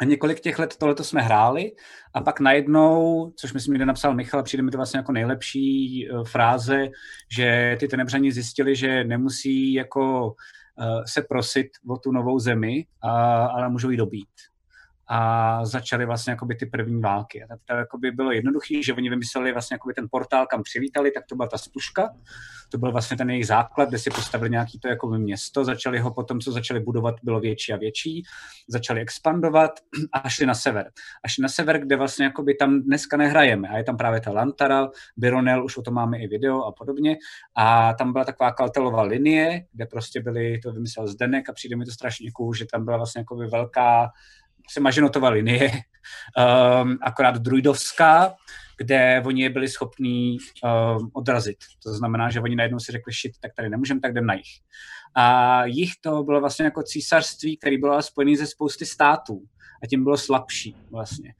A 0.00 0.04
několik 0.04 0.40
těch 0.40 0.58
let 0.58 0.76
tohleto 0.76 1.04
jsme 1.04 1.22
hráli 1.22 1.72
a 2.14 2.20
pak 2.20 2.40
najednou, 2.40 3.32
což 3.36 3.52
myslím, 3.52 3.78
že 3.78 3.86
napsal 3.86 4.14
Michal, 4.14 4.42
přijde 4.42 4.62
mi 4.62 4.70
to 4.70 4.78
vlastně 4.78 4.98
jako 4.98 5.12
nejlepší 5.12 6.08
uh, 6.10 6.24
fráze, 6.24 6.88
že 7.36 7.76
ty 7.80 7.88
tenebřani 7.88 8.32
zjistili, 8.32 8.76
že 8.76 9.04
nemusí 9.04 9.72
jako 9.72 10.26
uh, 10.26 11.02
se 11.06 11.22
prosit 11.22 11.68
o 11.88 11.96
tu 11.96 12.12
novou 12.12 12.38
zemi, 12.38 12.86
a, 13.02 13.46
ale 13.46 13.68
můžou 13.68 13.90
ji 13.90 13.96
dobít. 13.96 14.28
A 15.10 15.60
začaly 15.64 16.06
vlastně 16.06 16.30
jakoby 16.30 16.54
ty 16.54 16.66
první 16.66 17.00
války. 17.00 17.44
A 17.44 17.46
to, 17.46 17.54
to 17.64 17.74
jakoby 17.74 18.10
bylo 18.10 18.32
jednoduché, 18.32 18.82
že 18.84 18.94
oni 18.94 19.10
vymysleli 19.10 19.52
vlastně 19.52 19.74
jakoby 19.74 19.94
ten 19.94 20.06
portál, 20.10 20.46
kam 20.46 20.62
přivítali, 20.62 21.10
tak 21.10 21.24
to 21.26 21.36
byla 21.36 21.48
ta 21.48 21.58
spuška. 21.58 22.14
To 22.70 22.78
byl 22.78 22.92
vlastně 22.92 23.16
ten 23.16 23.30
jejich 23.30 23.46
základ, 23.46 23.88
kde 23.88 23.98
si 23.98 24.10
postavili 24.10 24.50
nějaký 24.50 24.78
to 24.78 24.88
jako 24.88 25.08
město. 25.08 25.64
Začali 25.64 25.98
ho 25.98 26.10
potom, 26.14 26.40
co 26.40 26.52
začali 26.52 26.80
budovat, 26.80 27.14
bylo 27.22 27.40
větší 27.40 27.72
a 27.72 27.76
větší. 27.76 28.22
Začali 28.68 29.00
expandovat 29.00 29.70
a 30.12 30.28
šli 30.28 30.46
na 30.46 30.54
sever. 30.54 30.90
A 31.24 31.28
šli 31.28 31.42
na 31.42 31.48
sever, 31.48 31.80
kde 31.80 31.96
vlastně 31.96 32.24
jakoby 32.24 32.54
tam 32.54 32.82
dneska 32.82 33.16
nehrajeme. 33.16 33.68
A 33.68 33.76
je 33.76 33.84
tam 33.84 33.96
právě 33.96 34.20
ta 34.20 34.30
Lantara, 34.30 34.88
Bironel, 35.16 35.64
už 35.64 35.76
o 35.76 35.82
tom 35.82 35.94
máme 35.94 36.18
i 36.18 36.26
video 36.26 36.64
a 36.64 36.72
podobně. 36.72 37.16
A 37.56 37.94
tam 37.94 38.12
byla 38.12 38.24
taková 38.24 38.52
kaltelová 38.52 39.02
linie, 39.02 39.64
kde 39.72 39.86
prostě 39.86 40.22
byly, 40.22 40.58
to 40.58 40.72
vymyslel 40.72 41.06
Zdenek 41.06 41.48
a 41.48 41.52
přijde 41.52 41.76
mi 41.76 41.84
to 41.84 41.90
strašně 41.90 42.30
cool, 42.32 42.54
že 42.54 42.66
tam 42.72 42.84
byla 42.84 42.96
vlastně 42.96 43.20
jakoby 43.20 43.46
velká 43.46 44.10
se 44.70 44.80
maženotová 44.80 45.28
linie, 45.28 45.70
um, 45.70 46.98
akorát 47.02 47.36
druidovská, 47.36 48.34
kde 48.78 49.22
oni 49.26 49.42
je 49.42 49.50
byli 49.50 49.68
schopní 49.68 50.38
um, 50.64 51.10
odrazit. 51.12 51.58
To 51.82 51.94
znamená, 51.94 52.30
že 52.30 52.40
oni 52.40 52.56
najednou 52.56 52.78
si 52.78 52.92
řekli, 52.92 53.12
shit, 53.12 53.32
tak 53.40 53.54
tady 53.56 53.70
nemůžeme, 53.70 54.00
tak 54.00 54.10
jdem 54.10 54.26
na 54.26 54.34
jich. 54.34 54.60
A 55.14 55.64
jich 55.64 55.92
to 56.00 56.22
bylo 56.22 56.40
vlastně 56.40 56.64
jako 56.64 56.82
císařství, 56.82 57.56
který 57.56 57.78
bylo 57.78 58.02
spojený 58.02 58.36
ze 58.36 58.46
spousty 58.46 58.86
států 58.86 59.42
a 59.82 59.86
tím 59.86 60.04
bylo 60.04 60.16
slabší 60.16 60.76
vlastně. 60.90 61.34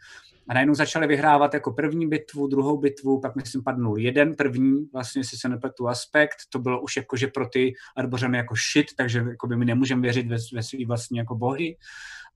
A 0.49 0.55
najednou 0.55 0.75
začali 0.75 1.07
vyhrávat 1.07 1.55
jako 1.55 1.73
první 1.73 2.09
bitvu, 2.09 2.47
druhou 2.47 2.79
bitvu, 2.79 3.21
pak 3.21 3.37
myslím 3.37 3.65
padnul 3.65 3.99
jeden 3.99 4.35
první, 4.35 4.89
vlastně 4.93 5.25
si 5.25 5.37
se 5.37 5.49
nepletu 5.49 5.89
aspekt, 5.89 6.37
to 6.49 6.59
bylo 6.59 6.81
už 6.81 6.97
jako, 6.97 7.17
že 7.17 7.27
pro 7.27 7.49
ty 7.49 7.75
arbořany 7.97 8.39
jako 8.39 8.55
shit, 8.73 8.87
takže 8.97 9.19
jako 9.19 9.47
by 9.47 9.57
my 9.57 9.65
nemůžeme 9.65 10.03
věřit 10.03 10.27
ve, 10.27 10.37
ve 10.55 10.63
svý 10.63 10.85
vlastní 10.85 11.19
jako 11.19 11.35
bohy. 11.35 11.77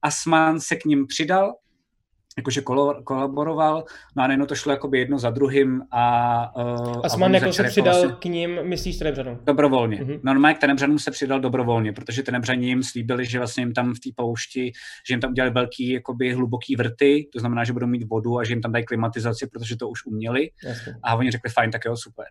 Asman 0.03 0.61
se 0.61 0.77
k 0.77 0.85
ním 0.85 1.07
přidal, 1.07 1.55
jakože 2.37 2.61
kolo, 2.61 3.03
kolaboroval, 3.03 3.85
no 4.17 4.23
a 4.23 4.27
najednou 4.27 4.47
to 4.47 4.55
šlo 4.55 4.73
jakoby 4.73 4.99
jedno 4.99 5.19
za 5.19 5.31
druhým 5.31 5.83
a... 5.91 6.57
Uh, 6.57 7.01
Asman 7.05 7.35
jako 7.35 7.53
se 7.53 7.65
přidal 7.65 7.95
vlastně, 7.95 8.17
k 8.21 8.25
ním, 8.25 8.59
myslíš 8.63 8.99
Tenebřanům? 8.99 9.39
Dobrovolně. 9.45 9.97
Mhm. 9.97 10.07
Mm-hmm. 10.09 10.21
Normálně 10.23 10.55
k 10.55 10.59
Tenebřanům 10.59 10.99
se 10.99 11.11
přidal 11.11 11.41
dobrovolně, 11.41 11.93
protože 11.93 12.23
Tenebřani 12.23 12.67
jim 12.67 12.83
slíbili, 12.83 13.27
že 13.27 13.39
vlastně 13.39 13.63
jim 13.63 13.73
tam 13.73 13.95
v 13.95 14.01
té 14.01 14.11
poušti, 14.17 14.73
že 15.09 15.15
jim 15.15 15.21
tam 15.21 15.31
udělali 15.31 15.53
velký, 15.53 15.91
jakoby 15.91 16.33
hluboký 16.33 16.77
vrty, 16.77 17.29
to 17.33 17.41
znamená, 17.41 17.65
že 17.65 17.73
budou 17.73 17.87
mít 17.87 18.09
vodu 18.09 18.39
a 18.39 18.45
že 18.45 18.53
jim 18.53 18.63
tam 18.63 18.73
dají 18.73 18.85
klimatizaci, 18.85 19.47
protože 19.47 19.77
to 19.77 19.89
už 19.89 20.07
uměli. 20.07 20.51
Jasně. 20.65 20.95
A 21.03 21.15
oni 21.15 21.31
řekli, 21.31 21.51
fajn, 21.51 21.71
tak 21.71 21.85
jo, 21.85 21.97
super. 21.97 22.27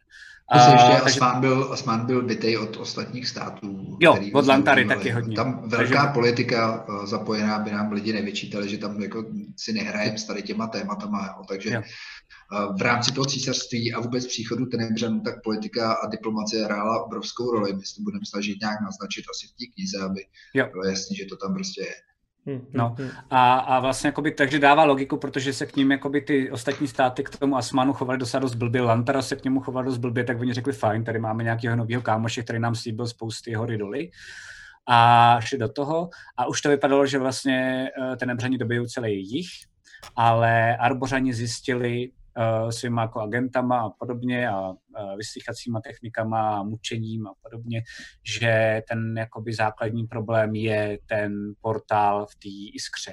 Myslím, 0.56 0.78
že 0.78 0.84
takže- 1.04 1.20
Asman 1.20 1.42
byl, 1.42 1.70
Asman 1.74 2.06
byl 2.06 2.22
bytej 2.22 2.58
od 2.58 2.78
ostatních 2.78 3.28
států. 3.28 3.98
Jo, 4.02 4.14
který 4.14 4.34
od 4.34 4.48
Lantary 4.48 4.86
taky 4.86 5.10
hodně. 5.10 5.36
Tam 5.36 5.62
velká 5.70 5.96
Takže- 6.02 6.14
politika 6.14 6.86
eh, 7.04 7.08
zapojená, 7.08 7.60
by 7.60 7.72
nám 7.72 7.92
lidi 7.92 8.14
nevyčítali, 8.14 8.70
že 8.70 8.78
tam 8.78 9.02
jako 9.02 9.26
si 9.58 9.74
nehrajeme 9.74 10.18
s 10.18 10.24
tady 10.24 10.42
těma 10.42 10.68
tématama. 10.68 11.26
Jo. 11.28 11.44
Takže 11.48 11.70
Jo. 11.70 11.82
eh, 11.82 12.74
v 12.78 12.82
rámci 12.82 13.12
toho 13.12 13.26
císařství 13.26 13.94
a 13.94 14.00
vůbec 14.00 14.28
příchodu 14.28 14.66
Tenebřanů, 14.66 15.22
tak 15.22 15.44
politika 15.44 15.94
a 15.94 16.08
diplomacie 16.08 16.66
hrála 16.66 17.04
obrovskou 17.06 17.52
roli. 17.52 17.74
My 17.74 17.86
se 17.86 18.02
budeme 18.02 18.26
snažit 18.30 18.58
nějak 18.62 18.82
naznačit 18.82 19.24
asi 19.32 19.48
v 19.48 19.52
té 19.52 19.66
knize, 19.76 20.06
aby 20.06 20.22
Jo. 20.54 20.68
bylo 20.72 20.84
jasný, 20.84 21.16
že 21.16 21.26
to 21.26 21.38
tam 21.38 21.54
prostě 21.54 21.82
je. 21.82 21.96
Hm, 22.46 22.68
No. 22.74 22.96
hm, 23.00 23.04
hm. 23.04 23.10
A, 23.30 23.54
a 23.54 23.80
vlastně 23.80 24.08
jakoby, 24.08 24.32
takže 24.32 24.60
dává 24.60 24.84
logiku, 24.84 25.18
protože 25.18 25.54
se 25.54 25.66
k 25.66 25.76
ním 25.76 25.92
jakoby 25.92 26.22
ty 26.22 26.52
ostatní 26.52 26.88
státy 26.88 27.24
k 27.24 27.38
tomu 27.38 27.58
Asmanu 27.58 27.94
chovali 27.94 28.20
docela 28.20 28.42
dost 28.42 28.56
blbě, 28.56 28.82
Lantara 28.82 29.22
se 29.22 29.36
k 29.36 29.44
němu 29.44 29.60
choval 29.60 29.84
dost 29.84 29.98
blbě, 29.98 30.24
tak 30.24 30.40
oni 30.40 30.54
řekli 30.54 30.74
fajn, 30.74 31.04
tady 31.04 31.20
máme 31.20 31.44
nějakého 31.44 31.76
nového 31.76 32.02
kámoše, 32.02 32.44
který 32.44 32.60
nám 32.60 32.76
slíbil 32.76 33.08
spousty 33.08 33.54
hory 33.54 33.78
doly. 33.78 34.12
A 34.88 35.38
šli 35.42 35.58
do 35.58 35.70
toho 35.70 36.10
a 36.38 36.46
už 36.46 36.62
to 36.62 36.70
vypadalo, 36.70 37.06
že 37.06 37.20
vlastně 37.20 37.90
eh, 38.14 38.16
ten 38.16 38.28
nebřani 38.28 38.58
dobijou 38.58 38.86
celý 38.86 39.30
jich, 39.30 39.48
ale 40.16 40.78
Arbořani 40.78 41.34
zjistili, 41.34 42.10
svýma 42.70 43.02
jako 43.02 43.20
agentama 43.20 43.82
a 43.82 43.90
podobně 43.90 44.50
a 44.50 44.70
uh, 44.70 44.76
vyslychacíma 45.18 45.82
technikama 45.82 46.60
a 46.60 46.64
mučením 46.64 47.28
a 47.28 47.34
podobně, 47.42 47.84
že 48.24 48.82
ten 48.90 49.18
jakoby 49.18 49.54
základní 49.54 50.08
problém 50.08 50.56
je 50.56 51.00
ten 51.06 51.54
portál 51.62 52.26
v 52.26 52.36
té 52.36 52.76
iskře. 52.76 53.12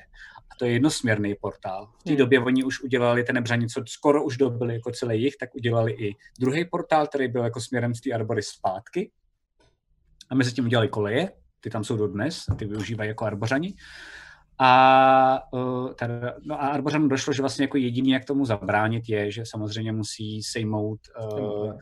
A 0.52 0.54
to 0.58 0.64
je 0.64 0.72
jednosměrný 0.72 1.34
portál. 1.40 1.86
V 2.00 2.04
té 2.04 2.10
Hmm. 2.10 2.18
době 2.18 2.40
oni 2.40 2.64
už 2.64 2.80
udělali 2.80 3.24
ten 3.24 3.34
nebřani, 3.34 3.68
co 3.68 3.82
skoro 3.86 4.24
už 4.24 4.36
dobili 4.36 4.74
jako 4.74 4.90
celý 4.90 5.22
jich, 5.22 5.36
tak 5.40 5.54
udělali 5.54 5.92
i 5.92 6.14
druhý 6.40 6.64
portál, 6.64 7.06
který 7.06 7.28
byl 7.28 7.44
jako 7.44 7.60
směrem 7.60 7.94
z 7.94 8.00
té 8.00 8.12
arbory 8.12 8.42
zpátky. 8.42 9.10
A 10.30 10.34
mezi 10.34 10.52
tím 10.52 10.64
udělali 10.64 10.88
koleje, 10.88 11.32
ty 11.60 11.70
tam 11.70 11.84
jsou 11.84 11.96
dodnes 11.96 12.44
ty 12.58 12.64
využívají 12.64 13.08
jako 13.08 13.24
arbořani. 13.24 13.74
A, 14.60 15.42
uh, 15.52 15.92
teda, 15.92 16.34
no 16.42 16.62
a 16.62 16.66
Arbořanům 16.66 17.08
došlo, 17.08 17.32
že 17.32 17.42
vlastně 17.42 17.64
jako 17.64 17.76
jediný, 17.76 18.10
jak 18.10 18.24
tomu 18.24 18.44
zabránit, 18.44 19.08
je, 19.08 19.32
že 19.32 19.42
samozřejmě 19.46 19.92
musí 19.92 20.42
sejmout 20.42 21.00
uh, 21.32 21.72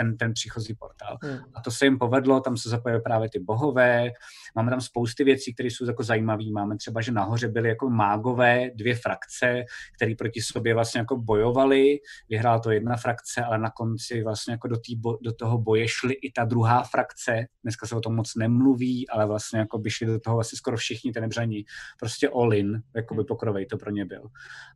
ten, 0.00 0.16
ten 0.16 0.32
příchozí 0.32 0.74
portál. 0.74 1.18
Hmm. 1.22 1.38
A 1.54 1.60
to 1.60 1.70
se 1.70 1.84
jim 1.86 1.98
povedlo, 1.98 2.40
tam 2.40 2.56
se 2.56 2.68
zapojily 2.68 3.00
právě 3.00 3.30
ty 3.30 3.38
bohové, 3.38 4.10
máme 4.56 4.70
tam 4.70 4.80
spousty 4.80 5.24
věcí, 5.24 5.54
které 5.54 5.66
jsou 5.66 5.86
jako 5.86 6.02
zajímavé. 6.02 6.44
Máme 6.52 6.76
třeba, 6.76 7.00
že 7.00 7.12
nahoře 7.12 7.48
byly 7.48 7.68
jako 7.68 7.90
mágové 7.90 8.70
dvě 8.74 8.94
frakce, 8.94 9.64
které 9.96 10.14
proti 10.18 10.40
sobě 10.40 10.74
vlastně 10.74 10.98
jako 10.98 11.16
bojovali. 11.16 11.98
Vyhrála 12.28 12.58
to 12.58 12.70
jedna 12.70 12.96
frakce, 12.96 13.44
ale 13.44 13.58
na 13.58 13.70
konci 13.70 14.22
vlastně 14.22 14.52
jako 14.52 14.68
do, 14.68 14.76
tý 14.76 15.00
do 15.22 15.32
toho 15.32 15.58
boje 15.58 15.88
šly 15.88 16.14
i 16.14 16.32
ta 16.32 16.44
druhá 16.44 16.82
frakce. 16.82 17.46
Dneska 17.62 17.86
se 17.86 17.96
o 17.96 18.00
tom 18.00 18.14
moc 18.14 18.34
nemluví, 18.34 19.08
ale 19.08 19.26
vlastně 19.26 19.58
jako 19.58 19.78
by 19.78 19.90
šli 19.90 20.06
do 20.06 20.20
toho 20.20 20.36
vlastně 20.36 20.56
skoro 20.56 20.76
všichni 20.76 21.12
tenebřaní. 21.12 21.64
Prostě 21.98 22.28
all 22.28 22.54
in, 22.54 22.82
jako 22.96 23.14
by 23.14 23.24
pokrovej 23.24 23.66
to 23.66 23.76
pro 23.76 23.90
ně 23.90 24.04
byl. 24.04 24.22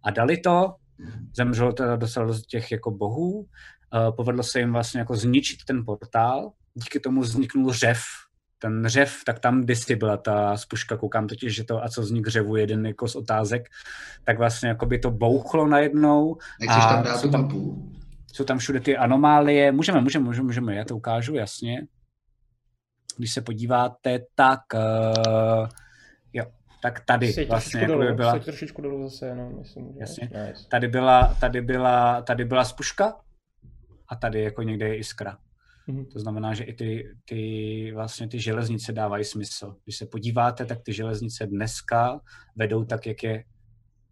A 0.04 0.10
dali 0.10 0.36
to, 0.36 0.74
zemřelo 1.36 1.72
teda 1.72 1.96
docela 1.96 2.26
dost 2.26 2.46
těch 2.46 2.72
jako 2.72 2.90
bohů, 2.90 3.46
povedlo 4.16 4.42
se 4.42 4.60
jim 4.60 4.72
vlastně 4.72 5.00
jako 5.00 5.16
zničit 5.16 5.64
ten 5.66 5.84
portál, 5.84 6.52
díky 6.74 7.00
tomu 7.00 7.20
vzniknul 7.20 7.72
řev. 7.72 8.02
Ten 8.58 8.86
řev, 8.86 9.16
tak 9.26 9.38
tam 9.38 9.60
kdysi 9.60 9.96
byla 9.96 10.16
ta 10.16 10.56
spuška, 10.56 10.96
koukám 10.96 11.26
totiž, 11.26 11.54
že 11.54 11.64
to 11.64 11.84
a 11.84 11.88
co 11.88 12.02
vznik 12.02 12.28
řevu, 12.28 12.56
jeden 12.56 12.86
jako 12.86 13.08
z 13.08 13.16
otázek, 13.16 13.68
tak 14.24 14.38
vlastně 14.38 14.68
jako 14.68 14.86
by 14.86 14.98
to 14.98 15.10
bouchlo 15.10 15.66
najednou. 15.66 16.36
Nechceš 16.60 16.84
a 16.84 16.88
tam 16.88 17.02
dát 17.02 17.16
jsou 17.16 17.28
tu 17.28 17.32
tam, 17.32 17.42
mapu? 17.42 17.92
jsou 18.32 18.44
tam 18.44 18.58
všude 18.58 18.80
ty 18.80 18.96
anomálie, 18.96 19.72
můžeme, 19.72 20.00
můžeme, 20.00 20.24
můžeme, 20.24 20.46
můžeme, 20.46 20.74
já 20.74 20.84
to 20.84 20.96
ukážu, 20.96 21.34
jasně. 21.34 21.86
Když 23.16 23.32
se 23.32 23.40
podíváte, 23.40 24.18
tak 24.34 24.60
uh, 24.74 25.68
jo, 26.32 26.44
tak 26.82 27.00
tady 27.00 27.32
Sejď 27.32 27.48
vlastně 27.48 27.80
trošičku 27.80 28.02
jako 28.02 28.12
by 28.12 28.16
byla, 28.16 28.38
trošičku 28.38 28.82
dolů 28.82 29.08
zase 29.08 29.26
jenom, 29.26 29.58
myslím, 29.58 29.92
že 29.92 30.00
Jasně. 30.00 30.30
nice. 30.32 30.68
tady 30.68 30.88
byla, 30.88 31.36
tady 31.40 31.60
byla, 31.60 32.22
tady 32.22 32.44
byla 32.44 32.64
spuška 32.64 33.14
a 34.08 34.16
tady 34.16 34.42
jako 34.42 34.62
někde 34.62 34.88
je 34.88 34.96
iskra. 34.96 35.38
Mhm. 35.86 36.06
To 36.06 36.18
znamená, 36.18 36.54
že 36.54 36.64
i 36.64 36.72
ty, 36.72 37.08
ty, 37.24 37.92
vlastně 37.94 38.28
ty 38.28 38.40
železnice 38.40 38.92
dávají 38.92 39.24
smysl. 39.24 39.76
Když 39.84 39.96
se 39.96 40.06
podíváte, 40.06 40.64
tak 40.64 40.78
ty 40.82 40.92
železnice 40.92 41.46
dneska 41.46 42.20
vedou 42.56 42.84
tak, 42.84 43.06
jak 43.06 43.22
je 43.22 43.44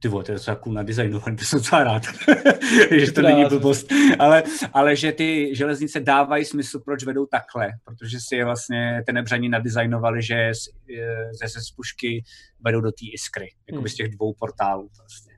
ty 0.02 0.09
vole, 0.09 0.24
to 0.24 0.32
je 0.32 0.36
docela 0.36 0.56
cool 0.56 0.74
nadizajnovaný, 0.74 1.36
to 1.36 1.44
jsem 1.44 1.59
docela 1.59 1.85
rád, 1.85 2.02
že 2.98 3.12
to 3.12 3.23
není 3.23 3.44
blbost, 3.44 3.86
ale, 4.19 4.43
ale 4.73 4.97
že 4.97 5.12
ty 5.12 5.56
železnice 5.56 6.01
dávají 6.01 6.44
smysl, 6.44 6.81
proč 6.85 7.05
vedou 7.05 7.27
takhle, 7.27 7.69
protože 7.85 8.19
si 8.20 8.36
je 8.36 8.44
vlastně 8.44 9.02
ten 9.06 9.14
nebřaní 9.14 9.48
nadizajnovali, 9.48 10.23
že 10.23 10.52
ze, 11.40 11.48
ze 11.48 11.60
spušky 11.60 12.24
vedou 12.64 12.81
do 12.81 12.90
té 12.90 13.06
iskry, 13.14 13.48
jakoby 13.70 13.89
z 13.89 13.94
těch 13.94 14.09
dvou 14.09 14.35
portálů. 14.39 14.90
Vlastně. 14.98 15.35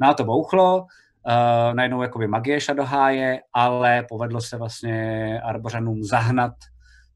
No 0.00 0.08
a 0.08 0.14
to 0.14 0.24
bouchlo, 0.24 0.86
uh, 1.28 1.74
najednou 1.74 2.02
jakoby 2.02 2.26
magie 2.26 2.60
šla 2.60 2.74
do 2.74 2.84
háje, 2.84 3.40
ale 3.52 4.04
povedlo 4.08 4.40
se 4.40 4.56
vlastně 4.56 5.40
Arbořanům 5.44 6.04
zahnat 6.04 6.52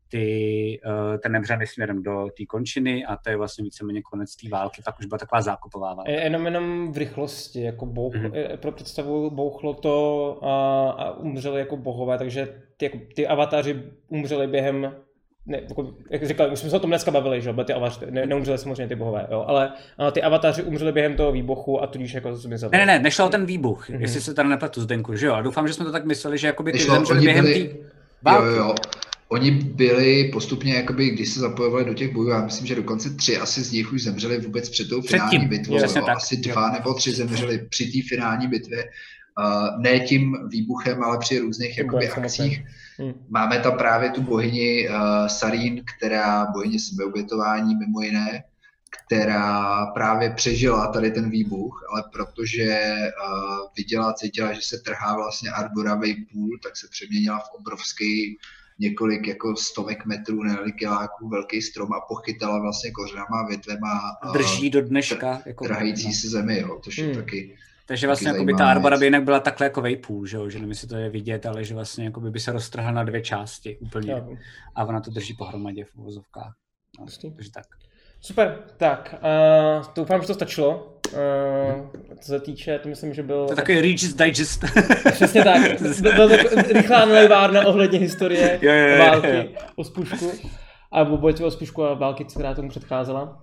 ty, 0.09 0.81
uh, 0.87 1.19
ten 1.19 1.33
nebřany 1.33 1.67
směrem 1.67 2.03
do 2.03 2.27
té 2.37 2.47
končiny 2.47 3.05
a 3.05 3.17
to 3.17 3.31
je 3.31 3.37
vlastně 3.37 3.65
víceméně 3.65 4.03
konec 4.03 4.37
té 4.37 4.49
války, 4.49 4.83
pak 4.85 4.99
už 5.01 5.07
byla 5.07 5.19
taková 5.19 5.41
zákopová 5.43 5.95
válka. 5.95 6.11
Je- 6.11 6.21
Jenom, 6.23 6.45
jenom 6.45 6.93
v 6.93 6.97
rychlosti, 6.97 7.63
jako 7.63 7.87
bouch, 7.87 8.15
Mhm. 8.15 8.25
mm-hmm. 8.27 8.57
pro 8.57 8.73
představu 8.73 9.31
bouchlo 9.31 9.75
to 9.75 10.39
a, 10.45 10.91
a 10.91 11.11
umřeli 11.11 11.59
jako 11.59 11.77
bohové, 11.77 12.19
takže 12.19 12.49
ty, 12.77 12.85
jako, 12.85 12.99
ty 13.17 13.27
avatáři 13.27 13.83
umřeli 14.09 14.47
během, 14.47 14.95
ne, 15.47 15.61
jako, 15.69 15.95
jak 16.11 16.27
říkal, 16.27 16.53
už 16.53 16.59
jsme 16.59 16.71
se 16.71 16.77
o 16.77 16.81
tom 16.81 16.91
dneska 16.91 17.11
bavili, 17.11 17.43
že 17.43 17.49
jo, 17.49 17.65
ty 17.65 17.73
avatáři, 17.73 18.11
ne, 18.11 18.27
neumřeli 18.27 18.59
samozřejmě 18.59 18.89
ty 18.89 18.95
bohové, 18.95 19.27
jo, 19.31 19.45
ale 19.49 19.73
a, 19.99 20.11
ty 20.11 20.23
avatáři 20.23 20.63
umřeli 20.63 20.93
během 20.93 21.17
toho 21.17 21.33
výbuchu 21.33 21.83
a 21.83 21.87
tudíž 21.87 22.15
jako 22.15 22.37
zmizeli. 22.37 22.71
Ne, 22.73 22.79
ne, 22.79 22.87
ne, 22.87 22.99
nešlo 22.99 23.27
o 23.27 23.29
ten 23.29 23.47
výbuch, 23.47 23.89
Mhm. 23.89 23.99
mm-hmm. 23.99 24.03
jestli 24.03 24.21
se 24.21 24.35
tady 24.35 24.49
nepletu 24.49 24.81
Zdenku, 24.81 25.17
že 25.17 25.27
jo? 25.27 25.35
A 25.35 25.43
doufám, 25.43 25.69
že 25.69 25.75
jsme 25.75 25.85
to 25.85 25.93
tak 25.93 26.05
mysleli, 26.05 26.39
že 26.39 26.47
jakoby 26.47 26.73
ty 26.73 26.79
Nešlo, 26.79 26.95
zemřeli 26.95 27.21
během 27.21 27.45
byli- 27.45 27.65
té 27.65 27.71
Jo, 27.71 27.85
války. 28.23 28.49
jo, 28.49 28.55
jo. 28.55 28.75
Oni 29.29 29.51
byli 29.51 30.31
postupně, 30.33 30.75
jakoby, 30.75 31.11
když 31.11 31.29
se 31.29 31.41
zapojovali 31.41 31.85
do 31.85 31.95
těch 31.95 32.13
bojů, 32.13 32.29
já 32.29 32.45
myslím, 32.45 32.67
že 32.67 32.75
dokonce 32.75 33.11
tři 33.11 33.37
asi 33.37 33.63
z 33.63 33.73
nich 33.73 33.93
už 33.93 34.03
zemřeli 34.03 34.39
vůbec 34.41 34.69
před 34.69 34.89
tou 34.89 35.01
finální 35.01 35.31
Předtím, 35.31 35.49
bitvou. 35.49 35.77
jo. 35.79 35.89
tak, 36.07 36.17
Asi 36.17 36.35
jo. 36.37 36.53
dva 36.53 36.71
nebo 36.71 36.95
tři 36.95 37.13
zemřeli 37.13 37.59
při 37.69 37.85
té 37.93 38.09
finální 38.09 38.49
bitvě. 38.49 38.85
Uh, 39.39 39.83
ne 39.83 40.01
tím 40.01 40.37
výbuchem, 40.49 41.03
ale 41.03 41.19
při 41.19 41.39
různých 41.39 41.79
jakoby, 41.79 42.09
akcích. 42.09 42.65
Máme 43.29 43.59
tam 43.59 43.79
právě 43.79 44.11
tu 44.11 44.23
bohyni 44.23 44.89
uh, 44.89 45.27
Sarín, 45.27 45.85
která 45.97 46.47
bohyně 46.47 46.81
sebeobětování 46.81 47.75
mimo 47.75 48.01
jiné, 48.01 48.45
která 48.91 49.87
právě 49.87 50.31
přežila 50.31 50.87
tady 50.87 51.11
ten 51.11 51.31
výbuch, 51.31 51.87
ale 51.93 52.05
protože 52.13 52.95
uh, 52.97 53.67
viděla, 53.77 54.13
cítila, 54.13 54.53
že 54.53 54.61
se 54.63 54.79
trhá 54.79 55.17
vlastně 55.17 55.51
Arbora 55.51 56.01
půl, 56.33 56.59
tak 56.63 56.77
se 56.77 56.87
přeměnila 56.91 57.39
v 57.39 57.55
obrovský 57.59 58.39
několik 58.79 59.29
jako 59.29 59.57
stovek 59.57 60.07
metrů, 60.07 60.43
ne 60.43 60.57
kiláků, 60.79 61.29
velký 61.29 61.63
strom 61.63 61.93
a 61.93 62.01
pochytala 62.09 62.61
vlastně 62.61 62.91
kořenama, 62.91 63.47
větvema 63.49 64.01
uh, 64.27 64.33
Drží 64.33 64.71
do 64.71 64.83
dneška. 64.83 65.43
Jako, 65.47 65.65
trhající 65.65 66.13
se 66.13 66.29
zemi, 66.29 66.61
jo, 66.61 66.81
což 66.85 66.99
je 66.99 67.05
Hmm. 67.05 67.15
taky 67.15 67.57
Takže 67.93 68.07
vlastně 68.07 68.27
taky 68.27 68.37
jakoby 68.37 68.55
ta 68.55 68.71
Arbora 68.71 68.99
by 68.99 69.07
jinak 69.07 69.25
byla 69.25 69.41
takhle 69.41 69.67
jako 69.67 69.81
vejpůl, 69.81 70.27
že 70.27 70.37
jo? 70.37 70.49
Že 70.49 70.59
nevím, 70.59 70.71
jestli 70.71 70.89
to 70.89 70.97
je 70.97 71.11
vidět, 71.11 71.47
ale 71.47 71.65
že 71.65 71.75
vlastně 71.75 72.05
jakoby 72.05 72.31
by 72.31 72.41
se 72.41 72.53
roztrhla 72.53 72.91
na 72.91 73.05
dvě 73.05 73.21
části 73.21 73.79
úplně. 73.79 74.13
Jo. 74.13 74.37
A 74.75 74.85
ona 74.85 75.01
to 75.01 75.11
drží 75.11 75.35
pohromadě 75.35 75.85
v 75.85 75.97
uvozovkách. 75.97 76.55
No, 77.01 77.07
takže 77.37 77.51
tak. 77.51 77.65
Super, 78.21 78.59
tak, 78.77 79.15
uh, 79.79 79.85
doufám, 79.95 80.21
že 80.21 80.27
to 80.27 80.35
stačilo. 80.35 80.99
Uh, 81.13 81.89
co 82.21 82.27
se 82.27 82.41
týče, 82.41 82.79
to 82.79 82.89
myslím, 82.89 83.15
že 83.15 83.23
byl... 83.23 83.47
To 83.47 83.53
je 83.53 83.57
takový 83.57 83.81
Regis 83.81 84.15
Digest. 84.15 84.65
Přesně 85.13 85.45
tak. 85.45 85.81
Byl, 86.01 86.29
to 86.29 86.63
rychlá 86.73 87.05
nalejvárna 87.05 87.67
ohledně 87.67 87.99
historie 87.99 88.59
Jo, 88.63 88.73
jo, 88.73 88.89
jo, 88.89 88.99
války 88.99 89.37
jo. 89.37 89.61
o 89.77 89.85
spušku. 89.85 90.33
A 90.93 91.05
boj 91.05 91.35
o 91.43 91.51
spušku 91.51 91.85
a 91.85 91.95
války, 91.95 92.25
která 92.25 92.55
tomu 92.55 92.69
předcházela. 92.69 93.43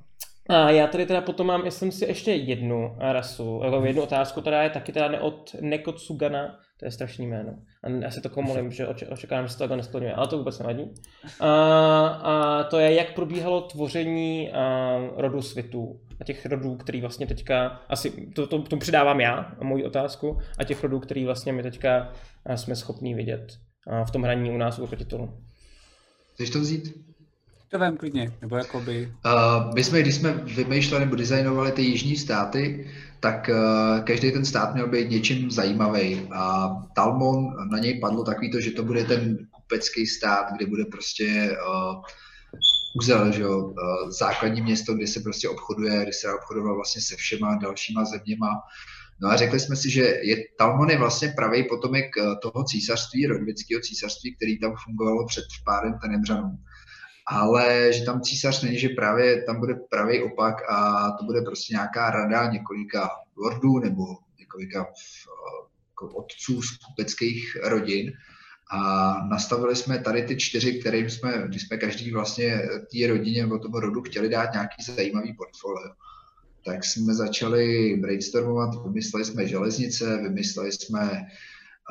A 0.50 0.70
já 0.70 0.88
tady 0.88 1.06
teda 1.06 1.22
potom 1.22 1.48
mám, 1.48 1.64
myslím 1.64 1.92
si, 1.92 2.06
ještě 2.06 2.32
jednu 2.32 2.96
rasu, 3.00 3.62
jako 3.64 3.86
jednu 3.86 4.02
otázku, 4.02 4.42
která 4.42 4.64
je 4.64 4.70
taky 4.70 4.92
teda 4.92 5.08
ne 5.08 5.20
od 5.20 5.56
Nekotsugana, 5.62 6.60
to 6.80 6.86
je 6.86 6.92
strašný 6.92 7.28
jméno. 7.28 7.56
A 7.84 7.90
já 7.90 8.12
se 8.12 8.22
to 8.22 8.30
komolím, 8.30 8.72
že 8.72 8.88
oče- 8.88 9.14
očekávám, 9.14 9.48
že 9.48 9.54
se 9.54 9.68
to 9.68 9.76
nesplňuje, 9.76 10.14
ale 10.14 10.28
to 10.28 10.38
vůbec 10.38 10.60
nevadí. 10.60 10.94
A, 11.40 11.50
a 12.08 12.64
to 12.64 12.80
je, 12.80 12.94
jak 12.94 13.14
probíhalo 13.14 13.62
tvoření 13.62 14.52
a, 14.52 14.98
rodu 15.16 15.42
svitů 15.42 16.00
a 16.22 16.24
těch 16.24 16.46
rodů, 16.46 16.76
který 16.76 17.02
vlastně 17.02 17.28
teďka, 17.28 17.82
asi 17.90 18.12
to, 18.36 18.48
to, 18.48 18.62
to 18.62 18.78
přidávám 18.78 19.22
já, 19.22 19.52
moji 19.62 19.86
otázku, 19.86 20.38
a 20.58 20.64
těch 20.64 20.84
rodů, 20.84 21.00
který 21.00 21.26
vlastně 21.26 21.54
my 21.54 21.64
teďka 21.64 22.12
jsme 22.56 22.76
schopní 22.76 23.14
vidět 23.14 23.58
v 24.08 24.12
tom 24.12 24.24
hraní 24.24 24.52
u 24.52 24.58
nás 24.58 24.80
u 24.80 24.88
titulu. 24.88 25.34
Chceš 26.34 26.50
to 26.50 26.60
vzít? 26.60 27.09
To 27.72 27.80
vím 27.80 27.98
klidně, 27.98 28.34
nebo 28.42 28.58
jakoby... 28.58 29.14
Uh, 29.26 29.74
my 29.74 29.84
jsme, 29.84 30.02
když 30.02 30.16
jsme 30.16 30.34
vymýšleli 30.34 31.06
nebo 31.06 31.16
designovali 31.16 31.72
ty 31.72 31.82
jižní 31.82 32.18
státy, 32.18 32.92
tak 33.20 33.50
uh, 33.50 34.04
každý 34.04 34.32
ten 34.32 34.46
stát 34.46 34.74
měl 34.74 34.88
být 34.88 35.10
něčím 35.10 35.52
zajímavý. 35.52 36.28
A 36.36 36.70
Talmon, 36.96 37.70
na 37.72 37.80
něj 37.80 38.00
padlo 38.00 38.24
takový 38.24 38.52
to, 38.52 38.60
že 38.60 38.72
to 38.72 38.84
bude 38.84 39.04
ten 39.04 39.38
kupecký 39.52 40.08
stát, 40.08 40.46
kde 40.58 40.66
bude 40.66 40.86
prostě 40.86 41.58
uh, 41.68 42.02
Uzel, 43.02 43.32
že 43.32 43.42
jo, 43.42 43.58
uh, 43.58 44.10
základní 44.10 44.62
město, 44.62 44.94
kde 44.94 45.08
se 45.08 45.20
prostě 45.20 45.50
obchoduje, 45.50 46.04
kde 46.04 46.14
se 46.14 46.34
obchodoval 46.34 46.76
vlastně 46.76 47.02
se 47.02 47.16
všema 47.16 47.56
dalšíma 47.56 48.06
zeměma. 48.06 48.50
No 49.22 49.30
a 49.30 49.36
řekli 49.36 49.60
jsme 49.60 49.76
si, 49.76 49.90
že 49.90 50.02
je, 50.22 50.36
Talmon 50.58 50.90
je 50.90 50.98
vlastně 50.98 51.34
pravý 51.36 51.64
potomek 51.64 52.06
toho 52.42 52.64
císařství, 52.64 53.26
rodvického 53.26 53.82
císařství, 53.82 54.36
který 54.36 54.60
tam 54.60 54.74
fungovalo 54.86 55.26
před 55.26 55.44
vpádem 55.62 55.94
Tenebřanů 56.02 56.58
ale 57.30 57.94
že 57.94 58.06
tam 58.06 58.22
císař 58.22 58.64
není, 58.64 58.80
že 58.80 58.90
právě 58.90 59.44
tam 59.44 59.60
bude 59.60 59.76
pravý 59.90 60.24
opak 60.24 60.56
a 60.70 61.12
to 61.12 61.26
bude 61.26 61.42
prostě 61.42 61.74
nějaká 61.74 62.12
rada 62.12 62.52
několika 62.52 63.10
lordů 63.38 63.80
nebo 63.80 64.04
několika 64.40 64.86
eh, 64.86 65.70
jako 65.90 66.16
otců 66.16 66.62
z 66.62 66.78
kupeckých 66.78 67.58
rodin. 67.64 68.12
A 68.72 69.14
nastavili 69.28 69.76
jsme 69.76 70.00
tady 70.00 70.24
ty 70.24 70.38
čtyři, 70.38 70.80
kterým 70.80 71.10
jsme, 71.10 71.44
když 71.48 71.68
jsme 71.68 71.78
každý 71.78 72.12
vlastně 72.12 72.62
té 72.92 73.08
rodině 73.08 73.42
nebo 73.42 73.60
tomu 73.60 73.80
rodu 73.80 74.02
chtěli 74.02 74.30
dát 74.30 74.54
nějaký 74.54 74.84
zajímavý 74.84 75.34
portfolio. 75.34 75.94
tak 76.66 76.86
jsme 76.86 77.14
začali 77.14 77.96
brainstormovat, 78.02 78.84
vymysleli 78.84 79.26
jsme 79.26 79.48
železnice, 79.48 80.18
vymysleli 80.18 80.72
jsme 80.72 81.22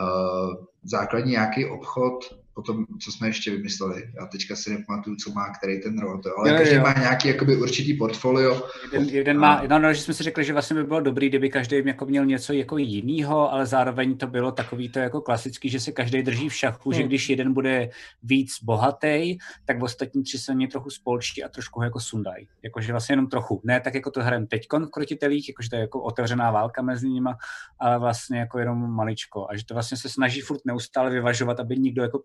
uh, 0.00 0.66
základní 0.84 1.32
nějaký 1.32 1.66
obchod, 1.66 2.37
potom, 2.58 2.86
co 3.00 3.12
jsme 3.12 3.28
ještě 3.28 3.50
vymysleli. 3.50 4.10
Já 4.20 4.26
teďka 4.26 4.56
si 4.56 4.70
nepamatuju, 4.70 5.16
co 5.16 5.30
má 5.32 5.52
který 5.58 5.80
ten 5.80 5.98
rod, 5.98 6.26
ale 6.26 6.50
Jo, 6.50 6.56
každý 6.58 6.74
jo. 6.76 6.82
má 6.82 6.92
nějaký 6.92 7.28
jakoby 7.28 7.56
určitý 7.56 7.94
portfolio. 7.94 8.62
Jeden, 8.92 9.08
jeden 9.08 9.38
má, 9.38 9.62
no, 9.68 9.78
no, 9.78 9.94
že 9.94 10.02
jsme 10.02 10.14
si 10.14 10.22
řekli, 10.22 10.44
že 10.44 10.52
vlastně 10.52 10.76
by 10.76 10.84
bylo 10.84 11.00
dobrý, 11.00 11.28
kdyby 11.28 11.50
každý 11.50 11.76
jako 11.86 12.06
měl 12.06 12.26
něco 12.26 12.52
jako 12.52 12.78
jinýho, 12.78 13.52
ale 13.52 13.66
zároveň 13.66 14.16
to 14.16 14.26
bylo 14.26 14.52
takový 14.52 14.88
to 14.88 14.98
jako 14.98 15.20
klasický, 15.20 15.68
že 15.68 15.80
se 15.80 15.92
každý 15.92 16.22
drží 16.22 16.48
v 16.48 16.54
šachu, 16.54 16.92
že 16.92 16.98
Hmm. 16.98 17.08
když 17.08 17.28
jeden 17.30 17.52
bude 17.52 17.90
víc 18.22 18.62
bohatý, 18.62 19.38
tak 19.64 19.82
ostatní 19.82 20.22
tři 20.22 20.38
se 20.38 20.54
mě 20.54 20.68
trochu 20.68 20.90
spolčí 20.90 21.44
a 21.44 21.48
trošku 21.48 21.80
ho 21.80 21.84
jako 21.84 22.00
sundají. 22.00 22.48
Jakože 22.62 22.92
vlastně 22.92 23.12
jenom 23.12 23.26
trochu. 23.26 23.60
Ne 23.64 23.80
tak 23.80 23.94
jako 23.94 24.10
to 24.10 24.22
hrajeme 24.22 24.46
teď 24.46 24.66
v 24.72 24.90
krotitelích, 24.90 25.48
jakože 25.48 25.70
to 25.70 25.76
je 25.76 25.80
jako 25.80 26.02
otevřená 26.02 26.50
válka 26.50 26.82
mezi 26.82 27.08
nimi, 27.08 27.30
ale 27.78 27.98
vlastně 27.98 28.38
jako 28.38 28.58
jenom 28.58 28.90
maličko. 28.90 29.46
A 29.50 29.56
že 29.56 29.64
to 29.64 29.74
vlastně 29.74 29.96
se 29.96 30.08
snaží 30.08 30.40
furt 30.40 30.60
neustále 30.64 31.10
vyvažovat, 31.10 31.60
aby 31.60 31.76
nikdo 31.76 32.02
jako 32.02 32.18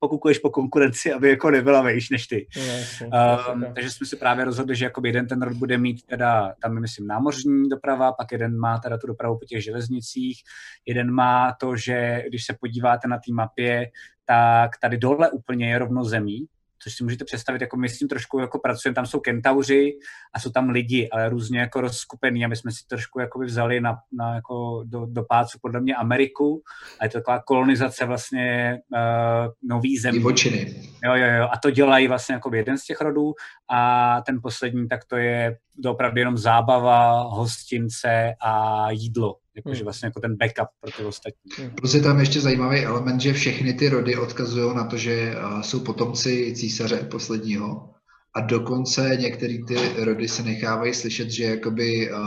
pokukuješ 0.00 0.38
po 0.38 0.50
konkurenci, 0.50 1.12
aby 1.12 1.28
jako 1.28 1.50
nebyla 1.50 1.82
vejš 1.82 2.10
než 2.10 2.26
ty. 2.26 2.46
No, 2.56 2.62
jasně, 2.62 3.06
Um, 3.06 3.60
tak. 3.62 3.74
takže 3.74 3.90
jsme 3.90 4.06
si 4.06 4.16
právě 4.16 4.44
rozhodli, 4.44 4.76
že 4.76 4.84
jakoby 4.84 5.08
jeden 5.08 5.26
ten 5.26 5.42
rod 5.42 5.56
bude 5.56 5.78
mít 5.78 6.06
teda, 6.06 6.54
tam 6.62 6.74
je, 6.74 6.80
myslím, 6.80 7.06
námořní 7.06 7.68
doprava, 7.68 8.12
pak 8.12 8.32
jeden 8.32 8.58
má 8.58 8.78
teda 8.78 8.98
tu 8.98 9.06
dopravu 9.06 9.38
po 9.38 9.44
těch 9.44 9.64
železnicích, 9.64 10.42
jeden 10.86 11.10
má 11.10 11.56
to, 11.60 11.76
že 11.76 12.22
když 12.28 12.44
se 12.44 12.56
podíváte 12.60 13.08
na 13.08 13.16
té 13.16 13.32
mapě, 13.32 13.90
tak 14.26 14.70
tady 14.80 14.98
dole 14.98 15.30
úplně 15.30 15.70
je 15.70 15.78
rovno 15.78 16.04
zemí, 16.04 16.46
což 16.82 16.94
si 16.94 17.04
můžete 17.04 17.24
představit, 17.24 17.60
jako 17.60 17.76
my 17.76 17.88
s 17.88 17.98
tím 17.98 18.08
trošku 18.08 18.38
jako 18.38 18.58
pracujeme, 18.58 18.94
tam 18.94 19.06
jsou 19.06 19.20
kentauři 19.20 19.98
a 20.34 20.40
jsou 20.40 20.50
tam 20.50 20.68
lidi, 20.68 21.08
ale 21.12 21.28
různě 21.28 21.60
jako 21.60 21.80
rozskupený 21.80 22.44
a 22.44 22.48
my 22.48 22.56
jsme 22.56 22.72
si 22.72 22.86
trošku 22.86 23.20
jakoby 23.20 23.46
vzali 23.46 23.80
na, 23.80 23.96
na 24.12 24.34
jako 24.34 24.84
do, 24.86 25.06
do 25.06 25.22
pácu 25.28 25.58
podle 25.62 25.80
mě 25.80 25.94
Ameriku 25.94 26.62
a 27.00 27.04
je 27.04 27.10
to 27.10 27.18
taková 27.18 27.42
kolonizace 27.42 28.04
vlastně 28.04 28.78
uh, 28.92 29.52
nový 29.62 29.98
zemí. 29.98 30.18
Divočiny. 30.18 30.82
Jo, 31.04 31.14
jo, 31.14 31.26
jo. 31.38 31.48
A 31.52 31.58
to 31.62 31.70
dělají 31.70 32.08
vlastně 32.08 32.34
jako 32.34 32.54
jeden 32.54 32.78
z 32.78 32.84
těch 32.84 33.00
rodů 33.00 33.34
a 33.70 34.22
ten 34.26 34.38
poslední, 34.42 34.88
tak 34.88 35.04
to 35.04 35.16
je 35.16 35.56
opravdu 35.86 36.18
jenom 36.18 36.38
zábava, 36.38 37.22
hostince 37.22 38.34
a 38.40 38.90
jídlo. 38.90 39.36
Jakože 39.56 39.78
Hmm. 39.78 39.84
vlastně 39.84 40.06
jako 40.06 40.20
ten 40.20 40.36
backup 40.36 40.68
pro 40.80 40.90
ty 40.92 41.04
ostatní. 41.04 41.70
Plus 41.74 41.94
je 41.94 42.00
tam 42.00 42.20
ještě 42.20 42.40
zajímavý 42.40 42.78
element, 42.84 43.20
že 43.20 43.32
všechny 43.32 43.74
ty 43.74 43.88
rody 43.88 44.16
odkazují 44.16 44.76
na 44.76 44.84
to, 44.84 44.96
že 44.96 45.34
uh, 45.36 45.60
jsou 45.60 45.80
potomci 45.80 46.52
císaře 46.56 46.96
posledního 46.96 47.90
a 48.36 48.40
dokonce 48.40 49.16
některé 49.20 49.58
ty 49.68 50.04
rody 50.04 50.28
se 50.28 50.42
nechávají 50.42 50.94
slyšet, 50.94 51.30
že 51.30 51.44
jakoby 51.44 52.12
uh, 52.12 52.18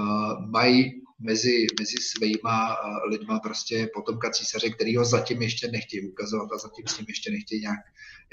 mají 0.49 0.91
mezi, 1.19 1.67
mezi 1.79 1.95
svýma 1.97 2.69
uh, 2.69 3.09
lidma 3.11 3.39
prostě 3.39 3.89
potomka 3.95 4.29
císaře, 4.29 4.69
který 4.69 4.97
ho 4.97 5.05
zatím 5.05 5.41
ještě 5.41 5.67
nechtějí 5.71 6.11
ukazovat 6.11 6.49
a 6.55 6.57
zatím 6.57 6.87
s 6.87 6.97
tím 6.97 7.05
ještě 7.09 7.31
nechtějí 7.31 7.61
nějak 7.61 7.79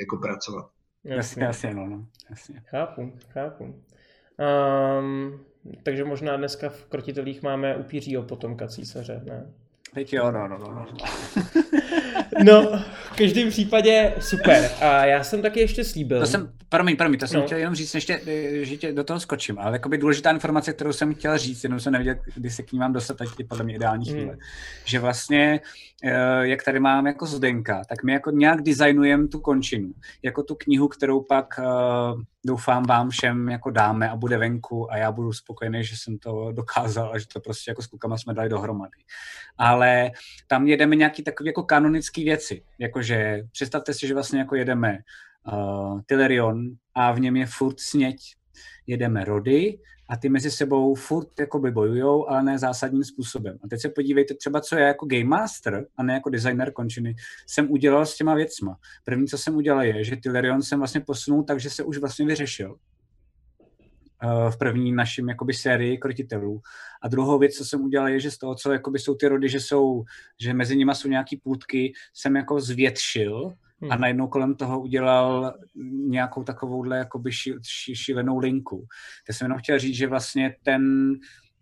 jako 0.01 0.17
pracovat. 0.17 0.67
Jasně, 1.05 1.45
jasně, 1.45 1.75
no, 1.75 1.87
no. 1.87 2.07
Jasně. 2.31 2.63
Chápu, 2.67 3.13
chápu. 3.29 3.85
Um, 4.39 5.41
takže 5.83 6.05
možná 6.05 6.37
dneska 6.37 6.69
v 6.69 6.85
krotitelích 6.85 7.43
máme 7.43 7.77
upířího 7.77 8.23
potomka 8.23 8.69
císaře, 8.69 9.23
ne? 9.25 9.47
Teď 9.95 10.13
jo, 10.13 10.31
no, 10.31 10.49
no, 10.49 10.59
no. 10.59 10.69
no. 10.69 10.87
No, 12.45 12.83
každém 13.19 13.51
případě 13.51 14.15
super. 14.21 14.71
A 14.81 15.05
já 15.05 15.25
jsem 15.25 15.43
taky 15.43 15.61
ještě 15.61 15.85
slíbil. 15.85 16.21
To 16.21 16.27
jsem, 16.27 16.53
promiň, 16.69 16.97
promiň, 16.97 17.21
to 17.21 17.27
jsem 17.27 17.41
No. 17.41 17.47
chtěl 17.47 17.59
jenom 17.59 17.75
říct, 17.75 17.95
ještě, 17.95 18.21
že 18.63 18.77
tě 18.77 18.93
do 18.93 19.05
toho 19.05 19.21
skočím, 19.21 19.59
ale 19.59 19.73
jakoby 19.73 19.99
důležitá 19.99 20.31
informace, 20.31 20.73
kterou 20.73 20.93
jsem 20.93 21.15
chtěl 21.15 21.39
říct, 21.39 21.65
jenom 21.65 21.81
jsem 21.81 21.93
nevěděl, 21.93 22.15
kdy 22.35 22.51
se 22.51 22.63
k 22.63 22.73
ní 22.73 22.79
mám 22.79 22.93
dostat, 22.93 23.17
teď 23.17 23.29
je 23.39 23.45
podle 23.45 23.65
mě 23.65 23.75
ideální 23.75 24.11
Hmm. 24.11 24.19
chvíle, 24.19 24.37
že 24.85 24.99
vlastně, 24.99 25.61
eh, 26.05 26.13
jak 26.41 26.63
tady 26.63 26.81
mám 26.81 27.07
jako 27.07 27.27
Zdenka, 27.27 27.83
tak 27.89 28.03
my 28.05 28.13
jako 28.13 28.31
nějak 28.31 28.63
designujeme 28.63 29.29
tu 29.29 29.41
končinu, 29.41 29.93
jako 30.23 30.43
tu 30.43 30.55
knihu, 30.55 30.89
kterou 30.89 31.21
pak 31.23 31.59
eh, 31.59 31.63
doufám 32.47 32.83
vám 32.83 33.11
všem 33.11 33.49
jako 33.49 33.71
dáme 33.71 34.11
a 34.11 34.17
bude 34.17 34.39
venku 34.39 34.93
a 34.93 34.97
já 34.97 35.13
budu 35.13 35.33
spokojený, 35.33 35.85
že 35.85 35.97
jsem 35.97 36.19
to 36.19 36.53
dokázal 36.53 37.11
a 37.13 37.19
že 37.19 37.27
to 37.29 37.41
prostě 37.41 37.71
jako 37.71 37.83
s 37.83 37.87
klukama 37.87 38.19
jsme 38.19 38.35
dali 38.35 38.49
dohromady. 38.49 38.99
Ale 39.59 40.11
tam 40.47 40.67
jedeme 40.67 40.97
nějaký 40.97 41.23
takový 41.23 41.47
jako 41.47 41.63
kanonický 41.63 42.25
věci, 42.25 42.63
jakože 43.15 43.49
představte 43.53 43.95
si, 43.95 44.07
že 44.07 44.15
vlastně 44.15 44.39
jako 44.39 44.57
jedeme 44.57 44.99
uh, 45.53 46.01
Tylerion 46.07 46.71
a 46.95 47.13
v 47.13 47.21
něm 47.21 47.37
je 47.37 47.47
furt 47.47 47.81
sněť. 47.81 48.17
Jedeme 48.87 49.25
rody 49.25 49.79
a 50.09 50.17
ty 50.17 50.29
mezi 50.29 50.51
sebou 50.51 50.95
furt 50.95 51.41
jakoby 51.41 51.71
bojujou, 51.71 52.29
ale 52.29 52.43
ne 52.43 52.59
zásadním 52.59 53.05
způsobem. 53.05 53.59
A 53.65 53.69
teď 53.69 53.81
se 53.81 53.89
podívejte 53.89 54.35
třeba, 54.35 54.61
co 54.61 54.77
já 54.77 54.87
jako 54.87 55.07
Game 55.07 55.25
Master 55.25 55.87
a 55.97 56.03
ne 56.03 56.15
jako 56.15 56.31
designer 56.31 56.73
končiny 56.73 57.15
jsem 57.47 57.71
udělal 57.71 58.07
s 58.07 58.17
těma 58.17 58.35
věcma. 58.35 58.77
První, 59.05 59.27
co 59.27 59.39
jsem 59.39 59.57
udělal, 59.57 59.83
je, 59.83 60.05
že 60.05 60.17
Tylerion 60.17 60.63
jsem 60.63 60.79
vlastně 60.79 61.01
posunul 61.01 61.45
tak, 61.45 61.61
že 61.61 61.71
se 61.71 61.83
už 61.83 61.99
vlastně 61.99 62.27
vyřešil 62.27 62.75
eh, 62.75 62.98
v 64.51 64.59
první 64.59 64.93
našem 64.93 65.29
jakoby 65.29 65.55
sérii 65.55 65.99
krotitelů. 65.99 66.61
A 67.03 67.09
druhou 67.09 67.39
věc, 67.39 67.55
co 67.55 67.65
jsem 67.65 67.81
udělal, 67.85 68.09
je, 68.09 68.21
že 68.21 68.31
z 68.31 68.39
toho, 68.39 68.55
co 68.55 68.73
jakoby 68.73 68.99
jsou 68.99 69.15
ty 69.15 69.29
rody, 69.29 69.49
že 69.49 69.61
jsou, 69.61 70.05
že 70.41 70.55
mezi 70.55 70.77
nimi 70.77 70.95
jsou 70.95 71.09
nějaký 71.09 71.37
půdky, 71.37 71.93
jsem 72.15 72.37
jako 72.37 72.61
zvětšil 72.61 73.53
a 73.83 73.95
Hmm. 73.95 74.01
najednou 74.01 74.29
kolem 74.29 74.55
toho 74.55 74.81
udělal 74.81 75.55
nějakou 76.09 76.43
takovouhle 76.43 76.99
jakoby 76.99 77.33
ši, 77.33 77.55
ši, 77.63 77.97
šílenou 77.97 78.39
linku. 78.39 78.87
Tak 79.27 79.37
jsem 79.37 79.45
jenom 79.45 79.59
chtěl 79.59 79.79
říct, 79.79 79.97
že 79.97 80.07
vlastně 80.07 80.57
ten, 80.63 81.13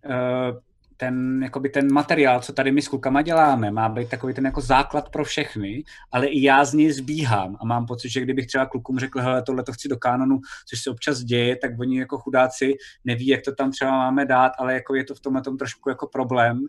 eh, 0.05 0.53
ten, 0.97 1.43
jakoby 1.43 1.69
ten 1.69 1.93
materiál, 1.93 2.41
co 2.41 2.53
tady 2.53 2.73
my 2.73 2.83
s 2.83 2.89
klukama 2.89 3.23
děláme, 3.23 3.71
má 3.71 3.89
být 3.89 4.09
takový 4.09 4.35
ten 4.35 4.45
jako 4.45 4.61
základ 4.61 5.09
pro 5.09 5.25
všechny, 5.25 5.85
ale 6.13 6.27
i 6.27 6.43
já 6.43 6.65
z 6.65 6.75
něj 6.75 6.93
zbíhám 6.93 7.57
a 7.61 7.65
mám 7.65 7.87
pocit, 7.87 8.09
že 8.09 8.21
kdybych 8.21 8.47
třeba 8.47 8.67
klukům 8.67 8.99
řekl, 8.99 9.21
hele, 9.21 9.43
tohle 9.43 9.63
to 9.63 9.73
chci 9.73 9.89
do 9.89 9.97
kanonu, 9.97 10.41
což 10.69 10.83
se 10.83 10.91
občas 10.91 11.19
děje, 11.19 11.57
tak 11.57 11.71
oni 11.81 11.99
jako 11.99 12.19
chudáci 12.19 12.75
neví, 13.05 13.27
jak 13.27 13.41
to 13.45 13.55
tam 13.55 13.71
třeba 13.71 13.91
máme 13.91 14.27
dát, 14.27 14.53
ale 14.59 14.75
jako 14.75 14.95
je 14.95 15.05
to 15.05 15.15
v 15.15 15.21
tomhle 15.21 15.43
tom 15.43 15.57
trošku 15.57 15.89
jako 15.89 16.07
problém. 16.07 16.61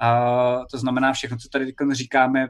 A 0.00 0.60
to 0.70 0.78
znamená 0.78 1.12
všechno, 1.12 1.36
co 1.36 1.48
tady 1.48 1.74
říkáme, 1.92 2.48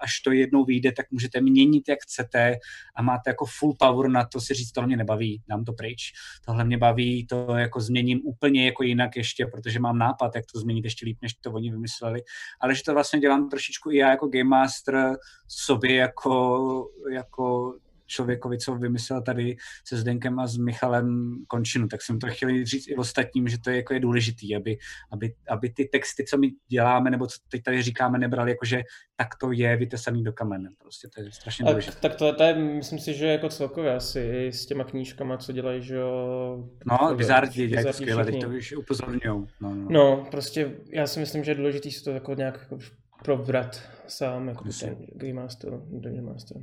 až 0.00 0.20
to 0.20 0.32
jednou 0.32 0.64
vyjde, 0.64 0.92
tak 0.92 1.10
můžete 1.10 1.40
měnit, 1.40 1.88
jak 1.88 1.98
chcete 2.02 2.56
a 2.96 3.02
máte 3.02 3.30
jako 3.30 3.46
full 3.58 3.74
power 3.78 4.08
na 4.08 4.24
to 4.24 4.40
si 4.40 4.54
říct, 4.54 4.72
tohle 4.72 4.86
mě 4.86 4.96
nebaví, 4.96 5.42
dám 5.48 5.64
to 5.64 5.72
pryč. 5.72 6.12
Tohle 6.46 6.64
mě 6.64 6.78
baví, 6.78 7.26
to 7.26 7.56
jako 7.56 7.80
změním 7.80 8.20
úplně 8.24 8.66
jako 8.66 8.82
jinak 8.82 9.16
ještě, 9.16 9.46
protože 9.46 9.80
mám 9.80 9.98
nápad, 9.98 10.34
jak 10.34 10.44
to 10.52 10.60
změnit 10.60 10.84
ještě 10.84 11.06
líp, 11.06 11.18
než 11.22 11.34
to 11.34 11.52
oni 11.52 11.70
vymysleli. 11.70 12.22
Ale 12.60 12.74
že 12.74 12.82
to 12.82 12.94
vlastně 12.94 13.20
dělám 13.20 13.48
trošičku 13.48 13.90
i 13.90 13.96
já 13.96 14.10
jako 14.10 14.28
game 14.28 14.44
master 14.44 15.16
sobě 15.48 15.94
jako, 15.94 16.88
jako 17.12 17.74
člověkovi, 18.06 18.58
co 18.58 18.74
vymyslel 18.74 19.22
tady 19.22 19.56
se 19.86 19.96
Zdenkem 19.96 20.38
a 20.38 20.46
s 20.46 20.56
Michalem 20.56 21.36
končinu, 21.48 21.88
tak 21.88 22.02
jsem 22.02 22.18
to 22.18 22.26
chtěl 22.26 22.64
říct 22.64 22.88
i 22.88 22.96
ostatním, 22.96 23.48
že 23.48 23.58
to 23.58 23.70
je, 23.70 23.76
jako 23.76 23.94
je 23.94 24.00
důležitý, 24.00 24.56
aby, 24.56 24.78
aby, 25.12 25.34
aby 25.48 25.70
ty 25.70 25.84
texty, 25.84 26.24
co 26.24 26.38
my 26.38 26.50
děláme, 26.68 27.10
nebo 27.10 27.26
co 27.26 27.38
teď 27.48 27.62
tady 27.62 27.82
říkáme, 27.82 28.18
nebrali 28.18 28.50
jako, 28.50 28.64
že 28.64 28.82
tak 29.16 29.28
to 29.40 29.52
je 29.52 29.76
vytesaný 29.76 30.24
do 30.24 30.32
kamene. 30.32 30.70
Prostě 30.78 31.08
to 31.14 31.20
je 31.20 31.32
strašně 31.32 31.66
A, 31.66 31.70
důležité. 31.70 31.96
tak 32.00 32.14
to, 32.14 32.34
to 32.34 32.42
je, 32.42 32.54
myslím 32.54 32.98
si, 32.98 33.14
že 33.14 33.26
jako 33.26 33.48
celkově 33.48 33.94
asi 33.94 34.20
i 34.20 34.52
s 34.52 34.66
těma 34.66 34.84
knížkama, 34.84 35.36
co 35.36 35.52
dělají, 35.52 35.82
že 35.82 35.94
jo. 35.94 36.68
No, 36.86 37.14
Bizardi 37.14 37.68
dělají 37.68 37.86
to 37.86 37.92
skvěle, 37.92 38.24
teď 38.24 38.40
to 38.40 38.48
už 38.48 38.72
upozorňujou. 38.72 39.46
No, 39.60 39.74
no. 39.74 39.86
No, 39.90 40.26
prostě 40.30 40.72
já 40.92 41.06
si 41.06 41.20
myslím, 41.20 41.44
že 41.44 41.50
je 41.50 41.54
důležité 41.54 41.90
si 41.90 42.04
to 42.04 42.10
jako 42.10 42.34
nějak 42.34 42.58
jako 42.60 42.78
probrat 43.24 43.82
sám, 44.06 44.48
jako 44.48 44.64
ten 44.80 44.96
Game 45.14 45.32
Master, 45.32 45.70
Dungeon 45.72 46.24
Master. 46.24 46.56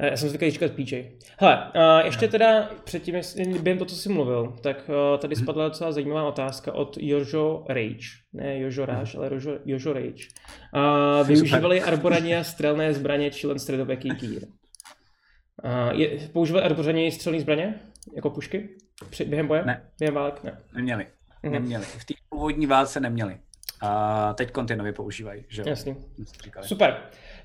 Já 0.00 0.06
já 0.06 0.16
jsem 0.16 0.28
zvyklý 0.28 0.50
říkat 0.50 0.72
PJ. 0.72 1.02
Hele, 1.38 1.64
a 1.74 2.00
ještě 2.04 2.28
teda 2.28 2.70
předtím, 2.84 3.14
během 3.62 3.78
toho, 3.78 3.88
co 3.88 3.96
jsi 3.96 4.08
mluvil, 4.08 4.56
tak 4.62 4.88
uh, 4.88 5.20
tady 5.20 5.34
Mhm. 5.34 5.44
spadla 5.44 5.68
docela 5.68 5.92
zajímavá 5.92 6.28
otázka 6.28 6.72
od 6.72 6.96
Jožo 7.00 7.64
Rage. 7.68 8.06
Ne 8.32 8.58
Jožo 8.58 8.86
Ráž, 8.86 9.14
ale 9.14 9.28
Jožo, 9.32 9.58
Jožo 9.64 9.92
Rage. 9.92 10.24
Uh, 11.20 11.26
využívali 11.28 11.82
arborani 11.82 12.36
a 12.36 12.44
střelné 12.44 12.94
zbraně 12.94 13.30
či 13.30 13.46
len 13.46 13.58
středověký 13.58 14.10
kýr. 14.10 14.46
Uh, 15.64 16.00
je, 16.00 16.28
používali 16.28 16.64
arborani 16.64 17.12
střelné 17.12 17.40
zbraně? 17.40 17.74
Jako 18.16 18.30
pušky? 18.30 18.68
Při, 19.10 19.24
během 19.24 19.46
boje? 19.46 19.64
Ne. 19.64 19.90
Během 19.98 20.14
válek? 20.14 20.44
Ne. 20.44 20.58
Neměli. 20.74 21.06
Mhm. 21.42 21.52
Neměli. 21.52 21.84
V 21.84 22.04
té 22.04 22.14
původní 22.28 22.66
válce 22.66 23.00
neměli. 23.00 23.38
A 23.82 24.32
teď 24.34 24.50
kontinově 24.50 24.92
používají, 24.92 25.44
že 25.48 25.62
jo? 25.62 25.68
Jasný. 25.68 25.96
Super. 26.60 26.96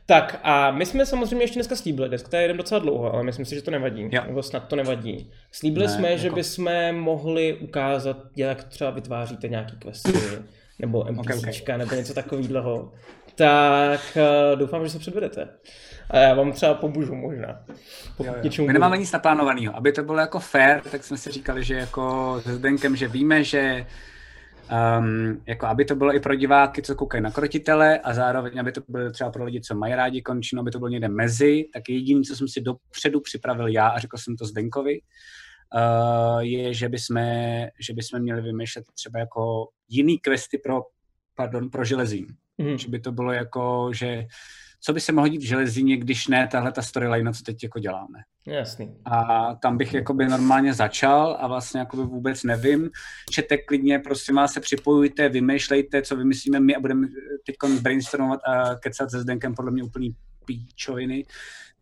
Tak 0.08 0.40
a 0.44 0.72
my 0.72 0.86
jsme 0.86 1.06
samozřejmě 1.06 1.44
ještě 1.44 1.56
dneska 1.60 1.76
slíbili, 1.76 2.10
dneska 2.10 2.30
to 2.30 2.36
je 2.36 2.42
jeden 2.42 2.58
docela 2.58 2.80
dlouho, 2.80 3.14
ale 3.14 3.24
myslím 3.24 3.46
si, 3.46 3.56
že 3.56 3.62
to 3.62 3.72
nevadí, 3.72 4.10
Jo. 4.12 4.22
nebo 4.28 4.44
snad 4.44 4.68
to 4.68 4.76
nevadí. 4.76 5.32
Slíbili 5.52 5.86
Ne, 5.86 5.92
jsme, 5.94 6.18
že 6.18 6.28
jako- 6.28 6.36
bychom 6.36 6.72
mohli 6.92 7.54
ukázat, 7.54 8.18
jak 8.36 8.64
třeba 8.64 8.90
vytváříte 8.90 9.48
nějaký 9.48 9.76
questy, 9.78 10.12
nebo 10.80 11.04
NPCčka, 11.12 11.78
nebo 11.78 11.96
něco 11.96 12.14
takového. 12.14 12.92
tak 13.36 14.18
uh, 14.54 14.60
doufám, 14.60 14.84
že 14.84 14.90
se 14.90 15.00
předvedete. 15.00 15.48
A 16.10 16.18
já 16.18 16.34
vám 16.34 16.52
třeba 16.52 16.74
pomůžu 16.74 17.16
možná. 17.16 17.60
Jo, 18.24 18.34
jo. 18.58 18.66
My 18.68 18.74
nemáme 18.74 18.98
nic 18.98 19.12
naplánovaného. 19.12 19.76
Aby 19.76 19.92
to 19.92 20.04
bylo 20.04 20.18
jako 20.20 20.40
fair, 20.40 20.82
tak 20.92 21.04
jsme 21.04 21.18
si 21.18 21.32
říkali, 21.32 21.64
že 21.64 21.76
jako 21.76 22.36
se 22.44 22.56
Zdenkem, 22.56 22.96
že 22.96 23.08
víme, 23.08 23.44
že 23.44 23.86
Um, 24.72 25.42
jako 25.46 25.66
aby 25.66 25.86
to 25.86 25.96
bylo 25.96 26.16
i 26.16 26.20
pro 26.20 26.36
diváky, 26.36 26.82
co 26.82 26.96
koukají 26.96 27.24
na 27.24 27.32
krotitele 27.32 28.00
a 28.00 28.14
zároveň, 28.14 28.60
aby 28.60 28.72
to 28.72 28.82
bylo 28.88 29.12
třeba 29.12 29.32
pro 29.32 29.44
lidi, 29.44 29.62
co 29.62 29.76
mají 29.76 29.96
rádi 29.96 30.22
končinu, 30.22 30.62
aby 30.62 30.72
to 30.72 30.80
bylo 30.80 30.90
někde 30.90 31.08
mezi, 31.08 31.66
tak 31.74 31.90
jediné, 31.90 32.22
co 32.22 32.36
jsem 32.36 32.48
si 32.48 32.62
dopředu 32.62 33.20
připravil 33.20 33.68
já 33.68 33.88
a 33.88 34.00
řekl 34.00 34.18
jsem 34.18 34.36
to 34.36 34.46
Zdenkovi, 34.46 35.00
uh, 35.02 36.40
je, 36.40 36.74
že 36.74 36.90
bychom, 36.90 37.18
že 37.80 37.94
bychom 37.94 38.20
měli 38.20 38.42
vymýšlet 38.42 38.86
třeba 38.94 39.20
jako 39.20 39.68
jiný 39.90 40.20
questy 40.20 40.58
pro, 40.58 40.82
pardon, 41.36 41.70
pro 41.70 41.86
železín. 41.86 42.28
Mm. 42.58 42.78
Že 42.78 42.90
by 42.90 43.00
to 43.00 43.12
bylo 43.12 43.32
jako, 43.32 43.90
že 43.94 44.26
co 44.82 44.94
by 44.94 45.00
se 45.02 45.12
mohlo 45.12 45.28
dít 45.28 45.42
v 45.42 45.48
železíně, 45.48 45.98
když 45.98 46.28
ne 46.28 46.48
tahle 46.48 46.72
ta 46.72 46.82
storyline, 46.82 47.34
co 47.34 47.44
teď 47.44 47.64
jako 47.64 47.80
děláme. 47.80 48.20
Jasný. 48.48 48.96
A 49.06 49.56
tam 49.56 49.78
bych 49.78 49.94
jakoby 49.94 50.26
normálně 50.26 50.74
začal 50.74 51.38
a 51.40 51.48
vlastně 51.48 51.80
jakoby 51.80 52.04
vůbec 52.04 52.44
nevím. 52.44 52.90
Čete 53.30 53.58
klidně, 53.58 54.00
prosím 54.00 54.36
vás, 54.36 54.54
se 54.54 54.60
připojujte, 54.60 55.30
vymýšlejte, 55.30 56.02
co 56.02 56.16
vymyslíme 56.16 56.60
my 56.60 56.76
a 56.76 56.80
budeme 56.80 57.08
teď 57.46 57.56
brainstormovat 57.82 58.40
a 58.46 58.76
kecat 58.76 59.12
se 59.12 59.22
Zdenkem 59.22 59.56
podle 59.56 59.72
mě 59.72 59.84
úplný 59.84 60.16
píčoviny 60.46 61.26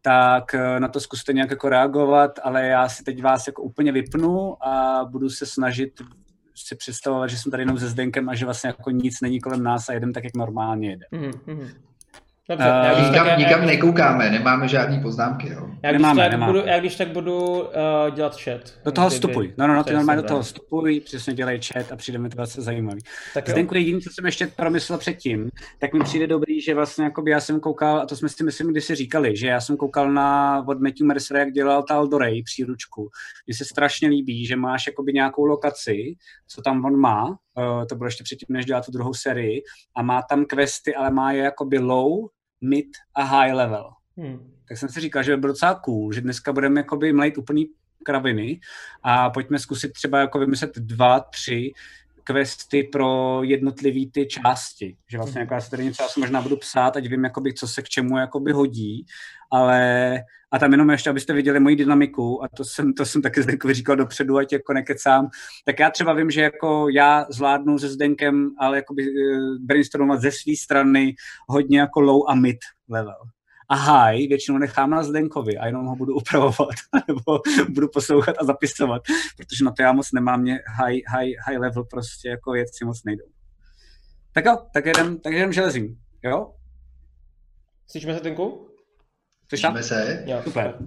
tak 0.06 0.54
eh, 0.54 0.80
na 0.80 0.88
to 0.88 1.00
zkuste 1.00 1.34
nějak 1.34 1.52
jako 1.52 1.70
reagovat, 1.70 2.40
ale 2.44 2.68
já 2.68 2.90
si 2.90 3.04
teď 3.04 3.24
vás 3.24 3.48
jako 3.48 3.64
úplně 3.64 3.92
vypnu 3.92 4.64
a 4.68 5.06
budu 5.06 5.30
se 5.30 5.46
snažit 5.46 6.02
si 6.56 6.76
představovat, 6.76 7.30
že 7.30 7.38
jsem 7.38 7.52
tady 7.52 7.64
jenom 7.64 7.80
se 7.80 7.90
Zdenkem 7.90 8.30
a 8.30 8.36
že 8.36 8.46
vlastně 8.46 8.68
jako 8.68 8.92
nic 8.92 9.22
není 9.22 9.40
kolem 9.40 9.64
nás 9.64 9.90
a 9.90 9.94
jedem 9.94 10.14
tak, 10.14 10.24
jak 10.24 10.36
normálně 10.36 10.90
jede. 10.90 11.06
Mm-hmm. 11.14 11.70
Dobře, 12.50 12.66
uh, 12.66 12.76
já 12.76 13.10
nikam, 13.10 13.28
tak, 13.28 13.38
nikam 13.38 13.60
já, 13.60 13.66
nekoukáme, 13.66 14.30
nemáme 14.30 14.68
žádné 14.68 15.00
poznámky. 15.00 15.50
Jo. 15.50 15.70
Já, 15.84 15.92
když 15.92 16.02
nemáme, 16.02 16.24
tak 16.24 16.32
nemáme. 16.32 16.54
Budu, 16.54 16.66
já 16.68 16.80
když 16.80 16.96
tak 16.96 17.08
budu 17.08 17.62
uh, 17.62 17.70
dělat 18.16 18.42
chat. 18.42 18.62
Do 18.86 18.92
toho 18.92 19.10
vstupuj. 19.10 19.54
No, 19.58 19.68
no, 19.68 19.76
no, 19.76 19.84
ty 19.84 19.94
normálně 19.94 20.22
do 20.22 20.28
toho 20.28 20.42
vstupuj, 20.42 21.00
přesně 21.00 21.34
dělej 21.34 21.60
chat 21.74 21.92
a 21.92 21.96
přijde 21.96 22.20
mi 22.20 22.30
to 22.30 22.36
vlastně 22.36 22.64
zajímavý. 22.64 23.02
Tak 23.34 23.50
Zdenku, 23.50 23.76
jediný, 23.76 24.02
co 24.02 24.10
jsem 24.14 24.26
ještě 24.26 24.48
promyslel 24.48 25.00
předtím, 25.00 25.50
tak 25.80 25.94
mi 25.94 26.00
přijde 26.04 26.28
dobrý, 26.28 26.62
že 26.62 26.76
vlastně 26.76 27.04
jakoby 27.04 27.32
já 27.32 27.40
jsem 27.40 27.60
koukal, 27.60 28.00
a 28.00 28.06
to 28.06 28.16
jsme 28.16 28.30
si 28.30 28.44
myslím, 28.44 28.72
když 28.72 28.84
si 28.86 28.96
říkali, 28.96 29.38
že 29.38 29.48
já 29.48 29.62
jsem 29.62 29.78
koukal 29.78 30.12
na 30.12 30.60
od 30.68 30.82
Matthew 30.82 31.08
Mercer, 31.08 31.38
jak 31.38 31.52
dělal 31.52 31.84
Taldorej 31.84 32.44
příručku. 32.44 33.10
Mně 33.48 33.56
se 33.56 33.66
strašně 33.66 34.08
líbí, 34.08 34.46
že 34.46 34.56
máš 34.56 34.88
jakoby 34.88 35.14
nějakou 35.14 35.46
lokaci, 35.46 36.16
co 36.48 36.62
tam 36.62 36.86
on 36.86 37.00
má, 37.00 37.38
uh, 37.58 37.86
to 37.86 37.96
bylo 37.96 38.08
ještě 38.08 38.24
předtím, 38.24 38.48
než 38.50 38.66
dělá 38.66 38.82
tu 38.82 38.92
druhou 38.92 39.14
sérii, 39.14 39.64
a 39.96 40.02
má 40.04 40.22
tam 40.22 40.46
questy, 40.46 40.96
ale 40.96 41.12
má 41.12 41.32
je 41.32 41.44
jakoby 41.44 41.80
low, 41.80 42.28
mid 42.62 42.88
a 43.16 43.24
high 43.24 43.54
level. 43.54 43.90
Hmm. 44.18 44.54
Tak 44.68 44.78
jsem 44.78 44.90
si 44.90 45.00
říkal, 45.00 45.24
že 45.24 45.32
by 45.32 45.38
bylo 45.38 45.54
docela 45.54 45.76
cool, 45.76 46.14
že 46.14 46.22
dneska 46.22 46.54
budeme 46.54 46.80
jakoby 46.80 47.14
mlejt 47.14 47.38
úplný 47.38 47.66
kraviny 48.06 48.60
a 49.04 49.30
pojďme 49.30 49.60
zkusit 49.60 49.94
třeba 49.94 50.20
jako 50.20 50.40
vymyslet 50.40 50.72
dva, 50.76 51.20
tři 51.20 51.72
questy 52.24 52.84
pro 52.84 53.40
jednotlivé 53.44 54.12
ty 54.12 54.26
části. 54.26 54.98
Že 55.12 55.18
vlastně 55.18 55.42
jako 55.42 55.54
já 55.54 55.62
si 55.62 55.72
tady 55.72 55.86
něco 55.86 56.04
asi 56.04 56.20
možná 56.20 56.42
budu 56.42 56.58
psát, 56.58 56.98
ať 56.98 57.08
vím, 57.08 57.24
jakoby, 57.24 57.54
co 57.54 57.68
se 57.68 57.82
k 57.82 57.90
čemu 57.90 58.18
jakoby 58.18 58.52
hodí, 58.52 59.06
ale 59.52 60.20
a 60.52 60.60
tam 60.60 60.72
jenom 60.72 60.90
ještě, 60.90 61.10
abyste 61.10 61.34
viděli 61.34 61.60
moji 61.60 61.76
dynamiku, 61.76 62.44
a 62.44 62.48
to 62.48 62.66
jsem, 62.66 62.94
to 62.94 63.06
jsem 63.06 63.22
taky 63.22 63.42
Zdenkovi 63.42 63.74
říkal 63.74 63.96
dopředu, 63.96 64.38
ať 64.38 64.54
jako 64.54 64.74
nekecám, 64.74 65.30
tak 65.66 65.80
já 65.80 65.90
třeba 65.90 66.14
vím, 66.14 66.32
že 66.32 66.42
jako 66.42 66.90
já 66.90 67.26
zvládnu 67.30 67.80
se 67.80 67.90
Zdenkem, 67.90 68.50
ale 68.60 68.78
jakoby 68.78 69.04
uh, 69.04 69.58
brainstormovat 69.60 70.22
ze 70.22 70.32
své 70.32 70.54
strany 70.64 71.16
hodně 71.50 71.80
jako 71.80 72.02
low 72.02 72.22
a 72.30 72.36
mid 72.36 72.58
level 72.90 73.16
a 73.74 73.76
high 73.76 74.28
většinou 74.28 74.58
nechám 74.58 74.90
na 74.90 75.04
Zdenkovi 75.04 75.58
a 75.58 75.66
jenom 75.66 75.86
ho 75.86 75.96
budu 75.96 76.16
upravovat 76.16 76.76
nebo 77.08 77.42
budu 77.70 77.88
poslouchat 77.88 78.36
a 78.40 78.46
zapisovat, 78.46 79.02
protože 79.38 79.66
na 79.66 79.72
to 79.72 79.82
já 79.82 79.92
moc 79.94 80.12
nemám, 80.12 80.42
mě 80.42 80.60
high, 80.68 81.00
high, 81.08 81.34
high 81.48 81.58
level 81.58 81.84
prostě 81.84 82.30
jako 82.30 82.52
věci 82.52 82.86
moc 82.86 83.04
nejdou. 83.04 83.26
Tak 84.32 84.46
jo, 84.46 84.58
tak 84.74 84.86
jedem, 84.86 85.20
tak 85.20 85.34
jedem 85.34 85.54
železím, 85.54 85.98
jo? 86.24 86.54
Slyšíme 87.88 88.14
se, 88.14 88.20
Zdenku? 88.20 88.70
Slyšíme 89.50 89.84
se? 89.84 90.24
Jo. 90.26 90.42
Super. 90.44 90.78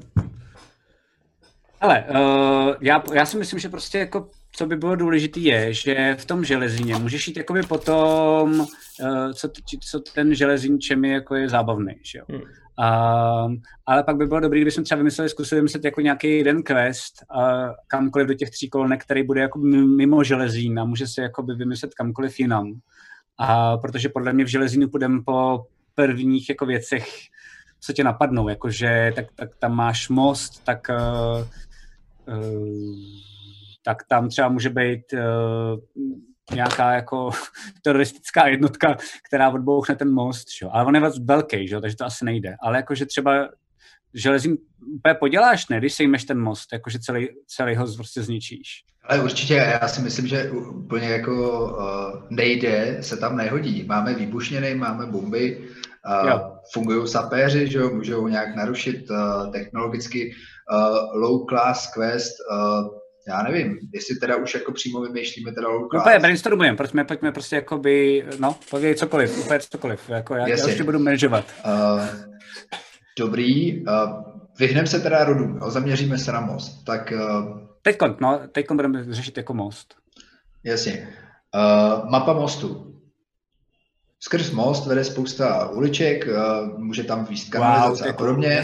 Ale 1.80 2.04
uh, 2.10 2.74
já, 2.80 3.02
já 3.14 3.26
si 3.26 3.38
myslím, 3.38 3.58
že 3.58 3.68
prostě 3.68 3.98
jako 3.98 4.30
co 4.52 4.66
by 4.66 4.76
bylo 4.76 4.96
důležité, 4.96 5.40
je, 5.40 5.74
že 5.74 6.16
v 6.18 6.24
tom 6.24 6.44
železíně 6.44 6.94
můžeš 6.94 7.28
jít 7.28 7.36
jakoby 7.36 7.62
potom, 7.62 8.60
uh, 8.60 9.32
co, 9.32 9.48
co 9.90 10.00
ten 10.00 10.34
železín 10.34 10.80
čem 10.80 11.04
je, 11.04 11.12
jako 11.12 11.34
je 11.34 11.48
zábavný, 11.48 11.94
že 12.02 12.18
jo. 12.18 12.24
Hmm. 12.28 12.42
Um, 12.78 13.62
ale 13.86 14.02
pak 14.02 14.16
by 14.16 14.26
bylo 14.26 14.40
dobré, 14.40 14.58
kdybychom 14.58 14.84
třeba 14.84 14.98
vymysleli, 14.98 15.28
zkusili 15.28 15.60
vymyslet 15.60 15.84
jako 15.84 16.00
nějaký 16.00 16.38
jeden 16.38 16.62
quest 16.62 17.14
uh, 17.36 17.70
kamkoliv 17.86 18.28
do 18.28 18.34
těch 18.34 18.50
tří 18.50 18.68
kolonek, 18.68 19.04
který 19.04 19.22
bude 19.22 19.40
jako 19.40 19.58
mimo 19.58 20.24
železín 20.24 20.80
a 20.80 20.84
může 20.84 21.06
se 21.06 21.22
jakoby 21.22 21.54
vymyslet 21.54 21.94
kamkoliv 21.94 22.40
jinam. 22.40 22.80
A 23.38 23.76
protože 23.76 24.08
podle 24.08 24.32
mě 24.32 24.44
v 24.44 24.48
železínu 24.48 24.88
půjdeme 24.88 25.22
po 25.26 25.66
prvních 25.94 26.48
jako 26.48 26.66
věcech, 26.66 27.06
co 27.80 27.92
tě 27.92 28.04
napadnou, 28.04 28.48
jakože 28.48 29.12
tak, 29.16 29.26
tak 29.34 29.56
tam 29.58 29.76
máš 29.76 30.08
most, 30.08 30.64
tak 30.64 30.88
uh, 30.90 31.46
uh, 32.36 32.96
tak 33.84 34.02
tam 34.08 34.28
třeba 34.28 34.48
může 34.48 34.70
být 34.70 35.12
uh, 35.12 35.80
nějaká 36.54 36.92
jako 36.92 37.30
teroristická 37.82 38.48
jednotka, 38.48 38.96
která 39.28 39.50
odbouchne 39.50 39.96
ten 39.96 40.12
most, 40.12 40.48
čo? 40.48 40.74
ale 40.74 40.84
on 40.84 40.94
je 40.94 41.02
velký, 41.24 41.68
že? 41.68 41.80
takže 41.80 41.96
to 41.96 42.04
asi 42.04 42.24
nejde. 42.24 42.56
Ale 42.62 42.76
jakože 42.76 43.06
třeba 43.06 43.48
železím 44.14 44.58
úplně 44.94 45.14
poděláš, 45.14 45.68
ne, 45.68 45.78
když 45.78 45.94
sejmeš 45.94 46.24
ten 46.24 46.40
most, 46.40 46.72
jakože 46.72 46.98
celý, 46.98 47.28
celý 47.46 47.76
ho 47.76 47.86
prostě 47.96 48.22
zničíš. 48.22 48.84
Ale 49.04 49.22
určitě, 49.22 49.54
já 49.54 49.88
si 49.88 50.00
myslím, 50.00 50.26
že 50.26 50.50
úplně 50.50 51.08
jako 51.08 51.64
uh, 51.64 52.22
nejde, 52.30 52.96
se 53.00 53.16
tam 53.16 53.36
nehodí. 53.36 53.84
Máme 53.88 54.14
výbušněny, 54.14 54.74
máme 54.74 55.06
bomby, 55.06 55.68
uh, 56.24 56.40
fungují 56.72 57.08
sapéři, 57.08 57.70
že 57.70 57.78
jo, 57.78 57.90
můžou 57.90 58.28
nějak 58.28 58.56
narušit 58.56 59.10
uh, 59.10 59.52
technologicky 59.52 60.34
uh, 60.72 61.20
low 61.20 61.46
class 61.48 61.86
quest, 61.94 62.34
uh, 62.52 62.88
já 63.28 63.42
nevím, 63.42 63.78
jestli 63.94 64.16
teda 64.16 64.36
už 64.36 64.54
jako 64.54 64.72
přímo 64.72 65.00
vymýšlíme 65.00 65.52
teda 65.52 65.68
low. 65.68 65.84
Úplně 65.84 66.18
brainstormujeme, 66.18 66.76
pojďme, 66.76 67.04
pojďme 67.04 67.32
prostě 67.32 67.56
jako 67.56 67.78
by, 67.78 68.26
no, 68.38 68.56
pověděj 68.70 68.94
cokoliv, 68.94 69.38
úplně 69.38 69.60
cokoliv, 69.60 70.10
jako 70.10 70.34
já, 70.34 70.48
já 70.48 70.66
už 70.66 70.80
budu 70.80 70.98
manažovat. 70.98 71.44
Uh, 71.66 72.04
dobrý, 73.18 73.82
uh, 73.86 73.86
vyhneme 74.58 74.86
se 74.86 75.00
teda 75.00 75.24
rodu, 75.24 75.44
jo, 75.44 75.70
zaměříme 75.70 76.18
se 76.18 76.32
na 76.32 76.40
most, 76.40 76.84
tak... 76.84 77.12
Uh, 77.12 77.58
teď 77.82 77.96
no, 78.20 78.40
teď 78.52 78.66
budeme 78.72 79.04
řešit 79.08 79.36
jako 79.36 79.54
most. 79.54 79.94
Jasně. 80.64 81.08
Uh, 81.54 82.10
mapa 82.10 82.32
mostu. 82.32 82.92
Skrz 84.20 84.50
most 84.50 84.86
vede 84.86 85.04
spousta 85.04 85.68
uliček, 85.68 86.26
uh, 86.26 86.78
může 86.78 87.04
tam 87.04 87.24
výst 87.24 87.50
kanalizace 87.50 88.04
wow, 88.04 88.10
a 88.10 88.16
podobně. 88.16 88.62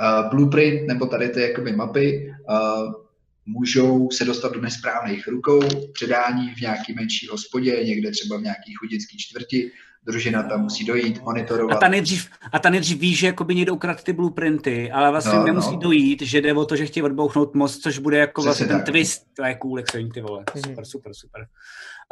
Uh, 0.00 0.30
blueprint 0.30 0.88
nebo 0.88 1.06
tady 1.06 1.28
ty 1.28 1.42
jakoby 1.42 1.72
mapy 1.72 2.34
uh, 2.50 3.03
můžou 3.46 4.10
se 4.10 4.24
dostat 4.24 4.52
do 4.52 4.60
nesprávných 4.60 5.28
rukou, 5.28 5.60
předání 5.92 6.54
v 6.54 6.60
nějaký 6.60 6.94
menší 6.94 7.28
hospodě, 7.30 7.84
někde 7.84 8.10
třeba 8.10 8.38
v 8.38 8.42
nějaký 8.42 8.74
chudický 8.74 9.18
čtvrti, 9.18 9.70
družina 10.06 10.42
tam 10.42 10.62
musí 10.62 10.84
dojít, 10.84 11.22
monitorovat. 11.22 11.76
A 11.76 11.80
ta 11.80 11.88
nejdřív, 11.88 12.28
a 12.52 12.58
ta 12.58 12.70
nejdřív 12.70 12.98
ví, 12.98 13.14
že 13.14 13.34
by 13.44 13.54
někdo 13.54 13.74
ukradl 13.74 14.00
ty 14.02 14.12
blueprinty, 14.12 14.90
ale 14.90 15.10
vlastně 15.10 15.38
no, 15.38 15.44
nemusí 15.44 15.72
no. 15.72 15.78
dojít, 15.78 16.22
že 16.22 16.40
jde 16.40 16.52
o 16.52 16.64
to, 16.64 16.76
že 16.76 16.86
chtějí 16.86 17.04
odbouchnout 17.04 17.54
most, 17.54 17.80
což 17.80 17.98
bude 17.98 18.18
jako 18.18 18.42
Přesně 18.42 18.48
vlastně 18.48 18.66
tak. 18.66 18.84
ten 18.84 18.92
twist, 18.92 19.22
to 19.36 19.44
je 19.44 19.54
cool, 19.54 19.78
jak 19.78 19.90
se 19.90 19.98
ty 20.14 20.20
vole. 20.20 20.44
Mm-hmm. 20.44 20.68
Super, 20.68 20.84
super, 20.84 21.12
super. 21.14 21.46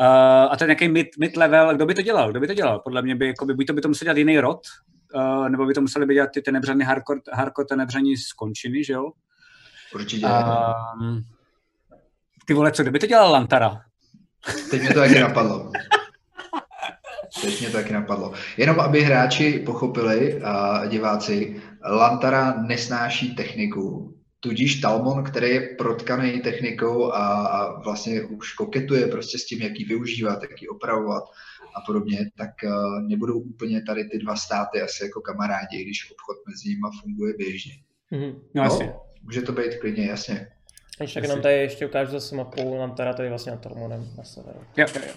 Uh, 0.00 0.52
a 0.52 0.56
to 0.58 0.64
je 0.64 0.68
nějaký 0.68 0.88
mid, 0.88 1.08
mid 1.18 1.36
level, 1.36 1.74
kdo 1.74 1.86
by 1.86 1.94
to 1.94 2.02
dělal? 2.02 2.30
Kdo 2.30 2.40
by 2.40 2.46
to 2.46 2.54
dělal? 2.54 2.78
Podle 2.78 3.02
mě 3.02 3.14
by, 3.14 3.26
jako 3.26 3.46
by 3.46 3.54
buď 3.54 3.66
to 3.66 3.72
by 3.72 3.80
to 3.80 3.88
musel 3.88 4.04
dělat 4.06 4.16
jiný 4.16 4.40
rod, 4.40 4.60
uh, 5.14 5.48
nebo 5.48 5.66
by 5.66 5.74
to 5.74 5.80
museli 5.80 6.06
by 6.06 6.14
dělat 6.14 6.30
ty 6.34 6.42
tenebřany 6.42 6.84
hardcore, 6.84 7.20
hardcore 7.32 7.66
tenebřani 7.66 8.16
z 8.16 8.32
končiny, 8.32 8.84
že 8.84 8.92
jo? 8.92 9.10
Určitě. 9.94 10.26
Uh, 10.26 11.20
ty 12.46 12.54
vole, 12.54 12.72
co 12.72 12.82
kdyby 12.82 12.98
to 12.98 13.06
dělal 13.06 13.32
Lantara? 13.32 13.80
Teď 14.70 14.80
mě 14.80 14.90
to 14.90 15.00
taky 15.00 15.20
napadlo. 15.20 15.72
Teď 17.42 17.60
mě 17.60 17.70
to 17.70 17.76
taky 17.76 17.92
napadlo. 17.92 18.32
Jenom 18.56 18.80
aby 18.80 19.02
hráči 19.02 19.62
pochopili 19.66 20.42
a 20.42 20.86
diváci, 20.86 21.62
Lantara 21.84 22.62
nesnáší 22.62 23.34
techniku, 23.34 24.14
tudíž 24.40 24.80
Talmon, 24.80 25.24
který 25.24 25.50
je 25.50 25.60
protkaný 25.78 26.40
technikou 26.40 27.12
a, 27.12 27.46
a 27.46 27.80
vlastně 27.80 28.22
už 28.22 28.52
koketuje 28.52 29.06
prostě 29.06 29.38
s 29.38 29.46
tím, 29.46 29.62
jak 29.62 29.78
ji 29.78 29.84
využívat, 29.84 30.42
jak 30.42 30.62
ji 30.62 30.68
opravovat 30.68 31.24
a 31.76 31.80
podobně, 31.86 32.30
tak 32.36 32.50
uh, 32.64 33.00
nebudou 33.08 33.38
úplně 33.38 33.82
tady 33.82 34.04
ty 34.04 34.18
dva 34.18 34.36
státy 34.36 34.82
asi 34.82 35.04
jako 35.04 35.20
kamarádi, 35.20 35.84
když 35.84 36.10
obchod 36.12 36.36
mezi 36.48 36.68
nimi 36.68 36.88
funguje 37.02 37.34
běžně. 37.38 37.72
Mm-hmm. 38.12 38.34
No, 38.54 38.64
no, 38.64 39.00
může 39.22 39.42
to 39.42 39.52
být 39.52 39.76
klidně, 39.80 40.06
jasně. 40.06 40.48
Když 40.98 41.14
tak 41.14 41.28
nám 41.28 41.42
tady 41.42 41.54
ještě 41.54 41.86
ukážu 41.86 42.12
zase 42.12 42.36
mapu, 42.36 42.78
nám 42.78 42.94
teda 42.94 43.12
tady 43.12 43.28
vlastně 43.28 43.52
na 43.52 43.58
Tormonem 43.58 44.10
na 44.18 44.24
severu. 44.24 44.58
Jo, 44.76 44.86
jo, 44.94 45.02
jo. 45.06 45.12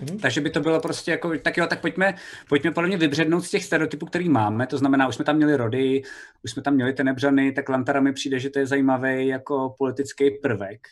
Mm-hmm. 0.00 0.20
Takže 0.20 0.40
by 0.40 0.50
to 0.50 0.60
bylo 0.60 0.80
prostě 0.80 1.10
jako, 1.10 1.38
tak 1.38 1.56
jo, 1.56 1.66
tak 1.66 1.80
pojďme, 1.80 2.14
pojďme 2.48 2.70
podle 2.70 2.88
mě 2.88 2.96
vybřednout 2.96 3.44
z 3.44 3.50
těch 3.50 3.64
stereotypů, 3.64 4.06
který 4.06 4.28
máme, 4.28 4.66
to 4.66 4.78
znamená, 4.78 5.08
už 5.08 5.14
jsme 5.14 5.24
tam 5.24 5.36
měli 5.36 5.56
rody, 5.56 6.02
už 6.44 6.50
jsme 6.50 6.62
tam 6.62 6.74
měli 6.74 6.92
tenebřany, 6.92 7.52
tak 7.52 7.68
Lantara 7.68 8.00
mi 8.00 8.12
přijde, 8.12 8.38
že 8.38 8.50
to 8.50 8.58
je 8.58 8.66
zajímavý 8.66 9.26
jako 9.26 9.74
politický 9.78 10.30
prvek. 10.30 10.88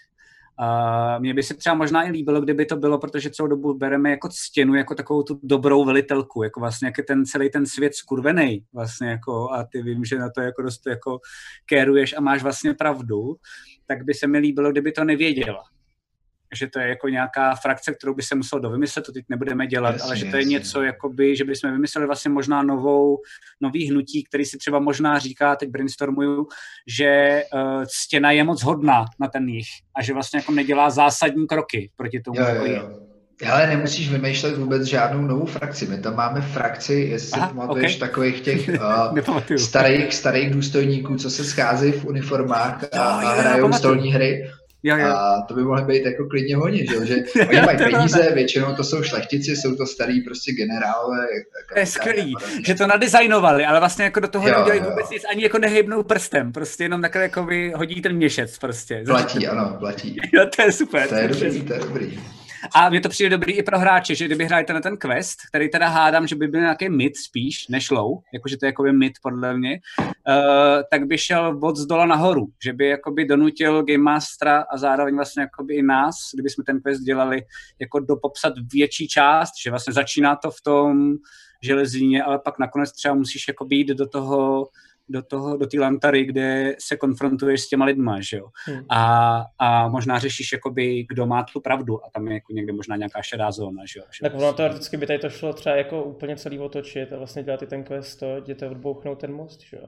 A 0.62 1.18
mně 1.18 1.34
by 1.34 1.42
se 1.42 1.54
třeba 1.54 1.74
možná 1.74 2.08
i 2.08 2.10
líbilo, 2.10 2.40
kdyby 2.40 2.66
to 2.66 2.76
bylo, 2.76 2.98
protože 2.98 3.30
celou 3.30 3.48
dobu 3.48 3.74
bereme 3.74 4.10
jako 4.10 4.28
stěnu, 4.30 4.74
jako 4.74 4.94
takovou 4.94 5.22
tu 5.22 5.40
dobrou 5.42 5.84
velitelku, 5.84 6.42
jako 6.42 6.60
vlastně 6.60 6.86
jak 6.86 6.98
je 6.98 7.04
ten 7.04 7.26
celý 7.26 7.50
ten 7.50 7.66
svět 7.66 7.94
skurvený 7.94 8.64
vlastně 8.72 9.08
jako 9.08 9.52
a 9.52 9.64
ty 9.64 9.82
vím, 9.82 10.04
že 10.04 10.18
na 10.18 10.30
to 10.30 10.40
jako 10.40 10.62
dost 10.62 10.86
jako 10.86 11.20
kéruješ 11.66 12.14
a 12.16 12.20
máš 12.20 12.42
vlastně 12.42 12.74
pravdu, 12.74 13.36
tak 13.86 14.04
by 14.04 14.14
se 14.14 14.26
mi 14.26 14.38
líbilo, 14.38 14.72
kdyby 14.72 14.92
to 14.92 15.04
nevěděla 15.04 15.62
že 16.54 16.66
to 16.66 16.80
je 16.80 16.88
jako 16.88 17.08
nějaká 17.08 17.54
frakce, 17.54 17.94
kterou 17.94 18.14
by 18.14 18.22
se 18.22 18.34
muselo 18.34 18.60
dovymyslet, 18.60 19.06
to 19.06 19.12
teď 19.12 19.24
nebudeme 19.28 19.66
dělat, 19.66 19.92
jasně, 19.92 20.06
ale 20.06 20.16
že 20.16 20.24
to 20.24 20.36
je 20.36 20.42
jasně. 20.42 20.52
něco, 20.52 20.82
jakoby, 20.82 21.36
že 21.36 21.44
bychom 21.44 21.72
vymysleli 21.72 22.06
vlastně 22.06 22.30
možná 22.30 22.62
novou, 22.62 23.18
nový 23.60 23.90
hnutí, 23.90 24.24
který 24.24 24.44
si 24.44 24.58
třeba 24.58 24.78
možná 24.78 25.18
říká, 25.18 25.56
teď 25.56 25.68
brainstormuju, 25.68 26.46
že 26.86 27.42
uh, 27.54 27.84
stěna 28.02 28.30
je 28.30 28.44
moc 28.44 28.62
hodná 28.62 29.04
na 29.20 29.28
ten 29.28 29.48
jich 29.48 29.68
a 29.96 30.02
že 30.02 30.14
vlastně 30.14 30.38
jako 30.38 30.52
nedělá 30.52 30.90
zásadní 30.90 31.46
kroky 31.46 31.90
proti 31.96 32.20
tomu. 32.20 32.40
Jo, 32.40 32.46
jako 32.46 32.66
jo, 32.66 32.72
jo. 32.72 33.10
Ale 33.48 33.66
nemusíš 33.66 34.10
vymýšlet 34.10 34.58
vůbec 34.58 34.82
žádnou 34.82 35.22
novou 35.22 35.46
frakci. 35.46 35.86
My 35.86 35.98
tam 35.98 36.16
máme 36.16 36.40
frakci, 36.40 36.94
jestli 36.94 37.40
Aha, 37.40 37.48
pamatuješ, 37.48 37.96
okay. 37.96 38.08
takových 38.08 38.40
těch 38.40 38.68
uh, 39.28 39.56
starých, 39.56 40.14
starých 40.14 40.50
důstojníků, 40.50 41.16
co 41.16 41.30
se 41.30 41.44
scházejí 41.44 41.92
v 41.92 42.04
uniformách 42.04 42.84
a, 42.92 43.02
a 43.02 43.34
hrajou 43.34 43.72
stolní 43.72 44.12
hry. 44.12 44.50
Jo, 44.82 44.96
jo. 44.96 45.06
A 45.06 45.42
to 45.48 45.54
by 45.54 45.62
mohly 45.62 45.84
být 45.84 46.04
jako 46.04 46.26
klidně 46.28 46.56
oni, 46.56 46.86
že, 46.86 47.06
že 47.06 47.16
oni 47.48 47.60
mají 47.60 47.78
peníze, 47.78 48.30
většinou 48.34 48.74
to 48.74 48.84
jsou 48.84 49.02
šlechtici, 49.02 49.56
jsou 49.56 49.76
to 49.76 49.86
starý 49.86 50.20
prostě 50.20 50.52
generálové. 50.52 51.26
To 51.72 51.78
je 51.78 51.86
skvělý, 51.86 52.34
že 52.66 52.74
to 52.74 52.86
nadizajnovali, 52.86 53.64
ale 53.64 53.78
vlastně 53.80 54.04
jako 54.04 54.20
do 54.20 54.28
toho 54.28 54.48
jo, 54.48 54.54
neudělají 54.54 54.80
vůbec 54.80 55.10
nic, 55.10 55.22
ani 55.30 55.42
jako 55.42 55.58
nehybnou 55.58 56.02
prstem, 56.02 56.52
prostě 56.52 56.84
jenom 56.84 57.02
takhle 57.02 57.22
jako 57.22 57.46
hodí 57.74 58.02
ten 58.02 58.16
měšec 58.16 58.58
prostě. 58.58 59.02
Platí, 59.06 59.46
ano, 59.46 59.76
platí. 59.78 60.16
Jo, 60.32 60.46
to 60.56 60.62
je 60.62 60.72
super. 60.72 61.08
To 61.08 61.14
je 61.14 61.28
dobrý, 61.28 61.62
to 61.62 61.72
je 61.72 61.80
dobrý. 61.80 62.20
A 62.74 62.88
mně 62.88 63.00
to 63.00 63.08
přijde 63.08 63.30
dobrý 63.30 63.52
i 63.52 63.62
pro 63.62 63.78
hráče, 63.78 64.14
že 64.14 64.24
kdyby 64.24 64.44
hráli 64.44 64.64
na 64.72 64.80
ten 64.80 64.96
quest, 64.96 65.38
který 65.48 65.70
teda 65.70 65.88
hádám, 65.88 66.26
že 66.26 66.36
by 66.36 66.48
byl 66.48 66.60
nějaký 66.60 66.88
mid 66.88 67.16
spíš, 67.16 67.68
než 67.68 67.90
low, 67.90 68.18
jakože 68.34 68.56
to 68.56 68.66
je 68.66 68.68
jako 68.68 68.82
mid 68.82 69.12
podle 69.22 69.56
mě, 69.56 69.80
uh, 69.98 70.04
tak 70.90 71.06
by 71.06 71.18
šel 71.18 71.60
od 71.62 71.76
z 71.76 71.86
dola 71.86 72.06
nahoru, 72.06 72.46
že 72.64 72.72
by 72.72 72.88
jakoby 72.88 73.24
donutil 73.24 73.82
Game 73.82 74.02
Mastera 74.02 74.64
a 74.70 74.78
zároveň 74.78 75.14
vlastně 75.16 75.42
jakoby 75.42 75.74
i 75.74 75.82
nás, 75.82 76.14
kdyby 76.34 76.50
jsme 76.50 76.64
ten 76.64 76.80
quest 76.80 77.02
dělali, 77.02 77.42
jako 77.78 78.00
dopopsat 78.00 78.52
větší 78.72 79.08
část, 79.08 79.52
že 79.62 79.70
vlastně 79.70 79.92
začíná 79.92 80.36
to 80.36 80.50
v 80.50 80.60
tom 80.60 81.14
železíně, 81.62 82.22
ale 82.22 82.38
pak 82.38 82.58
nakonec 82.58 82.92
třeba 82.92 83.14
musíš 83.14 83.48
jako 83.48 83.64
být 83.64 83.88
do 83.88 84.06
toho 84.06 84.68
do 85.10 85.22
toho, 85.22 85.56
do 85.56 85.66
té 85.66 85.80
lantary, 85.80 86.24
kde 86.24 86.74
se 86.78 86.96
konfrontuješ 86.96 87.60
s 87.60 87.68
těma 87.68 87.84
lidma, 87.84 88.20
že 88.20 88.36
jo. 88.36 88.46
Hmm. 88.66 88.84
A, 88.88 89.44
a 89.58 89.88
možná 89.88 90.18
řešíš, 90.18 90.52
jakoby, 90.52 91.06
kdo 91.08 91.26
má 91.26 91.42
tu 91.42 91.60
pravdu 91.60 92.04
a 92.04 92.10
tam 92.10 92.28
je 92.28 92.34
jako 92.34 92.52
někde 92.52 92.72
možná 92.72 92.96
nějaká 92.96 93.22
šedá 93.22 93.50
zóna, 93.50 93.82
že 93.92 94.00
jo. 94.00 94.04
Že 94.12 94.22
tak 94.22 94.34
ono 94.34 94.52
teoreticky 94.52 94.96
by 94.96 95.06
tady 95.06 95.18
to 95.18 95.30
šlo 95.30 95.52
třeba 95.52 95.76
jako 95.76 96.04
úplně 96.04 96.36
celý 96.36 96.58
otočit 96.58 97.12
a 97.12 97.16
vlastně 97.16 97.42
dělat 97.42 97.62
i 97.62 97.66
ten 97.66 97.84
quest 97.84 98.18
to, 98.18 98.36
jděte 98.36 98.68
odbouchnout 98.68 99.20
ten 99.20 99.32
most, 99.32 99.60
že 99.60 99.76
jo. 99.76 99.86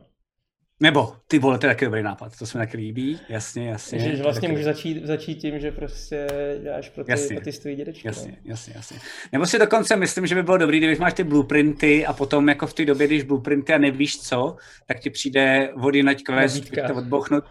Nebo, 0.83 1.13
ty 1.29 1.39
vole, 1.39 1.59
to 1.59 1.67
je 1.67 1.71
taky 1.71 1.85
dobrý 1.85 2.03
nápad, 2.03 2.39
to 2.39 2.47
se 2.47 2.59
mi 2.59 2.67
taky 2.67 2.77
líbí, 2.77 3.21
jasně, 3.29 3.69
jasně. 3.69 3.99
Že, 3.99 4.17
že 4.17 4.23
vlastně 4.23 4.49
můžeš 4.49 4.65
začít, 4.65 5.07
začít 5.07 5.35
tím, 5.35 5.59
že 5.59 5.73
prostě 5.73 6.27
děláš 6.63 6.89
pro 6.89 7.05
ty, 7.05 7.11
jasně, 7.11 7.37
pro 7.37 7.45
ty 7.45 7.53
stojí 7.53 7.77
dědečky. 7.77 8.09
Jasně, 8.09 8.31
no. 8.31 8.37
jasně, 8.45 8.73
jasně. 8.77 8.99
Nebo 9.33 9.47
si 9.47 9.59
dokonce 9.59 9.97
myslím, 9.97 10.27
že 10.27 10.35
by 10.35 10.43
bylo 10.43 10.59
dobrý, 10.59 10.81
když 10.81 10.99
máš 10.99 11.15
ty 11.15 11.25
blueprinty 11.25 12.07
a 12.07 12.13
potom 12.13 12.49
jako 12.49 12.67
v 12.67 12.75
té 12.75 12.85
době, 12.85 13.07
když 13.07 13.23
blueprinty 13.23 13.73
a 13.73 13.79
nevíš 13.79 14.21
co, 14.21 14.57
tak 14.87 15.01
ti 15.01 15.11
přijde 15.11 15.71
vody 15.77 16.03
na 16.03 16.15
quest, 16.15 16.65
to 16.89 16.95
odbochnout. 16.95 17.45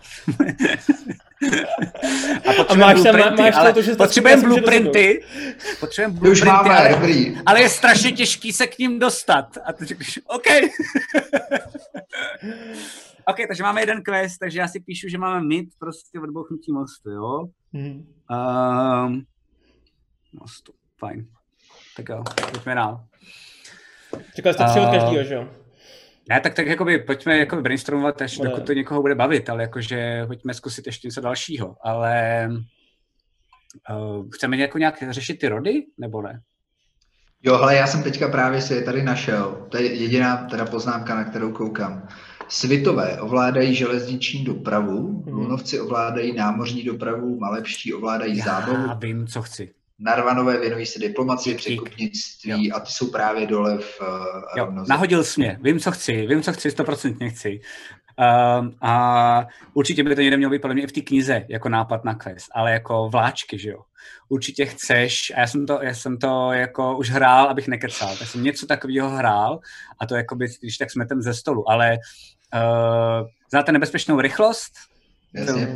a, 2.47 2.51
a 2.69 2.75
máš 2.75 3.03
tam, 3.03 3.35
máš 3.37 3.55
ale 3.55 3.73
to, 3.73 3.81
že 3.81 3.95
potřebujeme 3.95 4.43
blueprinty, 4.43 5.23
potřebujeme 5.79 6.19
blueprinty, 6.19 6.47
máme, 6.47 6.77
ale, 6.77 6.89
dobrý. 6.89 7.37
ale 7.45 7.61
je 7.61 7.69
strašně 7.69 8.11
těžký 8.11 8.53
se 8.53 8.67
k 8.67 8.79
ním 8.79 8.99
dostat. 8.99 9.57
A 9.65 9.73
ty 9.73 9.85
řekneš, 9.85 10.19
OK. 10.27 10.47
OK, 13.27 13.37
takže 13.47 13.63
máme 13.63 13.81
jeden 13.81 14.03
quest, 14.03 14.39
takže 14.39 14.59
já 14.59 14.67
si 14.67 14.79
píšu, 14.79 15.09
že 15.09 15.17
máme 15.17 15.47
mid 15.47 15.69
prostě 15.79 16.19
odbouchnutí 16.19 16.71
mostu, 16.71 17.09
jo? 17.09 17.45
Mm. 17.73 18.13
Um, 18.31 19.23
mostu, 20.33 20.73
fajn. 20.99 21.27
Tak 21.97 22.09
jo, 22.09 22.23
pojďme 22.51 22.75
dál. 22.75 23.05
Říkal 24.35 24.53
jste 24.53 24.65
tři 24.65 24.79
od 24.79 24.91
každého, 24.91 25.23
že 25.23 25.33
jo? 25.33 25.47
Ne, 26.29 26.39
tak, 26.39 26.53
tak 26.53 26.67
jakoby, 26.67 26.99
pojďme 26.99 27.37
jakoby 27.37 27.61
brainstormovat, 27.61 28.21
až 28.21 28.37
dokud 28.37 28.65
to 28.65 28.73
někoho 28.73 29.01
bude 29.01 29.15
bavit, 29.15 29.49
ale 29.49 29.61
jakože 29.61 30.23
pojďme 30.27 30.53
zkusit 30.53 30.85
ještě 30.85 31.07
něco 31.07 31.21
dalšího, 31.21 31.75
ale 31.83 32.47
uh, 33.89 34.29
chceme 34.29 34.57
jako 34.57 34.77
nějak 34.77 35.03
řešit 35.09 35.39
ty 35.39 35.47
rody, 35.47 35.85
nebo 35.97 36.21
ne? 36.21 36.41
Jo, 37.43 37.55
ale 37.55 37.75
já 37.75 37.87
jsem 37.87 38.03
teďka 38.03 38.27
právě 38.27 38.61
si 38.61 38.73
je 38.73 38.83
tady 38.83 39.03
našel. 39.03 39.67
To 39.71 39.77
je 39.77 39.93
jediná 39.95 40.37
teda 40.37 40.65
poznámka, 40.65 41.15
na 41.15 41.23
kterou 41.23 41.51
koukám. 41.51 42.07
Svitové 42.51 43.21
ovládají 43.21 43.75
železniční 43.75 44.43
dopravu, 44.43 45.23
hmm. 45.25 45.35
lunovci 45.35 45.79
ovládají 45.79 46.33
námořní 46.33 46.83
dopravu, 46.83 47.39
malepští 47.39 47.93
ovládají 47.93 48.37
Já 48.37 48.45
zábavu. 48.45 48.87
Já 48.87 48.93
vím, 48.93 49.27
co 49.27 49.41
chci. 49.41 49.73
Narvanové 49.99 50.59
věnují 50.59 50.85
se 50.85 50.99
diplomaci, 50.99 51.55
překupnictví 51.55 52.67
jo. 52.67 52.75
a 52.75 52.79
ty 52.79 52.91
jsou 52.91 53.11
právě 53.11 53.47
dole 53.47 53.77
v 53.77 54.01
uh, 54.01 54.07
jo, 54.57 54.71
Nahodil 54.89 55.23
jsi 55.23 55.41
mě, 55.41 55.59
vím, 55.61 55.79
co 55.79 55.91
chci, 55.91 56.27
vím, 56.27 56.41
co 56.41 56.53
chci, 56.53 56.71
stoprocentně 56.71 57.29
chci. 57.29 57.59
Uh, 58.19 58.67
a 58.81 59.47
určitě 59.73 60.03
by 60.03 60.15
to 60.15 60.21
někde 60.21 60.37
mělo 60.37 60.51
být 60.51 60.61
podle 60.61 60.73
mě 60.73 60.83
i 60.83 60.87
v 60.87 60.91
té 60.91 61.01
knize 61.01 61.45
jako 61.49 61.69
nápad 61.69 62.03
na 62.03 62.15
quest, 62.15 62.47
ale 62.55 62.71
jako 62.71 63.09
vláčky, 63.09 63.59
že 63.59 63.69
jo. 63.69 63.79
Určitě 64.29 64.65
chceš, 64.65 65.31
a 65.35 65.39
já 65.39 65.47
jsem 65.47 65.65
to, 65.65 65.79
já 65.81 65.93
jsem 65.93 66.17
to 66.17 66.51
jako 66.51 66.97
už 66.97 67.09
hrál, 67.09 67.45
abych 67.45 67.67
nekecal, 67.67 68.17
tak 68.17 68.27
jsem 68.27 68.43
něco 68.43 68.65
takového 68.65 69.09
hrál 69.09 69.59
a 69.99 70.05
to 70.05 70.15
jako 70.15 70.35
by, 70.35 70.47
když 70.61 70.77
tak 70.77 70.91
smetem 70.91 71.21
ze 71.21 71.33
stolu, 71.33 71.71
ale 71.71 71.97
Uh, 72.53 73.27
znáte 73.49 73.71
nebezpečnou 73.71 74.21
rychlost? 74.21 74.71
Jasně. 75.33 75.67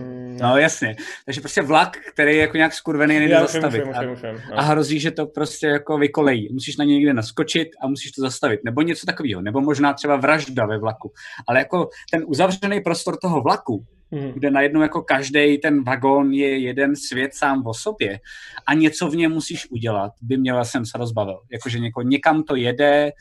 No 0.42 0.58
jasně. 0.58 0.96
Takže 1.26 1.42
prostě 1.42 1.62
vlak, 1.62 1.98
který 2.14 2.36
je 2.36 2.42
jako 2.42 2.58
nějak 2.58 2.74
skurvený, 2.74 3.20
nejde 3.20 3.40
zastavit. 3.40 3.86
Musím, 3.86 4.10
musím, 4.10 4.30
musím, 4.30 4.50
no. 4.50 4.58
a, 4.58 4.62
a 4.62 4.62
hrozí, 4.62 5.00
že 5.00 5.12
to 5.12 5.26
prostě 5.26 5.68
jako 5.68 5.98
vykolejí. 5.98 6.54
Musíš 6.54 6.78
na 6.78 6.86
něj 6.86 6.96
někde 6.96 7.14
naskočit 7.14 7.68
a 7.82 7.88
musíš 7.88 8.12
to 8.12 8.22
zastavit. 8.22 8.60
Nebo 8.66 8.82
něco 8.82 9.06
takového. 9.06 9.42
Nebo 9.42 9.62
možná 9.62 9.94
třeba 9.94 10.16
vražda 10.16 10.66
ve 10.66 10.78
vlaku. 10.78 11.12
Ale 11.48 11.60
jako 11.60 11.90
ten 12.12 12.24
uzavřený 12.28 12.82
prostor 12.82 13.18
toho 13.22 13.42
vlaku, 13.42 13.86
mm. 14.12 14.32
kde 14.32 14.52
najednou 14.52 14.82
jako 14.82 15.02
každý 15.02 15.58
ten 15.58 15.84
vagón 15.84 16.32
je 16.32 16.58
jeden 16.58 16.96
svět 16.96 17.36
sám 17.36 17.68
o 17.68 17.74
sobě 17.74 18.20
a 18.68 18.74
něco 18.74 19.08
v 19.08 19.16
něm 19.16 19.32
musíš 19.32 19.72
udělat, 19.72 20.12
by 20.22 20.38
měla 20.38 20.66
jsem 20.66 20.86
se 20.86 20.98
rozbavil. 20.98 21.40
Jakože 21.52 21.80
někam 22.04 22.44
to 22.44 22.56
jede, 22.56 23.06
Uh, 23.06 23.12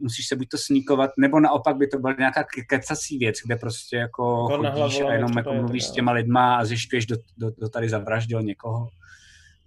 musíš 0.00 0.26
se 0.26 0.36
buď 0.36 0.48
to 0.48 0.58
sníkovat, 0.58 1.10
nebo 1.18 1.40
naopak 1.40 1.76
by 1.76 1.86
to 1.86 1.98
byla 1.98 2.14
nějaká 2.18 2.44
kecací 2.68 3.18
věc, 3.18 3.36
kde 3.46 3.56
prostě 3.56 3.96
jako 3.96 4.48
chodíš 4.48 5.00
a 5.00 5.12
jenom 5.12 5.30
jako 5.36 5.54
mluvíš 5.54 5.84
s 5.84 5.92
těma 5.92 6.12
lidma 6.12 6.56
a 6.56 6.64
zjišťuješ, 6.64 7.06
kdo, 7.06 7.16
kdo, 7.36 7.50
kdo 7.50 7.68
tady 7.68 7.88
zavraždil 7.88 8.42
někoho. 8.42 8.88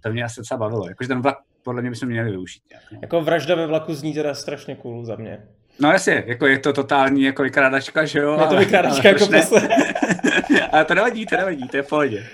To 0.02 0.12
mě 0.12 0.24
asi 0.24 0.40
docela 0.40 0.58
bavilo. 0.58 0.88
Jakože 0.88 1.08
ten 1.08 1.22
vlak 1.22 1.36
podle 1.62 1.82
mě 1.82 1.90
bychom 1.90 2.08
měli 2.08 2.30
využít. 2.30 2.62
Nějak, 2.70 2.84
no. 2.92 2.98
Jako 3.02 3.20
vražda 3.20 3.54
ve 3.54 3.66
vlaku 3.66 3.94
zní 3.94 4.14
teda 4.14 4.34
strašně 4.34 4.76
cool 4.76 5.04
za 5.04 5.16
mě. 5.16 5.38
No 5.80 5.92
jasně, 5.92 6.24
jako 6.26 6.46
je 6.46 6.58
to 6.58 6.72
totální 6.72 7.22
jako 7.22 7.42
vykrádačka, 7.42 8.04
že 8.04 8.18
jo? 8.18 8.38
Je 8.40 8.46
to 8.46 8.56
vykrádačka 8.56 9.08
jako 9.08 9.26
posle. 9.26 9.68
ale 10.72 10.84
to 10.84 10.94
nevadí, 10.94 11.26
to 11.26 11.36
nevadí, 11.36 11.68
to 11.68 11.76
je 11.76 11.82
v 11.82 11.88
pohodě 11.88 12.26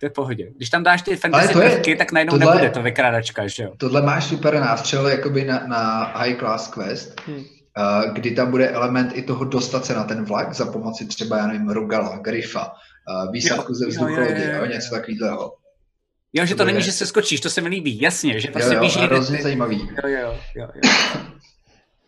to 0.00 0.06
je 0.06 0.10
v 0.10 0.12
pohodě. 0.12 0.52
Když 0.56 0.70
tam 0.70 0.82
dáš 0.82 1.02
ty 1.02 1.16
fantasy 1.16 1.52
prvky, 1.52 1.96
tak 1.96 2.12
najednou 2.12 2.38
tohle, 2.38 2.54
nebude 2.54 2.70
to 2.70 2.82
vykrádačka, 2.82 3.46
že 3.46 3.62
jo? 3.62 3.72
Tohle 3.76 4.02
máš 4.02 4.24
super 4.24 4.60
nástřel 4.60 5.08
jakoby 5.08 5.44
na, 5.44 5.66
na 5.66 6.04
high 6.04 6.38
class 6.38 6.68
quest, 6.68 7.20
hmm. 7.26 7.36
uh, 7.36 7.44
kdy 8.12 8.30
tam 8.30 8.50
bude 8.50 8.68
element 8.68 9.10
i 9.14 9.22
toho 9.22 9.44
dostat 9.44 9.84
se 9.84 9.94
na 9.94 10.04
ten 10.04 10.24
vlak 10.24 10.54
za 10.54 10.66
pomoci 10.66 11.06
třeba, 11.06 11.36
já 11.36 11.46
nevím, 11.46 11.68
Rogala, 11.68 12.16
Grifa, 12.16 12.66
uh, 12.66 13.32
výsadku 13.32 13.74
ze 13.74 13.86
vzducholodě, 13.86 14.56
jo, 14.58 14.66
něco 14.66 14.94
takového. 14.94 15.54
Jo, 16.32 16.46
že 16.46 16.54
to, 16.54 16.58
to 16.58 16.64
není, 16.64 16.82
že 16.82 16.92
se 16.92 17.06
skočíš, 17.06 17.40
to 17.40 17.50
se 17.50 17.60
mi 17.60 17.68
líbí, 17.68 18.00
jasně, 18.00 18.40
že 18.40 18.48
prostě 18.48 18.74
jo, 18.74 18.82
jo, 18.82 19.00
hrozně 19.00 19.42
zajímavý. 19.42 19.88
Jo, 20.04 20.08
jo, 20.08 20.34
jo, 20.54 20.68
jo. 20.74 20.80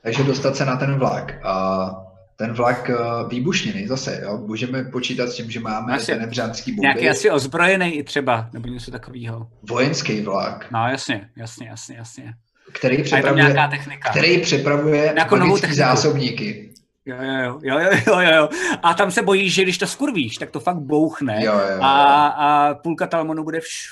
Takže 0.03 0.25
dostat 0.25 0.57
se 0.57 0.65
na 0.65 0.77
ten 0.77 0.99
vlak. 0.99 1.33
A 1.43 2.12
ten 2.43 2.53
vlak 2.53 2.91
uh, 2.91 3.29
výbušniny 3.29 3.89
zase, 3.89 4.21
jo? 4.23 4.39
můžeme 4.47 4.85
počítat 4.85 5.29
s 5.29 5.37
tím, 5.37 5.51
že 5.51 5.61
máme 5.61 5.95
asi, 5.95 6.15
nebřánský 6.19 6.73
bomby. 6.73 6.81
Nějaký 6.81 7.09
asi 7.09 7.31
ozbrojený 7.31 7.95
i 7.95 8.03
třeba, 8.03 8.49
nebo 8.53 8.69
něco 8.69 8.91
takového. 8.91 9.49
Vojenský 9.69 10.21
vlak. 10.21 10.67
No 10.71 10.89
jasně, 10.89 11.29
jasně, 11.37 11.69
jasně, 11.69 11.97
jasně. 11.97 12.35
Který 12.73 13.03
přepravuje, 13.03 13.45
nějaká 13.45 13.69
technika. 13.69 14.11
Který 14.11 14.39
přepravuje 14.39 15.15
magické 15.31 15.75
zásobníky. 15.75 16.72
Jo, 17.07 17.17
jo, 17.21 17.61
jo, 17.63 17.79
jo, 17.79 17.91
jo, 18.07 18.21
jo, 18.21 18.31
jo. 18.37 18.49
A 18.83 18.95
tam 18.95 19.11
se 19.11 19.23
bojíš, 19.23 19.55
že 19.55 19.63
když 19.63 19.79
to 19.79 19.87
skurvíš, 19.87 20.37
tak 20.37 20.51
to 20.51 20.61
fakt 20.61 20.77
bouchne 20.77 21.45
Jo, 21.45 21.53
jo, 21.53 21.59
jo. 21.59 21.79
a, 21.83 22.27
a 22.27 22.75
půlka 22.75 23.07
Talmonu 23.07 23.45
bude 23.45 23.61
vš, 23.61 23.89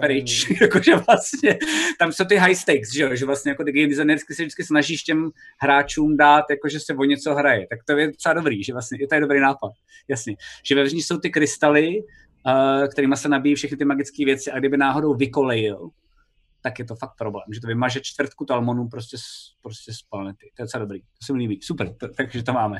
pryč. 0.00 0.46
Jakože 0.60 0.96
vlastně, 0.96 1.58
tam 1.98 2.12
jsou 2.12 2.24
ty 2.24 2.36
high 2.36 2.54
stakes, 2.54 2.92
že 2.92 3.02
jo, 3.02 3.16
že 3.16 3.26
vlastně 3.26 3.50
jako 3.50 3.64
ty 3.64 3.72
game 3.72 3.88
designersky 3.88 4.34
se 4.34 4.42
vždycky 4.42 4.64
snažíš 4.64 5.02
těm 5.02 5.30
hráčům 5.58 6.16
dát, 6.16 6.44
jakože 6.50 6.80
se 6.80 6.94
o 6.94 7.04
něco 7.04 7.34
hraje. 7.34 7.66
Tak 7.70 7.78
to 7.84 7.98
je 7.98 8.06
docela 8.06 8.34
dobrý, 8.34 8.64
že 8.64 8.72
vlastně, 8.72 8.98
to 9.08 9.14
je 9.14 9.20
dobrý 9.20 9.40
nápad, 9.40 9.72
jasně. 10.08 10.36
Že 10.64 10.74
vevnitř 10.74 11.06
jsou 11.06 11.18
ty 11.18 11.30
krystaly, 11.30 12.02
uh, 12.46 12.88
kterými 12.88 13.16
se 13.16 13.28
nabíjí 13.28 13.54
všechny 13.54 13.76
ty 13.76 13.84
magické 13.84 14.24
věci 14.24 14.50
a 14.50 14.58
kdyby 14.58 14.76
náhodou 14.76 15.14
vykolejil, 15.14 15.90
tak 16.60 16.78
je 16.78 16.84
to 16.84 16.96
fakt 16.96 17.12
problém, 17.18 17.44
že 17.54 17.60
to 17.60 17.66
vymaže 17.66 18.00
čtvrtku 18.02 18.44
Talmonu 18.44 18.88
prostě 18.88 19.18
z, 19.18 19.22
prostě 19.62 19.92
z 19.92 20.02
planety. 20.02 20.50
To 20.56 20.62
je 20.62 20.64
docela 20.64 20.84
dobrý, 20.84 21.00
to 21.00 21.24
se 21.26 21.32
mi 21.32 21.38
líbí, 21.38 21.58
super, 21.62 21.94
to, 21.94 22.08
takže 22.08 22.42
to 22.42 22.52
máme. 22.52 22.78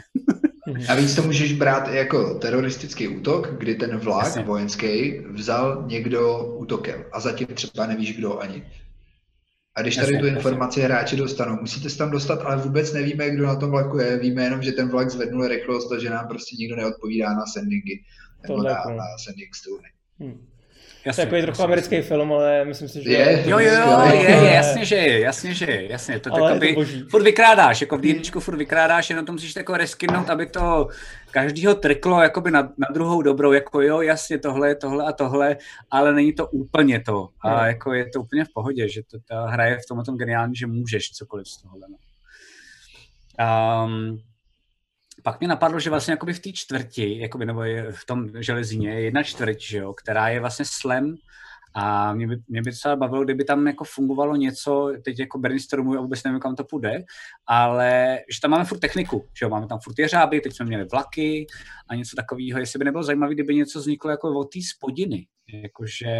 A 0.88 0.94
víc 0.94 1.14
to 1.16 1.22
můžeš 1.22 1.52
brát 1.52 1.88
i 1.88 1.96
jako 1.96 2.34
teroristický 2.34 3.08
útok, 3.08 3.58
kdy 3.58 3.74
ten 3.74 3.98
vlak 3.98 4.24
Jasně. 4.24 4.42
vojenský 4.42 5.18
vzal 5.18 5.84
někdo 5.86 6.44
útokem 6.44 7.04
a 7.12 7.20
zatím 7.20 7.46
třeba 7.46 7.86
nevíš 7.86 8.16
kdo 8.16 8.38
ani. 8.38 8.62
A 9.76 9.82
když 9.82 9.96
tady 9.96 10.06
Jasně, 10.06 10.20
tu 10.20 10.26
jasně. 10.26 10.38
informaci 10.38 10.80
hráči 10.80 11.16
dostanou, 11.16 11.56
musíte 11.60 11.90
se 11.90 11.98
tam 11.98 12.10
dostat, 12.10 12.42
ale 12.42 12.56
vůbec 12.56 12.92
nevíme, 12.92 13.30
kdo 13.30 13.46
na 13.46 13.56
tom 13.56 13.70
vlaku 13.70 13.98
je. 13.98 14.18
Víme 14.18 14.44
jenom, 14.44 14.62
že 14.62 14.72
ten 14.72 14.88
vlak 14.88 15.10
zvednul 15.10 15.48
rychlost 15.48 15.92
a 15.92 15.98
že 15.98 16.10
nám 16.10 16.28
prostě 16.28 16.56
nikdo 16.58 16.76
neodpovídá 16.76 17.34
na 17.34 17.46
sendingy 17.46 18.04
nebo 18.42 18.62
na, 18.62 18.72
na 18.72 19.04
sending 19.24 19.54
stony. 19.54 19.88
Hm. 20.22 20.46
To 21.02 21.08
Jasně, 21.08 21.22
je 21.22 21.26
takový 21.26 21.42
trochu 21.42 21.52
jasně, 21.54 21.64
americký 21.64 22.00
film, 22.00 22.32
ale 22.32 22.64
myslím 22.64 22.88
si, 22.88 23.02
že... 23.02 23.12
Je, 23.12 23.44
Jo, 23.46 23.58
jo, 23.58 23.72
jo, 23.74 24.00
je, 24.12 24.30
je, 24.30 24.52
jasně, 24.52 24.84
že 24.84 24.96
je, 24.96 25.20
jasně, 25.20 25.54
že 25.54 25.64
je, 25.64 25.92
jasně, 25.92 26.20
to 26.20 26.32
Ale 26.32 26.66
je 26.66 26.74
to 26.74 26.80
furt 27.08 27.22
vykrádáš, 27.22 27.80
jako 27.80 27.98
v 27.98 28.00
D&Dčku 28.00 28.40
furt 28.40 28.56
vykrádáš, 28.56 29.10
jenom 29.10 29.26
to 29.26 29.32
musíš 29.32 29.56
jako 29.56 29.76
reskinout, 29.76 30.30
aby 30.30 30.46
to 30.46 30.88
každýho 31.30 31.74
trklo 31.74 32.22
jakoby 32.22 32.50
na, 32.50 32.62
na 32.62 32.88
druhou 32.94 33.22
dobrou, 33.22 33.52
jako 33.52 33.80
jo, 33.80 34.00
jasně, 34.00 34.38
tohle, 34.38 34.74
tohle 34.74 35.04
a 35.04 35.12
tohle, 35.12 35.56
ale 35.90 36.14
není 36.14 36.32
to 36.32 36.46
úplně 36.46 37.00
to. 37.00 37.28
A 37.40 37.58
Hmm. 37.58 37.66
jako 37.66 37.92
je 37.92 38.10
to 38.10 38.20
úplně 38.20 38.44
v 38.44 38.52
pohodě, 38.54 38.88
že 38.88 39.02
to, 39.10 39.18
ta 39.28 39.46
hra 39.46 39.64
je 39.64 39.76
v 39.76 39.86
tomhle 39.88 40.04
tom 40.04 40.16
geniální, 40.16 40.56
že 40.56 40.66
můžeš 40.66 41.10
cokoliv 41.10 41.48
z 41.48 41.62
tohohle. 41.62 41.86
No. 41.90 41.96
Um, 43.84 44.20
pak 45.22 45.40
mě 45.40 45.48
napadlo, 45.48 45.80
že 45.80 45.90
vlastně 45.90 46.12
jakoby 46.12 46.32
v 46.32 46.40
té 46.40 46.52
čtvrti, 46.52 47.18
jakoby, 47.18 47.46
nebo 47.46 47.62
v 47.90 48.06
tom 48.06 48.28
železíně 48.40 48.90
je 48.90 49.00
jedna 49.00 49.22
čtvrť, 49.22 49.60
že 49.60 49.78
jo, 49.78 49.92
která 49.92 50.28
je 50.28 50.40
vlastně 50.40 50.64
slem. 50.64 51.16
A 51.74 52.14
mě 52.14 52.26
by, 52.26 52.36
mě 52.48 52.62
by 52.62 52.70
docela 52.70 52.96
bavilo, 52.96 53.24
kdyby 53.24 53.44
tam 53.44 53.66
jako 53.66 53.84
fungovalo 53.84 54.36
něco, 54.36 54.92
teď 55.04 55.18
jako 55.18 55.38
brainstormuji 55.38 55.98
a 55.98 56.00
vůbec 56.00 56.22
nevím, 56.24 56.40
kam 56.40 56.56
to 56.56 56.64
půjde, 56.64 57.04
ale 57.46 58.18
že 58.34 58.40
tam 58.40 58.50
máme 58.50 58.64
furt 58.64 58.78
techniku, 58.78 59.26
že 59.38 59.44
jo, 59.46 59.50
máme 59.50 59.66
tam 59.66 59.78
furt 59.78 59.98
jeřáby, 59.98 60.40
teď 60.40 60.56
jsme 60.56 60.66
měli 60.66 60.84
vlaky 60.84 61.46
a 61.88 61.94
něco 61.94 62.16
takového, 62.16 62.58
jestli 62.58 62.78
by 62.78 62.84
nebylo 62.84 63.04
zajímavé, 63.04 63.34
kdyby 63.34 63.54
něco 63.54 63.78
vzniklo 63.78 64.10
jako 64.10 64.38
od 64.38 64.52
té 64.52 64.58
spodiny, 64.74 65.26
jakože, 65.52 66.10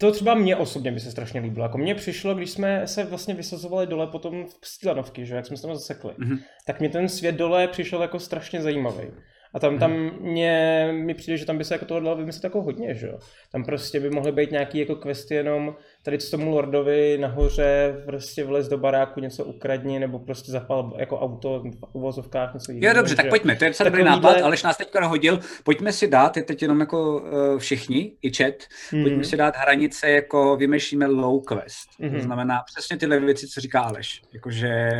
To 0.00 0.12
třeba 0.12 0.34
mě 0.34 0.56
osobně 0.56 0.92
by 0.92 1.00
se 1.00 1.10
strašně 1.10 1.40
líbilo. 1.40 1.64
Jako 1.64 1.78
mně 1.78 1.94
přišlo, 1.94 2.34
když 2.34 2.50
jsme 2.50 2.86
se 2.86 3.04
vlastně 3.04 3.34
vysazovali 3.34 3.86
dole 3.86 4.06
potom 4.06 4.46
v 4.60 4.66
Stílanovky, 4.68 5.26
že 5.26 5.34
jak 5.34 5.46
jsme 5.46 5.56
se 5.56 5.62
tam 5.62 5.74
zasekli, 5.74 6.10
Mhm. 6.18 6.38
tak 6.66 6.80
mě 6.80 6.88
ten 6.88 7.08
svět 7.08 7.34
dole 7.34 7.68
přišel 7.68 8.02
jako 8.02 8.18
strašně 8.18 8.62
zajímavý. 8.62 9.06
A 9.54 9.58
tam, 9.58 9.78
tam 9.78 9.92
mě, 10.20 10.88
mi 10.92 11.14
přijde, 11.14 11.36
že 11.36 11.46
tam 11.46 11.58
by 11.58 11.64
se 11.64 11.74
jako 11.74 11.84
toho 11.84 12.00
dalo 12.00 12.16
vymyslet 12.16 12.44
jako 12.44 12.62
hodně, 12.62 12.94
že 12.94 13.06
jo. 13.06 13.18
Tam 13.52 13.64
prostě 13.64 14.00
by 14.00 14.10
mohly 14.10 14.32
být 14.32 14.50
nějaký 14.50 14.78
jako 14.78 14.94
questy 14.96 15.34
jenom 15.34 15.74
tady 16.02 16.18
co 16.18 16.30
tomu 16.30 16.50
lordovi 16.50 17.18
nahoře 17.20 18.02
prostě 18.06 18.44
vlez 18.44 18.68
do 18.68 18.78
baráku, 18.78 19.20
něco 19.20 19.44
ukradni, 19.44 19.98
nebo 19.98 20.18
prostě 20.18 20.52
zapal 20.52 20.94
jako 20.98 21.20
auto 21.20 21.62
v 21.62 21.88
uvozovkách 21.92 22.54
něco 22.54 22.72
jiného. 22.72 22.90
Jo, 22.94 22.96
dobře, 23.00 23.16
tak 23.16 23.24
že 23.26 23.30
pojďme, 23.30 23.56
to 23.56 23.64
je 23.64 23.70
docela 23.70 23.88
dobrý 23.90 24.04
nápad, 24.04 24.40
Aleš 24.42 24.62
nás 24.62 24.76
teďka 24.76 25.06
hodil, 25.06 25.40
pojďme 25.64 25.92
si 25.92 26.08
dát, 26.08 26.36
je 26.36 26.42
teď 26.42 26.62
jenom 26.62 26.80
jako 26.80 27.18
uh, 27.18 27.58
všichni, 27.58 28.12
i 28.22 28.32
chat, 28.34 28.54
Mhm. 28.92 29.02
pojďme 29.02 29.24
si 29.24 29.36
dát 29.36 29.56
hranice, 29.56 30.10
jako 30.10 30.56
vymýšlíme 30.56 31.06
low 31.06 31.44
quest, 31.44 31.88
Mhm. 31.98 32.14
to 32.16 32.20
znamená 32.22 32.62
přesně 32.74 32.96
tyhle 32.96 33.20
věci, 33.20 33.48
co 33.48 33.60
říká 33.60 33.80
Aleš, 33.80 34.22
jakože 34.34 34.90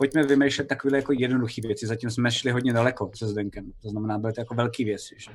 pojďme 0.00 0.22
vymýšlet 0.22 0.68
takové 0.68 0.96
jako 0.96 1.12
jednoduché 1.18 1.60
věci, 1.64 1.86
zatím 1.86 2.10
jsme 2.10 2.30
šli 2.30 2.50
hodně 2.50 2.72
daleko 2.72 3.10
se 3.14 3.28
Zdenkem, 3.28 3.64
to 3.82 3.88
znamená, 3.88 4.18
byly 4.18 4.32
to 4.32 4.40
jako 4.40 4.54
velké 4.54 4.84
věci, 4.84 5.14
že? 5.18 5.30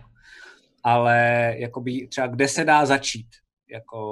ale 0.83 1.17
jakoby 1.57 2.07
třeba 2.07 2.27
kde 2.27 2.47
se 2.47 2.63
dá 2.63 2.85
začít, 2.85 3.25
jako, 3.71 4.07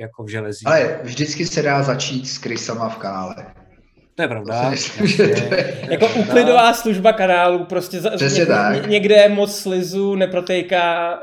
jako 0.00 0.24
v 0.24 0.28
železí. 0.28 0.66
Ale 0.66 1.00
vždycky 1.02 1.46
se 1.46 1.62
dá 1.62 1.82
začít 1.82 2.28
s 2.28 2.38
krysama 2.38 2.88
v 2.88 2.96
kanále. 2.96 3.34
To 4.14 4.22
je 4.22 4.28
To 4.28 4.34
pravda. 4.34 4.62
si 4.64 4.70
myslím, 4.70 5.06
že 5.06 5.16
to 5.16 5.54
je... 5.54 5.86
Jako 5.90 6.06
uklidová 6.14 6.74
služba 6.74 7.12
kanálu, 7.12 7.64
prostě 7.64 8.00
za, 8.00 8.10
Přesně 8.10 8.40
ně, 8.40 8.46
tak. 8.46 8.74
ně- 8.82 8.88
někde 8.88 9.28
moc 9.28 9.58
slizu, 9.58 10.14
neprotejká. 10.14 11.18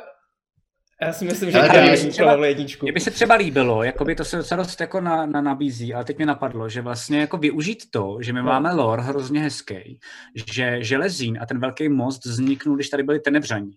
Já 1.06 1.14
si 1.14 1.26
myslím, 1.26 1.52
že 1.52 1.58
Ale 1.58 1.68
to 1.68 1.74
tady 1.74 1.88
je 1.88 2.10
třeba- 2.10 2.46
jedničku. 2.46 2.86
Mně 2.86 2.92
by 2.94 3.00
se 3.00 3.12
třeba 3.12 3.36
líbilo, 3.36 3.84
jakoby 3.84 4.16
to 4.16 4.26
se 4.26 4.38
docela 4.38 4.64
dost 4.64 4.82
jako 4.82 5.02
na, 5.02 5.26
na, 5.26 5.42
nabízí, 5.42 5.94
ale 5.94 6.04
teď 6.06 6.18
mi 6.18 6.26
napadlo, 6.26 6.70
že 6.70 6.82
vlastně 6.82 7.20
jako 7.20 7.38
využít 7.38 7.84
to, 7.92 8.18
že 8.22 8.34
my 8.34 8.40
No. 8.40 8.46
máme 8.46 8.74
lore 8.74 9.02
hrozně 9.04 9.40
hezký, 9.42 10.00
že 10.54 10.84
železín 10.84 11.38
a 11.42 11.46
ten 11.46 11.60
velký 11.60 11.90
most 11.90 12.26
vzniknul, 12.26 12.76
když 12.76 12.90
tady 12.90 13.04
byli 13.04 13.20
tenebřaní. 13.20 13.72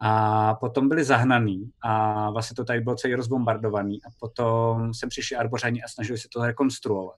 A 0.00 0.54
potom 0.54 0.88
byli 0.88 1.04
zahnaný 1.04 1.70
a 1.82 2.30
vlastně 2.30 2.54
to 2.54 2.64
tady 2.64 2.80
bylo 2.80 2.96
celý 2.96 3.14
rozbombardovaný 3.14 4.02
a 4.04 4.08
potom 4.20 4.94
sem 4.94 5.08
přišli 5.08 5.36
arbořani 5.36 5.82
a 5.82 5.88
snažili 5.88 6.18
se 6.18 6.28
to 6.32 6.44
rekonstruovat. 6.46 7.14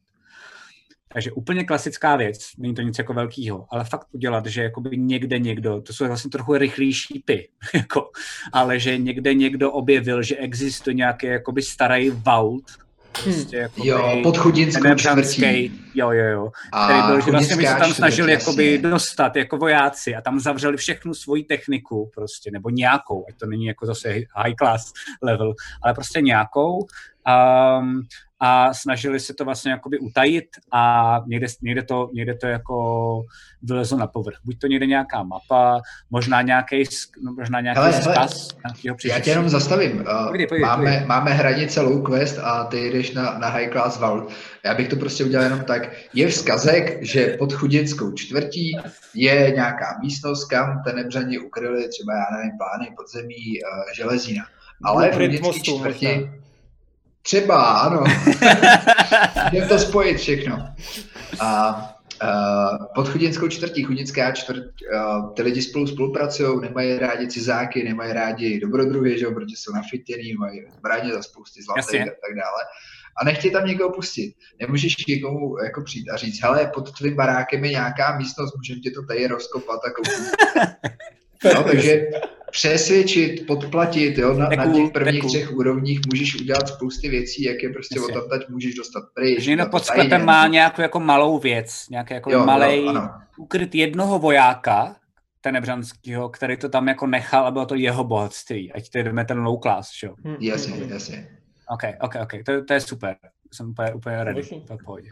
Takže 1.12 1.32
úplně 1.32 1.64
klasická 1.64 2.16
věc, 2.16 2.38
není 2.58 2.74
to 2.74 2.82
nic 2.82 2.98
jako 2.98 3.14
velkýho, 3.14 3.66
ale 3.70 3.84
fakt 3.84 4.06
udělat, 4.12 4.46
že 4.46 4.62
jakoby 4.62 4.96
někde 4.96 5.38
někdo, 5.38 5.80
to 5.80 5.92
jsou 5.92 6.06
vlastně 6.06 6.30
trochu 6.30 6.54
rychlý 6.56 6.92
šípy, 6.92 7.48
jako, 7.74 8.10
ale 8.52 8.78
že 8.78 8.98
někde 8.98 9.34
někdo 9.34 9.72
objevil, 9.72 10.22
že 10.22 10.36
existuje 10.36 10.94
nějaký 10.94 11.26
jakoby 11.26 11.62
starý 11.62 12.10
vault, 12.10 12.64
prostě 13.24 13.56
jakoby 13.56 13.88
Jo, 13.88 14.20
pod 14.22 14.36
chudinskou 14.36 14.82
tenebřanský, 14.82 15.32
čtvrtí. 15.32 15.82
jo, 15.94 16.10
jo, 16.10 16.24
jo, 16.24 16.50
A 16.72 16.84
který 16.84 17.02
byl, 17.06 17.20
že 17.20 17.30
vlastně 17.30 17.56
by 17.56 17.66
se 17.66 17.72
tam 17.72 17.80
čtvrť, 17.80 17.96
snažili 17.96 18.32
jakoby 18.32 18.78
dostat 18.78 19.36
jako 19.36 19.56
vojáci 19.56 20.14
a 20.14 20.20
tam 20.20 20.40
zavřeli 20.40 20.76
všechnu 20.76 21.14
svoji 21.14 21.44
techniku 21.44 22.10
prostě, 22.14 22.50
nebo 22.50 22.70
nějakou, 22.70 23.24
ať 23.28 23.36
to 23.36 23.46
není 23.46 23.66
jako 23.66 23.86
zase 23.86 24.08
high 24.12 24.54
class 24.58 24.92
level, 25.22 25.54
ale 25.82 25.94
prostě 25.94 26.20
nějakou 26.20 26.86
um, 27.26 28.02
a 28.40 28.74
snažili 28.74 29.20
se 29.20 29.34
to 29.34 29.44
vlastně 29.44 29.72
jakoby 29.72 29.98
utajit 29.98 30.44
a 30.72 31.20
někde, 31.26 31.46
někde, 31.62 31.82
to, 31.82 32.10
někde 32.12 32.34
to 32.34 32.46
jako 32.46 33.22
vylezlo 33.62 33.98
na 33.98 34.06
povrch. 34.06 34.36
Buď 34.44 34.58
to 34.58 34.66
někde 34.66 34.86
nějaká 34.86 35.22
mapa, 35.22 35.80
možná 36.10 36.42
nějaký, 36.42 36.84
no, 37.22 37.32
možná 37.38 37.60
nějaký 37.60 37.78
Hele, 37.78 37.90
hele, 37.90 38.00
vzkaz 38.00 38.48
nějakého 38.66 38.96
Já 39.04 39.20
tě 39.20 39.30
jenom 39.30 39.48
zastavím. 39.48 39.96
Uh, 39.96 40.26
Povídej, 40.26 40.46
povídej, 40.46 40.66
máme, 40.66 40.84
povídej. 40.84 41.06
máme 41.06 41.32
hranice 41.32 41.80
low 41.80 42.06
quest 42.06 42.38
a 42.38 42.64
ty 42.64 42.90
jdeš 42.90 43.12
na, 43.12 43.38
na 43.38 43.48
high 43.48 43.68
class 43.72 44.00
vault. 44.00 44.32
Já 44.64 44.74
bych 44.74 44.88
to 44.88 44.96
prostě 44.96 45.24
udělal 45.24 45.44
jenom 45.44 45.64
tak. 45.64 45.90
Je 46.14 46.28
vzkazek, 46.28 47.04
že 47.04 47.36
pod 47.38 47.52
chudinskou 47.52 48.12
čtvrtí 48.12 48.72
je 49.14 49.52
nějaká 49.54 49.98
místnost, 50.02 50.44
kam 50.44 50.82
tenebřani 50.84 51.38
ukryli 51.38 51.88
třeba, 51.88 52.12
já 52.14 52.36
nevím, 52.36 52.52
plány 52.58 52.94
podzemí 52.96 53.34
uh, 53.34 53.92
železína. 53.96 54.44
Ale 54.84 55.10
v 55.10 55.14
chudinské 55.14 55.60
čtvrti 55.60 56.06
možná. 56.06 56.45
Třeba, 57.26 57.64
ano. 57.64 58.04
Můžeme 59.52 59.68
to 59.68 59.78
spojit 59.78 60.18
všechno. 60.18 60.68
A 61.40 61.92
Uh, 62.22 62.86
pod 62.94 63.08
chudinskou 63.08 63.48
čtvrtí, 63.48 63.82
chudinská 63.82 64.32
čtvrt, 64.32 64.64
uh, 64.94 65.34
ty 65.34 65.42
lidi 65.42 65.62
spolu 65.62 65.86
spolupracují, 65.86 66.60
nemají 66.60 66.98
rádi 66.98 67.28
cizáky, 67.28 67.84
nemají 67.84 68.12
rádi 68.12 68.60
dobrodruhy, 68.60 69.18
že 69.18 69.24
jo, 69.24 69.32
protože 69.32 69.56
jsou 69.56 69.72
nafitěný, 69.72 70.34
mají 70.34 70.64
zbraně 70.78 71.12
za 71.12 71.22
spousty 71.22 71.62
zlatých 71.62 72.00
Jasně. 72.00 72.00
a 72.00 72.04
tak 72.04 72.36
dále. 72.36 72.62
A 73.20 73.24
nechtějí 73.24 73.52
tam 73.52 73.66
někoho 73.66 73.92
pustit. 73.92 74.34
Nemůžeš 74.60 75.06
někomu 75.06 75.58
jako 75.64 75.82
přijít 75.82 76.08
a 76.08 76.16
říct, 76.16 76.42
hele, 76.42 76.70
pod 76.74 76.98
tvým 76.98 77.16
barákem 77.16 77.64
je 77.64 77.70
nějaká 77.70 78.18
místnost, 78.18 78.56
můžeme 78.56 78.80
tě 78.80 78.90
to 78.90 79.02
tady 79.02 79.26
rozkopat 79.26 79.80
a 79.84 79.90
koupit. 79.90 80.34
No, 81.54 81.64
takže 81.64 82.06
přesvědčit, 82.56 83.46
podplatit, 83.46 84.18
jo, 84.18 84.34
na, 84.34 84.48
na 84.48 84.64
Deku, 84.64 84.72
těch 84.72 84.92
prvních 84.92 85.14
deku. 85.14 85.28
třech 85.28 85.52
úrovních 85.52 86.00
můžeš 86.12 86.34
udělat 86.40 86.68
spousty 86.68 87.08
věcí, 87.08 87.42
jak 87.42 87.62
je 87.62 87.68
prostě 87.72 87.98
Jasně. 87.98 88.14
odtamtať 88.14 88.48
můžeš 88.48 88.74
dostat 88.74 89.04
pryč. 89.14 89.40
Že 89.42 89.50
někdo 89.50 89.60
na 89.60 89.64
to 89.64 89.70
pod 89.70 89.84
sklepem 89.84 90.10
tajně, 90.10 90.24
má 90.24 90.46
nějakou 90.46 90.82
jako 90.82 91.00
malou 91.00 91.38
věc, 91.38 91.86
nějaký 91.90 92.14
jako 92.14 92.30
Jo, 92.32 92.44
malej 92.46 92.88
ano. 92.88 93.10
ukryt 93.38 93.74
jednoho 93.74 94.18
vojáka, 94.18 94.96
tenebřanského, 95.40 96.28
který 96.28 96.56
to 96.56 96.68
tam 96.68 96.88
jako 96.88 97.06
nechal 97.06 97.46
a 97.46 97.50
bylo 97.50 97.66
to 97.66 97.74
jeho 97.74 98.04
bohatství. 98.04 98.72
Ať 98.72 98.88
to 98.90 98.98
jdeme 98.98 99.24
ten 99.24 99.38
low 99.38 99.60
class, 99.62 99.90
že 100.00 100.06
jo. 100.06 100.14
Hm, 100.24 100.36
Jasně, 100.40 100.74
hm, 100.76 100.84
hm. 100.86 100.90
jasně. 100.92 101.28
OK, 101.68 101.82
OK, 102.00 102.14
OK, 102.22 102.32
to, 102.46 102.64
to 102.64 102.72
je 102.74 102.80
super. 102.80 103.16
Jsem 103.52 103.70
úplně, 103.70 103.94
úplně 103.94 104.24
ready. 104.24 104.42
To 104.42 104.54
je 104.72 104.78
v 104.82 104.84
pohodě. 104.84 105.08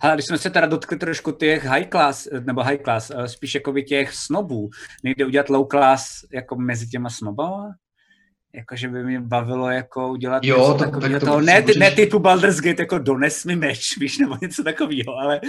Ale 0.00 0.14
když 0.14 0.26
jsme 0.26 0.38
se 0.38 0.50
teda 0.50 0.66
dotkli 0.66 0.96
trošku 0.98 1.32
těch 1.32 1.64
high 1.64 1.86
class, 1.88 2.28
nebo 2.46 2.62
high 2.62 2.78
class, 2.84 3.10
eh, 3.16 3.28
spíš 3.28 3.54
jako 3.54 3.72
by 3.72 3.82
těch 3.82 4.14
snobů, 4.14 4.70
nejde 5.04 5.26
udělat 5.26 5.48
low 5.48 5.66
class 5.70 6.08
jako 6.32 6.56
mezi 6.56 6.86
těma 6.86 7.10
snobama? 7.10 7.74
Jakože 8.54 8.88
by 8.88 9.04
mě 9.04 9.20
bavilo 9.20 9.70
jako 9.70 10.08
udělat 10.08 10.44
Jo, 10.44 10.58
něco 10.58 10.72
to- 10.72 10.78
takového 10.78 11.12
tak 11.12 11.20
to 11.20 11.26
toho, 11.26 11.40
ne, 11.40 11.62
ty, 11.62 11.78
ne 11.78 11.86
můžeš- 11.86 11.94
typu 11.96 12.18
Baldur's 12.18 12.60
Gate, 12.60 12.82
jako 12.82 12.98
dones 12.98 13.44
mi 13.44 13.56
meč, 13.56 13.96
víš, 14.00 14.18
nebo 14.18 14.36
něco 14.42 14.64
takového, 14.64 15.14
ale 15.22 15.40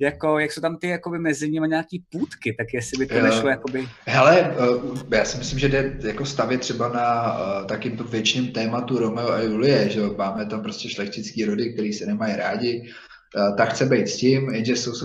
jako, 0.00 0.38
jak 0.38 0.52
jsou 0.52 0.60
tam 0.60 0.76
ty 0.78 0.88
jakoby 0.88 1.18
mezi 1.18 1.50
nimi 1.50 1.68
nějaký 1.68 2.02
půdky, 2.10 2.54
tak 2.58 2.66
jestli 2.74 2.98
by 2.98 3.06
to 3.06 3.14
Jo. 3.14 3.22
nešlo 3.24 3.48
jakoby, 3.48 3.88
Hele, 4.06 4.40
eh, 4.40 5.16
já 5.16 5.24
si 5.24 5.38
myslím, 5.38 5.58
že 5.58 5.68
jde 5.68 5.96
jako 6.04 6.24
stavět 6.26 6.60
třeba 6.60 6.88
na 6.88 7.32
uh, 7.32 7.66
takým 7.66 7.96
to 7.96 8.04
věčným 8.04 8.52
tématu 8.52 8.98
Romeo 8.98 9.30
a 9.30 9.40
Julie, 9.40 9.90
že 9.90 10.00
máme 10.18 10.46
tam 10.46 10.62
prostě 10.62 10.88
šlechtický 10.88 11.44
rody, 11.44 11.72
který 11.72 11.92
se 11.92 12.06
nemají 12.06 12.36
rádi, 12.36 12.92
uh, 13.36 13.56
tak 13.56 13.68
chce 13.70 13.86
být 13.86 14.08
s 14.08 14.16
tím, 14.16 14.50
jenže 14.50 14.76
jsou 14.76 14.94
z 14.94 15.02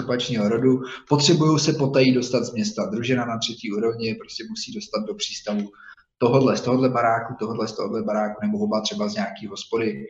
rodu, 0.49 0.81
potřebují 1.09 1.59
se 1.59 1.73
potají 1.73 2.13
dostat 2.13 2.43
z 2.43 2.53
města, 2.53 2.85
družina 2.85 3.25
na 3.25 3.37
třetí 3.37 3.71
úrovni 3.71 4.15
prostě 4.15 4.43
musí 4.49 4.73
dostat 4.73 5.05
do 5.07 5.13
přístavu 5.13 5.69
tohodle 6.17 6.57
z 6.57 6.61
tohohle 6.61 6.89
baráku, 6.89 7.33
tohodle 7.39 7.67
z 7.67 7.71
tohohle 7.73 8.03
baráku, 8.03 8.39
nebo 8.41 8.57
oba 8.57 8.81
třeba 8.81 9.07
z 9.07 9.13
nějaký 9.13 9.47
hospody 9.47 10.05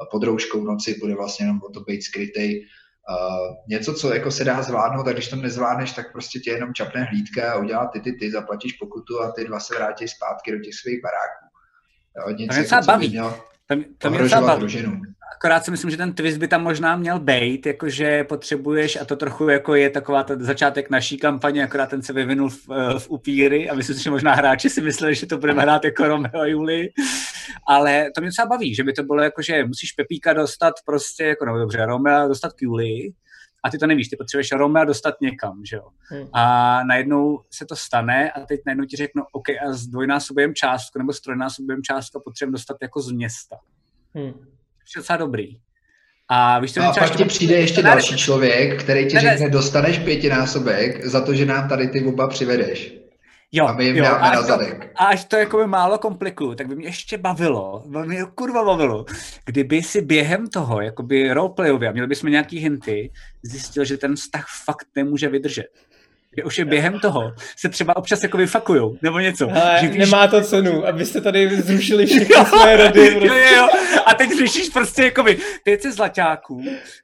a 0.00 0.04
pod 0.10 0.22
rouškou 0.22 0.64
noci 0.64 0.98
bude 1.00 1.14
vlastně 1.14 1.46
jenom 1.46 1.60
o 1.62 1.70
to 1.70 1.80
být 1.80 2.02
skrytej. 2.02 2.66
Uh, 3.10 3.56
něco, 3.68 3.94
co 3.94 4.14
jako 4.14 4.30
se 4.30 4.44
dá 4.44 4.62
zvládnout, 4.62 5.04
tak 5.04 5.14
když 5.14 5.28
to 5.28 5.36
nezvládneš, 5.36 5.92
tak 5.92 6.12
prostě 6.12 6.38
tě 6.38 6.50
jenom 6.50 6.74
čapne 6.74 7.02
hlídka 7.04 7.52
a 7.52 7.58
udělá 7.58 7.86
ty, 7.86 8.00
ty, 8.00 8.12
ty, 8.12 8.30
zaplatíš 8.30 8.72
pokutu 8.72 9.22
a 9.22 9.32
ty 9.32 9.44
dva 9.44 9.60
se 9.60 9.74
vrátí 9.74 10.08
zpátky 10.08 10.52
do 10.52 10.58
těch 10.58 10.74
svých 10.74 11.00
baráků. 11.02 11.44
Jo, 12.18 12.36
nic, 12.36 12.48
docela 12.48 12.58
jako, 12.58 12.68
co 12.68 12.80
by 12.80 12.86
baví. 12.86 13.08
mělo 13.08 13.40
to, 13.66 13.76
mě- 13.76 13.84
to 13.98 14.10
mě 14.10 14.18
docela 14.18 14.40
ohrožovat 14.40 14.46
baví. 14.46 14.60
družinu. 14.60 15.02
Akorát 15.36 15.64
si 15.64 15.70
myslím, 15.70 15.90
že 15.90 15.96
ten 15.96 16.12
twist 16.12 16.38
by 16.38 16.48
tam 16.48 16.62
možná 16.62 16.96
měl 16.96 17.18
být, 17.20 17.66
jakože 17.66 18.24
potřebuješ, 18.24 18.96
a 18.96 19.04
to 19.04 19.16
trochu 19.16 19.48
jako 19.48 19.74
je 19.74 19.90
taková 19.90 20.22
ta 20.22 20.34
začátek 20.38 20.90
naší 20.90 21.18
kampaně, 21.18 21.64
akorát 21.64 21.90
ten 21.90 22.02
se 22.02 22.12
vyvinul 22.12 22.50
v, 22.50 22.68
eh, 22.72 22.98
v 22.98 23.10
upíry 23.10 23.70
a 23.70 23.74
myslím 23.74 23.96
si, 23.96 24.02
že 24.02 24.10
možná 24.10 24.34
hráči 24.34 24.70
si 24.70 24.80
mysleli, 24.80 25.14
že 25.14 25.26
to 25.26 25.38
budeme 25.38 25.62
hrát 25.62 25.84
jako 25.84 26.08
Romeo 26.08 26.40
a 26.40 26.46
Julie, 26.46 26.88
ale 27.68 28.10
to 28.14 28.20
mě 28.20 28.30
docela 28.30 28.48
baví, 28.48 28.74
že 28.74 28.84
by 28.84 28.92
to 28.92 29.02
bylo 29.02 29.22
jako, 29.22 29.42
že 29.42 29.64
musíš 29.64 29.92
Pepíka 29.92 30.32
dostat 30.32 30.74
prostě, 30.86 31.24
jako 31.24 31.44
no 31.44 31.58
dobře, 31.58 31.86
Romeo 31.86 32.28
dostat 32.28 32.52
k 32.52 32.62
Julii, 32.62 33.12
a 33.64 33.70
ty 33.70 33.78
to 33.78 33.86
nevíš, 33.86 34.08
ty 34.08 34.16
potřebuješ 34.16 34.52
Romeo 34.52 34.84
dostat 34.84 35.14
někam, 35.20 35.64
že 35.64 35.76
jo. 35.76 35.88
Hmm. 36.02 36.28
A 36.32 36.84
najednou 36.84 37.40
se 37.50 37.66
to 37.66 37.76
stane 37.76 38.30
a 38.30 38.40
teď 38.40 38.60
najednou 38.66 38.84
ti 38.84 38.96
řeknu, 38.96 39.22
OK, 39.32 39.48
a 39.48 39.72
s 39.72 39.86
dvojnásobujeme 39.86 40.54
částku 40.54 40.98
nebo 40.98 41.12
s 41.12 41.20
trojnásobujeme 41.20 41.82
částku 41.82 42.20
potřebujeme 42.24 42.52
dostat 42.52 42.76
jako 42.82 43.02
z 43.02 43.12
města. 43.12 43.56
Hm. 44.18 44.51
Je 44.96 45.00
docela 45.00 45.16
dobrý. 45.16 45.56
A 46.28 46.58
víš, 46.58 46.72
co 46.72 46.80
No 46.80 46.88
a 46.88 46.92
pak 46.92 47.16
ti 47.16 47.24
přijde 47.24 47.54
ještě 47.54 47.82
další 47.82 48.16
člověk, 48.16 48.82
který 48.82 49.06
ti 49.08 49.14
ne. 49.14 49.20
řekne, 49.20 49.50
dostaneš 49.50 49.98
pětinásobek 49.98 51.06
za 51.06 51.20
to, 51.20 51.34
že 51.34 51.46
nám 51.46 51.68
tady 51.68 51.88
ty 51.88 52.04
oba 52.04 52.28
přivedeš. 52.28 52.94
jo, 53.52 53.66
A 53.66 53.72
my 53.72 53.84
jim 53.84 53.96
jo, 53.96 54.04
dáme 54.04 54.18
a 54.18 54.32
na 54.32 54.40
až 54.40 54.46
to, 54.46 54.52
a 54.96 55.04
až 55.04 55.24
to 55.24 55.36
jako 55.36 55.66
málo 55.66 55.98
komplikuju, 55.98 56.54
tak 56.54 56.66
by 56.66 56.76
mě 56.76 56.86
ještě 56.86 57.18
bavilo, 57.18 57.82
by 57.86 57.98
mě 58.06 58.24
kurva 58.34 58.64
bavilo, 58.64 59.04
kdyby 59.44 59.82
si 59.82 60.02
během 60.02 60.46
toho, 60.46 60.80
jakoby 60.80 61.32
roleplayově, 61.32 61.88
a 61.88 61.92
měli 61.92 62.06
bychom 62.08 62.30
nějaký 62.30 62.58
hinty, 62.58 63.12
zjistil, 63.42 63.84
že 63.84 63.96
ten 63.96 64.16
vztah 64.16 64.46
fakt 64.64 64.86
nemůže 64.96 65.28
vydržet. 65.28 65.68
Že 66.36 66.44
už 66.44 66.58
je 66.58 66.64
během 66.64 67.00
toho 67.00 67.34
se 67.56 67.68
třeba 67.68 67.96
občas 67.96 68.22
jako 68.22 68.36
vyfakujou, 68.36 68.96
nebo 69.02 69.18
něco. 69.18 69.50
Ale 69.50 69.78
že 69.80 69.88
víš, 69.88 69.98
nemá 69.98 70.26
to 70.26 70.40
cenu, 70.42 70.86
abyste 70.86 71.20
tady 71.20 71.62
zrušili 71.62 72.06
všechny 72.12 72.34
své 72.44 72.76
rody. 72.76 73.06
jo, 73.06 73.10
Prostě. 73.20 73.28
jo, 73.28 73.56
jo. 73.56 73.68
A 74.06 74.14
teď 74.14 74.38
řešíš 74.38 74.68
prostě 74.68 75.02
jakoby 75.04 75.38
500 75.64 75.92
zlaťáků 75.92 76.62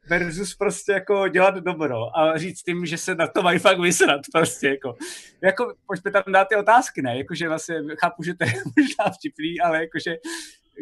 versus 0.08 0.54
prostě 0.54 0.92
jako 0.92 1.28
dělat 1.28 1.54
dobro 1.54 2.18
a 2.18 2.38
říct 2.38 2.62
tím, 2.62 2.86
že 2.86 2.98
se 2.98 3.14
na 3.14 3.26
to 3.26 3.42
mají 3.42 3.58
fakt 3.58 3.80
vysrat 3.80 4.20
prostě 4.32 4.68
jako. 4.68 4.94
Jako, 5.42 5.72
pojďme 5.86 6.10
tam 6.10 6.22
dát 6.32 6.48
ty 6.48 6.56
otázky, 6.56 7.02
ne? 7.02 7.18
Jakože 7.18 7.48
vlastně 7.48 7.76
chápu, 8.00 8.22
že 8.22 8.34
to 8.34 8.44
je 8.44 8.52
možná 8.76 9.04
vtipný, 9.18 9.60
ale 9.60 9.80
jakože 9.80 10.16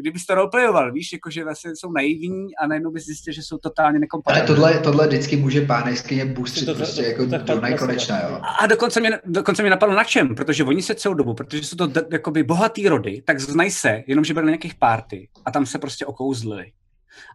kdybys 0.01 0.27
to 0.27 0.35
roleplayoval, 0.35 0.93
víš, 0.93 1.13
jakože 1.13 1.45
vlastně 1.45 1.71
jsou 1.77 1.93
naivní 1.93 2.57
a 2.57 2.67
najednou 2.67 2.91
bys 2.91 3.05
zjistil, 3.05 3.33
že 3.35 3.43
jsou 3.43 3.59
totálně 3.59 3.91
Ale 3.91 3.99
nekompatibilní. 3.99 4.47
tohle, 4.47 4.79
tohle 4.79 5.07
vždycky 5.07 5.37
může 5.37 5.61
pán 5.61 5.89
jeskyně 5.89 6.27
To- 6.27 6.33
boostřit 6.41 6.67
to- 6.67 6.75
prostě 6.75 7.03
to- 7.03 7.09
jako 7.09 7.25
to- 7.25 7.31
to- 7.31 7.39
do 7.39 7.45
to- 7.55 7.61
nekonečna, 7.61 8.21
jo. 8.21 8.41
A 8.61 8.67
dokonce 8.67 9.01
mě, 9.01 9.11
dokonce 9.25 9.63
mě 9.63 9.71
napadlo 9.71 9.95
na 9.95 10.05
čem, 10.05 10.35
protože 10.35 10.65
oni 10.65 10.83
se 10.83 10.95
celou 10.95 11.15
dobu, 11.15 11.35
protože 11.35 11.63
jsou 11.65 11.77
to 11.77 11.87
d- 11.87 12.07
jakoby 12.13 12.43
bohatý 12.43 12.89
rody, 12.89 13.23
tak 13.27 13.41
znají 13.41 13.71
se, 13.71 14.03
jenomže 14.07 14.35
byli 14.35 14.47
na 14.47 14.51
nějakých 14.51 14.75
party 14.75 15.29
a 15.45 15.51
tam 15.51 15.67
se 15.67 15.79
prostě 15.79 16.07
okouzlili. 16.07 16.73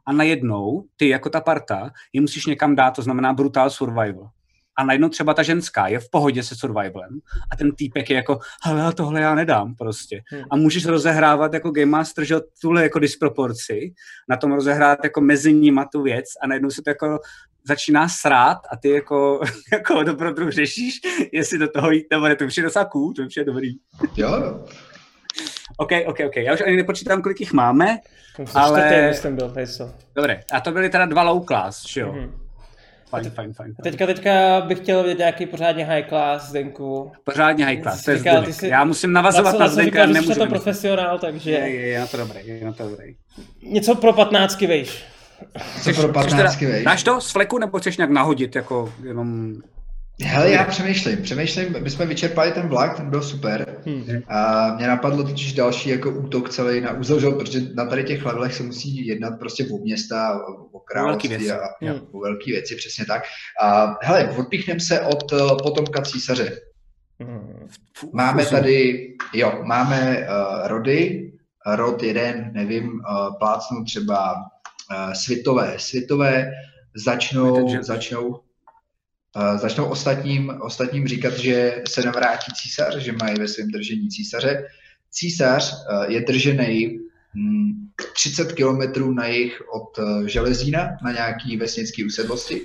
A 0.06 0.14
najednou 0.14 0.86
ty 0.98 1.10
jako 1.10 1.30
ta 1.30 1.42
parta 1.42 1.92
je 2.14 2.22
musíš 2.22 2.46
někam 2.46 2.76
dát, 2.76 2.92
to 2.92 3.02
znamená 3.02 3.34
brutal 3.34 3.70
survival. 3.70 4.30
A 4.78 4.84
najednou 4.84 5.10
třeba 5.10 5.34
ta 5.34 5.44
ženská 5.44 5.88
je 5.88 6.00
v 6.00 6.10
pohodě 6.10 6.44
se 6.44 6.56
survivalem 6.56 7.20
a 7.52 7.56
ten 7.56 7.72
týpek 7.72 8.10
je 8.10 8.16
jako, 8.16 8.40
hele, 8.64 8.94
tohle 8.94 9.22
já 9.22 9.36
nedám 9.36 9.76
prostě. 9.76 10.22
Hmm. 10.26 10.44
A 10.52 10.56
můžeš 10.56 10.86
rozehrávat 10.86 11.54
jako 11.54 11.72
Game 11.72 11.86
Master, 11.86 12.24
že 12.26 12.36
tuhle 12.62 12.84
jako 12.84 13.00
disproporci, 13.00 13.94
na 14.30 14.38
tom 14.38 14.52
rozehrát 14.52 15.00
jako 15.04 15.22
mezi 15.22 15.54
nima 15.54 15.86
tu 15.86 16.02
věc 16.02 16.26
a 16.44 16.48
najednou 16.48 16.70
se 16.70 16.82
to 16.82 16.90
jako 16.90 17.20
začíná 17.68 18.10
srát 18.10 18.58
a 18.72 18.78
ty 18.78 18.90
jako, 18.90 19.42
jako 19.74 20.04
dobrodruh 20.04 20.50
řešíš, 20.52 21.00
jestli 21.32 21.58
do 21.58 21.68
toho 21.68 21.92
jít 21.92 22.06
nebo 22.12 22.28
ne. 22.28 22.36
To 22.36 22.46
už 22.46 22.58
je 22.58 22.64
docela 22.64 22.86
cool, 22.86 23.14
to 23.14 23.22
už 23.22 23.38
je 23.38 23.44
dobrý. 23.44 23.72
Jo, 24.18 24.30
jo. 24.36 24.66
OK, 25.78 25.92
OK, 26.06 26.18
OK. 26.28 26.36
Já 26.36 26.54
už 26.54 26.62
ani 26.62 26.76
nepočítám, 26.76 27.22
kolik 27.22 27.40
jich 27.40 27.54
máme. 27.54 28.00
Ale... 28.56 28.66
Ale- 28.66 28.80
Čtvrtý, 28.82 29.08
myslím, 29.08 29.36
byl. 29.36 29.54
Dobré, 30.16 30.44
a 30.52 30.62
to 30.62 30.72
byly 30.72 30.90
teda 30.90 31.06
dva 31.06 31.24
low 31.24 31.46
class, 31.46 31.88
že 31.88 32.02
jo? 32.02 32.14
Mhm. 32.14 32.32
Fajn, 33.12 33.30
fajn, 33.30 33.54
fajn. 33.54 33.76
A 33.80 33.84
teďka, 33.84 34.06
teďka 34.06 34.62
bych 34.62 34.78
chtěl 34.80 35.04
vidět 35.04 35.18
nějaký 35.18 35.46
pořádně 35.46 35.86
high 35.86 36.06
class, 36.10 36.50
Zdenku. 36.50 37.12
Pořádně 37.24 37.66
high 37.66 37.82
class, 37.82 38.04
to 38.04 38.12
je 38.12 38.18
Říkal, 38.18 38.46
jsi- 38.46 38.68
Já 38.68 38.84
musím 38.84 39.14
navazovat 39.14 39.60
na 39.60 39.68
Zdenka, 39.68 40.08
jsi 40.08 40.14
nemůžu 40.14 40.40
na 40.40 40.46
to 40.46 40.52
profesionál, 40.52 41.20
takže 41.20 41.52
Je, 41.52 41.70
je, 41.70 41.88
je 41.88 42.00
na 42.00 42.08
to 42.08 42.18
dobrý, 42.18 42.40
je 42.48 42.66
na 42.66 42.74
to 42.74 42.90
dobrý. 42.90 43.16
něco 43.64 43.96
pro 43.96 44.14
patnáctky, 44.14 44.68
vejš. 44.68 45.04
Co 45.58 45.84
pro 45.84 45.92
Chceš 45.94 45.96
teda- 45.98 46.14
patnáctky, 46.14 46.66
vej? 46.66 46.84
Dáš 46.84 47.04
to 47.04 47.22
z 47.22 47.32
fleku, 47.32 47.58
nebo 47.58 47.80
chceš 47.80 47.98
nějak 47.98 48.10
nahodit, 48.12 48.56
jako 48.56 48.94
jenom... 49.04 49.54
Hele, 50.24 50.52
já 50.52 50.64
přemýšlím, 50.64 51.22
přemýšlím, 51.22 51.76
my 51.84 51.90
jsme 51.90 52.06
vyčerpali 52.06 52.52
ten 52.52 52.68
vlak, 52.68 52.98
ten 52.98 53.10
byl 53.10 53.22
super. 53.22 53.82
Hm. 53.86 54.22
A 54.28 54.68
mě 54.76 54.88
napadlo 54.88 55.24
totiž 55.24 55.54
další 55.54 55.90
jako 55.90 56.12
útok 56.12 56.50
celý 56.50 56.82
na 56.82 56.92
jo, 57.20 57.32
protože 57.32 57.60
na 57.76 57.86
tady 57.86 58.04
těch 58.04 58.26
levelech 58.26 58.54
se 58.54 58.64
musí 58.64 59.08
jednat 59.08 59.40
prostě 59.40 59.66
o 59.74 59.78
města, 59.78 60.40
o, 60.72 60.80
království 60.80 61.52
a, 61.52 61.60
Hmm. 61.82 62.00
o 62.12 62.20
velké 62.20 62.52
věci, 62.52 62.76
přesně 62.76 63.06
tak. 63.06 63.24
A 63.62 63.98
hele, 64.02 64.36
odpíchneme 64.38 64.80
se 64.80 65.02
od 65.02 65.32
uh, 65.32 65.58
potomka 65.64 66.02
císaře. 66.02 66.60
Fů, 67.98 68.10
Máme 68.14 68.46
tady, 68.46 69.08
jo, 69.34 69.60
máme 69.64 70.18
uh, 70.18 70.68
rody, 70.68 71.32
rod 71.76 72.04
jeden, 72.04 72.52
nevím, 72.54 72.84
uh, 72.92 73.38
plácnu 73.40 73.84
třeba 73.84 74.34
uh, 74.34 75.14
svitové. 75.14 75.74
Svitové 75.78 76.52
začnou, 76.96 77.56
Takže- 77.56 77.84
začnou, 77.84 78.40
začnou 79.56 79.86
ostatním, 79.86 80.54
ostatním 80.62 81.08
říkat, 81.08 81.34
že 81.34 81.84
se 81.88 82.02
navrátí 82.02 82.52
císař, 82.56 82.96
že 82.96 83.12
mají 83.12 83.36
ve 83.40 83.48
svém 83.48 83.68
držení 83.68 84.10
císaře. 84.10 84.68
Císař 85.12 85.74
uh, 85.74 86.12
je 86.12 86.22
držený 86.22 87.00
hm, 87.36 87.72
30 88.14 88.52
kilometrů 88.52 89.14
na 89.14 89.28
jih 89.28 89.62
od 89.74 89.98
uh, 89.98 90.26
Železína, 90.26 90.90
na 91.04 91.12
nějaký 91.12 91.58
vesnický 91.58 92.06
usedlosti. 92.06 92.62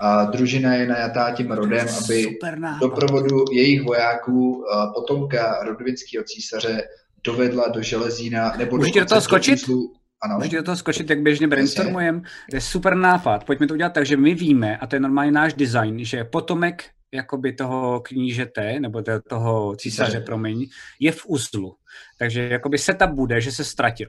A 0.00 0.24
družina 0.24 0.74
je 0.74 0.86
najatá 0.86 1.30
tím 1.30 1.50
rodem, 1.50 1.86
aby 2.04 2.38
doprovodu 2.80 3.44
jejich 3.52 3.82
vojáků 3.82 4.64
eh, 4.64 4.86
potomka 4.94 5.62
rodovinského 5.64 6.24
císaře 6.24 6.82
dovedla 7.24 7.68
do 7.68 7.82
Železína 7.82 8.52
nebo 8.56 8.76
Můžu 8.76 8.90
ti 8.90 9.00
do 9.00 9.06
toho 9.06 9.20
dokonce 9.20 9.24
skočit? 9.24 9.58
úzlu- 9.58 9.92
Ano. 10.22 10.36
Můžu 10.36 10.48
ti 10.50 10.56
do 10.56 10.62
toho 10.62 10.76
skočit, 10.76 11.10
jak 11.10 11.20
běžně 11.20 11.48
brainstormujeme? 11.48 12.20
To 12.50 12.56
je 12.56 12.60
super 12.60 12.94
nápad. 12.94 13.44
Pojďme 13.44 13.66
to 13.66 13.74
udělat 13.74 13.92
tak, 13.92 14.06
že 14.06 14.16
my 14.16 14.34
víme, 14.34 14.76
a 14.76 14.86
to 14.86 14.96
je 14.96 15.00
normálně 15.00 15.32
náš 15.32 15.54
design, 15.54 16.04
že 16.04 16.24
potomek 16.24 16.84
jakoby 17.12 17.52
toho 17.52 18.00
knížete, 18.00 18.80
nebo 18.80 19.02
to- 19.02 19.20
toho 19.28 19.76
císaře, 19.76 20.10
Císaře. 20.10 20.24
promiň, 20.24 20.66
je 21.00 21.12
v 21.12 21.22
uzlu. 21.26 21.76
Takže 22.18 22.48
jakoby 22.48 22.78
setup 22.78 23.10
bude, 23.10 23.40
že 23.40 23.52
se 23.52 23.64
ztratil. 23.64 24.08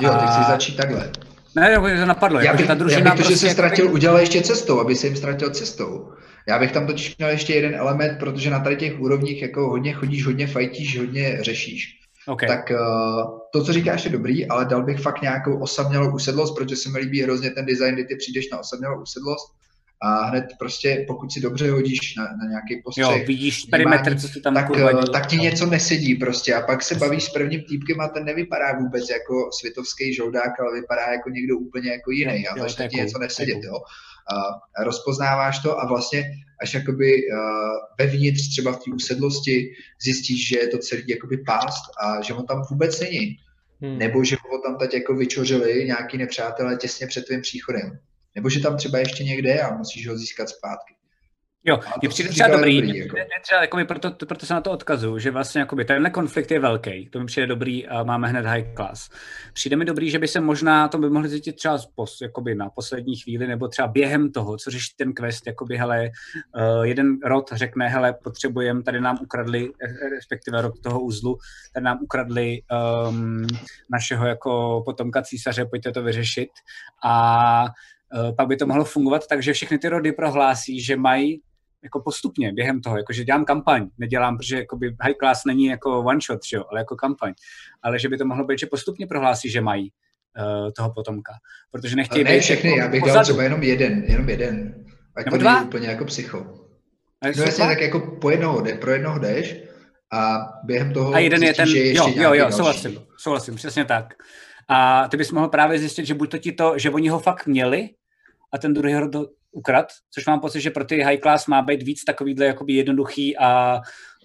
Jo, 0.00 0.10
ty 0.10 0.16
A- 0.16 0.30
chceš 0.32 0.46
začít 0.46 0.76
takhle. 0.76 1.10
Ne, 1.56 1.70
jako 1.70 1.88
že 1.88 1.96
to 2.00 2.06
napadlo. 2.06 2.38
Já 2.38 2.44
jako, 2.44 2.56
bych, 2.56 2.64
že 2.64 2.66
ta 2.66 2.72
já 2.72 2.78
družina 2.78 3.00
bych 3.00 3.12
to, 3.12 3.16
že 3.16 3.22
prostě 3.22 3.36
se 3.36 3.46
jakoby- 3.46 3.66
ztratil, 3.68 3.92
udělal 3.92 4.18
ještě 4.18 4.40
cestou, 4.40 4.80
aby 4.80 4.94
se 4.94 5.06
jim 5.06 5.16
ztratil 5.16 5.50
cestou. 5.50 6.12
Já 6.48 6.58
bych 6.58 6.72
tam 6.72 6.86
totiž 6.86 7.16
měl 7.18 7.30
ještě 7.30 7.54
jeden 7.54 7.74
element, 7.74 8.18
protože 8.18 8.50
na 8.50 8.60
tady 8.60 8.76
těch 8.76 9.00
úrovních 9.00 9.42
jako 9.42 9.68
hodně 9.68 9.92
chodíš, 9.92 10.26
hodně 10.26 10.46
fajtíš, 10.46 10.98
hodně 10.98 11.38
řešíš. 11.40 11.95
Okay. 12.28 12.48
Tak 12.48 12.70
uh, 12.70 13.38
to, 13.52 13.64
co 13.64 13.72
říkáš, 13.72 14.04
je 14.04 14.10
dobrý, 14.10 14.46
ale 14.46 14.64
dal 14.64 14.82
bych 14.82 15.00
fakt 15.00 15.22
nějakou 15.22 15.58
osamělou 15.58 16.14
usedlost, 16.14 16.56
protože 16.56 16.76
se 16.76 16.88
mi 16.88 16.98
líbí 16.98 17.22
hrozně 17.22 17.50
ten 17.50 17.66
design, 17.66 17.94
kdy 17.94 18.04
ty 18.04 18.16
přijdeš 18.16 18.50
na 18.50 18.58
osamělou 18.58 19.02
usedlost 19.02 19.56
a 20.02 20.24
hned 20.24 20.44
prostě, 20.58 21.04
pokud 21.08 21.32
si 21.32 21.40
dobře 21.40 21.70
hodíš 21.70 22.16
na, 22.16 22.24
na 22.24 22.48
nějaký 22.48 22.82
postřeh, 22.84 23.04
Jo, 23.04 23.26
vidíš 23.26 23.64
vnímání, 23.64 23.84
perimetr, 23.84 24.20
co 24.20 24.28
se 24.28 24.40
tam 24.40 24.54
tak, 24.54 24.66
kurva 24.66 24.90
eh, 24.90 25.10
tak 25.12 25.26
ti 25.26 25.36
něco 25.36 25.66
nesedí 25.66 26.14
prostě 26.14 26.54
a 26.54 26.60
pak 26.60 26.82
se 26.82 26.94
bavíš 26.94 27.24
s 27.24 27.28
prvním 27.28 27.62
týpkem 27.68 28.00
a 28.00 28.08
ten 28.08 28.24
nevypadá 28.24 28.72
vůbec 28.78 29.10
jako 29.10 29.50
světovský 29.60 30.14
žoldák, 30.14 30.60
ale 30.60 30.80
vypadá 30.80 31.02
jako 31.12 31.30
někdo 31.30 31.56
úplně 31.56 31.90
jako 31.90 32.10
jiný 32.10 32.42
Jo, 32.42 32.50
a 32.56 32.58
začne 32.58 32.88
ti 32.88 32.96
něco 32.96 33.18
nesedět, 33.18 33.58
jo. 33.62 33.78
Uh, 34.32 34.84
rozpoznáváš 34.84 35.58
to 35.58 35.80
a 35.80 35.86
vlastně 35.86 36.24
až 36.62 36.74
jakoby 36.74 37.12
uh, 37.12 37.38
vevnitř 37.98 38.48
třeba 38.48 38.72
v 38.72 38.76
té 38.76 38.90
usedlosti 38.94 39.74
zjistíš, 40.02 40.48
že 40.48 40.58
je 40.58 40.68
to 40.68 40.78
celý 40.78 41.04
jakoby 41.06 41.36
pást 41.36 41.82
a 42.00 42.22
že 42.22 42.34
on 42.34 42.46
tam 42.46 42.62
vůbec 42.70 43.00
není. 43.00 43.36
Hmm. 43.80 43.98
Nebo 43.98 44.24
že 44.24 44.36
ho 44.50 44.58
tam 44.58 44.76
teď 44.78 44.94
jako 44.94 45.14
vyčořili 45.14 45.84
nějaký 45.84 46.18
nepřátelé 46.18 46.76
těsně 46.76 47.06
před 47.06 47.26
tvým 47.26 47.40
příchodem. 47.40 47.98
Nebo 48.34 48.50
že 48.50 48.60
tam 48.60 48.76
třeba 48.76 48.98
ještě 48.98 49.24
někde 49.24 49.50
je 49.50 49.62
a 49.62 49.76
musíš 49.76 50.08
ho 50.08 50.18
získat 50.18 50.48
zpátky. 50.48 50.95
Jo, 51.68 51.80
je 52.02 52.08
přijde 52.08 52.30
třeba 52.30 52.48
dobrý, 52.48 52.82
dobrý 52.82 52.98
jako. 52.98 53.16
třeba, 53.42 53.60
jakoby, 53.60 53.84
proto, 53.84 54.10
proto 54.10 54.46
se 54.46 54.54
na 54.54 54.60
to 54.60 54.70
odkazu, 54.70 55.18
že 55.18 55.30
vlastně 55.30 55.60
jakoby, 55.60 55.84
tenhle 55.84 56.10
konflikt 56.10 56.50
je 56.50 56.60
velký, 56.60 57.08
to 57.08 57.20
mi 57.20 57.26
přijde 57.26 57.46
dobrý 57.46 57.86
a 57.86 58.02
máme 58.02 58.28
hned 58.28 58.46
high 58.46 58.74
class. 58.74 59.10
Přijde 59.52 59.76
mi 59.76 59.84
dobrý, 59.84 60.10
že 60.10 60.18
by 60.18 60.28
se 60.28 60.40
možná, 60.40 60.88
to 60.88 60.98
by 60.98 61.10
mohli 61.10 61.28
zjistit 61.28 61.52
třeba 61.52 61.78
pos, 61.94 62.20
jakoby 62.20 62.54
na 62.54 62.70
poslední 62.70 63.16
chvíli, 63.16 63.46
nebo 63.46 63.68
třeba 63.68 63.88
během 63.88 64.32
toho, 64.32 64.56
co 64.56 64.70
řeší 64.70 64.94
ten 64.96 65.12
quest, 65.12 65.46
jakoby, 65.46 65.76
hele, 65.76 66.10
uh, 66.56 66.82
jeden 66.82 67.18
rod 67.24 67.50
řekne, 67.52 67.88
hele, 67.88 68.14
potřebujeme, 68.24 68.82
tady 68.82 69.00
nám 69.00 69.18
ukradli, 69.22 69.70
eh, 69.82 70.08
respektive 70.08 70.62
rod 70.62 70.74
toho 70.82 71.00
uzlu, 71.00 71.38
tady 71.72 71.84
nám 71.84 71.98
ukradli 72.02 72.62
um, 73.08 73.46
našeho 73.90 74.26
jako 74.26 74.82
potomka 74.84 75.22
císaře, 75.22 75.64
pojďte 75.64 75.92
to 75.92 76.02
vyřešit. 76.02 76.50
A 77.04 77.64
pak 78.36 78.48
by 78.48 78.56
to 78.56 78.66
mohlo 78.66 78.84
fungovat 78.84 79.26
tak, 79.26 79.42
že 79.42 79.52
všechny 79.52 79.78
ty 79.78 79.88
rody 79.88 80.12
prohlásí, 80.12 80.82
že 80.82 80.96
mají 80.96 81.40
jako 81.82 82.00
postupně 82.00 82.52
během 82.52 82.80
toho, 82.80 82.96
jakože 82.96 83.24
dělám 83.24 83.44
kampaň, 83.44 83.88
nedělám, 83.98 84.36
protože 84.36 84.56
jakoby 84.56 84.96
high 85.00 85.14
class 85.18 85.44
není 85.44 85.66
jako 85.66 85.98
one 86.00 86.18
shot, 86.26 86.44
že 86.44 86.56
jo, 86.56 86.64
ale 86.70 86.80
jako 86.80 86.96
kampaň, 86.96 87.34
ale 87.82 87.98
že 87.98 88.08
by 88.08 88.18
to 88.18 88.24
mohlo 88.24 88.44
být, 88.44 88.58
že 88.58 88.66
postupně 88.66 89.06
prohlásí, 89.06 89.50
že 89.50 89.60
mají 89.60 89.92
uh, 90.38 90.70
toho 90.76 90.92
potomka, 90.92 91.32
protože 91.70 91.96
nechtějí 91.96 92.24
ne 92.24 92.34
být 92.34 92.40
všechny, 92.40 92.70
jako 92.70 92.80
já 92.80 92.88
bych 92.88 93.00
pozadu. 93.00 93.14
dal 93.14 93.24
třeba 93.24 93.42
jenom 93.42 93.62
jeden, 93.62 94.04
jenom 94.08 94.28
jeden, 94.28 94.84
ať 95.16 95.24
Nebo 95.24 95.36
to 95.36 95.40
dva? 95.40 95.62
úplně 95.62 95.88
jako 95.88 96.04
psycho. 96.04 96.38
No 97.36 97.42
jasně, 97.42 97.66
tak 97.66 97.80
jako 97.80 98.00
po 98.20 98.30
jednoho, 98.30 98.60
jde, 98.60 98.74
pro 98.74 98.90
jednoho 98.90 99.18
jdeš 99.18 99.56
a 100.12 100.38
během 100.64 100.92
toho 100.92 101.14
a 101.14 101.18
jeden 101.18 101.42
je 101.42 101.54
ten, 101.54 101.68
jo, 101.68 102.12
jo, 102.14 102.34
jo, 102.34 102.52
souhlasím, 102.52 102.98
souhlasím, 103.18 103.54
přesně 103.54 103.84
tak. 103.84 104.14
A 104.68 105.08
ty 105.08 105.16
bys 105.16 105.32
mohl 105.32 105.48
právě 105.48 105.78
zjistit, 105.78 106.06
že 106.06 106.14
buď 106.14 106.30
to 106.30 106.38
ti 106.38 106.52
to, 106.52 106.78
že 106.78 106.90
oni 106.90 107.08
ho 107.08 107.18
fakt 107.18 107.46
měli 107.46 107.88
a 108.52 108.58
ten 108.58 108.74
druhý 108.74 108.94
ho 108.94 109.10
ukrad, 109.56 109.86
což 110.10 110.26
mám 110.26 110.40
pocit, 110.40 110.60
že 110.60 110.70
pro 110.70 110.84
ty 110.84 111.02
high 111.02 111.18
class 111.18 111.46
má 111.46 111.62
být 111.62 111.82
víc 111.82 112.04
takovýhle 112.04 112.54
jednoduchý 112.66 113.38
a 113.38 113.80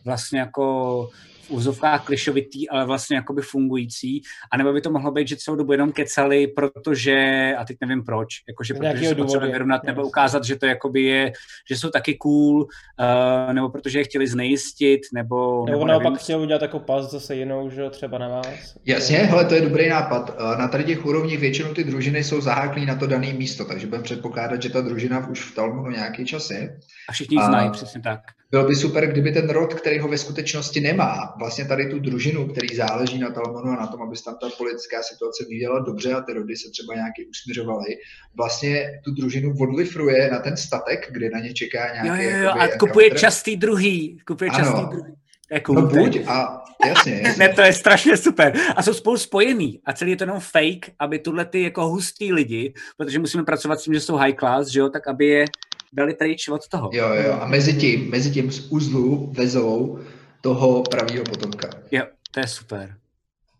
vlastně 0.05 0.39
jako 0.39 1.09
úzovkách 1.51 2.05
klišovitý, 2.05 2.69
ale 2.69 2.85
vlastně 2.85 3.15
jakoby 3.15 3.41
fungující. 3.41 4.21
A 4.51 4.57
nebo 4.57 4.73
by 4.73 4.81
to 4.81 4.91
mohlo 4.91 5.11
být, 5.11 5.27
že 5.27 5.35
celou 5.35 5.57
dobu 5.57 5.71
jenom 5.71 5.91
kecali, 5.91 6.47
protože, 6.47 7.15
a 7.57 7.65
teď 7.65 7.77
nevím 7.81 8.03
proč, 8.03 8.27
jakože 8.49 8.73
protože 8.73 9.07
se 9.07 9.15
potřebovali 9.15 9.51
vyrovnat, 9.51 9.83
nebo 9.83 10.07
ukázat, 10.07 10.43
že 10.43 10.55
to 10.55 10.65
jakoby 10.65 11.01
je, 11.01 11.31
že 11.69 11.77
jsou 11.77 11.89
taky 11.89 12.15
cool, 12.15 12.61
uh, 12.61 13.53
nebo 13.53 13.69
protože 13.69 13.99
je 13.99 14.03
chtěli 14.03 14.27
znejistit, 14.27 15.01
nebo... 15.13 15.65
Nebo, 15.65 15.85
nebo 15.85 15.85
naopak 15.85 16.21
chtěli 16.21 16.43
udělat 16.43 16.61
jako 16.61 16.79
pas 16.79 17.11
zase 17.11 17.35
jinou, 17.35 17.69
že 17.69 17.89
třeba 17.89 18.17
na 18.17 18.27
vás. 18.27 18.77
Jasně, 18.85 19.17
hele, 19.17 19.45
to 19.45 19.55
je 19.55 19.61
dobrý 19.61 19.89
nápad. 19.89 20.35
Eh, 20.37 20.57
na 20.57 20.67
tady 20.67 20.83
těch 20.83 21.05
úrovních 21.05 21.39
většinou 21.39 21.73
ty 21.73 21.83
družiny 21.83 22.23
jsou 22.23 22.41
zaháklí 22.41 22.85
na 22.85 22.95
to 22.95 23.07
dané 23.07 23.33
místo, 23.33 23.65
takže 23.65 23.87
budeme 23.87 24.03
předpokládat, 24.03 24.61
že 24.61 24.69
ta 24.69 24.81
družina 24.81 25.27
už 25.27 25.41
v 25.51 25.55
Talmunu 25.55 25.91
nějaký 25.91 26.25
čas 26.25 26.49
je. 26.49 26.79
A 27.09 27.11
všichni 27.11 27.37
znají, 27.45 27.71
přesně 27.71 28.01
tak. 28.01 28.19
Bylo 28.51 28.67
by 28.67 28.75
super, 28.75 29.07
kdyby 29.07 29.31
ten 29.31 29.49
rod, 29.49 29.73
který 29.73 29.99
ho 29.99 30.07
ve 30.07 30.17
skutečnosti 30.17 30.79
nemá, 30.81 31.33
vlastně 31.41 31.65
tady 31.65 31.89
tu 31.89 31.99
družinu, 31.99 32.47
který 32.47 32.75
záleží 32.75 33.19
na 33.19 33.31
Talmonu 33.31 33.71
a 33.71 33.75
na 33.75 33.87
tom, 33.87 34.01
aby 34.01 34.15
se 34.15 34.23
tam 34.23 34.37
ta 34.41 34.49
politická 34.57 35.03
situace 35.03 35.43
vyvíjela 35.43 35.79
dobře 35.79 36.13
a 36.13 36.21
ty 36.21 36.33
rody 36.33 36.55
se 36.55 36.69
třeba 36.69 36.95
nějaký 36.95 37.25
usměřovaly, 37.25 37.89
vlastně 38.35 39.01
tu 39.03 39.11
družinu 39.11 39.55
odlifruje 39.59 40.31
na 40.31 40.39
ten 40.39 40.57
statek, 40.57 41.07
kde 41.11 41.29
na 41.29 41.39
ně 41.39 41.53
čeká 41.53 41.93
nějaký... 41.93 42.23
Jo, 42.23 42.31
jo, 42.31 42.37
jo, 42.43 42.49
a 42.49 42.67
kupuje 42.67 43.11
častý 43.11 43.57
druhý. 43.57 44.17
Kupuje 44.27 44.49
ano. 44.49 44.59
častý 44.59 44.85
druhý. 44.89 45.11
Jako, 45.51 45.73
no 45.73 45.81
buď 45.81 46.19
a 46.27 46.63
jasně, 46.87 47.21
jasně. 47.23 47.47
ne, 47.47 47.53
to 47.53 47.61
je 47.61 47.73
strašně 47.73 48.17
super. 48.17 48.53
A 48.75 48.83
jsou 48.83 48.93
spolu 48.93 49.17
spojený. 49.17 49.79
A 49.85 49.93
celý 49.93 50.11
je 50.11 50.17
to 50.17 50.23
jenom 50.23 50.39
fake, 50.39 50.91
aby 50.99 51.19
tuhle 51.19 51.45
ty 51.45 51.61
jako 51.61 51.87
hustý 51.87 52.33
lidi, 52.33 52.73
protože 52.97 53.19
musíme 53.19 53.43
pracovat 53.43 53.79
s 53.79 53.83
tím, 53.83 53.93
že 53.93 53.99
jsou 53.99 54.15
high 54.15 54.35
class, 54.35 54.67
že 54.67 54.79
jo, 54.79 54.89
tak 54.89 55.07
aby 55.07 55.27
je 55.27 55.45
dali 55.93 56.13
pryč 56.13 56.47
od 56.47 56.67
toho. 56.67 56.89
Jo, 56.93 57.07
jo, 57.25 57.37
a 57.41 57.47
mezi 57.47 57.73
tím, 57.73 58.09
mezi 58.09 58.31
tím 58.31 58.51
z 58.51 58.71
uzlu 58.71 59.31
vezou 59.37 59.99
toho 60.41 60.83
pravýho 60.83 61.23
potomka. 61.23 61.69
Jo, 61.91 62.03
to 62.31 62.39
je 62.39 62.47
super. 62.47 62.97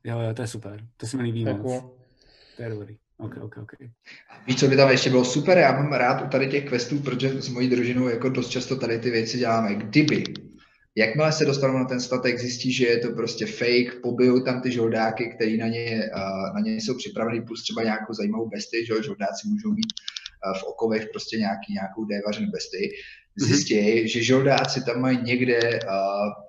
Jo, 0.03 0.20
jo, 0.20 0.34
to 0.34 0.41
je 0.41 0.48
super. 0.48 0.86
To 0.98 1.08
se 1.08 1.18
mi 1.18 1.24
líbí 1.24 1.45
moc. 1.45 1.84
To 2.58 2.64
je 2.64 2.70
dobrý. 2.70 2.98
Ok, 3.18 3.38
ok, 3.41 3.58
ok. 3.58 3.72
Víš, 4.48 4.60
co 4.60 4.68
by 4.68 4.76
tam 4.78 4.90
ještě 4.90 5.10
bylo 5.10 5.26
super? 5.26 5.58
Já 5.58 5.72
mám 5.72 5.94
rád 5.94 6.26
u 6.26 6.30
tady 6.30 6.48
těch 6.48 6.70
questů, 6.70 6.99
protože 6.99 7.41
s 7.41 7.49
mojí 7.49 7.70
družinou 7.70 8.08
jako 8.08 8.30
dost 8.30 8.49
často 8.49 8.76
tady 8.76 8.99
ty 8.99 9.10
věci 9.10 9.38
děláme. 9.38 9.76
Kdyby 9.76 10.24
Jakmile 10.95 11.32
se 11.32 11.45
dostanou 11.45 11.78
na 11.78 11.86
ten 11.86 12.02
statek, 12.02 12.40
zjistí, 12.40 12.72
že 12.72 12.86
je 12.86 12.99
to 12.99 13.12
prostě 13.12 13.45
fake, 13.45 14.02
pobijou 14.03 14.40
tam 14.40 14.62
ty 14.62 14.72
žoldáky, 14.72 15.34
které 15.36 15.58
na 15.58 15.68
ně, 15.68 16.10
na 16.53 16.60
ně 16.60 16.76
jsou 16.76 16.98
připraveny, 16.98 17.41
plus 17.41 17.64
třeba 17.64 17.84
nějakou 17.84 18.14
zajímavou 18.14 18.49
besty, 18.49 18.86
že 18.86 19.03
žoldáci 19.03 19.48
můžou 19.48 19.72
mít 19.72 19.94
v 20.60 20.64
okovech 20.64 21.10
prostě 21.12 21.38
nějaký, 21.38 21.74
nějakou 21.74 22.06
dévařenou 22.06 22.52
besty. 22.52 22.91
Zjistí, 23.38 23.80
mm-hmm. 23.80 24.06
že 24.06 24.24
žoldáci 24.24 24.86
tam 24.86 25.02
mají 25.02 25.18
někde, 25.24 25.80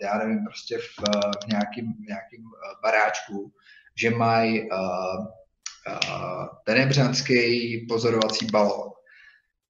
já 0.02 0.18
nevím, 0.18 0.44
prostě 0.44 0.78
v, 0.78 0.92
nějakým, 1.48 1.86
nějakým 2.08 2.44
baráčku, 2.82 3.52
že 3.96 4.10
mají 4.10 4.68
tenebřanský 6.64 7.86
pozorovací 7.88 8.46
balón 8.46 8.92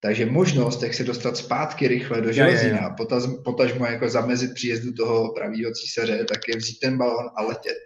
takže 0.04 0.26
možnost, 0.26 0.82
jak 0.82 0.94
se 0.94 1.04
dostat 1.04 1.36
zpátky 1.36 1.88
rychle 1.88 2.20
do 2.20 2.32
železina, 2.32 2.96
potažmo 3.44 3.86
jako 3.86 4.08
zamezit 4.08 4.54
příjezdu 4.54 4.92
toho 4.92 5.34
pravýho 5.34 5.72
císaře, 5.72 6.24
tak 6.24 6.38
je 6.48 6.56
vzít 6.56 6.78
ten 6.78 6.98
balon 6.98 7.30
a 7.36 7.42
letět. 7.42 7.76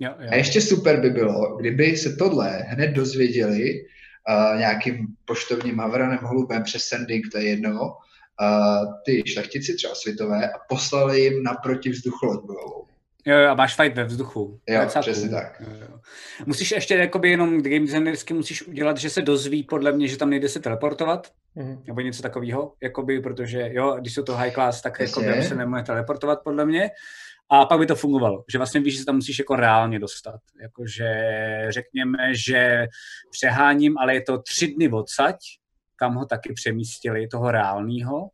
Jo, 0.00 0.10
jo. 0.20 0.28
A 0.30 0.34
ještě 0.34 0.60
super 0.60 1.00
by 1.00 1.10
bylo, 1.10 1.56
kdyby 1.56 1.96
se 1.96 2.16
tohle 2.16 2.58
hned 2.68 2.88
dozvěděli 2.88 3.74
uh, 3.74 4.58
nějakým 4.58 5.06
poštovním 5.24 5.78
havranem, 5.78 6.18
holubem 6.22 6.62
přes 6.62 6.84
sending, 6.84 7.24
to 7.32 7.38
je 7.38 7.48
jedno, 7.48 7.96
ty 9.04 9.22
šlechtici 9.26 9.74
třeba 9.74 9.94
světové 9.94 10.50
a 10.50 10.58
poslali 10.68 11.20
jim 11.20 11.42
naproti 11.42 11.90
vzducholoď 11.90 12.44
bojovou. 12.44 12.86
Jo, 13.26 13.38
jo, 13.38 13.50
a 13.50 13.54
máš 13.54 13.76
fight 13.76 13.96
ve 13.96 14.04
vzduchu. 14.04 14.60
Jo, 14.68 14.80
přesně 15.00 15.28
tak. 15.28 15.60
Jo, 15.60 15.68
jo. 15.80 15.98
Musíš 16.46 16.70
ještě 16.70 16.94
jakoby 16.94 17.30
jenom 17.30 17.62
game 17.62 17.80
designersky 17.80 18.34
musíš 18.34 18.62
udělat, 18.62 18.96
že 18.96 19.10
se 19.10 19.22
dozví 19.22 19.62
podle 19.62 19.92
mě, 19.92 20.08
že 20.08 20.16
tam 20.16 20.30
nejde 20.30 20.48
se 20.48 20.60
teleportovat, 20.60 21.28
mm-hmm. 21.56 21.82
nebo 21.86 22.00
něco 22.00 22.22
takového, 22.22 22.74
jakoby, 22.82 23.20
protože 23.20 23.68
jo, 23.72 23.96
když 24.00 24.14
jsou 24.14 24.22
to 24.22 24.36
high 24.36 24.52
class, 24.52 24.82
tak 24.82 25.00
jakoby, 25.00 25.42
se 25.42 25.54
nemůže 25.54 25.82
teleportovat 25.82 26.38
podle 26.44 26.66
mě. 26.66 26.90
A 27.50 27.64
pak 27.64 27.78
by 27.78 27.86
to 27.86 27.96
fungovalo, 27.96 28.44
že 28.52 28.58
vlastně 28.58 28.80
víš, 28.80 28.94
že 28.94 29.00
se 29.00 29.06
tam 29.06 29.14
musíš 29.14 29.38
jako 29.38 29.56
reálně 29.56 29.98
dostat. 29.98 30.40
Jakože 30.62 31.12
řekněme, 31.68 32.18
že 32.34 32.86
přeháním, 33.30 33.98
ale 33.98 34.14
je 34.14 34.22
to 34.22 34.38
tři 34.38 34.74
dny 34.74 34.88
odsaď, 34.88 35.36
kam 36.02 36.14
ho 36.14 36.26
taky 36.26 36.52
přemístili, 36.52 37.28
toho 37.28 37.50
reálného, 37.50 38.28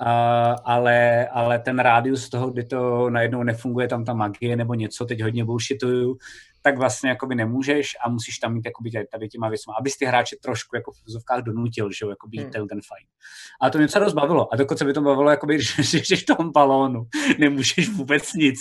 Uh, 0.00 0.56
ale, 0.64 1.28
ale 1.28 1.58
ten 1.58 1.78
rádius 1.78 2.28
toho, 2.28 2.50
kdy 2.50 2.64
to 2.64 3.10
najednou 3.10 3.42
nefunguje, 3.42 3.88
tam 3.88 4.04
ta 4.04 4.12
magie 4.12 4.56
nebo 4.56 4.74
něco, 4.74 5.04
teď 5.04 5.22
hodně 5.22 5.44
bullshituju, 5.44 6.18
tak 6.66 6.78
vlastně 6.78 7.10
jakoby 7.10 7.34
nemůžeš 7.34 7.96
a 8.04 8.08
musíš 8.08 8.38
tam 8.38 8.54
mít 8.54 8.64
jakoby 8.64 8.90
tady 9.12 9.28
těma 9.28 9.48
věcmi, 9.48 9.72
abys 9.78 9.96
ty 9.96 10.04
hráče 10.04 10.36
trošku 10.42 10.76
jako 10.76 10.92
v 10.92 11.06
vozovkách 11.06 11.42
donutil, 11.42 11.90
že 11.92 11.98
jo, 12.02 12.10
jakoby 12.10 12.38
hmm. 12.38 12.50
ten, 12.50 12.68
ten 12.68 12.78
fight. 12.78 13.10
A 13.60 13.70
to 13.70 13.78
mě 13.78 13.86
docela 13.86 14.04
dost 14.04 14.14
bavilo. 14.14 14.54
A 14.54 14.56
dokonce 14.56 14.84
by 14.84 14.92
to 14.92 15.00
bavilo, 15.00 15.30
jakoby, 15.30 15.62
že 15.62 16.00
jsi 16.04 16.16
v 16.16 16.24
tom 16.26 16.52
balónu, 16.52 17.06
nemůžeš 17.38 17.88
vůbec 17.88 18.32
nic. 18.32 18.58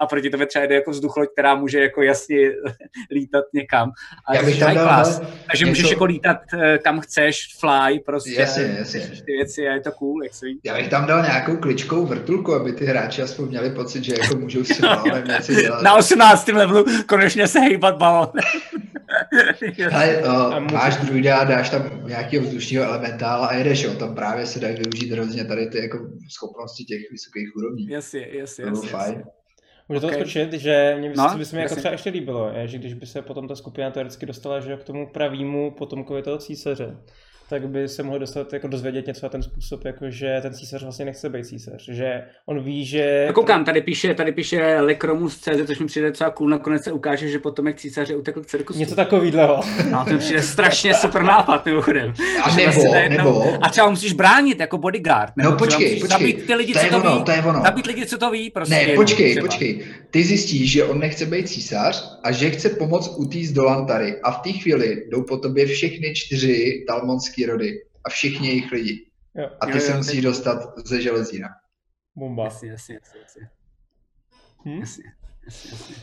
A 0.00 0.06
proti 0.06 0.30
tobě 0.30 0.46
třeba 0.46 0.66
jde 0.66 0.74
jako 0.74 0.90
vzducholoď, 0.90 1.28
která 1.32 1.54
může 1.54 1.78
jako 1.80 2.02
jasně 2.02 2.36
lítat 3.10 3.44
někam. 3.54 3.90
A 4.28 4.34
Já 4.34 4.42
bych 4.42 4.58
tam 4.58 4.74
dal, 4.74 4.84
class, 4.86 5.20
takže 5.20 5.64
něco... 5.64 5.68
můžeš 5.68 5.90
jako 5.90 6.04
lítat 6.04 6.36
eh, 6.54 6.78
kam 6.78 7.00
chceš, 7.00 7.56
fly, 7.60 8.00
prostě. 8.06 8.40
Jasně, 8.40 8.74
jasně. 8.78 9.00
Ty 9.00 9.32
věci 9.32 9.68
a 9.68 9.72
je 9.72 9.80
to 9.80 9.92
cool, 9.92 10.24
jak 10.24 10.34
se 10.34 10.46
ví. 10.46 10.60
Já 10.64 10.76
bych 10.76 10.88
tam 10.88 11.06
dal 11.06 11.22
nějakou 11.22 11.56
kličkou 11.56 12.06
vrtulku, 12.06 12.54
aby 12.54 12.72
ty 12.72 12.84
hráči 12.84 13.22
aspoň 13.22 13.48
měli 13.48 13.70
pocit, 13.70 14.04
že 14.04 14.14
jako 14.22 14.36
můžou 14.36 14.64
si 14.64 14.82
věci 15.26 15.54
dělat. 15.54 15.82
Na 15.82 15.94
18. 15.94 16.48
levelu 16.48 16.84
konečně 17.22 17.48
se 17.48 17.60
hejbat 17.60 17.96
balonem. 17.96 18.44
Hele, 19.90 20.22
o, 20.22 20.60
máš 20.60 20.96
druida, 20.96 21.44
dáš 21.44 21.70
tam 21.70 22.06
nějakého 22.06 22.44
vzdušního 22.44 22.84
elementála 22.84 23.46
a 23.46 23.54
jedeš, 23.54 23.82
jo, 23.82 23.94
tam 23.94 24.14
právě 24.14 24.46
se 24.46 24.60
dají 24.60 24.76
využít 24.76 25.12
hrozně 25.12 25.44
tady 25.44 25.66
ty 25.66 25.78
jako 25.78 25.98
schopnosti 26.30 26.84
těch 26.84 27.10
vysokých 27.10 27.56
úrovní. 27.56 27.88
Jasně, 27.88 28.28
jasně, 28.32 28.64
jasně. 28.64 28.88
fajn. 28.88 29.24
Můžu 29.88 30.00
to 30.00 30.06
okay. 30.06 30.20
skočit, 30.20 30.52
že 30.52 30.96
mě 30.98 31.10
by, 31.10 31.16
no, 31.16 31.38
by 31.38 31.44
se 31.44 31.56
mi 31.56 31.62
jako 31.62 31.76
třeba 31.76 31.92
ještě 31.92 32.10
líbilo, 32.10 32.52
je, 32.54 32.68
že 32.68 32.78
když 32.78 32.94
by 32.94 33.06
se 33.06 33.22
potom 33.22 33.48
ta 33.48 33.56
skupina 33.56 33.90
teoreticky 33.90 34.26
dostala 34.26 34.60
že 34.60 34.76
k 34.76 34.84
tomu 34.84 35.06
pravému 35.06 35.70
potomkovi 35.70 36.22
toho 36.22 36.38
císaře, 36.38 36.96
tak 37.52 37.68
by 37.68 37.88
se 37.88 38.02
mohl 38.02 38.18
dostat 38.18 38.52
jako 38.52 38.68
dozvědět 38.68 39.06
něco 39.06 39.26
na 39.26 39.30
ten 39.30 39.42
způsob, 39.42 39.84
jako 39.84 40.10
že 40.10 40.38
ten 40.42 40.54
císař 40.54 40.82
vlastně 40.82 41.04
nechce 41.04 41.28
být 41.28 41.46
císař, 41.46 41.88
že 41.88 42.22
on 42.46 42.60
ví, 42.64 42.84
že... 42.86 43.26
A 43.28 43.32
koukám, 43.32 43.64
tady 43.64 43.80
píše, 43.80 44.14
tady 44.14 44.32
píše 44.32 44.80
Lekromus 44.80 45.38
CZ, 45.38 45.66
což 45.66 45.78
mi 45.78 45.86
přijde 45.86 46.08
docela 46.08 46.30
cool, 46.30 46.48
nakonec 46.48 46.84
se 46.84 46.92
ukáže, 46.92 47.28
že 47.28 47.38
potom 47.38 47.66
jak 47.66 47.76
císaře 47.76 48.16
utekl 48.16 48.40
k 48.42 48.46
cirkusu. 48.46 48.78
Něco 48.78 48.94
takového. 48.94 49.60
No, 49.90 50.04
to 50.04 50.10
mi 50.12 50.18
přijde 50.18 50.42
strašně 50.42 50.94
super 50.94 51.22
nápad, 51.22 51.66
mimochodem. 51.66 52.14
A 52.44 52.50
Že 52.50 52.56
nebo, 52.56 52.72
vlastně 52.72 53.08
nebo, 53.08 53.64
A 53.64 53.68
třeba 53.68 53.90
musíš 53.90 54.12
bránit 54.12 54.60
jako 54.60 54.78
bodyguard. 54.78 55.32
Nebo 55.36 55.50
No, 55.50 55.56
počkej, 55.56 56.00
počkej. 56.00 56.08
Zabít 56.08 56.46
ty 56.46 56.54
lidi, 56.54 56.72
To 56.72 56.78
je 56.78 56.84
co 56.84 56.90
to 56.90 56.96
ono, 56.96 57.18
ví. 57.18 57.24
to 57.24 57.30
je 57.30 57.42
ono. 57.42 57.62
Zabít 57.62 57.86
lidi, 57.86 58.06
co 58.06 58.18
to 58.18 58.30
ví, 58.30 58.50
prostě. 58.50 58.74
ne, 58.74 58.82
jenom 58.82 58.96
počkej, 58.96 59.30
třeba. 59.30 59.46
počkej. 59.46 59.80
Ty 60.10 60.22
zjistíš, 60.22 60.70
že 60.72 60.84
on 60.84 60.98
nechce 60.98 61.26
být 61.26 61.48
císař 61.48 62.18
a 62.22 62.32
že 62.32 62.50
chce 62.50 62.68
pomoct 62.68 63.14
utíct 63.16 63.52
do 63.54 63.64
Lantary 63.64 64.20
a 64.22 64.30
v 64.32 64.38
té 64.40 64.52
chvíli 64.52 65.02
jdou 65.10 65.22
po 65.22 65.36
tobě 65.36 65.66
všechny 65.66 66.14
čtyři 66.14 66.84
talmonský 66.88 67.41
rody 67.46 67.78
a 68.04 68.10
všichni 68.10 68.48
jejich 68.48 68.72
lidi. 68.72 69.06
Jo, 69.34 69.50
A 69.60 69.66
ty 69.66 69.72
Jo, 69.72 69.80
se 69.80 69.90
jo, 69.90 69.96
musíš 69.96 70.12
teď- 70.14 70.24
dostat 70.24 70.72
ze 70.86 71.02
železína. 71.02 71.48
bomba. 72.16 72.44
Jasně, 72.44 72.70
jasně, 72.70 72.94
jasně, 72.94 73.20
jasně. 73.20 73.48
Hm? 74.64 74.80
jasně, 74.80 75.04
jasně, 75.46 75.70
jasně. 75.70 75.96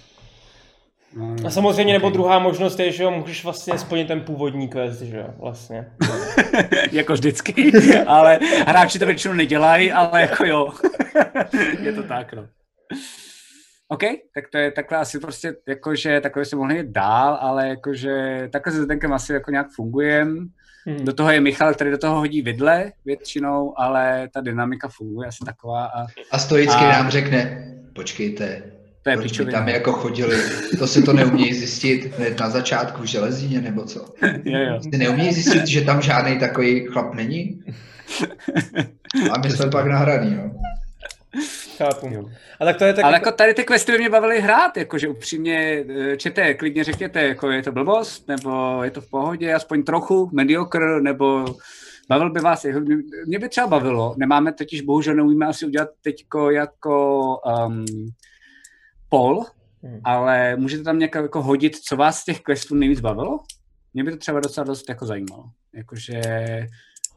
No, 1.15 1.35
A 1.45 1.49
samozřejmě, 1.49 1.93
nebo 1.93 2.07
ok. 2.07 2.13
druhá 2.13 2.39
možnost 2.39 2.79
je, 2.79 2.91
že 2.91 3.03
jo, 3.03 3.11
můžeš 3.11 3.43
vlastně 3.43 3.77
splnit 3.79 4.07
ten 4.07 4.21
původní 4.21 4.69
quest, 4.69 5.01
že 5.01 5.17
jo, 5.17 5.33
vlastně. 5.37 5.91
jako 6.91 7.13
vždycky, 7.13 7.71
ale 8.07 8.39
hráči 8.67 8.99
to 8.99 9.05
většinou 9.05 9.33
nedělají, 9.33 9.91
ale 9.91 10.21
jako 10.21 10.45
jo. 10.45 10.73
je 11.81 11.93
to 11.93 12.03
tak, 12.03 12.33
no. 12.33 12.47
OK, 13.87 14.01
tak 14.35 14.43
to 14.51 14.57
je 14.57 14.71
takhle 14.71 14.97
asi 14.97 15.19
prostě, 15.19 15.55
jakože 15.67 16.21
takhle 16.21 16.45
se 16.45 16.55
mohli 16.55 16.77
jít 16.77 16.87
dál, 16.89 17.37
ale 17.41 17.69
jakože 17.69 18.49
takhle 18.51 18.73
se 18.73 18.83
Zdenkem 18.83 19.13
asi 19.13 19.33
jako 19.33 19.51
nějak 19.51 19.67
fungujem. 19.75 20.47
Hm. 20.87 21.05
Do 21.05 21.13
toho 21.13 21.31
je 21.31 21.41
Michal, 21.41 21.73
který 21.73 21.91
do 21.91 21.97
toho 21.97 22.15
hodí 22.15 22.41
vidle 22.41 22.91
většinou, 23.05 23.73
ale 23.79 24.29
ta 24.33 24.41
dynamika 24.41 24.87
funguje 24.87 25.27
asi 25.27 25.45
taková 25.45 25.85
a 25.85 26.05
A 26.31 26.37
stoicky 26.39 26.83
A- 26.85 26.91
nám 26.91 27.09
řekne, 27.09 27.65
počkejte, 27.95 28.63
to 29.03 29.09
je 29.09 29.15
proč 29.15 29.25
by 29.25 29.29
pičovina. 29.29 29.59
tam 29.59 29.67
jako 29.67 29.91
chodili, 29.91 30.35
to 30.79 30.87
si 30.87 31.03
to 31.03 31.13
neumějí 31.13 31.53
zjistit 31.53 32.17
hned 32.17 32.39
na 32.39 32.49
začátku 32.49 33.01
v 33.01 33.05
železíně, 33.05 33.61
nebo 33.61 33.85
co? 33.85 34.05
Jo, 34.43 34.59
jo. 34.59 34.79
Ty 34.91 34.97
neumějí 34.97 35.33
zjistit, 35.33 35.67
že 35.67 35.81
tam 35.81 36.01
žádný 36.01 36.39
takový 36.39 36.85
chlap 36.85 37.13
není? 37.15 37.63
A 39.31 39.37
my 39.43 39.49
jsme 39.51 39.69
pak 39.69 39.87
nahraný, 39.87 40.35
no. 40.35 40.51
Chápu. 41.79 42.07
Jo. 42.11 42.29
A 42.59 42.65
tak 42.65 42.77
to 42.77 42.83
je 42.83 42.93
tak 42.93 43.05
Ale 43.05 43.13
jako 43.13 43.31
tady 43.31 43.53
ty 43.53 43.63
questy 43.63 43.91
by 43.91 43.97
mě 43.97 44.09
bavily 44.09 44.41
hrát, 44.41 44.77
jakože 44.77 45.07
upřímně, 45.07 45.85
eh, 46.11 46.17
čete, 46.17 46.53
klidně 46.53 46.83
řekněte, 46.83 47.21
jako 47.21 47.51
je 47.51 47.63
to 47.63 47.71
blbost, 47.71 48.27
nebo 48.27 48.79
je 48.83 48.91
to 48.91 49.01
v 49.01 49.09
pohodě, 49.09 49.53
aspoň 49.53 49.83
trochu, 49.83 50.29
mediocre, 50.33 51.01
nebo 51.01 51.45
bavil 52.09 52.29
by 52.29 52.39
vás, 52.39 52.65
jako, 52.65 52.79
mě- 53.27 53.39
by 53.39 53.49
třeba 53.49 53.67
bavilo, 53.67 54.15
nemáme 54.17 54.53
totiž, 54.53 54.81
bohužel 54.81 55.15
neumíme 55.15 55.45
asi 55.45 55.65
udělat 55.65 55.89
teďko 56.01 56.51
jako 56.51 57.25
um, 57.67 57.85
poll, 59.09 59.45
Hmm. 59.83 59.99
ale 60.03 60.55
můžete 60.55 60.83
tam 60.83 60.99
nějak 60.99 61.15
jako 61.15 61.41
hodit, 61.41 61.75
co 61.75 61.95
vás 61.95 62.19
z 62.19 62.25
těch 62.25 62.41
questů 62.41 62.75
nejvíc 62.75 62.99
bavilo? 62.99 63.39
Mě 63.93 64.03
by 64.03 64.11
to 64.11 64.17
třeba 64.17 64.39
docela 64.39 64.65
dost 64.65 64.89
jako 64.89 65.05
zajímalo. 65.05 65.43
Jakože 65.73 66.21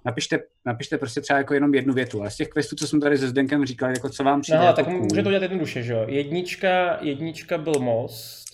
napište, 0.05 0.39
napište 0.67 0.99
prostě 0.99 1.21
třeba 1.21 1.39
jako 1.39 1.55
jenom 1.55 1.75
jednu 1.75 1.95
větu, 1.95 2.21
ale 2.21 2.31
z 2.31 2.37
těch 2.37 2.49
questů, 2.49 2.77
co 2.77 2.87
jsme 2.87 3.01
tady 3.01 3.19
se 3.19 3.29
Zdenkem 3.29 3.67
říkali, 3.67 3.93
jako 3.97 4.09
co 4.09 4.25
vám 4.25 4.41
přijde 4.41 4.59
No, 4.59 4.65
jako 4.65 4.77
tak 4.77 4.85
cool. 4.85 4.99
může 4.99 5.23
to 5.23 5.31
dělat 5.31 5.43
jednoduše, 5.43 5.83
že 5.83 5.93
jo. 5.93 6.05
Jednička, 6.09 6.99
jednička 7.01 7.59
byl 7.59 7.75
most, 7.79 8.45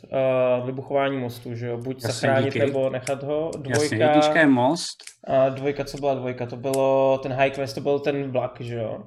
uh, 0.60 0.66
vybuchování 0.66 1.16
mostu, 1.16 1.54
že 1.54 1.66
jo. 1.66 1.76
Buď 1.78 1.96
Jasně, 2.02 2.12
zachránit 2.12 2.44
díky. 2.54 2.58
nebo 2.66 2.90
nechat 2.90 3.22
ho. 3.22 3.50
Dvojka, 3.58 3.82
Jasně, 3.82 3.98
jednička 4.04 4.40
je 4.40 4.46
most, 4.46 4.96
a 5.26 5.48
dvojka, 5.48 5.84
co 5.84 5.98
byla 5.98 6.14
dvojka? 6.14 6.46
To 6.46 6.56
bylo, 6.56 7.18
ten 7.22 7.32
high 7.32 7.50
quest, 7.50 7.74
to 7.74 7.80
byl 7.80 7.98
ten 7.98 8.30
vlak, 8.30 8.56
že 8.60 8.74
jo. 8.74 9.02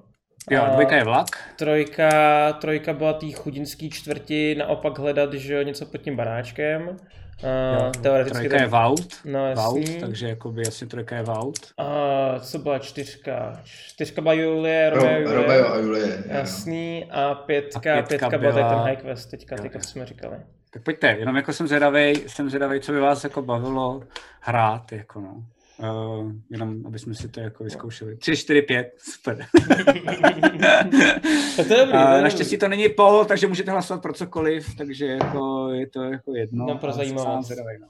jo, 0.49 0.63
dvojka 0.73 0.95
je 0.95 1.03
vlak, 1.03 1.27
Trojka, 1.57 2.53
trojka 2.53 2.93
byla 2.93 3.13
tý 3.13 3.31
chudinský 3.31 3.89
čtvrti, 3.89 4.55
naopak 4.55 4.99
hledat, 4.99 5.34
že 5.34 5.53
jo, 5.53 5.61
něco 5.61 5.85
pod 5.85 5.97
tím 5.97 6.15
baráčkem. 6.15 6.97
Uh, 7.43 7.83
jo, 7.83 7.91
teoreticky 8.01 8.37
trojka 8.49 8.61
je 8.63 8.67
vault, 8.67 9.07
No 9.25 9.39
vault, 9.55 9.77
jasný. 9.79 9.99
takže 9.99 10.27
jakoby 10.29 10.61
asi 10.67 10.87
trojka 10.87 11.15
je 11.15 11.23
vault. 11.23 11.59
A 11.77 11.85
co 12.39 12.59
byla 12.59 12.79
čtyřka? 12.79 13.61
Čtyřka 13.63 14.21
byla 14.21 14.33
Julie, 14.33 14.89
Ro, 14.89 14.95
Romeo, 14.95 15.19
Julie. 15.19 15.35
Romeo 15.41 15.73
a 15.73 15.77
Julie. 15.77 16.23
Jasný. 16.27 17.05
A 17.11 17.35
pětka, 17.35 17.79
A 17.79 17.81
pětka 18.01 18.07
pětka, 18.07 18.37
byla 18.37 18.51
byla- 18.51 18.69
ten 18.69 18.77
high 18.79 18.95
quest 18.95 19.31
teďka, 19.31 19.55
Jo, 19.55 19.61
teďka 19.61 19.77
jo. 19.77 19.81
co 19.83 19.89
jsme 19.89 20.05
říkali. 20.05 20.37
Tak 20.73 20.83
pojďte, 20.83 21.07
jenom 21.19 21.35
jako 21.35 21.53
jsem 21.53 21.67
zvědavej, 21.67 22.15
jsem 22.27 22.49
zvědavej, 22.49 22.79
co 22.79 22.91
by 22.91 22.99
vás 22.99 23.23
jako 23.23 23.41
bavilo 23.41 24.03
hrát, 24.41 24.91
jako 24.91 25.19
no. 25.21 25.43
Uh, 25.81 26.31
jenom, 26.49 26.85
aby 26.85 26.99
jsme 26.99 27.15
si 27.15 27.27
to 27.27 27.39
jako 27.39 27.63
vyzkoušeli. 27.63 28.17
3, 28.17 28.37
4, 28.37 28.61
5, 28.61 28.93
super. 28.97 29.45
To 31.67 31.73
je 31.73 31.79
dobrý, 31.79 31.91
to 31.91 32.07
Uh, 32.07 32.15
je 32.15 32.21
naštěstí 32.21 32.57
to 32.57 32.67
není 32.67 32.89
poll, 32.89 33.25
takže 33.25 33.47
můžete 33.47 33.71
hlasovat 33.71 34.01
pro 34.01 34.13
cokoliv, 34.13 34.75
takže 34.77 35.05
jako 35.05 35.69
je 35.69 35.87
to 35.87 36.03
jako 36.03 36.35
jedno. 36.35 36.65
No, 36.65 36.77
pro 36.77 36.91
zajímavost. 36.91 37.51
no. 37.79 37.87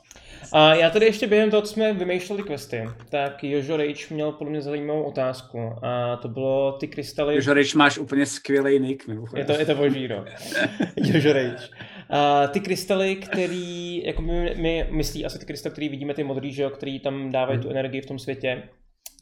A 0.52 0.76
já 0.76 0.90
tady 0.90 1.06
ještě 1.06 1.28
během 1.28 1.52
toho, 1.52 1.62
co 1.62 1.74
jsme 1.74 1.94
vymýšleli 1.94 2.44
questy, 2.44 2.90
tak 3.10 3.44
Jožo 3.44 3.78
Rage 3.78 4.06
měl 4.10 4.32
podle 4.32 4.52
mě 4.52 4.62
zajímavou 4.62 5.04
otázku. 5.04 5.76
A 5.82 6.16
to 6.16 6.28
bylo 6.28 6.72
ty 6.72 6.88
krystaly... 6.88 7.36
Jožo, 7.36 7.54
když 7.54 7.76
máš 7.76 7.98
úplně 7.98 8.26
skvělý 8.26 8.80
nick, 8.80 9.10
Je 9.36 9.46
to, 9.46 9.52
je 9.52 9.66
to 9.66 9.76
boží, 9.76 10.08
no. 10.08 10.26
Jožo 10.96 11.34
Rage. 11.34 11.70
A 12.10 12.48
ty 12.48 12.60
krystaly, 12.60 13.16
který, 13.16 14.04
jako 14.06 14.22
my, 14.22 14.56
my 14.58 14.88
myslí 14.92 15.26
asi 15.26 15.40
ty 15.40 15.46
krystaly, 15.46 15.72
který 15.72 15.90
vidíme, 15.90 16.14
ty 16.14 16.24
modrý, 16.24 16.54
že 16.54 16.64
jo, 16.64 16.70
který 16.70 17.00
tam 17.00 17.32
dávají 17.32 17.60
tu 17.60 17.70
energii 17.70 18.02
v 18.02 18.06
tom 18.06 18.20
světě, 18.20 18.64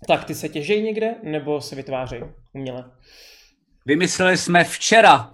tak 0.07 0.25
ty 0.25 0.35
se 0.35 0.49
těžejí 0.49 0.83
někde, 0.83 1.15
nebo 1.23 1.61
se 1.61 1.75
vytvářejí 1.75 2.23
uměle? 2.53 2.85
Vymysleli 3.85 4.37
jsme 4.37 4.63
včera. 4.63 5.33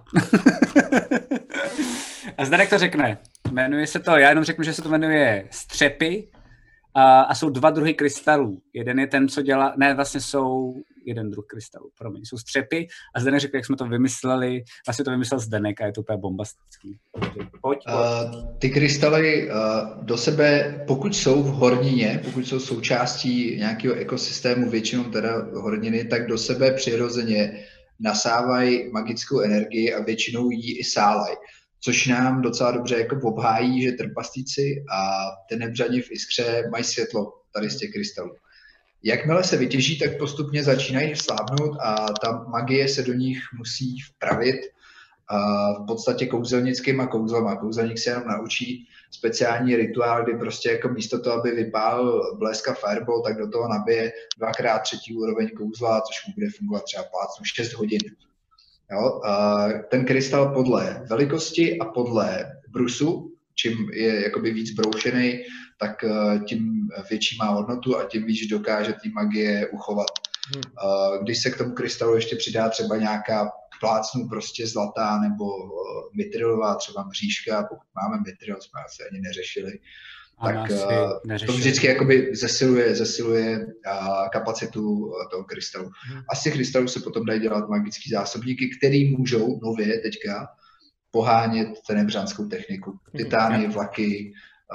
a 2.38 2.44
Zdenek 2.44 2.70
to 2.70 2.78
řekne. 2.78 3.18
Jmenuje 3.52 3.86
se 3.86 4.00
to, 4.00 4.10
já 4.10 4.28
jenom 4.28 4.44
řeknu, 4.44 4.64
že 4.64 4.72
se 4.72 4.82
to 4.82 4.88
jmenuje 4.88 5.48
střepy 5.50 6.28
a, 6.94 7.20
a 7.20 7.34
jsou 7.34 7.50
dva 7.50 7.70
druhy 7.70 7.94
krystalů. 7.94 8.58
Jeden 8.72 8.98
je 8.98 9.06
ten, 9.06 9.28
co 9.28 9.42
dělá, 9.42 9.74
ne, 9.76 9.94
vlastně 9.94 10.20
jsou 10.20 10.74
jeden 11.06 11.30
druh 11.30 11.44
krystalů, 11.46 11.90
promiň, 11.98 12.24
jsou 12.24 12.38
střepy 12.38 12.88
a 13.14 13.20
Zdenek 13.20 13.40
řekl, 13.40 13.56
jak 13.56 13.66
jsme 13.66 13.76
to 13.76 13.86
vymysleli, 13.86 14.64
vlastně 14.86 15.04
to 15.04 15.10
vymyslel 15.10 15.40
Zdenek 15.40 15.80
a 15.80 15.86
je 15.86 15.92
to 15.92 16.00
úplně 16.00 16.18
bombastický. 16.18 16.98
Pojď, 17.12 17.48
pojď. 17.62 17.78
Uh, 17.88 18.58
ty 18.58 18.70
krystaly 18.70 19.50
uh, 19.50 20.04
do 20.04 20.16
sebe, 20.16 20.80
pokud 20.86 21.16
jsou 21.16 21.42
v 21.42 21.46
hornině, 21.46 22.20
pokud 22.24 22.46
jsou 22.46 22.60
součástí 22.60 23.56
nějakého 23.56 23.94
ekosystému, 23.94 24.70
většinou 24.70 25.04
teda 25.04 25.46
horniny, 25.54 26.04
tak 26.04 26.26
do 26.26 26.38
sebe 26.38 26.72
přirozeně 26.72 27.64
nasávají 28.00 28.92
magickou 28.92 29.40
energii 29.40 29.94
a 29.94 30.02
většinou 30.02 30.50
ji 30.50 30.78
i 30.78 30.84
sálají. 30.84 31.36
Což 31.86 32.06
nám 32.06 32.42
docela 32.42 32.70
dobře 32.70 32.98
jako 32.98 33.16
obhájí, 33.22 33.82
že 33.82 33.92
trpaslíci 33.92 34.84
a 34.92 35.26
tenebřani 35.48 36.02
v 36.02 36.10
iskře 36.10 36.68
mají 36.70 36.84
světlo 36.84 37.32
tady 37.54 37.70
z 37.70 37.76
těch 37.76 37.92
krystalů. 37.92 38.34
Jakmile 39.02 39.44
se 39.44 39.56
vytěží, 39.56 39.98
tak 39.98 40.18
postupně 40.18 40.62
začínají 40.62 41.16
slábnout 41.16 41.76
a 41.82 42.06
ta 42.22 42.44
magie 42.48 42.88
se 42.88 43.02
do 43.02 43.12
nich 43.12 43.38
musí 43.58 44.00
vpravit 44.00 44.56
a 45.28 45.72
v 45.72 45.86
podstatě 45.86 46.26
kouzelnickýma 46.26 47.06
kouzlama. 47.06 47.56
Kouzelník 47.56 47.98
se 47.98 48.10
jenom 48.10 48.28
naučí 48.28 48.88
speciální 49.10 49.76
rituál, 49.76 50.24
kdy 50.24 50.38
prostě 50.38 50.70
jako 50.70 50.88
místo 50.88 51.20
toho, 51.20 51.40
aby 51.40 51.50
vypálil 51.50 52.36
blesk 52.38 52.68
a 52.68 52.74
fireball, 52.74 53.22
tak 53.22 53.38
do 53.38 53.48
toho 53.50 53.68
nabije 53.68 54.12
dvakrát 54.38 54.78
třetí 54.78 55.16
úroveň 55.16 55.48
kouzla, 55.56 56.00
což 56.00 56.26
mu 56.26 56.34
bude 56.34 56.46
fungovat 56.58 56.84
třeba 56.84 57.04
plácnu 57.04 57.44
6 57.44 57.72
hodin. 57.72 58.00
Jo? 58.92 59.20
A 59.24 59.66
ten 59.90 60.04
krystal 60.04 60.54
podle 60.54 61.04
velikosti 61.10 61.78
a 61.78 61.84
podle 61.84 62.52
brusu, 62.68 63.32
čím 63.54 63.90
je 63.92 64.22
jakoby 64.22 64.52
víc 64.52 64.70
broušený, 64.70 65.42
tak 65.80 66.04
eh, 66.04 66.38
tím 66.48 66.88
větší 67.10 67.36
má 67.36 67.44
hodnotu 67.44 67.96
a 67.96 68.04
tím 68.04 68.26
víc 68.26 68.50
dokáže 68.50 68.92
ty 68.92 69.08
magie 69.08 69.68
uchovat. 69.68 70.06
Hm. 70.56 70.60
Eh, 70.60 71.18
Když 71.22 71.42
se 71.42 71.50
k 71.50 71.58
tomu 71.58 71.74
krystalu 71.74 72.14
ještě 72.14 72.36
přidá 72.36 72.68
třeba 72.68 72.96
nějaká 72.96 73.50
plácnu 73.80 74.28
prostě 74.28 74.66
zlatá 74.66 75.20
nebo 75.20 75.44
eh, 75.44 76.16
mitrilová, 76.16 76.74
třeba 76.74 77.04
mřížka, 77.04 77.62
pokud 77.62 77.86
máme 77.94 78.22
mitril, 78.26 78.56
jsme 78.60 78.80
asi 78.86 79.02
ani 79.10 79.20
neřešili, 79.20 79.78
tak 80.44 80.70
eh, 80.70 81.46
to 81.46 81.52
vždycky 81.52 81.86
jakoby 81.86 82.36
zesiluje, 82.36 82.94
zesiluje 82.94 83.66
a, 83.86 84.28
kapacitu 84.28 85.12
eh, 85.12 85.28
toho 85.30 85.44
krystalu. 85.44 85.90
A 86.32 86.36
z 86.36 86.42
těch 86.42 86.52
krystalů 86.52 86.88
se 86.88 87.00
potom 87.00 87.26
dají 87.26 87.40
dělat 87.40 87.68
magické 87.68 88.10
zásobníky, 88.12 88.70
které 88.78 89.04
můžou 89.18 89.60
nově 89.62 90.00
teďka 90.00 90.48
pohánět 91.10 91.68
tenebřanskou 91.86 92.46
techniku. 92.46 92.98
Titány, 93.16 93.68
vlaky, 93.68 94.32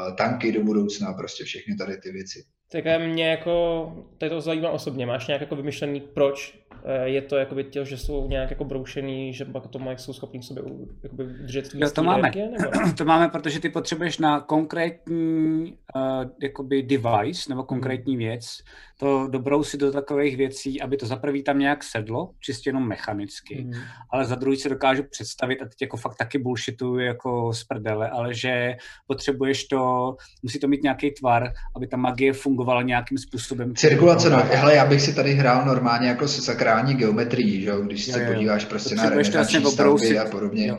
eh, 0.10 0.14
tanky 0.14 0.52
do 0.52 0.64
budoucna, 0.64 1.14
prostě 1.14 1.44
všechny 1.44 1.76
tady 1.76 1.98
ty 1.98 2.12
věci. 2.12 2.44
Tak 2.72 2.84
mě 3.00 3.30
jako, 3.30 3.86
tady 4.18 4.30
to 4.30 4.42
zajímá 4.42 4.70
osobně, 4.70 5.06
máš 5.06 5.28
nějak 5.28 5.42
jako 5.42 5.56
vymyšlený, 5.56 6.02
proč 6.02 6.62
Eh, 6.71 6.71
je 7.04 7.22
to 7.22 7.36
jakoby 7.36 7.64
to, 7.64 7.86
že 7.86 7.98
jsou 7.98 8.28
nějak 8.28 8.50
jako 8.50 8.64
broušený, 8.64 9.34
že 9.34 9.46
pak 9.46 9.68
to 9.68 9.80
mají, 9.80 9.98
jsou 9.98 10.14
schopní 10.14 10.44
sobě 10.44 10.64
jakoby 11.04 11.24
držet 11.24 11.70
jo, 11.74 11.90
to 11.90 12.04
máme. 12.04 12.20
Energie, 12.20 12.50
nebo? 12.50 12.94
to 12.98 13.06
máme, 13.06 13.30
protože 13.30 13.60
ty 13.60 13.70
potřebuješ 13.70 14.18
na 14.18 14.40
konkrétní 14.40 15.78
uh, 15.96 16.30
jakoby 16.42 16.84
device 16.84 17.50
nebo 17.50 17.64
konkrétní 17.64 18.18
věc 18.18 18.58
to 19.02 19.28
dobrou 19.28 19.64
si 19.64 19.78
do 19.78 19.92
takových 19.92 20.38
věcí, 20.38 20.82
aby 20.82 20.98
to 20.98 21.06
za 21.06 21.16
prvý 21.16 21.44
tam 21.44 21.60
nějak 21.60 21.84
sedlo, 21.84 22.30
čistě 22.40 22.70
jenom 22.70 22.88
mechanicky, 22.88 23.64
mm. 23.64 23.74
ale 24.10 24.26
za 24.26 24.36
druhý 24.36 24.58
si 24.58 24.70
dokážu 24.70 25.04
představit, 25.04 25.62
a 25.62 25.66
teď 25.66 25.82
jako 25.82 25.98
fakt 25.98 26.16
taky 26.16 26.38
bullshitu 26.38 27.00
jako 27.00 27.54
z 27.54 27.64
prdele, 27.64 28.10
ale 28.10 28.34
že 28.34 28.76
potřebuješ 29.08 29.64
to, 29.66 30.16
musí 30.44 30.60
to 30.60 30.68
mít 30.68 30.84
nějaký 30.84 31.12
tvar, 31.12 31.54
aby 31.76 31.88
ta 31.88 31.98
magie 31.98 32.34
fungovala 32.34 32.82
nějakým 32.82 33.18
způsobem. 33.18 33.76
Cirkulace, 33.76 34.30
no, 34.30 34.38
hele, 34.38 34.76
já 34.76 34.86
bych 34.86 35.02
si 35.02 35.16
tady 35.16 35.34
hrál 35.34 35.66
normálně 35.66 36.08
jako 36.08 36.28
se 36.28 36.42
sakrální 36.42 36.94
geometrii, 36.94 37.62
že? 37.62 37.72
když 37.84 38.08
jo, 38.08 38.14
se 38.14 38.24
jo. 38.24 38.34
podíváš 38.34 38.66
prostě 38.66 38.96
na 38.96 39.10
renesanční 39.10 39.66
stavby 39.66 40.20
a 40.20 40.26
podobně. 40.26 40.68
Jo 40.68 40.78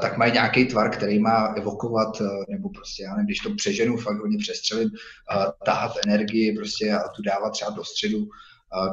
tak 0.00 0.16
mají 0.16 0.32
nějaký 0.32 0.64
tvar, 0.64 0.90
který 0.90 1.18
má 1.18 1.54
evokovat, 1.56 2.20
uh, 2.20 2.26
nebo 2.48 2.68
prostě, 2.68 3.02
já 3.02 3.10
nevím, 3.10 3.26
když 3.26 3.38
to 3.38 3.54
přeženu, 3.54 3.96
fakt 3.96 4.18
hodně 4.18 4.38
přestřelím, 4.38 4.88
uh, 4.88 5.44
tahat 5.64 5.92
energii 6.06 6.56
prostě 6.56 6.92
a 6.92 7.08
tu 7.08 7.22
dávat 7.22 7.50
třeba 7.50 7.70
do 7.70 7.84
středu 7.84 8.28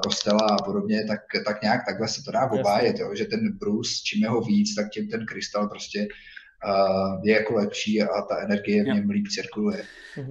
kostela 0.03 0.47
a 0.51 0.63
podobně, 0.63 1.05
tak, 1.07 1.19
tak 1.45 1.61
nějak 1.61 1.85
takhle 1.85 2.07
se 2.07 2.23
to 2.23 2.31
dá 2.31 2.51
obájet, 2.51 2.99
jo? 2.99 3.15
že 3.15 3.25
ten 3.25 3.57
Bruce, 3.57 3.91
čím 4.03 4.21
jeho 4.21 4.41
víc, 4.41 4.75
tak 4.75 4.89
tím 4.89 5.07
ten 5.09 5.25
krystal 5.25 5.67
prostě 5.67 6.07
je 7.23 7.33
jako 7.33 7.53
lepší 7.53 8.01
a 8.01 8.21
ta 8.21 8.37
energie 8.43 8.83
v 8.83 8.87
něm 8.87 9.09
líp 9.09 9.27
cirkuluje. 9.27 9.83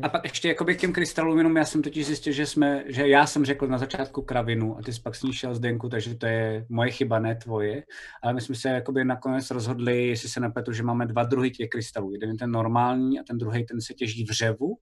A 0.03 0.09
pak 0.09 0.25
ještě 0.25 0.49
jakoby 0.49 0.75
k 0.75 0.81
těm 0.81 0.93
krystalům, 0.93 1.39
jenom 1.39 1.57
já 1.57 1.65
jsem 1.65 1.83
totiž 1.83 2.07
zjistil, 2.07 2.33
že 2.33 2.47
jsme, 2.47 2.85
že 2.87 3.09
já 3.09 3.27
jsem 3.27 3.45
řekl 3.45 3.67
na 3.67 3.79
začátku 3.79 4.23
kravinu 4.23 4.79
a 4.79 4.83
ty 4.83 4.93
jsi 4.93 5.01
pak 5.01 5.15
s 5.15 5.23
ní 5.23 5.33
šel 5.33 5.55
Zdenku, 5.55 5.89
takže 5.89 6.15
to 6.15 6.27
je 6.27 6.67
moje 6.69 6.91
chyba, 6.91 7.19
ne 7.19 7.35
tvoje. 7.37 7.83
Ale 8.23 8.33
my 8.35 8.41
jsme 8.41 8.55
se 8.55 8.69
jakoby 8.69 9.05
nakonec 9.05 9.51
rozhodli, 9.51 10.07
jestli 10.07 10.29
se 10.29 10.41
nepletu, 10.41 10.73
že 10.73 10.83
máme 10.83 11.07
dva 11.07 11.23
druhy 11.23 11.51
těch 11.51 11.69
krystalů. 11.69 12.13
Jeden 12.13 12.31
je 12.31 12.37
ten 12.37 12.51
normální 12.51 13.21
a 13.21 13.23
ten 13.23 13.39
druhý 13.39 13.67
ten 13.67 13.81
se 13.81 13.95
těží 13.95 14.25
v 14.25 14.31
řevu, 14.31 14.77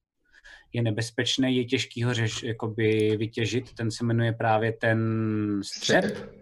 je 0.72 0.82
nebezpečný, 0.82 1.56
je 1.56 1.64
těžký 1.64 2.02
ho 2.02 2.14
řeš, 2.14 2.42
jakoby 2.42 3.16
vytěžit, 3.16 3.74
ten 3.74 3.90
se 3.90 4.04
jmenuje 4.04 4.32
právě 4.32 4.72
ten 4.72 5.00
střep. 5.64 6.41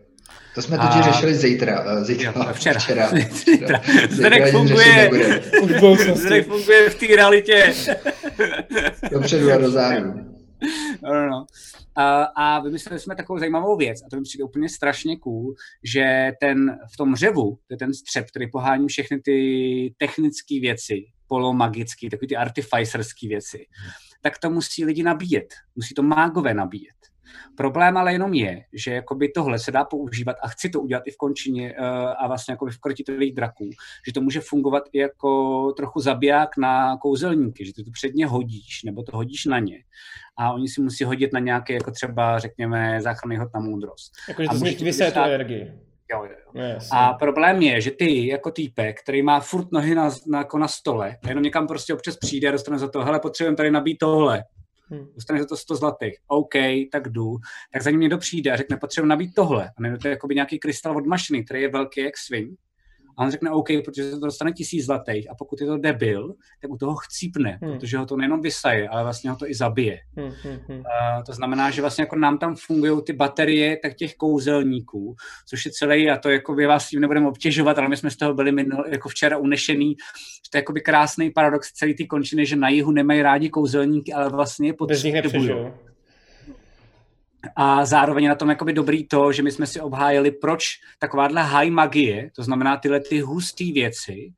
To 0.54 0.62
jsme 0.62 0.78
totiž 0.78 1.00
a... 1.00 1.12
řešili 1.12 1.34
zítra. 1.34 1.84
Eh, 1.86 2.04
zítra 2.04 2.32
jo, 2.36 2.52
včera. 2.52 2.80
včera. 2.80 3.10
Zítra. 3.30 3.80
Zdenek 4.10 4.50
funguje, 4.50 5.10
Zdenek 6.14 6.46
funguje 6.46 6.90
v 6.90 6.94
té 6.94 7.06
realitě. 7.06 7.74
Dopředu 9.10 9.52
a 9.52 9.56
do. 9.56 9.70
No, 11.02 11.14
no, 11.14 11.26
no. 11.26 11.46
A, 11.96 12.22
a 12.22 12.60
vymysleli 12.60 13.00
jsme 13.00 13.16
takovou 13.16 13.38
zajímavou 13.38 13.76
věc, 13.76 14.02
a 14.06 14.10
to 14.10 14.16
mi 14.16 14.22
přijde 14.22 14.44
úplně 14.44 14.68
strašně 14.68 15.16
cool, 15.16 15.54
že 15.84 16.32
ten 16.40 16.78
v 16.92 16.96
tom 16.96 17.16
řevu, 17.16 17.58
to 17.66 17.74
je 17.74 17.76
ten 17.76 17.94
střep, 17.94 18.26
který 18.26 18.50
pohání 18.50 18.88
všechny 18.88 19.20
ty 19.20 19.94
technické 19.98 20.60
věci, 20.60 21.04
polomagické, 21.26 22.10
takové 22.10 22.28
ty 22.28 22.36
artificerské 22.36 23.28
věci, 23.28 23.66
tak 24.22 24.38
to 24.38 24.50
musí 24.50 24.84
lidi 24.84 25.02
nabíjet. 25.02 25.54
Musí 25.76 25.94
to 25.94 26.02
mágové 26.02 26.54
nabíjet. 26.54 27.09
Problém 27.56 27.96
ale 27.96 28.12
jenom 28.12 28.34
je, 28.34 28.64
že 28.72 28.94
jakoby 28.94 29.28
tohle 29.28 29.58
se 29.58 29.70
dá 29.70 29.84
používat 29.84 30.36
a 30.42 30.48
chci 30.48 30.70
to 30.70 30.80
udělat 30.80 31.02
i 31.06 31.10
v 31.10 31.16
končině 31.16 31.74
uh, 31.78 31.86
a 32.18 32.28
vlastně 32.28 32.52
jakoby 32.52 32.70
v 32.70 32.80
krotitelých 32.80 33.34
draků, 33.34 33.70
že 34.06 34.12
to 34.12 34.20
může 34.20 34.40
fungovat 34.40 34.82
i 34.92 34.98
jako 34.98 35.72
trochu 35.72 36.00
zabiják 36.00 36.56
na 36.56 36.96
kouzelníky, 36.96 37.66
že 37.66 37.72
ty 37.74 37.84
to 37.84 37.90
předně 37.90 38.26
hodíš 38.26 38.82
nebo 38.84 39.02
to 39.02 39.16
hodíš 39.16 39.44
na 39.44 39.58
ně 39.58 39.78
a 40.40 40.52
oni 40.52 40.68
si 40.68 40.80
musí 40.80 41.04
hodit 41.04 41.32
na 41.32 41.40
nějaké 41.40 41.74
jako 41.74 41.90
třeba 41.90 42.38
řekněme 42.38 43.00
záchranný 43.00 43.36
hod 43.36 43.48
na 43.54 43.60
moudrost. 43.60 44.12
Jako, 44.28 44.42
že 44.42 44.48
to 44.48 44.56
z 44.56 44.62
nich 44.62 45.00
energii. 45.16 45.72
Jo, 46.12 46.24
jo. 46.24 46.36
No, 46.54 46.62
a 46.92 47.12
problém 47.12 47.62
je, 47.62 47.80
že 47.80 47.90
ty 47.90 48.26
jako 48.26 48.50
týpek, 48.50 49.00
který 49.02 49.22
má 49.22 49.40
furt 49.40 49.72
nohy 49.72 49.94
na, 49.94 50.10
na, 50.26 50.38
jako 50.38 50.58
na 50.58 50.68
stole, 50.68 51.16
jenom 51.28 51.44
někam 51.44 51.66
prostě 51.66 51.94
občas 51.94 52.16
přijde 52.16 52.48
a 52.48 52.52
dostane 52.52 52.78
za 52.78 52.88
to, 52.88 53.04
hele, 53.04 53.20
potřebujeme 53.20 53.56
tady 53.56 53.70
nabít 53.70 53.98
tohle. 53.98 54.44
Hmm. 54.90 55.06
Dostane 55.14 55.40
za 55.40 55.46
to 55.46 55.56
100 55.56 55.74
zlatých. 55.74 56.18
OK, 56.26 56.54
tak 56.92 57.08
jdu. 57.08 57.36
Tak 57.72 57.82
za 57.82 57.90
ním 57.90 58.00
někdo 58.00 58.18
přijde 58.18 58.50
a 58.50 58.56
řekne, 58.56 58.76
potřebuji 58.76 59.06
nabít 59.06 59.34
tohle. 59.34 59.68
A 59.68 59.98
to 60.02 60.08
je 60.08 60.10
jakoby 60.10 60.34
nějaký 60.34 60.58
krystal 60.58 60.96
od 60.96 61.06
mašiny, 61.06 61.44
který 61.44 61.62
je 61.62 61.70
velký 61.70 62.00
jak 62.00 62.18
svin. 62.18 62.56
A 63.20 63.24
on 63.24 63.30
řekne 63.30 63.50
OK, 63.50 63.68
protože 63.84 64.10
to 64.10 64.26
dostane 64.26 64.52
tisíc 64.52 64.86
zlatých 64.86 65.30
a 65.30 65.34
pokud 65.34 65.60
je 65.60 65.66
to 65.66 65.78
debil, 65.78 66.34
tak 66.60 66.70
u 66.70 66.76
toho 66.76 66.94
chcípne, 66.94 67.58
hmm. 67.62 67.72
protože 67.72 67.98
ho 67.98 68.06
to 68.06 68.16
nejenom 68.16 68.40
vysaje, 68.40 68.88
ale 68.88 69.02
vlastně 69.02 69.30
ho 69.30 69.36
to 69.36 69.48
i 69.48 69.54
zabije. 69.54 69.98
Hmm, 70.16 70.32
hmm, 70.42 70.58
hmm. 70.68 70.82
A 70.86 71.22
to 71.22 71.32
znamená, 71.32 71.70
že 71.70 71.80
vlastně 71.80 72.02
jako 72.02 72.16
nám 72.16 72.38
tam 72.38 72.56
fungují 72.56 73.02
ty 73.02 73.12
baterie 73.12 73.76
tak 73.76 73.94
těch 73.94 74.14
kouzelníků, 74.14 75.14
což 75.48 75.64
je 75.64 75.70
celý, 75.70 76.10
a 76.10 76.16
to 76.16 76.30
jako 76.30 76.54
by 76.54 76.66
vás 76.66 76.88
tím 76.88 77.00
nebudeme 77.00 77.28
obtěžovat, 77.28 77.78
ale 77.78 77.88
my 77.88 77.96
jsme 77.96 78.10
z 78.10 78.16
toho 78.16 78.34
byli 78.34 78.52
minul, 78.52 78.84
jako 78.88 79.08
včera 79.08 79.38
unešený, 79.38 79.96
že 80.44 80.50
to 80.50 80.56
je 80.56 80.58
jakoby 80.58 80.80
krásný 80.80 81.30
paradox 81.30 81.72
celý 81.72 81.94
ty 81.94 82.06
končiny, 82.06 82.46
že 82.46 82.56
na 82.56 82.68
jihu 82.68 82.90
nemají 82.90 83.22
rádi 83.22 83.50
kouzelníky, 83.50 84.12
ale 84.12 84.30
vlastně 84.30 84.68
je 84.68 84.72
potřebují. 84.72 85.89
A 87.56 87.84
zároveň 87.84 88.28
na 88.28 88.34
tom 88.34 88.48
jakoby 88.48 88.72
dobrý 88.72 89.08
to, 89.08 89.32
že 89.32 89.42
my 89.42 89.52
jsme 89.52 89.66
si 89.66 89.80
obhájili, 89.80 90.30
proč 90.30 90.64
takováhle 90.98 91.42
high 91.42 91.70
magie, 91.70 92.30
to 92.36 92.42
znamená 92.42 92.76
tyhle 92.76 93.00
ty 93.00 93.20
husté 93.20 93.64
věci, 93.74 94.32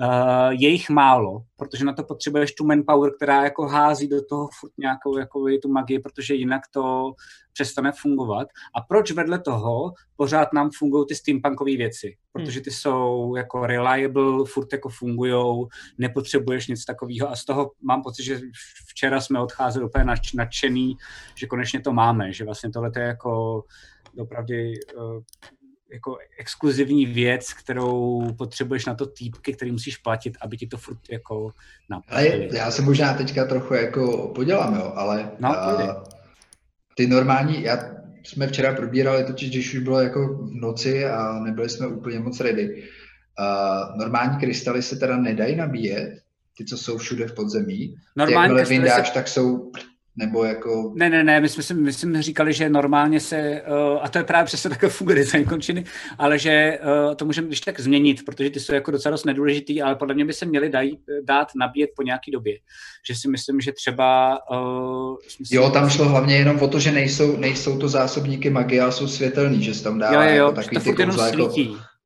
uh, 0.00 0.50
je 0.50 0.68
jich 0.68 0.90
málo, 0.90 1.42
protože 1.56 1.84
na 1.84 1.92
to 1.92 2.04
potřebuješ 2.04 2.54
tu 2.54 2.66
manpower, 2.66 3.12
která 3.16 3.44
jako 3.44 3.66
hází 3.66 4.08
do 4.08 4.24
toho 4.24 4.48
furt 4.60 4.72
nějakou 4.78 5.18
jako 5.18 5.44
tu 5.62 5.68
magii, 5.68 5.98
protože 5.98 6.34
jinak 6.34 6.62
to 6.70 7.12
přestane 7.52 7.92
fungovat. 7.92 8.48
A 8.74 8.80
proč 8.80 9.10
vedle 9.10 9.38
toho 9.38 9.92
pořád 10.16 10.52
nám 10.52 10.70
fungují 10.78 11.06
ty 11.06 11.14
steampunkové 11.14 11.76
věci? 11.76 12.16
Protože 12.32 12.60
ty 12.60 12.70
jsou 12.70 13.36
jako 13.36 13.66
reliable, 13.66 14.44
furt 14.46 14.72
jako 14.72 14.88
fungujou, 14.88 15.68
nepotřebuješ 15.98 16.68
nic 16.68 16.84
takového 16.84 17.30
a 17.30 17.36
z 17.36 17.44
toho 17.44 17.70
mám 17.82 18.02
pocit, 18.02 18.22
že 18.22 18.40
včera 18.88 19.20
jsme 19.20 19.40
odcházeli 19.40 19.86
úplně 19.86 20.04
nadšený, 20.34 20.96
že 21.34 21.46
konečně 21.46 21.80
to 21.80 21.92
máme, 21.92 22.32
že 22.32 22.44
vlastně 22.44 22.70
tohle 22.70 22.90
je 22.96 23.02
jako 23.02 23.62
opravdu 24.18 24.54
uh, 24.54 25.22
jako 25.92 26.18
exkluzivní 26.38 27.06
věc, 27.06 27.52
kterou 27.52 28.22
potřebuješ 28.38 28.86
na 28.86 28.94
to 28.94 29.06
týpky, 29.06 29.52
který 29.52 29.72
musíš 29.72 29.96
platit, 29.96 30.36
aby 30.40 30.56
ti 30.56 30.66
to 30.66 30.76
furt 30.76 30.98
jako 31.10 31.52
naplnili. 31.90 32.48
Já 32.52 32.70
se 32.70 32.82
možná 32.82 33.14
teďka 33.14 33.44
trochu 33.44 33.74
jako 33.74 34.32
podělám, 34.34 34.74
jo, 34.74 34.92
ale 34.94 35.30
no, 35.40 35.48
uh, 35.48 35.90
ty 36.94 37.06
normální, 37.06 37.62
já 37.62 37.78
jsme 38.24 38.46
včera 38.46 38.74
probírali, 38.74 39.24
totiž 39.24 39.50
když 39.50 39.74
už 39.74 39.80
bylo 39.80 40.00
jako 40.00 40.28
v 40.28 40.54
noci 40.54 41.06
a 41.06 41.38
nebyli 41.38 41.68
jsme 41.68 41.86
úplně 41.86 42.20
moc 42.20 42.40
ready. 42.40 42.82
Uh, 43.38 43.98
normální 43.98 44.38
krystaly 44.38 44.82
se 44.82 44.96
teda 44.96 45.16
nedají 45.16 45.56
nabíjet, 45.56 46.20
ty, 46.58 46.64
co 46.64 46.78
jsou 46.78 46.98
všude 46.98 47.28
v 47.28 47.34
podzemí. 47.34 47.94
Normální 48.16 48.54
ty, 48.54 48.58
jakmile 48.58 48.78
vyndáš, 48.78 49.08
se... 49.08 49.14
tak 49.14 49.28
jsou 49.28 49.72
nebo 50.18 50.44
jako... 50.44 50.92
Ne, 50.94 51.10
ne, 51.10 51.24
ne, 51.24 51.40
my 51.40 51.48
jsme, 51.48 51.62
si, 51.62 51.74
my 51.74 51.92
jsme 51.92 52.22
říkali, 52.22 52.52
že 52.52 52.68
normálně 52.68 53.20
se, 53.20 53.62
uh, 53.92 53.98
a 54.02 54.08
to 54.08 54.18
je 54.18 54.24
právě 54.24 54.44
přesně 54.44 54.70
takové 54.70 54.90
funguje 54.90 55.16
design 55.16 55.44
končiny, 55.44 55.84
ale 56.18 56.38
že 56.38 56.78
uh, 57.08 57.14
to 57.14 57.24
můžeme 57.24 57.46
když 57.46 57.60
tak 57.60 57.80
změnit, 57.80 58.24
protože 58.24 58.50
ty 58.50 58.60
jsou 58.60 58.74
jako 58.74 58.90
docela 58.90 59.10
dost 59.10 59.24
nedůležitý, 59.24 59.82
ale 59.82 59.94
podle 59.94 60.14
mě 60.14 60.24
by 60.24 60.32
se 60.32 60.46
měli 60.46 60.70
daj, 60.70 60.90
dát 61.24 61.48
nabíjet 61.56 61.90
po 61.96 62.02
nějaký 62.02 62.30
době. 62.30 62.54
Že 63.08 63.14
si 63.14 63.28
myslím, 63.28 63.60
že 63.60 63.72
třeba... 63.72 64.38
Uh, 64.50 65.16
jo, 65.50 65.70
tam 65.70 65.90
šlo 65.90 66.08
hlavně 66.08 66.36
jenom 66.36 66.60
o 66.60 66.68
to, 66.68 66.78
že 66.78 66.92
nejsou, 66.92 67.36
nejsou 67.36 67.78
to 67.78 67.88
zásobníky 67.88 68.50
magie, 68.50 68.82
ale 68.82 68.92
jsou 68.92 69.08
světelný, 69.08 69.62
že 69.62 69.74
se 69.74 69.84
tam 69.84 69.98
dá 69.98 70.12
jo, 70.12 70.20
jo, 70.20 70.46
jako 70.46 70.52
takový 70.52 70.80
ty 70.80 70.92
kouzla, 70.92 71.26
jako, 71.26 71.54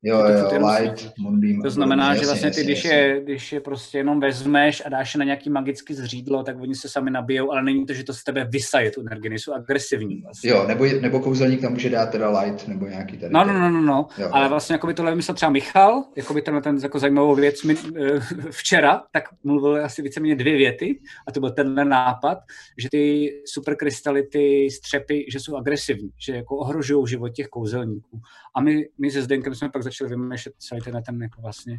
Jo, 0.05 0.17
jo, 0.17 0.67
light, 0.67 1.11
moonbeam. 1.17 1.61
To 1.61 1.69
znamená, 1.69 2.15
že 2.15 2.25
vlastně 2.25 2.51
ty, 2.51 2.63
když 2.63 2.83
je, 2.83 3.21
když 3.23 3.51
je 3.51 3.59
prostě 3.59 3.97
jenom 3.97 4.19
vezmeš 4.19 4.83
a 4.85 4.89
dáš 4.89 5.13
je 5.13 5.17
na 5.17 5.25
nějaký 5.25 5.49
magický 5.49 5.93
zřídlo, 5.93 6.43
tak 6.43 6.61
oni 6.61 6.75
se 6.75 6.89
sami 6.89 7.11
nabijou, 7.11 7.51
ale 7.51 7.63
není 7.63 7.85
to, 7.85 7.93
že 7.93 8.03
to 8.03 8.13
z 8.13 8.23
tebe 8.23 8.47
vysaje 8.51 8.91
tu 8.91 9.01
energii, 9.01 9.29
nejsou 9.29 9.53
agresivní. 9.53 10.21
Vlastně. 10.21 10.49
Jo, 10.49 10.65
nebo, 10.67 10.85
nebo 11.01 11.19
kouzelník 11.19 11.61
tam 11.61 11.73
může 11.73 11.89
dát 11.89 12.05
teda 12.05 12.39
light, 12.39 12.67
nebo 12.67 12.85
nějaký 12.85 13.17
tady. 13.17 13.33
No, 13.33 13.45
no, 13.45 13.53
no, 13.53 13.69
no, 13.69 13.81
no. 13.81 14.07
Jo, 14.17 14.29
ale 14.31 14.49
vlastně 14.49 14.73
jako 14.73 14.87
by 14.87 14.93
tohle 14.93 15.11
vymyslel 15.11 15.35
třeba 15.35 15.51
Michal, 15.51 16.03
jako 16.15 16.33
by 16.33 16.41
tenhle 16.41 16.61
ten 16.61 16.77
jako 16.83 16.99
zajímavou 16.99 17.35
věc 17.35 17.63
mi, 17.63 17.75
eh, 17.75 18.19
včera, 18.51 19.03
tak 19.11 19.23
mluvil 19.43 19.85
asi 19.85 20.01
víceméně 20.01 20.35
dvě 20.35 20.57
věty 20.57 20.99
a 21.27 21.31
to 21.31 21.39
byl 21.39 21.51
tenhle 21.51 21.85
nápad, 21.85 22.37
že 22.77 22.89
ty 22.91 23.33
superkrystaly, 23.45 24.23
ty 24.23 24.67
střepy, 24.71 25.25
že 25.31 25.39
jsou 25.39 25.55
agresivní, 25.55 26.09
že 26.17 26.35
jako 26.35 26.57
ohrožují 26.57 27.07
život 27.07 27.29
těch 27.29 27.47
kouzelníků. 27.47 28.21
A 28.55 28.61
my, 28.61 28.85
my 28.99 29.11
se 29.11 29.21
Zdenkem 29.21 29.55
jsme 29.55 29.69
pak 29.69 29.83
začali 29.93 30.09
vymýšlet 30.09 30.55
celý 30.57 30.81
ten, 30.81 31.03
ten 31.03 31.21
jako 31.21 31.41
vlastně 31.41 31.77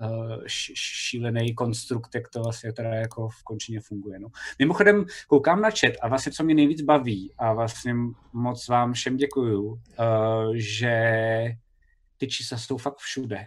uh, 0.00 0.42
šílený 0.74 1.54
konstrukt, 1.54 2.14
jak 2.14 2.28
to 2.28 2.42
vlastně 2.42 2.72
teda 2.72 2.94
jako 2.94 3.28
v 3.28 3.42
končině 3.42 3.80
funguje. 3.80 4.18
No. 4.18 4.28
Mimochodem, 4.58 5.04
koukám 5.28 5.60
na 5.60 5.70
chat 5.70 5.92
a 6.02 6.08
vlastně, 6.08 6.32
co 6.32 6.44
mě 6.44 6.54
nejvíc 6.54 6.82
baví 6.82 7.34
a 7.38 7.52
vlastně 7.52 7.94
moc 8.32 8.68
vám 8.68 8.92
všem 8.92 9.16
děkuju, 9.16 9.62
uh, 9.62 9.78
že 10.54 10.94
ty 12.16 12.26
čísla 12.26 12.58
jsou 12.58 12.78
fakt 12.78 12.98
všude. 12.98 13.46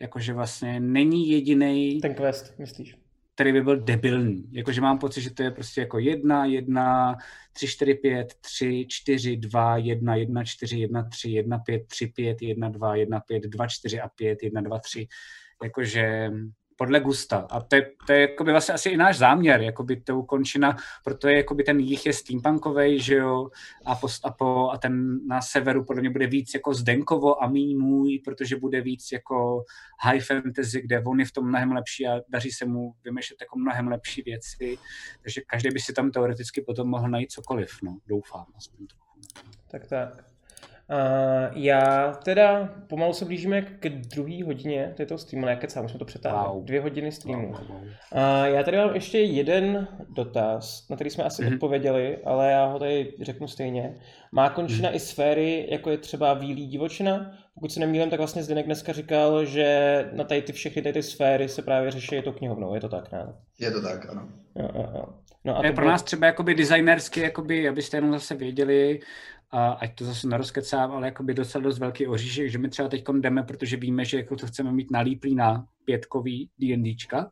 Jakože 0.00 0.32
vlastně 0.32 0.80
není 0.80 1.30
jediný. 1.30 2.00
Ten 2.00 2.14
quest, 2.14 2.58
myslíš? 2.58 3.03
Který 3.34 3.52
by 3.52 3.62
byl 3.62 3.80
debilní. 3.80 4.44
Jakože 4.52 4.80
mám 4.80 4.98
pocit, 4.98 5.20
že 5.20 5.34
to 5.34 5.42
je 5.42 5.50
prostě 5.50 5.80
jako 5.80 5.98
jedna, 5.98 6.44
jedna, 6.44 7.16
tři, 7.52 7.66
čtyři, 7.68 7.94
pět, 7.94 8.34
tři, 8.40 8.86
čtyři, 8.88 9.36
dva, 9.36 9.76
jedna, 9.76 10.14
jedna, 10.14 10.44
čtyři, 10.44 10.78
jedna, 10.78 11.08
tři, 11.08 11.30
jedna, 11.30 11.58
pět, 11.58 11.86
tři, 11.86 12.06
pět, 12.06 12.42
jedna, 12.42 12.68
dva, 12.68 12.96
jedna, 12.96 13.20
pět, 13.20 13.42
dva, 13.42 13.66
čtyři 13.66 14.00
a 14.00 14.08
pět, 14.08 14.42
jedna, 14.42 14.60
dva, 14.60 14.78
tři. 14.78 15.06
Jakože 15.62 16.30
podle 16.76 17.00
gusta. 17.00 17.46
A 17.50 17.60
to 17.60 17.76
je, 17.76 17.90
to 18.06 18.12
je 18.12 18.20
jakoby 18.20 18.50
vlastně 18.50 18.74
asi 18.74 18.88
i 18.88 18.96
náš 18.96 19.18
záměr, 19.18 19.60
jakoby 19.60 20.00
to 20.00 20.22
končina, 20.22 20.76
proto 21.04 21.28
je 21.28 21.36
jakoby 21.36 21.64
ten 21.64 21.80
jich 21.80 22.06
je 22.06 22.12
steampunkovej, 22.12 23.00
že 23.00 23.14
jo, 23.14 23.48
a, 23.84 23.94
post, 23.94 24.26
a, 24.26 24.30
po, 24.30 24.70
a 24.70 24.78
ten 24.78 25.26
na 25.26 25.40
severu 25.40 25.84
podle 25.84 26.00
mě 26.00 26.10
bude 26.10 26.26
víc 26.26 26.54
jako 26.54 26.74
Zdenkovo 26.74 27.42
a 27.42 27.48
mý 27.48 27.74
můj, 27.74 28.20
protože 28.24 28.56
bude 28.56 28.80
víc 28.80 29.12
jako 29.12 29.64
high 30.04 30.20
fantasy, 30.20 30.82
kde 30.82 31.02
on 31.02 31.20
je 31.20 31.26
v 31.26 31.32
tom 31.32 31.48
mnohem 31.48 31.72
lepší 31.72 32.06
a 32.06 32.20
daří 32.28 32.50
se 32.50 32.64
mu 32.64 32.94
vymýšlet 33.04 33.40
jako 33.40 33.58
mnohem 33.58 33.88
lepší 33.88 34.22
věci, 34.22 34.78
takže 35.22 35.40
každý 35.46 35.68
by 35.68 35.80
si 35.80 35.92
tam 35.92 36.10
teoreticky 36.10 36.62
potom 36.62 36.88
mohl 36.88 37.08
najít 37.08 37.32
cokoliv, 37.32 37.78
no, 37.82 37.98
doufám. 38.06 38.46
Aspoň 38.56 38.86
trochu. 38.86 39.04
Tak 39.70 39.86
tak. 39.86 40.33
Uh, 40.90 40.96
já 41.62 42.12
teda 42.24 42.74
pomalu 42.88 43.12
se 43.12 43.24
blížíme 43.24 43.62
k 43.62 43.88
druhé 43.88 44.44
hodině 44.44 44.92
této 44.96 45.18
streamu, 45.18 45.46
ne 45.46 45.56
kecám, 45.56 45.88
jsme 45.88 45.98
to 45.98 46.04
přetáhli. 46.04 46.48
Wow. 46.54 46.64
Dvě 46.64 46.80
hodiny 46.80 47.12
streamu. 47.12 47.46
Wow, 47.52 47.66
wow. 47.68 47.76
Uh, 47.82 47.88
já 48.44 48.62
tady 48.62 48.76
mám 48.76 48.94
ještě 48.94 49.18
jeden 49.20 49.88
dotaz, 50.16 50.88
na 50.90 50.96
který 50.96 51.10
jsme 51.10 51.24
asi 51.24 51.44
Mhm. 51.44 51.54
odpověděli, 51.54 52.18
ale 52.24 52.50
já 52.50 52.66
ho 52.66 52.78
tady 52.78 53.12
řeknu 53.22 53.48
stejně. 53.48 53.94
Má 54.32 54.50
končina 54.50 54.88
Mhm. 54.88 54.96
i 54.96 55.00
sféry, 55.00 55.66
jako 55.70 55.90
je 55.90 55.98
třeba 55.98 56.34
Výlí 56.34 56.66
divočina? 56.66 57.30
Pokud 57.54 57.72
se 57.72 57.80
nemýlím, 57.80 58.10
tak 58.10 58.18
vlastně 58.20 58.42
Zdeněk 58.42 58.66
dneska 58.66 58.92
říkal, 58.92 59.44
že 59.44 60.08
na 60.12 60.24
tady 60.24 60.42
ty 60.42 60.52
všechny 60.52 60.82
tady 60.82 60.92
ty 60.92 61.02
sféry 61.02 61.48
se 61.48 61.62
právě 61.62 61.90
řeší 61.90 62.22
to 62.22 62.32
knihovnou, 62.32 62.74
je 62.74 62.80
to 62.80 62.88
tak, 62.88 63.12
ne? 63.12 63.34
Je 63.60 63.70
to 63.70 63.82
tak, 63.82 64.10
ano. 64.10 64.28
Jo, 64.56 64.68
jo, 64.74 64.88
jo. 64.94 65.04
No 65.44 65.56
a 65.56 65.60
To 65.60 65.66
je 65.66 65.72
to 65.72 65.74
pro 65.74 65.82
bylo- 65.82 65.90
nás 65.92 66.02
třeba 66.02 66.26
jakoby 66.26 66.54
designersky, 66.54 67.20
jakoby, 67.20 67.68
abyste 67.68 67.96
jenom 67.96 68.12
zase 68.12 68.34
věděli, 68.34 69.00
a 69.54 69.72
ať 69.72 69.94
to 69.94 70.04
zase 70.04 70.28
nerozkecám, 70.28 70.92
ale 70.92 71.06
jakoby 71.06 71.34
docela 71.34 71.64
dost 71.64 71.78
velký 71.78 72.06
oříšek, 72.06 72.50
že 72.50 72.58
my 72.58 72.68
třeba 72.68 72.88
teď 72.88 73.04
jdeme, 73.20 73.42
protože 73.42 73.76
víme, 73.76 74.04
že 74.04 74.16
jako 74.16 74.36
to 74.36 74.46
chceme 74.46 74.72
mít 74.72 74.90
nalíplý 74.90 75.34
na 75.34 75.66
pětkový 75.84 76.50
D&Dčka, 76.58 77.30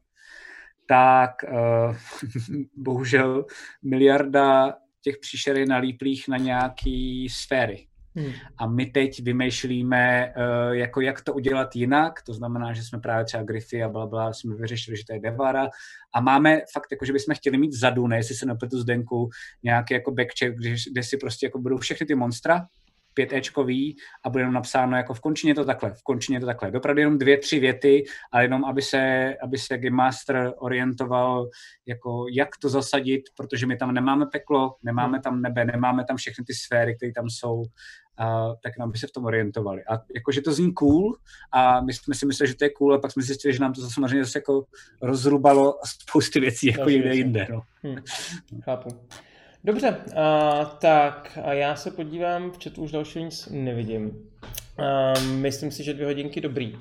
tak 0.86 1.30
uh, 1.42 1.96
bohužel 2.76 3.46
miliarda 3.84 4.74
těch 5.00 5.18
příšer 5.18 5.56
je 5.56 5.66
nalíplých 5.66 6.28
na 6.28 6.36
nějaký 6.36 7.28
sféry. 7.28 7.86
Hmm. 8.14 8.32
A 8.58 8.66
my 8.66 8.86
teď 8.86 9.22
vymýšlíme, 9.22 10.34
uh, 10.36 10.72
jako 10.72 11.00
jak 11.00 11.20
to 11.20 11.34
udělat 11.34 11.76
jinak, 11.76 12.22
to 12.22 12.34
znamená, 12.34 12.72
že 12.72 12.82
jsme 12.82 12.98
právě 12.98 13.24
třeba 13.24 13.42
Griffy 13.42 13.82
a 13.82 13.88
bla, 13.88 14.06
bla 14.06 14.32
jsme 14.32 14.54
vyřešili, 14.54 14.96
že 14.96 15.02
to 15.06 15.14
je 15.14 15.20
Devara 15.20 15.68
a 16.14 16.20
máme 16.20 16.60
fakt, 16.72 16.88
jako, 16.90 17.04
že 17.04 17.12
bychom 17.12 17.34
chtěli 17.34 17.58
mít 17.58 17.70
vzadu, 17.70 18.06
ne, 18.06 18.16
jestli 18.16 18.34
se 18.34 18.46
nepletu 18.46 18.80
z 18.80 18.84
Denku, 18.84 19.30
nějaký 19.62 19.94
jako 19.94 20.10
backcheck, 20.10 20.56
kde, 20.56 20.74
kde 20.92 21.02
si 21.02 21.16
prostě 21.16 21.46
jako 21.46 21.58
budou 21.58 21.78
všechny 21.78 22.06
ty 22.06 22.14
monstra, 22.14 22.66
pět 23.14 23.32
Ečkový 23.32 23.96
a 24.24 24.30
bude 24.30 24.42
jenom 24.42 24.54
napsáno 24.54 24.96
jako 24.96 25.14
v 25.14 25.20
končině 25.20 25.54
to 25.54 25.64
takhle, 25.64 25.90
v 25.90 26.02
končině 26.02 26.40
to 26.40 26.46
takhle. 26.46 26.70
Dopravdy 26.70 27.02
jenom 27.02 27.18
dvě, 27.18 27.38
tři 27.38 27.60
věty, 27.60 28.04
ale 28.32 28.44
jenom 28.44 28.64
aby 28.64 28.82
se, 28.82 29.34
aby 29.42 29.58
se 29.58 29.78
Game 29.78 29.96
Master 29.96 30.52
orientoval, 30.58 31.48
jako 31.86 32.26
jak 32.32 32.48
to 32.62 32.68
zasadit, 32.68 33.22
protože 33.36 33.66
my 33.66 33.76
tam 33.76 33.94
nemáme 33.94 34.26
peklo, 34.26 34.76
nemáme 34.82 35.20
tam 35.20 35.42
nebe, 35.42 35.64
nemáme 35.64 36.04
tam 36.04 36.16
všechny 36.16 36.44
ty 36.44 36.54
sféry, 36.54 36.96
které 36.96 37.12
tam 37.12 37.30
jsou, 37.30 37.62
a, 38.18 38.46
tak 38.62 38.78
nám 38.78 38.90
by 38.90 38.98
se 38.98 39.06
v 39.06 39.10
tom 39.10 39.24
orientovali. 39.24 39.82
A 39.84 39.92
jakože 40.14 40.40
to 40.42 40.52
zní 40.52 40.72
cool 40.72 41.16
a 41.52 41.80
my 41.80 41.92
jsme 41.92 42.14
si 42.14 42.26
mysleli, 42.26 42.48
že 42.48 42.56
to 42.56 42.64
je 42.64 42.70
cool 42.70 42.94
a 42.94 42.98
pak 42.98 43.12
jsme 43.12 43.22
zjistili, 43.22 43.54
že 43.54 43.60
nám 43.60 43.72
to 43.72 43.80
zase 43.80 43.94
samozřejmě 43.94 44.24
zase 44.24 44.38
jako 44.38 44.64
rozrubalo 45.02 45.74
spousty 45.86 46.40
věcí 46.40 46.66
jako 46.66 46.78
Další 46.80 46.94
někde 46.94 47.08
věci. 47.08 47.18
jinde. 47.18 47.46
No. 47.50 47.62
Hm, 47.86 47.96
chápu. 48.62 48.88
Dobře, 49.64 49.96
a, 50.16 50.64
tak 50.64 51.38
a 51.44 51.52
já 51.52 51.76
se 51.76 51.90
podívám, 51.90 52.50
v 52.50 52.64
chatu 52.64 52.82
už 52.82 52.92
další 52.92 53.24
nic 53.24 53.48
nevidím. 53.50 54.28
A, 54.78 55.12
myslím 55.20 55.70
si, 55.70 55.84
že 55.84 55.94
dvě 55.94 56.06
hodinky 56.06 56.40
dobrý. 56.40 56.78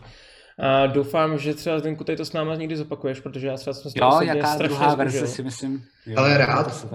A 0.60 0.88
doufám, 0.88 1.38
že 1.38 1.54
třeba 1.54 1.80
Zdenku 1.80 2.04
tady 2.04 2.16
to 2.18 2.26
s 2.26 2.34
náma 2.34 2.56
někdy 2.56 2.78
zopakuješ, 2.78 3.20
protože 3.20 3.48
já 3.48 3.58
třeba 3.58 3.74
jsem 3.74 3.92
si 3.92 4.00
to 4.00 4.06
Jo, 4.06 4.20
jaká 4.22 4.48
strašně 4.54 4.76
druhá 4.78 4.96
verze 4.96 5.18
zkusil. 5.18 5.36
si 5.36 5.44
myslím. 5.44 5.84
Jo, 6.06 6.16
Ale 6.18 6.32
to 6.34 6.38
rád. 6.38 6.88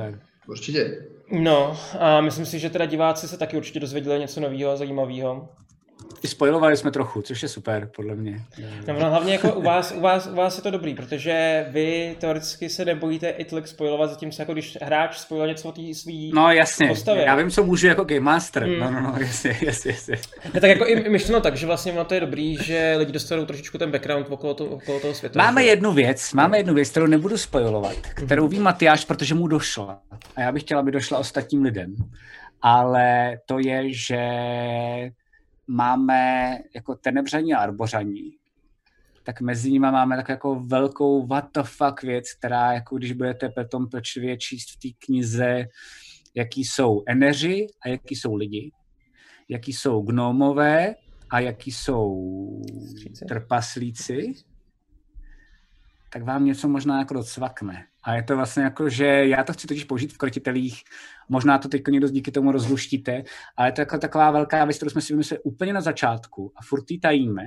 Určitě. 0.49 1.07
No, 1.33 1.79
a 1.99 2.21
myslím 2.21 2.47
si, 2.47 2.59
že 2.59 2.71
teda 2.71 2.87
diváci 2.87 3.29
se 3.29 3.39
taky 3.39 3.57
určitě 3.57 3.81
dozvěděli 3.81 4.19
něco 4.19 4.41
nového 4.41 4.71
a 4.71 4.77
zajímavého. 4.77 5.49
I 6.23 6.29
spoilovali 6.29 6.77
jsme 6.77 6.91
trochu, 6.91 7.23
což 7.23 7.43
je 7.43 7.49
super, 7.49 7.89
podle 7.97 8.15
mě. 8.15 8.41
No, 8.87 8.95
no, 9.01 9.11
hlavně 9.11 9.33
jako 9.33 9.53
u 9.53 9.63
vás, 9.63 9.93
u, 9.97 10.01
vás, 10.01 10.27
u 10.27 10.35
vás 10.35 10.57
je 10.57 10.63
to 10.63 10.71
dobrý, 10.71 10.95
protože 10.95 11.67
vy 11.71 12.17
teoreticky 12.21 12.69
se 12.69 12.85
nebojíte 12.85 13.29
i 13.29 13.45
tolik 13.45 13.67
spojovat, 13.67 14.11
zatímco 14.11 14.43
jako 14.43 14.53
když 14.53 14.79
hráč 14.83 15.17
spojil 15.19 15.47
něco 15.47 15.69
o 15.69 15.73
té 15.73 15.95
svý 15.95 16.33
No 16.35 16.51
jasně, 16.53 16.89
postavě. 16.89 17.25
já 17.25 17.35
vím, 17.37 17.51
co 17.51 17.65
můžu 17.65 17.87
jako 17.87 18.05
Game 18.05 18.21
Master. 18.21 18.65
Hmm. 18.65 18.79
No, 18.79 18.91
no, 18.91 19.01
no, 19.01 19.15
jasně, 19.21 19.57
jasně, 19.63 19.91
jasně. 19.91 20.17
Ne, 20.55 20.61
tak 20.61 20.71
jako 20.71 20.87
i 20.87 21.09
myšleno 21.09 21.41
tak, 21.41 21.57
že 21.57 21.67
vlastně 21.67 21.93
ono 21.93 22.05
to 22.05 22.15
je 22.15 22.21
dobrý, 22.21 22.57
že 22.63 22.95
lidi 22.99 23.13
dostanou 23.13 23.47
trošičku 23.47 23.79
ten 23.79 23.91
background 23.91 24.27
okolo, 24.31 24.55
to, 24.55 24.67
okolo 24.67 25.01
toho 25.01 25.15
světa. 25.15 25.39
Máme 25.43 25.63
že? 25.63 25.69
jednu 25.69 25.93
věc, 25.93 26.33
máme 26.33 26.59
jednu 26.59 26.75
věc, 26.75 26.91
kterou 26.91 27.07
nebudu 27.07 27.37
spojovat, 27.39 27.97
kterou 28.15 28.49
ví 28.49 28.59
Matyáš, 28.59 29.05
protože 29.05 29.35
mu 29.35 29.47
došla. 29.49 29.99
A 30.37 30.41
já 30.41 30.53
bych 30.53 30.63
chtěla, 30.63 30.81
aby 30.81 30.91
došla 30.93 31.19
ostatním 31.19 31.63
lidem. 31.63 31.97
Ale 32.63 33.39
to 33.47 33.59
je, 33.59 33.83
že 33.93 34.21
máme 35.67 36.53
jako 36.75 36.95
tenebřaní 36.95 37.55
a 37.55 37.59
arbořaní. 37.59 38.31
Tak 39.23 39.41
mezi 39.41 39.71
nimi 39.73 39.87
máme 39.87 40.17
tak 40.17 40.29
jako 40.29 40.55
velkou 40.55 41.27
what 41.27 41.45
the 41.55 41.63
fuck 41.63 42.03
věc, 42.03 42.33
která 42.35 42.73
jako 42.73 42.97
když 42.97 43.13
budete 43.13 43.49
potom 43.49 43.89
pečlivě 43.89 44.37
číst 44.37 44.71
v 44.71 44.79
té 44.79 45.07
knize, 45.07 45.65
jaký 46.35 46.65
jsou 46.65 47.03
eneři 47.09 47.67
a 47.83 47.89
jaký 47.89 48.17
jsou 48.17 48.35
lidi, 48.35 48.73
jaký 49.49 49.73
jsou 49.73 50.03
gnomové 50.03 50.95
a 51.31 51.41
jaký 51.41 51.73
jsou 51.73 52.33
trpaslíci, 53.29 54.35
tak 56.13 56.23
vám 56.23 56.45
něco 56.45 56.69
možná 56.69 56.99
jako 56.99 57.15
docvakne. 57.15 57.87
A 58.07 58.15
je 58.15 58.23
to 58.23 58.37
vlastně 58.37 58.63
jako, 58.63 58.89
že 58.89 59.07
já 59.07 59.45
to 59.45 59.53
chci 59.53 59.67
totiž 59.67 59.85
použít 59.85 60.13
v 60.13 60.19
krotitelích, 60.19 60.83
možná 61.29 61.59
to 61.59 61.69
teď 61.69 61.83
někdo 61.91 62.09
díky 62.09 62.31
tomu 62.31 62.53
rozluštíte, 62.53 63.23
ale 63.57 63.69
je 63.69 63.73
to 63.73 63.81
jako 63.81 63.99
taková 63.99 64.31
velká 64.31 64.65
věc, 64.65 64.77
kterou 64.77 64.91
jsme 64.91 65.01
si 65.01 65.13
vymysleli 65.13 65.43
úplně 65.43 65.73
na 65.73 65.81
začátku 65.81 66.53
a 66.57 66.63
furt 66.63 66.91
ji 66.91 66.99
tajíme, 66.99 67.47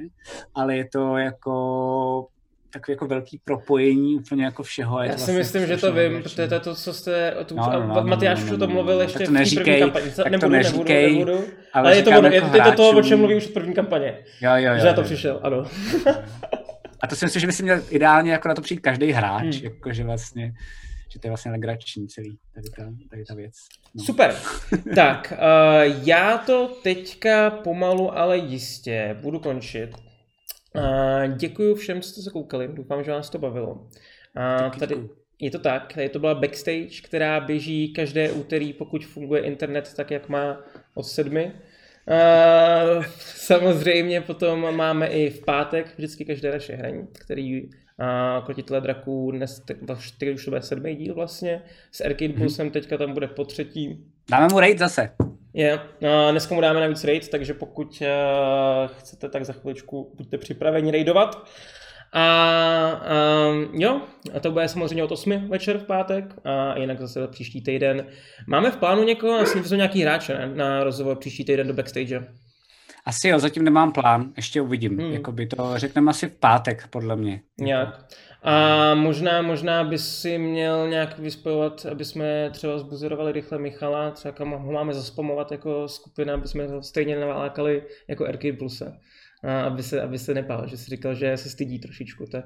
ale 0.56 0.78
je 0.78 0.86
to 0.94 1.18
jako 1.18 2.28
takové 2.72 2.94
jako 2.94 3.06
velký 3.06 3.42
propojení 3.44 4.16
úplně 4.16 4.46
jako 4.46 4.64
všeho. 4.64 5.04
Já 5.04 5.12
to 5.12 5.18
si 5.18 5.18
vlastně 5.18 5.34
myslím, 5.34 5.68
že 5.68 5.78
to 5.78 5.94
vím, 5.94 6.24
protože 6.24 6.48
to 6.48 6.54
je 6.54 6.60
to, 6.60 6.76
co 6.76 6.94
jste... 6.94 7.36
To, 7.46 7.56
No, 7.56 7.70
no, 7.74 7.88
no, 7.88 7.96
no, 7.96 8.04
Matyáš 8.04 8.40
no, 8.40 8.46
už 8.46 8.52
o 8.52 8.58
tom 8.58 8.70
no, 8.70 8.76
mluvil 8.76 8.96
no, 8.96 9.02
ještě 9.02 9.20
to 9.20 9.26
v 9.32 9.34
neříkej, 9.34 9.80
kampani. 9.80 10.12
tak 10.12 10.26
to 10.26 10.30
nebudu, 10.30 10.52
neříkej, 10.52 11.14
nebudu, 11.14 11.32
nebudu. 11.32 11.52
ale 11.74 11.88
Ale 11.90 11.96
je 11.96 12.04
to, 12.04 12.10
ono, 12.10 12.28
je, 12.28 12.36
jako 12.36 12.56
je 12.56 12.64
to 12.64 12.72
to, 12.72 12.90
o 12.90 13.02
čem 13.02 13.20
mluví 13.20 13.36
už 13.36 13.48
od 13.48 13.54
první 13.54 13.74
kampaně. 13.74 14.18
Jo, 14.42 14.52
jo, 14.56 14.74
jo, 14.74 14.80
Že 14.80 14.86
na 14.86 14.94
to 14.94 15.02
jo. 15.02 15.06
přišel, 15.06 15.40
ano. 15.44 15.66
A 17.02 17.08
to 17.08 17.16
si 17.16 17.26
myslím, 17.26 17.40
že 17.40 17.48
by 17.48 17.54
si 17.54 17.64
měl 17.64 17.84
ideálně 17.90 18.32
jako 18.32 18.48
na 18.48 18.56
to 18.56 18.62
přijít 18.62 18.80
každý 18.80 19.12
hráč, 19.12 19.44
Hmm. 19.44 19.64
jakože 19.64 20.04
vlastně, 20.04 20.54
že 21.14 21.20
to 21.20 21.28
je 21.28 21.32
vlastně 21.32 21.52
legrační 21.52 22.08
celý, 22.08 22.38
tady 22.56 22.70
ta, 22.70 22.94
tady 23.10 23.26
ta 23.26 23.36
věc. 23.36 23.54
No. 23.96 24.04
Super. 24.04 24.36
tak, 24.96 25.34
uh, 25.36 26.08
já 26.08 26.38
to 26.38 26.80
teďka 26.84 27.50
pomalu, 27.50 28.18
ale 28.18 28.38
jistě 28.38 29.18
budu 29.22 29.40
končit. 29.40 29.92
Uh, 30.76 31.38
děkuji 31.38 31.76
všem, 31.76 32.02
co 32.02 32.10
jste 32.10 32.22
se 32.22 32.30
koukali. 32.30 32.68
Doufám, 32.74 33.04
že 33.04 33.12
vás 33.12 33.30
to 33.30 33.38
bavilo. 33.40 33.72
Uh, 33.74 34.70
tady 34.80 34.96
je 35.40 35.52
to 35.52 35.60
tak, 35.60 35.94
tady 35.94 36.10
to 36.10 36.20
byla 36.20 36.36
backstage, 36.36 37.02
která 37.04 37.40
běží 37.40 37.94
každé 37.94 38.32
úterý, 38.32 38.74
pokud 38.74 39.06
funguje 39.06 39.42
internet 39.42 39.94
tak, 39.96 40.12
jak 40.12 40.30
má 40.30 40.64
od 40.94 41.04
sedmi. 41.04 41.54
Uh, 42.10 43.04
samozřejmě 43.36 44.22
potom 44.22 44.76
máme 44.76 45.08
i 45.08 45.30
v 45.30 45.46
pátek 45.46 45.94
vždycky 45.98 46.26
každé 46.26 46.52
naše 46.52 46.76
hraní, 46.76 47.08
který 47.14 47.64
uh, 47.64 47.70
Krotitele 48.46 48.82
draků, 48.82 49.32
dnes, 49.32 49.60
teď 49.60 49.78
už 50.34 50.46
to 50.46 50.52
bude 50.52 50.62
sedmý 50.62 50.96
díl 50.96 51.16
vlastně, 51.16 51.62
s 51.92 52.02
Arcade 52.02 52.34
Pulsem 52.34 52.72
teďka 52.72 52.98
tam 52.98 53.14
bude 53.14 53.28
po 53.28 53.46
třetí, 53.46 54.06
Dáme 54.32 54.48
mu 54.52 54.60
raid 54.60 54.80
zase. 54.80 55.10
je, 55.54 55.80
a 56.10 56.32
dneska 56.32 56.56
mu 56.56 56.62
dáme 56.62 56.80
navíc 56.80 57.04
raid, 57.04 57.30
takže 57.30 57.54
pokud 57.54 58.02
uh, 58.02 58.08
chcete, 59.00 59.30
tak 59.30 59.46
za 59.46 59.54
chviličku 59.54 60.14
buďte 60.18 60.38
připraveni 60.38 60.92
raidovat. 60.92 61.48
A 62.14 63.02
um, 63.50 63.82
jo, 63.82 64.02
a 64.36 64.40
to 64.40 64.52
bude 64.52 64.68
samozřejmě 64.68 65.04
od 65.04 65.12
8 65.12 65.50
večer 65.50 65.78
v 65.78 65.84
pátek 65.84 66.36
a 66.44 66.80
jinak 66.80 67.00
zase 67.00 67.28
příští 67.28 67.62
týden. 67.62 68.06
Máme 68.48 68.72
v 68.72 68.78
plánu 68.78 69.04
někoho, 69.04 69.40
asi 69.40 69.62
to 69.62 69.70
jsou 69.70 69.76
nějaký 69.76 70.02
hráče 70.02 70.34
ne? 70.34 70.52
na 70.56 70.84
rozhovor 70.84 71.18
příští 71.18 71.46
týden 71.46 71.68
do 71.68 71.74
backstage. 71.74 72.28
Asi 73.06 73.28
jo, 73.28 73.40
zatím 73.40 73.64
nemám 73.64 73.92
plán, 73.92 74.34
ještě 74.38 74.62
uvidím. 74.62 74.98
Hmm. 74.98 75.14
Jakoby 75.14 75.48
to 75.48 75.74
řekneme 75.76 76.10
asi 76.10 76.28
v 76.28 76.36
pátek, 76.40 76.88
podle 76.90 77.16
mě. 77.16 77.42
Nějak. 77.60 78.06
A 78.44 78.96
možná, 78.96 79.42
možná 79.42 79.84
by 79.84 79.98
si 79.98 80.38
měl 80.38 80.90
nějak 80.90 81.20
vyspojovat, 81.20 81.86
aby 81.92 82.06
jsme 82.06 82.50
třeba 82.54 82.80
zbuzerovali 82.80 83.32
rychle 83.32 83.58
Michala, 83.58 84.12
třeba 84.12 84.32
kam 84.32 84.52
ho 84.52 84.72
máme 84.72 84.94
zaspamovat 84.94 85.52
jako 85.52 85.88
skupina, 85.88 86.34
aby 86.34 86.48
jsme 86.48 86.68
ho 86.68 86.84
stejně 86.84 87.20
nalákali 87.20 87.84
jako 88.08 88.26
Arcade 88.28 88.54
Pluse. 88.54 89.00
Aby 89.66 89.84
se, 89.84 90.02
aby 90.02 90.20
se 90.20 90.34
nepál, 90.34 90.68
že 90.68 90.78
si 90.78 90.90
říkal, 90.90 91.16
že 91.16 91.38
se 91.38 91.50
stydí 91.50 91.80
trošičku, 91.80 92.26
tak 92.26 92.46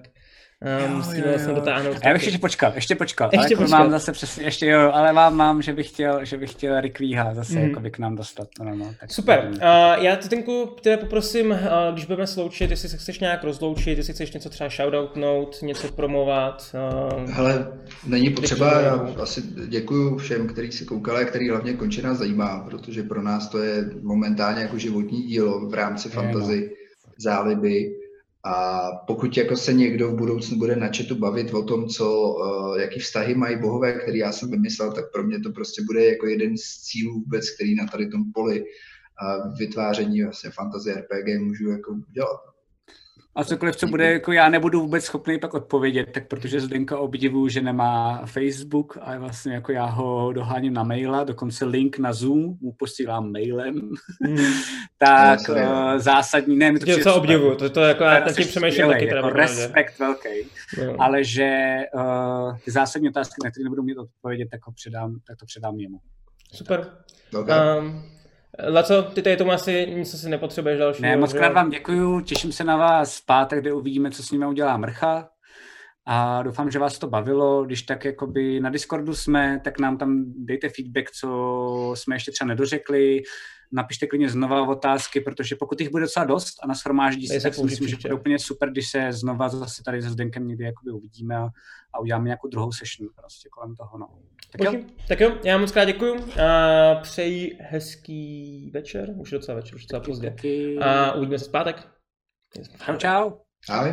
um, 0.88 0.96
musíme 0.96 1.18
jo, 1.18 1.24
jo. 1.26 1.32
vlastně 1.32 1.54
dotáhnout. 1.54 1.98
A 2.04 2.08
já 2.08 2.14
bych 2.14 2.24
ještě 2.24 2.40
počkal, 2.40 2.72
ještě 2.76 2.96
počkal. 2.96 3.28
Ještě 3.28 3.38
ale 3.38 3.48
jako 3.52 3.64
počkal. 3.64 3.80
mám 3.80 3.92
zase 3.92 4.12
přesně, 4.12 4.44
ještě 4.44 4.66
jo, 4.66 4.92
ale 4.94 5.14
mám, 5.14 5.36
mám, 5.36 5.62
že 5.62 5.74
bych 5.74 5.88
chtěl, 5.88 6.26
že 6.26 6.38
bych 6.38 6.52
chtěl 6.52 6.82
Rick 6.82 7.00
Víha 7.00 7.34
zase 7.34 7.60
mm. 7.60 7.76
k 7.92 8.00
nám 8.00 8.16
dostat. 8.16 8.48
No, 8.60 8.76
no, 8.76 8.94
tak 9.00 9.12
Super. 9.12 9.40
uvidíme. 9.40 9.66
Uh, 9.66 10.04
já 10.04 10.16
Titinku 10.16 10.76
tebe 10.82 10.98
poprosím, 10.98 11.52
uh, 11.52 11.58
když 11.94 12.06
budeme 12.06 12.28
sloučit, 12.28 12.72
jestli 12.72 12.90
se 12.90 12.98
chceš 12.98 13.20
nějak 13.20 13.44
rozloučit, 13.44 13.98
jestli 13.98 14.14
chceš 14.14 14.32
něco 14.32 14.50
třeba 14.50 14.70
shoutoutnout, 14.70 15.62
něco 15.62 15.88
promovat. 15.88 16.76
Uh, 17.14 17.30
Hele, 17.30 17.68
není 18.08 18.30
potřeba, 18.30 18.82
já 18.82 18.94
asi 19.22 19.42
děkuju 19.68 20.18
všem, 20.18 20.48
kteří 20.48 20.72
se 20.72 20.86
koukali 20.86 21.24
a 21.24 21.26
který 21.26 21.50
hlavně 21.50 21.74
končina 21.74 22.14
zajímá, 22.14 22.60
protože 22.70 23.04
pro 23.04 23.22
nás 23.22 23.50
to 23.50 23.64
je 23.64 23.90
momentálně 24.02 24.62
jako 24.62 24.78
životní 24.78 25.22
dílo 25.22 25.70
v 25.70 25.74
rámci 25.74 26.10
no. 26.16 26.24
Záliby 27.18 27.96
a 28.46 28.92
pokud 29.08 29.38
jako 29.38 29.58
se 29.58 29.74
někdo 29.74 30.12
v 30.12 30.16
budoucnu 30.16 30.58
bude 30.58 30.76
na 30.76 30.88
chatu 30.88 31.16
bavit 31.16 31.54
o 31.54 31.64
tom, 31.64 31.88
co, 31.88 32.22
uh, 32.22 32.80
jaký 32.80 33.00
vztahy 33.00 33.36
mají 33.36 33.58
bohové, 33.58 33.94
který 33.94 34.18
já 34.20 34.32
jsem 34.32 34.52
vymyslel, 34.52 34.92
tak 34.92 35.12
pro 35.12 35.24
mě 35.24 35.40
to 35.40 35.52
prostě 35.52 35.82
bude 35.84 36.06
jako 36.06 36.28
jeden 36.28 36.58
z 36.58 36.82
cílů 36.82 37.14
vůbec, 37.14 37.50
který 37.56 37.76
na 37.76 37.88
tady 37.88 38.08
tom 38.08 38.32
poli 38.34 38.66
a 39.22 39.48
vytváření 39.48 40.24
vlastně 40.24 40.50
fantasy 40.50 40.92
RPG 40.92 41.40
můžu 41.40 41.70
jako 41.70 41.92
udělat. 42.10 42.53
A 43.36 43.44
cokoliv, 43.44 43.76
co 43.76 43.88
bude, 43.88 44.12
jako 44.14 44.32
já 44.32 44.50
nebudu 44.50 44.82
vůbec 44.82 45.06
schopný 45.06 45.40
pak 45.40 45.54
odpovědět, 45.54 46.10
tak 46.14 46.28
protože 46.28 46.60
Zdenka 46.62 46.98
obdivuju, 46.98 47.48
že 47.48 47.62
nemá 47.62 48.22
Facebook 48.26 48.98
a 49.02 49.18
vlastně 49.18 49.54
jako 49.54 49.72
já 49.72 49.86
ho 49.86 50.34
doháním 50.34 50.74
na 50.74 50.84
maila, 50.84 51.24
dokonce 51.24 51.66
link 51.66 51.98
na 51.98 52.14
Zoom 52.14 52.58
mu 52.62 52.72
posílám 52.72 53.32
mailem, 53.32 53.76
mm, 54.22 54.38
tak 54.98 55.40
No, 55.50 55.56
uh, 55.56 55.98
zásadní, 55.98 56.56
ne, 56.56 56.72
mi 56.72 56.80
to 56.80 56.86
přijde 56.86 57.04
super. 57.04 57.18
obdivuju, 57.18 57.56
to, 57.56 57.70
to 57.70 57.82
jako 57.82 58.04
já 58.04 58.22
taky 58.22 58.46
přemýšlím 58.46 58.88
taky 58.88 59.06
jako 59.06 59.30
respekt 59.30 60.00
velký, 60.00 60.30
Jo. 60.78 60.96
ale 61.00 61.24
že 61.24 61.78
uh, 61.96 62.58
ty 62.58 62.72
zásadní 62.72 63.10
otázky, 63.10 63.36
na 63.44 63.52
které 63.52 63.64
nebudu 63.64 63.84
mít 63.84 63.98
odpovědět, 63.98 64.48
tak, 64.52 64.60
ho 64.66 64.72
předám, 64.72 65.20
tak 65.28 65.38
to 65.38 65.46
předám 65.46 65.80
jemu. 65.80 66.00
Super. 66.54 66.88
Okay. 67.36 67.80
Um, 67.80 68.04
Laco, 68.60 69.02
ty 69.02 69.22
tady 69.22 69.38
tomu 69.38 69.52
asi 69.52 69.88
nic 69.96 70.14
asi 70.14 70.30
nepotřebuješ 70.30 70.80
dalšího. 70.80 71.10
Ne, 71.10 71.18
moc 71.18 71.34
krát 71.34 71.54
vám 71.54 71.70
děkuju, 71.70 72.22
těším 72.22 72.52
se 72.52 72.64
na 72.64 72.78
vás 72.78 73.18
v 73.18 73.26
pátek, 73.26 73.60
kde 73.60 73.74
uvidíme, 73.74 74.12
co 74.12 74.24
s 74.24 74.32
nimi 74.32 74.46
udělá 74.46 74.78
Mrcha. 74.78 75.30
A 76.06 76.44
doufám, 76.44 76.72
že 76.72 76.80
vás 76.80 77.00
to 77.00 77.08
bavilo. 77.08 77.66
Když 77.66 77.82
tak 77.82 78.06
jakoby 78.06 78.60
na 78.60 78.70
Discordu 78.70 79.16
jsme, 79.16 79.62
tak 79.64 79.80
nám 79.80 79.98
tam 79.98 80.24
dejte 80.28 80.70
feedback, 80.70 81.12
co 81.12 81.94
jsme 81.98 82.16
ještě 82.16 82.32
třeba 82.32 82.48
nedořekli. 82.48 83.22
Napište 83.72 84.08
klidně 84.08 84.30
znova 84.30 84.68
otázky, 84.68 85.22
protože 85.22 85.56
pokud 85.56 85.82
jich 85.82 85.90
bude 85.90 86.04
docela 86.04 86.26
dost 86.26 86.56
a 86.64 86.68
nashromáždí 86.68 87.28
se, 87.28 87.40
tak 87.40 87.56
si 87.56 87.64
myslím, 87.64 87.88
že 87.88 87.96
bude 88.02 88.14
úplně 88.14 88.40
super, 88.40 88.72
když 88.72 88.90
se 88.90 89.14
znova 89.14 89.50
zase 89.50 89.84
tady 89.84 90.02
se 90.02 90.10
Zdenkem 90.10 90.48
někdy 90.48 90.66
jakoby 90.66 90.92
uvidíme 90.92 91.38
a, 91.38 91.50
a 91.94 92.00
uděláme 92.00 92.26
nějakou 92.26 92.48
druhou 92.48 92.72
session 92.72 93.10
prostě 93.16 93.50
kolem 93.50 93.76
toho. 93.76 93.98
No. 93.98 94.08
Tak 94.52 94.74
jo. 94.74 94.82
Tak 95.08 95.20
jo, 95.20 95.38
já 95.44 95.58
moc 95.58 95.72
krát 95.72 95.86
děkuju 95.86 96.16
a 96.42 96.96
přeji 96.96 97.58
hezký 97.62 98.72
večer, 98.74 99.14
už 99.18 99.32
je 99.32 99.38
docela 99.38 99.56
večer, 99.56 99.76
už 99.76 99.82
je 99.82 99.86
docela 99.86 100.02
pozdě. 100.04 100.30
taky. 100.30 100.80
A 100.80 101.12
uvidíme 101.12 101.40
se 101.40 101.46
v 101.46 101.52
pátek. 101.52 101.88
Čau, 102.88 102.98
čau. 102.98 103.32
Ahoj. 103.70 103.92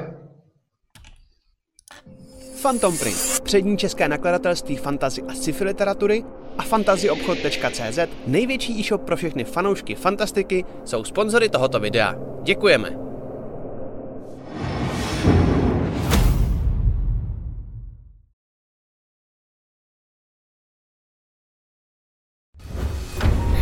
Phantom 2.62 2.98
Print, 2.98 3.40
přední 3.44 3.78
české 3.78 4.08
nakladatelství 4.08 4.76
fantazy 4.76 5.22
a 5.22 5.34
sci-fi 5.34 5.64
literatury 5.64 6.24
a 6.60 6.62
fantazyobchod.cz, 6.62 7.98
největší 8.26 8.80
e-shop 8.80 9.02
pro 9.02 9.16
všechny 9.16 9.44
fanoušky 9.44 9.94
fantastiky, 9.94 10.64
jsou 10.84 11.04
sponzory 11.04 11.48
tohoto 11.48 11.80
videa. 11.80 12.14
Děkujeme. 12.42 12.96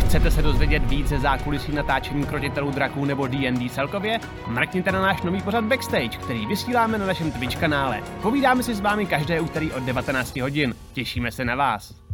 Chcete 0.05 0.31
se 0.31 0.41
dozvědět 0.41 0.83
víc 0.85 1.07
ze 1.07 1.19
zákulisí 1.19 1.71
natáčení 1.71 2.25
krotitelů 2.25 2.71
draků 2.71 3.05
nebo 3.05 3.27
D&D 3.27 3.69
celkově? 3.69 4.19
Mrkněte 4.47 4.91
na 4.91 5.01
náš 5.01 5.21
nový 5.21 5.41
pořad 5.41 5.63
Backstage, 5.63 6.17
který 6.17 6.45
vysíláme 6.45 6.97
na 6.97 7.05
našem 7.05 7.31
Twitch 7.31 7.59
kanále. 7.59 8.03
Povídáme 8.21 8.63
si 8.63 8.75
s 8.75 8.79
vámi 8.79 9.05
každé 9.05 9.41
úterý 9.41 9.71
od 9.71 9.83
19 9.83 10.35
hodin. 10.35 10.75
Těšíme 10.93 11.31
se 11.31 11.45
na 11.45 11.55
vás. 11.55 12.08